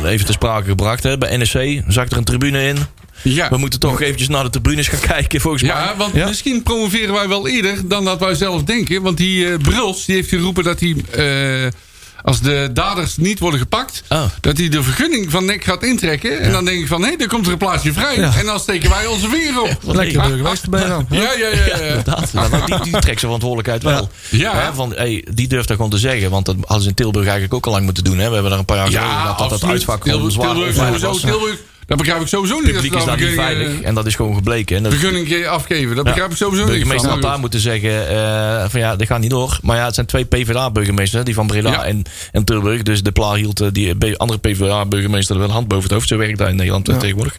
eh, 0.04 0.10
even 0.10 0.26
te 0.26 0.32
sprake 0.32 0.68
gebracht. 0.68 1.02
Hè. 1.02 1.18
Bij 1.18 1.36
NEC 1.36 1.82
zag 1.88 2.10
er 2.10 2.16
een 2.16 2.24
tribune 2.24 2.62
in. 2.66 2.76
Ja. 3.22 3.48
We 3.48 3.56
moeten 3.56 3.80
toch 3.80 4.00
eventjes 4.00 4.28
naar 4.28 4.42
de 4.44 4.50
tribunes 4.50 4.88
gaan 4.88 5.08
kijken, 5.16 5.40
volgens 5.40 5.62
mij. 5.62 5.72
Ja, 5.72 5.94
want 5.96 6.14
Ja. 6.14 6.26
misschien 6.28 6.62
promoveren 6.62 7.14
wij 7.14 7.28
wel 7.28 7.48
eerder 7.48 7.88
dan 7.88 8.04
dat 8.04 8.20
wij 8.20 8.34
zelf 8.34 8.62
denken. 8.64 9.02
Want 9.02 9.16
die 9.16 9.48
eh 9.48 9.58
Bruls 9.58 10.04
die 10.04 10.14
heeft 10.14 10.28
geroepen 10.28 10.64
dat 10.64 10.80
hij 10.80 10.94
eh, 11.10 11.70
als 12.22 12.40
de 12.40 12.70
daders 12.72 13.16
niet 13.16 13.38
worden 13.38 13.60
gepakt, 13.60 14.02
Oh. 14.08 14.22
dat 14.40 14.58
hij 14.58 14.68
de 14.68 14.82
vergunning 14.82 15.30
van 15.30 15.44
NEC 15.44 15.64
gaat 15.64 15.82
intrekken. 15.82 16.40
En 16.40 16.52
dan 16.52 16.64
denk 16.64 16.80
ik 16.80 16.86
van, 16.86 17.02
hé, 17.04 17.10
er 17.18 17.28
komt 17.28 17.46
er 17.46 17.52
een 17.52 17.58
plaatsje 17.58 17.92
vrij. 17.92 18.16
Ja. 18.16 18.32
En 18.38 18.46
dan 18.46 18.60
steken 18.60 18.90
wij 18.90 19.06
onze 19.06 19.28
vinger 19.28 19.60
op. 19.62 19.76
Lekker 19.96 20.22
burgemeester 20.22 20.70
ben 20.70 20.80
je 20.80 20.86
dan. 20.88 21.06
Ja, 21.10 21.20
ja, 21.22 21.32
ja. 21.48 21.66
ja, 21.66 21.74
Inderdaad. 21.76 22.32
Nou, 22.32 22.50
die, 22.66 22.80
die 22.82 22.92
trekt 22.92 23.04
zijn 23.04 23.16
verantwoordelijkheid 23.18 23.82
wel. 23.82 24.10
Ja. 24.30 24.54
Hè, 24.54 24.74
van, 24.74 24.92
hey, 24.94 25.24
die 25.34 25.48
durft 25.48 25.68
dat 25.68 25.76
gewoon 25.76 25.90
te 25.92 25.98
zeggen. 25.98 26.30
Want 26.30 26.46
dat 26.46 26.56
hadden 26.60 26.82
ze 26.82 26.88
in 26.88 26.94
Tilburg 26.94 27.24
eigenlijk 27.24 27.54
ook 27.54 27.66
al 27.66 27.72
lang 27.72 27.84
moeten 27.84 28.04
doen. 28.04 28.18
Hè. 28.18 28.26
We 28.26 28.32
hebben 28.32 28.50
daar 28.50 28.58
een 28.58 28.64
paar 28.64 28.76
jaar 28.76 28.86
geleden 28.86 29.24
dat 29.26 29.38
dat 29.38 29.52
absoluut. 29.52 29.74
uitvak 29.74 30.02
gewoon 30.02 30.12
Tilburg, 30.18 30.32
zwaar 30.34 30.54
Tilburg, 30.54 30.68
onveilig 30.68 31.00
sowieso, 31.00 31.26
was. 31.26 31.32
Tilburg, 31.38 31.58
dat 31.96 32.04
begrijp 32.04 32.20
ik 32.22 32.26
sowieso 32.28 32.54
niet. 32.54 32.64
Het 32.64 32.74
publiek 32.74 32.92
is 32.92 32.98
dat 33.04 33.06
daar 33.18 33.26
niet 33.26 33.34
veilig. 33.34 33.56
vergunning, 33.58 33.84
En 33.84 33.94
dat 33.94 34.06
is 34.06 34.14
gewoon 34.14 34.34
gebleken. 34.34 34.76
En 34.76 34.82
dat, 34.82 34.92
eh, 34.92 34.98
vergunning 34.98 35.46
afgeven. 35.46 35.96
Dat 35.96 36.04
begrijp 36.04 36.30
ik 36.30 36.36
sowieso 36.36 36.64
de 36.64 36.70
niet. 36.70 36.78
burgemeester 36.78 37.10
had 37.10 37.22
daar 37.22 37.38
moeten 37.38 37.60
zeggen 37.60 38.08
eh, 38.08 38.64
van 38.68 38.80
ja, 38.80 38.96
dit 38.96 39.06
gaat 39.06 39.20
niet 39.20 39.30
door. 39.30 39.58
Maar 39.62 39.76
ja, 39.76 39.84
het 39.84 39.94
zijn 39.94 40.06
twee 40.06 40.24
PvdA-burgemeesters, 40.24 41.24
die 41.24 41.34
van 41.34 41.46
Breda 41.46 41.70
Ja. 41.70 41.84
en, 41.84 42.02
en 42.32 42.44
Tilburg. 42.44 42.82
Dus 42.82 43.02
de 43.02 43.12
Pla 43.12 43.34
hield 43.34 43.60
eh, 43.60 43.68
die 43.72 44.16
andere 44.18 44.38
PvdA-burgemeester 44.38 45.36
wel 45.38 45.44
een 45.46 45.50
hand 45.52 45.68
boven 45.68 45.84
het 45.84 45.92
hoofd. 45.92 46.08
Zo 46.08 46.16
werkt 46.16 46.38
dat 46.38 46.48
in 46.48 46.56
Nederland 46.56 46.88
eh, 46.88 46.96
tegenwoordig. 46.96 47.36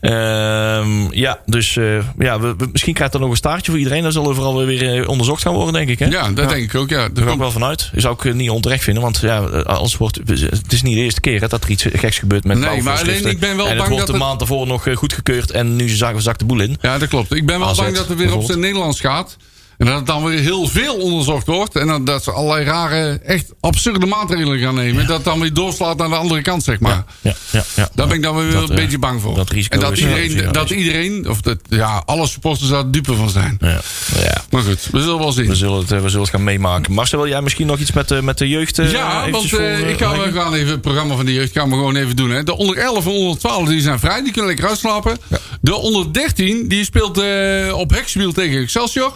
Ehm, 0.00 1.12
ja, 1.12 1.38
dus 1.46 1.76
eh, 1.76 1.84
ja, 2.18 2.40
we, 2.40 2.54
we- 2.58 2.68
misschien 2.72 2.94
krijgt 2.94 3.14
er 3.14 3.20
nog 3.20 3.30
een 3.30 3.36
staartje 3.36 3.70
voor 3.70 3.80
iedereen. 3.80 4.02
Dat 4.02 4.12
zal 4.12 4.26
overal 4.28 4.64
weer 4.64 5.00
eh, 5.00 5.08
onderzocht 5.08 5.42
gaan 5.42 5.54
worden, 5.54 5.72
denk 5.72 5.88
ik. 5.88 5.98
Hè? 5.98 6.06
Ja, 6.06 6.30
dat 6.30 6.48
denk 6.48 6.62
ik 6.62 6.74
ook. 6.74 6.88
Ja. 6.90 7.08
Daar 7.12 7.26
ga 7.26 7.32
ik 7.32 7.38
wel 7.38 7.50
vanuit. 7.50 7.88
Dat 7.92 8.02
zou 8.02 8.14
ik 8.14 8.24
eh, 8.24 8.32
niet 8.32 8.50
onterecht 8.50 8.84
vinden. 8.84 9.02
Want 9.02 9.18
ja, 9.20 9.42
eh, 9.42 9.62
als 9.62 9.96
wordt, 9.96 10.16
het 10.26 10.72
is 10.72 10.82
niet 10.82 10.94
de 10.94 11.00
eerste 11.02 11.20
keer 11.20 11.40
hè, 11.40 11.48
dat 11.48 11.62
er 11.64 11.70
iets 11.70 11.86
geks 11.92 12.18
gebeurt 12.18 12.44
met 12.44 12.58
Nee, 12.58 12.82
maar 12.82 12.98
alleen 13.00 13.26
ik 13.26 13.38
ben 13.38 13.56
wel 13.56 13.66
bang 13.76 13.88
wordt 13.94 14.06
de 14.06 14.12
het- 14.12 14.22
maand 14.22 14.40
ervoor 14.40 14.66
nog 14.66 14.86
eh, 14.86 14.96
goedgekeurd. 14.96 15.50
En 15.50 15.76
nu 15.76 15.88
zagen 15.88 16.16
we 16.16 16.22
zakt 16.22 16.38
de 16.38 16.44
boel 16.44 16.60
in. 16.60 16.76
Ja, 16.80 16.98
dat 16.98 17.08
klopt. 17.08 17.34
Ik 17.34 17.46
ben 17.46 17.58
wel 17.58 17.68
AZ, 17.68 17.78
bang 17.78 17.94
dat 17.96 18.08
het 18.08 18.18
weer 18.18 18.34
op 18.36 18.44
zijn 18.44 18.60
Nederlands 18.60 19.00
gaat. 19.00 19.36
En 19.78 19.86
dat 19.86 19.94
het 19.96 20.06
dan 20.06 20.24
weer 20.24 20.38
heel 20.38 20.66
veel 20.68 20.94
onderzocht 20.96 21.46
wordt. 21.46 21.76
En 21.76 22.04
dat 22.04 22.24
ze 22.24 22.30
allerlei 22.32 22.64
rare, 22.64 23.20
echt 23.24 23.46
absurde 23.60 24.06
maatregelen 24.06 24.58
gaan 24.58 24.74
nemen. 24.74 25.06
Dat 25.06 25.16
het 25.16 25.24
dan 25.24 25.40
weer 25.40 25.52
doorslaat 25.52 25.96
naar 25.96 26.08
de 26.08 26.14
andere 26.14 26.42
kant, 26.42 26.64
zeg 26.64 26.80
maar. 26.80 27.04
Ja, 27.20 27.34
ja, 27.50 27.64
ja. 27.76 27.88
Daar 27.94 28.06
ben 28.06 28.16
ik 28.16 28.22
dan 28.22 28.36
weer 28.36 28.50
Dat, 28.52 28.62
een 28.62 28.68
eh, 28.68 28.76
beetje 28.82 28.98
bang 28.98 29.20
voor. 29.20 29.34
dat 29.34 29.50
risico 29.50 29.74
en 29.74 29.80
dat 29.80 29.92
is- 29.92 29.98
iedereen, 30.00 30.30
ja, 30.36 30.50
dat 30.50 30.70
iedereen 30.70 31.28
of 31.28 31.40
dat, 31.40 31.58
ja, 31.68 32.02
alle 32.06 32.26
supporters 32.26 32.68
daar 32.68 32.90
dupe 32.90 33.14
van 33.14 33.30
zijn. 33.30 33.56
Ja, 33.60 33.80
ja. 34.20 34.42
Maar 34.50 34.62
goed, 34.62 34.88
we 34.92 35.00
zullen 35.00 35.18
wel 35.18 35.32
zien. 35.32 35.46
We 35.46 35.54
zullen, 35.54 35.78
het, 35.78 35.92
eh, 35.92 36.00
we 36.00 36.08
zullen 36.08 36.22
het 36.26 36.34
gaan 36.34 36.44
meemaken. 36.44 36.92
Marcel, 36.92 37.18
wil 37.18 37.28
jij 37.28 37.42
misschien 37.42 37.66
nog 37.66 37.78
iets 37.78 37.92
met, 37.92 38.08
de 38.08 38.22
met 38.22 38.38
de 38.38 38.48
jeugd? 38.48 38.78
eh, 38.78 38.90
Ja, 38.92 39.30
want 39.30 39.44
eh, 39.44 39.50
voor, 39.50 39.58
eh, 39.58 39.90
ik 39.90 39.98
ga, 39.98 40.18
we 40.18 40.32
gaan 40.32 40.54
even 40.54 40.70
het 40.70 40.80
programma 40.80 41.14
van 41.16 41.24
de 41.26 41.32
jeugd 41.32 41.52
gaan 41.52 41.68
we 41.68 41.74
gewoon 41.74 41.96
even 41.96 42.16
doen. 42.16 42.30
Hè. 42.30 42.42
De 42.42 42.56
onder 42.56 42.76
11 42.76 43.04
en 43.06 43.10
onder 43.12 43.38
12 43.38 43.68
die 43.68 43.80
zijn 43.80 43.98
vrij, 43.98 44.22
die 44.22 44.32
kunnen 44.32 44.50
lekker 44.50 44.68
uitslapen. 44.68 45.18
De 45.60 45.74
onder 45.74 46.12
13 46.12 46.68
die 46.68 46.84
speelt 46.84 47.18
eh, 47.18 47.76
op 47.76 47.90
Hexwiel 47.90 48.32
tegen 48.32 48.60
Excelsior. 48.62 49.12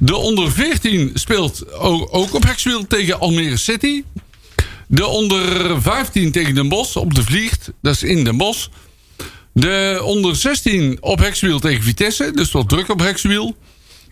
De 0.00 0.16
onder 0.16 0.52
14 0.52 1.10
speelt 1.14 1.72
ook 2.10 2.34
op 2.34 2.44
Hexwiel 2.44 2.86
tegen 2.86 3.20
Almere 3.20 3.56
City. 3.56 4.02
De 4.86 5.06
onder 5.06 5.82
15 5.82 6.32
tegen 6.32 6.54
Den 6.54 6.68
Bosch 6.68 6.96
op 6.96 7.14
de 7.14 7.22
Vliegt, 7.22 7.70
dat 7.82 7.94
is 7.94 8.02
in 8.02 8.24
Den 8.24 8.36
Bosch. 8.36 8.68
De 9.52 10.00
onder 10.04 10.36
16 10.36 10.96
op 11.00 11.18
Hexwiel 11.18 11.58
tegen 11.58 11.82
Vitesse, 11.82 12.30
dus 12.34 12.52
wat 12.52 12.68
druk 12.68 12.88
op 12.88 13.00
Hexwiel. 13.00 13.56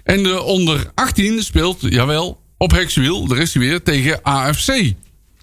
En 0.03 0.23
de 0.23 0.43
onder 0.43 0.91
18 0.95 1.43
speelt, 1.43 1.79
jawel, 1.81 2.41
op 2.59 2.71
Hexwiel, 2.71 3.27
daar 3.27 3.39
is 3.39 3.55
hij 3.55 3.63
weer, 3.63 3.83
tegen 3.83 4.23
AFC. 4.23 4.93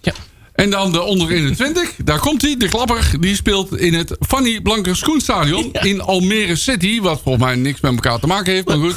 Ja. 0.01 0.13
En 0.53 0.69
dan 0.69 0.91
de 0.91 1.01
onder 1.01 1.31
21, 1.31 1.91
daar 2.03 2.19
komt 2.19 2.41
hij, 2.41 2.57
de 2.57 2.69
klapper. 2.69 3.11
Die 3.19 3.35
speelt 3.35 3.77
in 3.77 3.93
het 3.93 4.15
Fanny 4.27 4.61
Blankers 4.61 4.99
Schoenstadion 4.99 5.73
in 5.73 6.01
Almere 6.01 6.55
City. 6.55 7.01
Wat 7.01 7.21
volgens 7.21 7.43
mij 7.43 7.55
niks 7.55 7.81
met 7.81 7.91
elkaar 7.91 8.19
te 8.19 8.27
maken 8.27 8.53
heeft, 8.53 8.67
maar 8.67 8.77
goed. 8.77 8.95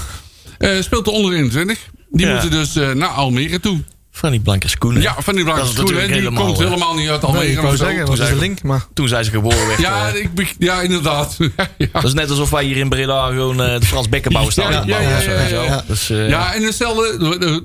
Eh, 0.70 0.82
speelt 0.82 1.04
de 1.04 1.10
onder 1.10 1.32
21. 1.32 1.78
Die 2.10 2.26
Ja. 2.26 2.32
moeten 2.32 2.50
dus 2.50 2.76
eh, 2.76 2.90
naar 2.92 3.08
Almere 3.08 3.60
toe. 3.60 3.82
Van 4.16 4.30
die 4.30 4.40
blanke 4.40 4.68
schoenen. 4.68 5.02
Ja, 5.02 5.16
Fanny 5.22 5.42
Dat 5.42 5.44
Blankers 5.54 5.68
is 5.68 5.74
Schoen, 5.76 5.86
hè, 5.86 5.92
natuurlijk 5.92 6.12
die 6.12 6.22
helemaal, 6.22 6.44
komt 6.46 6.58
helemaal 6.58 6.94
niet 6.94 7.08
uit 7.08 7.20
Nee, 7.22 7.30
Almere. 7.30 7.50
ik 7.50 7.56
wou 7.60 7.68
of 7.72 7.76
zo. 7.78 7.84
zeggen, 7.84 8.06
dat 8.06 8.18
is 8.18 8.28
de 8.28 8.36
link. 8.36 8.62
Maar 8.62 8.84
Toen 8.94 9.08
zij 9.08 9.24
ze 9.24 9.30
geboren 9.30 9.66
werd. 9.66 9.80
Ja, 9.80 10.08
eh, 10.08 10.22
ik, 10.36 10.54
ja, 10.58 10.80
inderdaad. 10.80 11.36
ja. 11.78 11.88
dat 11.92 12.04
is 12.04 12.12
net 12.12 12.30
alsof 12.30 12.50
wij 12.50 12.64
hier 12.64 12.76
in 12.76 12.88
Breda 12.88 13.26
gewoon 13.26 13.62
eh 13.62 13.80
de 13.80 13.86
Frans 13.86 14.08
Bekkenbouwer 14.08 14.52
staan. 14.52 14.72
Ja, 14.72 14.82
ja, 14.86 15.00
ja, 15.00 15.20
ja, 15.20 15.46
ja, 15.48 15.62
ja. 15.62 15.84
Dus, 15.86 16.10
eh, 16.10 16.28
Ja, 16.28 16.54
en 16.54 16.62
hetzelfde, 16.62 17.16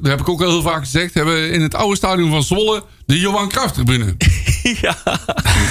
dat 0.01 0.11
heb 0.11 0.19
ik 0.19 0.29
ook 0.29 0.41
al 0.41 0.49
heel 0.49 0.61
vaak 0.61 0.79
gezegd, 0.79 1.13
hebben 1.13 1.33
we 1.41 1.49
in 1.49 1.61
het 1.61 1.75
oude 1.75 1.95
stadion 1.95 2.29
van 2.29 2.43
Zwolle 2.43 2.83
de 3.09 3.19
Johan 3.19 3.49
Cruijff 3.49 3.73
tribune. 3.73 4.05
ja. 4.81 4.97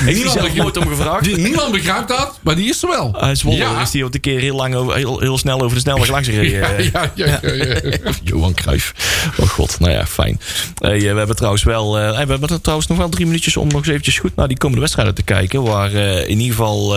Heeft 0.04 0.22
hij 0.22 0.30
zelf 0.30 0.54
nooit 0.54 0.76
om 0.76 0.88
gevraagd? 0.88 1.24
Die, 1.24 1.36
niemand 1.36 1.72
begrijpt 1.72 2.08
dat, 2.08 2.38
maar 2.42 2.56
die 2.56 2.68
is 2.68 2.82
er 2.82 2.88
wel. 2.88 3.20
Uit 3.20 3.38
Zwolle 3.38 3.56
Ja. 3.56 3.80
is 3.80 3.92
hij 3.92 4.04
ook 4.04 4.14
een 4.14 4.20
keer 4.20 4.40
heel, 4.40 4.56
lang 4.56 4.74
over, 4.74 4.96
heel, 4.96 5.20
heel 5.20 5.38
snel 5.38 5.60
over 5.60 5.74
de 5.74 5.80
snelweg 5.80 6.08
langs 6.08 6.28
gereden. 6.28 6.58
Ja, 6.58 6.72
eh. 6.72 6.90
ja, 6.92 7.12
ja, 7.14 7.38
ja, 7.42 7.64
ja. 7.82 7.98
Johan 8.22 8.54
Cruijff. 8.54 8.94
Oh 9.36 9.48
god, 9.48 9.80
nou 9.80 9.92
ja, 9.92 10.06
fijn. 10.06 10.40
Hey, 10.74 10.96
eh, 10.96 11.12
we 11.12 11.18
hebben 11.18 11.36
trouwens 11.36 11.62
wel, 11.62 11.98
eh, 11.98 12.10
we 12.10 12.16
hebben 12.16 12.48
er 12.48 12.60
trouwens 12.60 12.88
nog 12.88 12.98
wel 12.98 13.08
drie 13.08 13.26
minuutjes 13.26 13.56
om 13.56 13.68
nog 13.68 13.76
eens 13.76 13.88
eventjes 13.88 14.18
goed 14.18 14.36
naar 14.36 14.48
die 14.48 14.58
komende 14.58 14.80
wedstrijden 14.80 15.14
te 15.14 15.22
kijken. 15.22 15.62
Waar 15.62 15.92
eh, 15.92 16.28
in 16.28 16.40
ieder 16.40 16.56
geval 16.56 16.96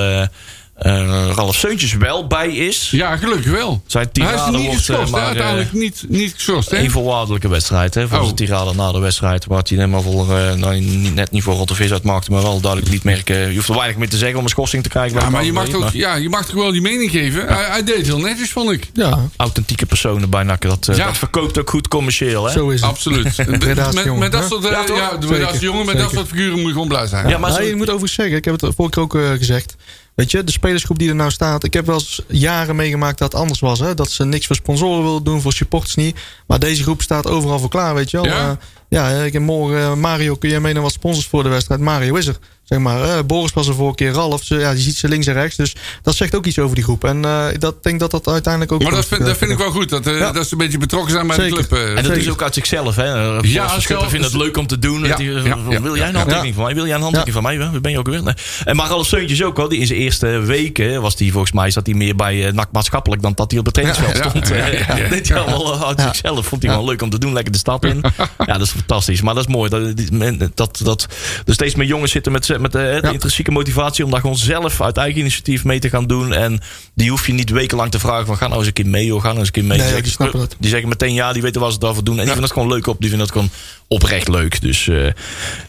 eh 0.82 1.00
eh, 1.02 1.32
Ralf 1.36 1.56
Seuntjes 1.56 1.94
wel 1.94 2.28
bij 2.28 2.56
is. 2.56 2.90
Ja, 2.92 3.18
gelukkig 3.18 3.52
wel. 3.52 3.82
Zijn 3.86 4.10
Hij 4.14 4.34
is 4.34 4.42
niet 4.46 4.52
wordt 4.52 4.68
eh, 4.68 4.74
geschorst, 4.76 5.04
hè, 5.06 5.18
maar 5.18 5.26
uiteindelijk 5.26 5.74
niet, 5.74 6.04
niet 6.08 6.34
geschorst. 6.34 6.70
Hè? 6.70 6.78
een 6.78 6.92
voorwaardelijke 6.92 7.48
wedstrijd. 7.48 7.94
Hè, 7.94 8.08
voor 8.08 8.18
Oh. 8.18 8.24
zijn 8.24 8.36
tirade 8.36 8.74
na 8.74 8.92
de 8.92 9.00
wedstrijd. 9.00 9.46
Waar 9.46 9.64
hij 9.68 9.78
helemaal 9.78 10.02
voor, 10.02 10.38
eh, 10.38 10.54
nou, 10.54 10.80
niet, 10.80 11.14
net 11.16 11.32
niet 11.32 11.44
voor 11.44 11.54
rotte 11.56 11.76
vis 11.76 11.92
uitmaakte. 11.92 12.32
Maar 12.32 12.42
wel 12.42 12.60
duidelijk 12.60 12.92
niet 12.92 13.04
merken. 13.04 13.50
Je 13.50 13.56
hoeft 13.56 13.70
er 13.70 13.76
weinig 13.76 13.98
meer 13.98 14.10
te 14.10 14.18
zeggen 14.18 14.38
om 14.38 14.44
een 14.44 14.50
schorsing 14.50 14.84
te 14.84 14.90
krijgen. 14.90 15.20
Ja, 15.20 15.30
maar 15.30 15.44
je 15.46 15.54
mag, 15.54 15.94
ja, 15.94 16.16
je 16.16 16.30
mag 16.30 16.46
toch 16.46 16.56
wel 16.56 16.72
die 16.72 16.82
mening 16.82 17.12
geven. 17.12 17.48
Hij, 17.48 17.66
hij 17.66 17.84
deed 17.84 17.98
het 17.98 18.06
heel 18.06 18.20
netjes, 18.20 18.52
vond 18.52 18.72
ik. 18.72 18.90
ja, 18.94 19.20
authentieke 19.36 19.86
personen 19.86 20.30
bij 20.30 20.44
NAC. 20.44 20.62
Dat, 20.62 20.88
eh, 20.88 20.96
Ja. 20.96 21.06
dat 21.06 21.18
verkoopt 21.18 21.60
ook 21.60 21.70
goed 21.70 21.88
commercieel. 21.88 22.46
Hè? 22.46 22.52
zo 22.52 22.70
is 22.70 22.82
het. 22.82 22.90
Absoluut. 22.90 23.38
Met, 23.48 24.04
jongen, 24.04 24.20
met 24.20 24.32
dat 24.32 24.48
soort, 24.50 24.66
eh, 24.66 24.72
Ja, 24.72 25.18
jongen, 25.60 25.86
met 25.86 25.98
dat 25.98 26.12
soort 26.12 26.28
figuren 26.28 26.58
moet 26.58 26.66
je 26.66 26.72
gewoon 26.72 26.88
blij 26.88 27.08
zijn. 27.08 27.28
Ja, 27.30 27.38
maar 27.38 27.64
je 27.64 27.76
moet 27.76 27.88
overigens 27.88 28.14
zeggen, 28.14 28.36
ik 28.36 28.46
heb 28.46 28.62
het 28.62 28.74
vorige 28.76 28.94
keer 28.94 29.04
ook 29.04 29.16
eh, 29.16 29.30
gezegd. 29.38 29.76
Weet 30.16 30.32
je, 30.32 30.44
de 30.44 30.52
spelersgroep 30.52 31.00
die 31.00 31.10
er 31.10 31.16
nou 31.16 31.32
staat. 31.32 31.64
Ik 31.64 31.74
heb 31.74 31.86
wel 31.86 31.96
eens 31.96 32.22
jaren 32.28 32.76
meegemaakt 32.76 33.18
dat 33.18 33.32
het 33.32 33.42
anders 33.42 33.60
was. 33.60 33.80
Hè? 33.80 33.94
Dat 33.94 34.12
ze 34.12 34.26
niks 34.26 34.48
voor 34.48 34.56
sponsoren 34.56 35.04
wilden 35.04 35.24
doen, 35.24 35.42
voor 35.42 35.54
supporters 35.54 35.96
niet. 35.96 36.20
Maar 36.48 36.60
deze 36.60 36.84
groep 36.84 37.02
staat 37.02 37.28
overal 37.28 37.60
voor 37.60 37.70
klaar, 37.70 37.94
weet 37.96 38.12
je 38.12 38.18
wel. 38.18 38.26
Ja? 38.26 38.50
Eh, 38.50 38.58
ja, 38.90 39.10
ik 39.10 39.34
heb 39.34 39.42
morgen 39.42 39.80
eh, 39.80 39.94
Mario, 39.94 40.36
kun 40.36 40.50
jij 40.50 40.60
mee 40.60 40.74
naar 40.74 40.82
wat 40.82 40.92
sponsors 40.92 41.28
voor 41.28 41.44
de 41.44 41.50
wedstrijd? 41.50 41.82
Mario 41.82 42.16
is 42.16 42.28
er. 42.28 42.38
Zeg 42.72 42.80
maar, 42.80 43.04
eh, 43.04 43.20
Boris 43.26 43.54
was 43.54 43.68
er 43.68 43.76
vorige 43.76 43.96
keer, 43.96 44.12
Ralf. 44.12 44.44
Ze, 44.44 44.56
ja, 44.56 44.72
die 44.74 44.82
ziet 44.82 44.96
ze 44.96 45.08
links 45.08 45.28
en 45.28 45.34
rechts. 45.34 45.56
Dus 45.56 45.76
dat 46.02 46.16
zegt 46.16 46.36
ook 46.36 46.46
iets 46.46 46.60
over 46.60 46.76
die 46.76 46.84
groep. 46.84 47.04
En 47.04 47.26
eh, 47.26 47.48
ik 47.54 47.62
dat, 47.62 47.84
denk 47.84 48.00
dat 48.00 48.12
dat 48.12 48.28
uiteindelijk 48.28 48.72
ook... 48.72 48.84
Maar 48.84 48.92
dat 48.92 49.06
vind, 49.06 49.22
eh, 49.22 49.28
dat 49.28 49.38
vind 49.38 49.52
ik 49.52 49.58
wel 49.58 49.72
goed. 49.72 49.90
Dat, 49.90 50.08
eh, 50.08 50.20
Ja. 50.20 50.32
dat 50.32 50.46
ze 50.48 50.52
een 50.54 50.58
beetje 50.58 50.78
betrokken 50.78 51.12
zijn 51.12 51.28
bij 51.28 51.36
Zeker. 51.36 51.58
de 51.58 51.68
club. 51.68 51.80
eh. 51.80 51.88
En 51.90 51.96
dat 51.96 52.06
Zeker. 52.06 52.20
is 52.22 52.30
ook 52.30 52.42
uit 52.42 52.54
zichzelf. 52.54 52.96
Hè? 52.96 53.04
Ja, 53.06 53.40
Ja, 53.42 53.80
zelf- 53.80 54.10
vinden 54.10 54.32
het 54.32 54.40
leuk 54.42 54.58
om 54.58 54.68
te 54.68 54.80
doen. 54.80 55.02
Ja, 55.02 55.08
Dat 55.08 55.18
die- 55.18 55.32
ja, 55.32 55.42
van, 55.42 55.64
ja, 55.70 55.82
wil 55.82 55.96
jij 55.96 56.06
een 56.08 56.12
ja. 56.12 56.18
handtekening 56.18 56.56
van 56.56 56.64
mij? 56.64 56.74
Wil 56.74 56.86
jij 56.86 56.96
een 56.96 57.02
handtekening 57.02 57.34
van 57.34 57.44
mij? 57.44 57.58
Waar 57.72 57.82
ben 57.82 57.92
je 57.92 57.98
ook 58.00 58.08
weer? 58.08 58.24
Nee. 58.24 58.34
En 58.66 58.76
maar 58.76 58.88
Ralf 58.88 59.08
Seuntjes 59.08 59.44
ook 59.44 59.60
al. 59.60 59.68
Die 59.70 59.80
in 59.80 59.88
zijn 59.88 60.00
eerste 60.00 60.28
weken 60.28 61.02
was 61.02 61.16
die 61.16 61.32
volgens 61.32 61.52
mij 61.52 61.72
zat 61.72 61.86
hij 61.86 61.96
meer 61.96 62.16
bij 62.16 62.36
uh, 62.48 62.52
NAC 62.52 62.72
maatschappelijk 62.72 63.22
dan 63.22 63.32
dat 63.36 63.52
hij 63.52 63.60
op 63.60 63.66
het 63.66 63.74
trainingsveld 63.74 64.18
stond. 64.30 64.48
ja, 64.48 64.56
Eh, 64.56 64.88
ja, 64.88 64.98
ja. 64.98 65.08
Deed 65.10 65.30
hij 65.30 65.38
allemaal 65.40 65.86
uit 65.88 66.02
zichzelf. 66.02 66.46
Vond 66.46 66.62
hij 66.64 66.72
wel 66.72 66.86
leuk 66.86 67.02
om 67.02 67.10
te 67.10 67.18
doen. 67.20 67.34
Lekker 67.34 67.52
de 67.52 67.58
stad 67.58 67.86
in. 67.86 68.02
Ja, 68.46 68.54
dat 68.54 68.62
is 68.62 68.70
fantastisch. 68.72 69.22
Maar 69.22 69.34
dat 69.36 69.48
is 69.48 69.54
mooi. 69.54 69.70
Dat, 69.70 70.10
men- 70.12 70.52
dat, 70.56 70.80
dat 70.84 71.08
er 71.46 71.54
steeds 71.54 71.76
meer 71.76 71.88
jongens 71.88 72.12
zitten 72.12 72.32
met, 72.32 72.60
met 72.62 72.76
eh, 72.76 72.82
de 72.82 73.00
Ja. 73.02 73.12
intrinsieke 73.12 73.52
motivatie 73.52 74.06
om 74.06 74.12
daar 74.12 74.20
gewoon 74.22 74.38
zelf 74.38 74.82
uit 74.82 74.98
eigen 74.98 75.20
initiatief 75.20 75.64
mee 75.64 75.80
te 75.80 75.90
gaan 75.90 76.08
doen. 76.08 76.34
En 76.34 76.60
die 76.96 77.10
hoef 77.10 77.28
je 77.28 77.34
niet 77.34 77.50
wekenlang 77.50 77.92
te 77.92 78.00
vragen 78.00 78.26
van 78.26 78.38
ga 78.38 78.46
nou 78.48 78.58
eens 78.58 78.68
een 78.68 78.74
keer 78.74 78.88
mee 78.88 79.16
of 79.16 79.22
ga 79.22 79.28
nou 79.28 79.40
eens 79.40 79.48
een 79.48 79.54
keer 79.54 79.64
mee. 79.66 79.78
Nee, 79.78 79.94
Die 79.94 80.02
die 80.02 80.12
zeggen, 80.12 80.40
het. 80.40 80.56
die 80.60 80.70
zeggen 80.70 80.90
meteen 80.90 81.14
ja, 81.14 81.34
die 81.34 81.42
weten 81.42 81.62
wat 81.62 81.74
ze 81.74 81.80
daarvoor 81.80 82.04
doen. 82.04 82.14
En 82.20 82.20
die 82.26 82.32
vinden 82.32 82.50
het 82.50 82.58
gewoon 82.60 82.74
leuk 82.74 82.88
op. 82.88 83.00
Die 83.00 83.10
vinden 83.10 83.28
het 83.28 83.36
gewoon 83.36 83.50
oprecht 83.92 84.28
leuk. 84.28 84.62
Dus 84.62 84.88
eh, 84.88 85.06
in 85.06 85.14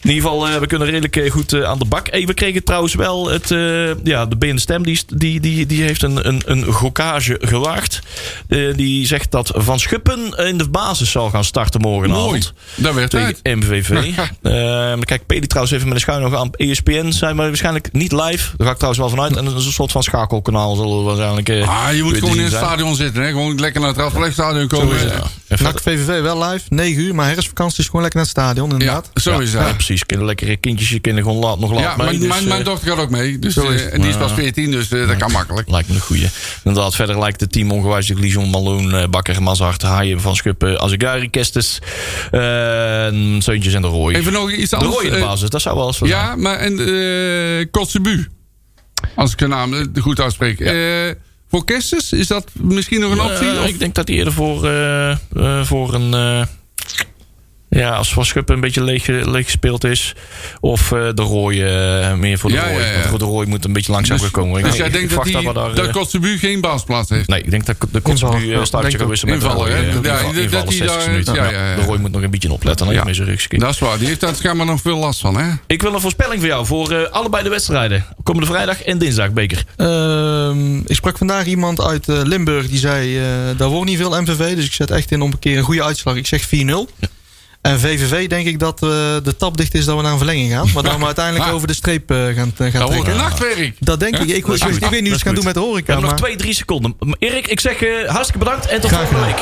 ieder 0.01 0.21
geval, 0.21 0.47
eh, 0.47 0.57
we 0.57 0.67
kunnen 0.67 0.87
redelijk 0.87 1.15
eh, 1.15 1.31
goed 1.31 1.63
aan 1.63 1.79
de 1.79 1.85
bak. 1.85 2.07
Hey, 2.09 2.25
we 2.25 2.33
kregen 2.33 2.63
trouwens 2.63 2.93
wel 2.93 3.29
het, 3.29 3.49
ja, 4.03 4.25
de 4.25 4.35
BN 4.35 4.57
Stem, 4.57 4.83
die, 4.83 4.99
die, 5.07 5.39
die, 5.39 5.65
die 5.65 5.83
heeft 5.83 6.03
een, 6.03 6.27
een, 6.27 6.41
een 6.45 6.63
gokage 6.63 7.37
gewaagd. 7.41 7.99
Die 8.75 9.07
zegt 9.07 9.31
dat 9.31 9.51
Van 9.55 9.79
Schuppen 9.79 10.29
in 10.29 10.57
de 10.57 10.69
basis 10.69 11.11
zal 11.11 11.29
gaan 11.29 11.43
starten 11.43 11.81
Mooi. 11.81 11.95
morgenavond. 11.95 12.53
Daar 12.75 12.93
werd 12.93 13.09
Tegen 13.09 13.25
uit. 13.25 13.39
MVV. 13.43 14.13
Kijk 15.05 15.25
Peli 15.25 15.47
trouwens 15.47 15.75
even 15.75 15.87
met 15.87 15.95
een 15.95 16.01
schuin 16.01 16.21
nog 16.21 16.35
aan. 16.35 16.51
ESPN 16.51 17.11
zijn 17.11 17.35
we 17.35 17.41
waarschijnlijk 17.41 17.89
niet 17.91 18.11
live. 18.11 18.57
Daar 18.57 18.67
ga 18.67 18.71
ik 18.71 18.77
trouwens 18.77 18.99
wel 18.99 19.09
vanuit. 19.09 19.35
En 19.37 19.45
dat 19.45 19.59
is 19.59 19.65
een 19.65 19.71
soort 19.71 19.91
van 19.91 20.03
schakelkanaal. 20.03 20.75
Zullen 20.75 20.97
we 20.97 21.03
waarschijnlijk. 21.03 21.49
Ah, 21.49 21.95
je 21.95 22.03
moet 22.03 22.17
gewoon 22.17 22.37
in 22.37 22.43
het 22.43 22.53
stadion 22.53 22.95
zitten. 22.95 23.23
Hè? 23.23 23.29
Gewoon 23.29 23.59
lekker 23.59 23.81
naar 23.81 23.89
het 23.89 23.99
Radverlegstadion 23.99 24.67
komen. 24.67 25.07
Ja, 25.07 25.23
NAC 25.61 25.81
VVV 25.81 26.21
wel 26.21 26.43
live, 26.43 26.65
9 26.69 27.01
uur. 27.03 27.15
Maar 27.15 27.25
herfstvakantie 27.27 27.79
is 27.79 27.85
gewoon 27.85 28.01
lekker 28.01 28.19
naar 28.19 28.29
het 28.29 28.39
stadion, 28.39 28.71
inderdaad. 28.71 29.09
zo 29.15 29.39
is 29.39 29.51
Ja, 29.51 29.65
het. 29.65 29.73
precies. 29.75 30.05
Kunnen 30.05 30.25
lekkere 30.25 30.57
kindjes, 30.57 30.89
je 30.89 30.99
kunnen 30.99 31.23
gewoon 31.23 31.37
laat, 31.39 31.59
nog 31.59 31.71
laat 31.71 31.79
Ja, 31.81 31.95
mee. 31.95 32.05
mijn, 32.05 32.19
dus, 32.19 32.27
mijn, 32.27 32.47
mijn 32.47 32.59
eh, 32.59 32.65
dochter 32.65 32.87
gaat 32.89 32.97
ook 32.99 33.09
mee. 33.09 33.39
Dus, 33.39 33.57
eh, 33.57 33.93
en 33.93 34.01
die 34.01 34.09
is 34.09 34.17
pas 34.17 34.31
14, 34.31 34.71
dus 34.71 34.91
eh, 34.91 35.07
dat 35.07 35.17
kan 35.17 35.31
makkelijk. 35.31 35.69
Lijkt 35.69 35.87
me 35.89 35.95
een 35.95 36.01
goeie. 36.01 36.27
Inderdaad, 36.63 36.95
verder 36.95 37.19
lijkt 37.19 37.39
het 37.39 37.51
team 37.51 37.71
ongewijzigd 37.71 38.19
Lijon, 38.19 38.49
Malone, 38.49 39.01
eh, 39.01 39.07
Bakker, 39.09 39.43
Mazart, 39.43 39.81
Haaien, 39.81 40.21
Van 40.21 40.35
Schuppen, 40.35 40.79
Azegari, 40.79 41.29
Kestes, 41.29 41.79
eh, 42.31 42.41
Seuntjes 43.39 43.73
en 43.73 43.81
de 43.81 43.87
Rooi. 43.87 44.15
Even 44.15 44.33
nog 44.33 44.51
iets 44.51 44.69
de 44.69 44.75
anders. 44.75 44.95
Rooi 44.95 45.07
in 45.07 45.13
de 45.13 45.19
basis, 45.19 45.49
dat 45.49 45.61
zou 45.61 45.75
wel 45.77 45.87
eens. 45.87 45.99
Ja, 45.99 46.35
maar 46.35 46.57
en 46.57 46.79
eh 46.79 47.65
Kotzebu. 47.71 48.27
Als 49.15 49.31
ik 49.31 49.37
de 49.37 49.47
naam 49.47 49.91
goed 49.99 50.19
uitspreek. 50.19 50.59
Eh, 50.59 50.73
voor 51.53 52.13
is 52.13 52.27
dat 52.27 52.47
misschien 52.53 52.99
nog 52.99 53.11
een 53.11 53.21
optie? 53.21 53.47
Eh, 53.51 53.59
Of- 53.61 53.67
ik 53.67 53.79
denk 53.79 53.95
dat 53.95 54.07
hij 54.07 54.17
eerder 54.17 54.33
voor, 54.33 54.65
eh, 54.65 55.11
eh, 55.11 55.17
voor 55.63 55.93
een... 55.93 56.47
Ja, 57.75 57.89
als 57.89 58.13
Van 58.13 58.25
Schuppen 58.25 58.55
een 58.55 58.61
beetje 58.61 58.83
leeg, 58.83 59.07
leeg 59.07 59.45
gespeeld 59.45 59.83
is. 59.83 60.13
Of 60.59 60.91
eh, 60.91 60.99
de 61.13 61.21
Roy 61.21 61.61
eh, 61.61 62.13
meer 62.13 62.37
voor 62.37 62.49
de 62.49 62.55
Ja, 62.55 62.63
Roy. 62.63 62.81
ja, 62.81 62.85
ja. 62.91 63.07
Want 63.07 63.19
de 63.19 63.25
Roy 63.25 63.45
moet 63.45 63.65
een 63.65 63.73
beetje 63.73 63.91
langzaam 63.91 64.17
Dus, 64.17 64.31
komen. 64.31 64.59
Ik- 64.59 64.65
dus 64.65 64.75
jij 64.75 64.89
denkt 64.89 65.13
dat, 65.15 65.23
die, 65.23 65.41
daar, 65.53 65.53
dat 65.53 65.85
eh, 65.87 65.91
Kotzebu 65.91 66.37
geen 66.37 66.61
basisplaats 66.61 67.09
heeft? 67.09 67.27
Nee, 67.27 67.41
ik 67.43 67.51
denk 67.51 67.65
dat 67.65 67.75
de 67.91 67.99
startje 68.03 68.89
denk 68.89 68.99
gaat 68.99 69.07
wisselen 69.09 69.33
met 69.33 69.43
de 69.43 69.49
Invallen, 69.49 69.67
eh, 69.67 69.81
Ja, 69.81 69.87
invallen- 70.19 70.51
dat 70.51 70.67
die 70.67 70.77
60 70.77 70.97
daar- 70.97 71.09
minuten. 71.11 71.33
ja, 71.35 71.43
Ja, 71.43 71.51
ja, 71.51 71.69
ja. 71.69 71.75
De 71.75 71.81
Roy 71.81 71.97
moet 71.97 72.11
nog 72.11 72.21
een 72.21 72.29
beetje 72.31 72.51
opletten. 72.51 72.85
Dan 72.85 72.95
Ja. 72.95 73.03
met 73.03 73.15
zijn. 73.15 73.37
Dat 73.49 73.69
is 73.69 73.79
waar. 73.79 73.97
Die 73.97 74.07
heeft 74.07 74.19
daar 74.19 74.35
schijnbaar 74.35 74.65
nog 74.65 74.81
veel 74.81 74.97
last 74.97 75.19
van, 75.21 75.37
hè? 75.37 75.51
Ik 75.67 75.81
wil 75.81 75.93
een 75.93 76.01
voorspelling 76.01 76.39
voor 76.39 76.49
jou 76.49 76.65
voor 76.65 76.91
eh, 76.91 77.11
allebei 77.11 77.43
de 77.43 77.49
wedstrijden. 77.49 78.05
Komende 78.23 78.47
vrijdag 78.47 78.81
en 78.83 78.97
dinsdag 78.97 79.31
beker. 79.31 79.63
Ehm, 79.77 80.77
ik 80.77 80.95
sprak 80.95 81.17
vandaag 81.17 81.45
iemand 81.45 81.81
uit 81.81 82.09
eh, 82.09 82.19
Limburg 82.23 82.67
die 82.69 82.79
zei: 82.79 83.17
eh 83.19 83.25
daar 83.57 83.67
wordt 83.69 83.89
niet 83.89 83.97
veel 83.97 84.21
MVV. 84.21 84.55
Dus 84.55 84.65
ik 84.65 84.73
zet 84.73 84.91
echt 84.91 85.11
in 85.11 85.21
om 85.21 85.31
een 85.31 85.39
keer 85.39 85.57
een 85.57 85.63
goede 85.63 85.83
uitslag. 85.83 86.15
Ik 86.15 86.27
zeg 86.27 86.41
4-0. 86.47 86.89
En 87.63 87.79
VVV 87.79 88.27
denk 88.27 88.47
ik 88.47 88.59
dat 88.59 88.73
eh, 88.83 88.89
de 89.23 89.35
tap 89.37 89.57
dicht 89.57 89.73
is 89.73 89.85
dat 89.85 89.95
we 89.95 90.01
naar 90.01 90.11
een 90.11 90.17
verlenging 90.17 90.51
gaan. 90.51 90.69
Maar 90.73 90.83
dan 90.83 90.99
we 90.99 91.05
uiteindelijk 91.15 91.45
Ah. 91.45 91.53
over 91.53 91.67
de 91.67 91.73
streep 91.73 92.11
eh, 92.11 92.17
gaan, 92.17 92.33
gaan 92.35 92.53
Dat 92.55 92.55
trekken. 92.55 93.11
een 93.11 93.17
nachtwerk. 93.17 93.75
Dat 93.79 93.99
denk 93.99 94.15
ik. 94.17 94.21
Ik, 94.29 94.45
weet 94.45 95.01
niet 95.01 95.07
hoe 95.09 95.17
ze 95.17 95.25
gaan 95.25 95.35
doen 95.35 95.43
met 95.43 95.53
de 95.53 95.59
We 95.59 95.65
horeca. 95.65 95.91
hebben 95.91 96.09
nog 96.09 96.19
twee, 96.19 96.35
drie 96.35 96.53
seconden. 96.53 96.95
Erik, 97.19 97.47
ik 97.47 97.59
zeg 97.59 97.81
eh, 97.81 97.89
hartstikke 98.09 98.39
bedankt 98.45 98.65
en 98.67 98.81
tot 98.81 98.89
graag 98.91 99.07
volgende 99.07 99.25
week. 99.25 99.41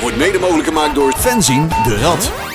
Wordt 0.00 0.16
mede 0.16 0.38
mogelijk 0.38 0.68
gemaakt 0.68 0.94
door 0.94 1.12
Fenzin 1.18 1.68
de 1.84 1.98
Rad. 1.98 2.53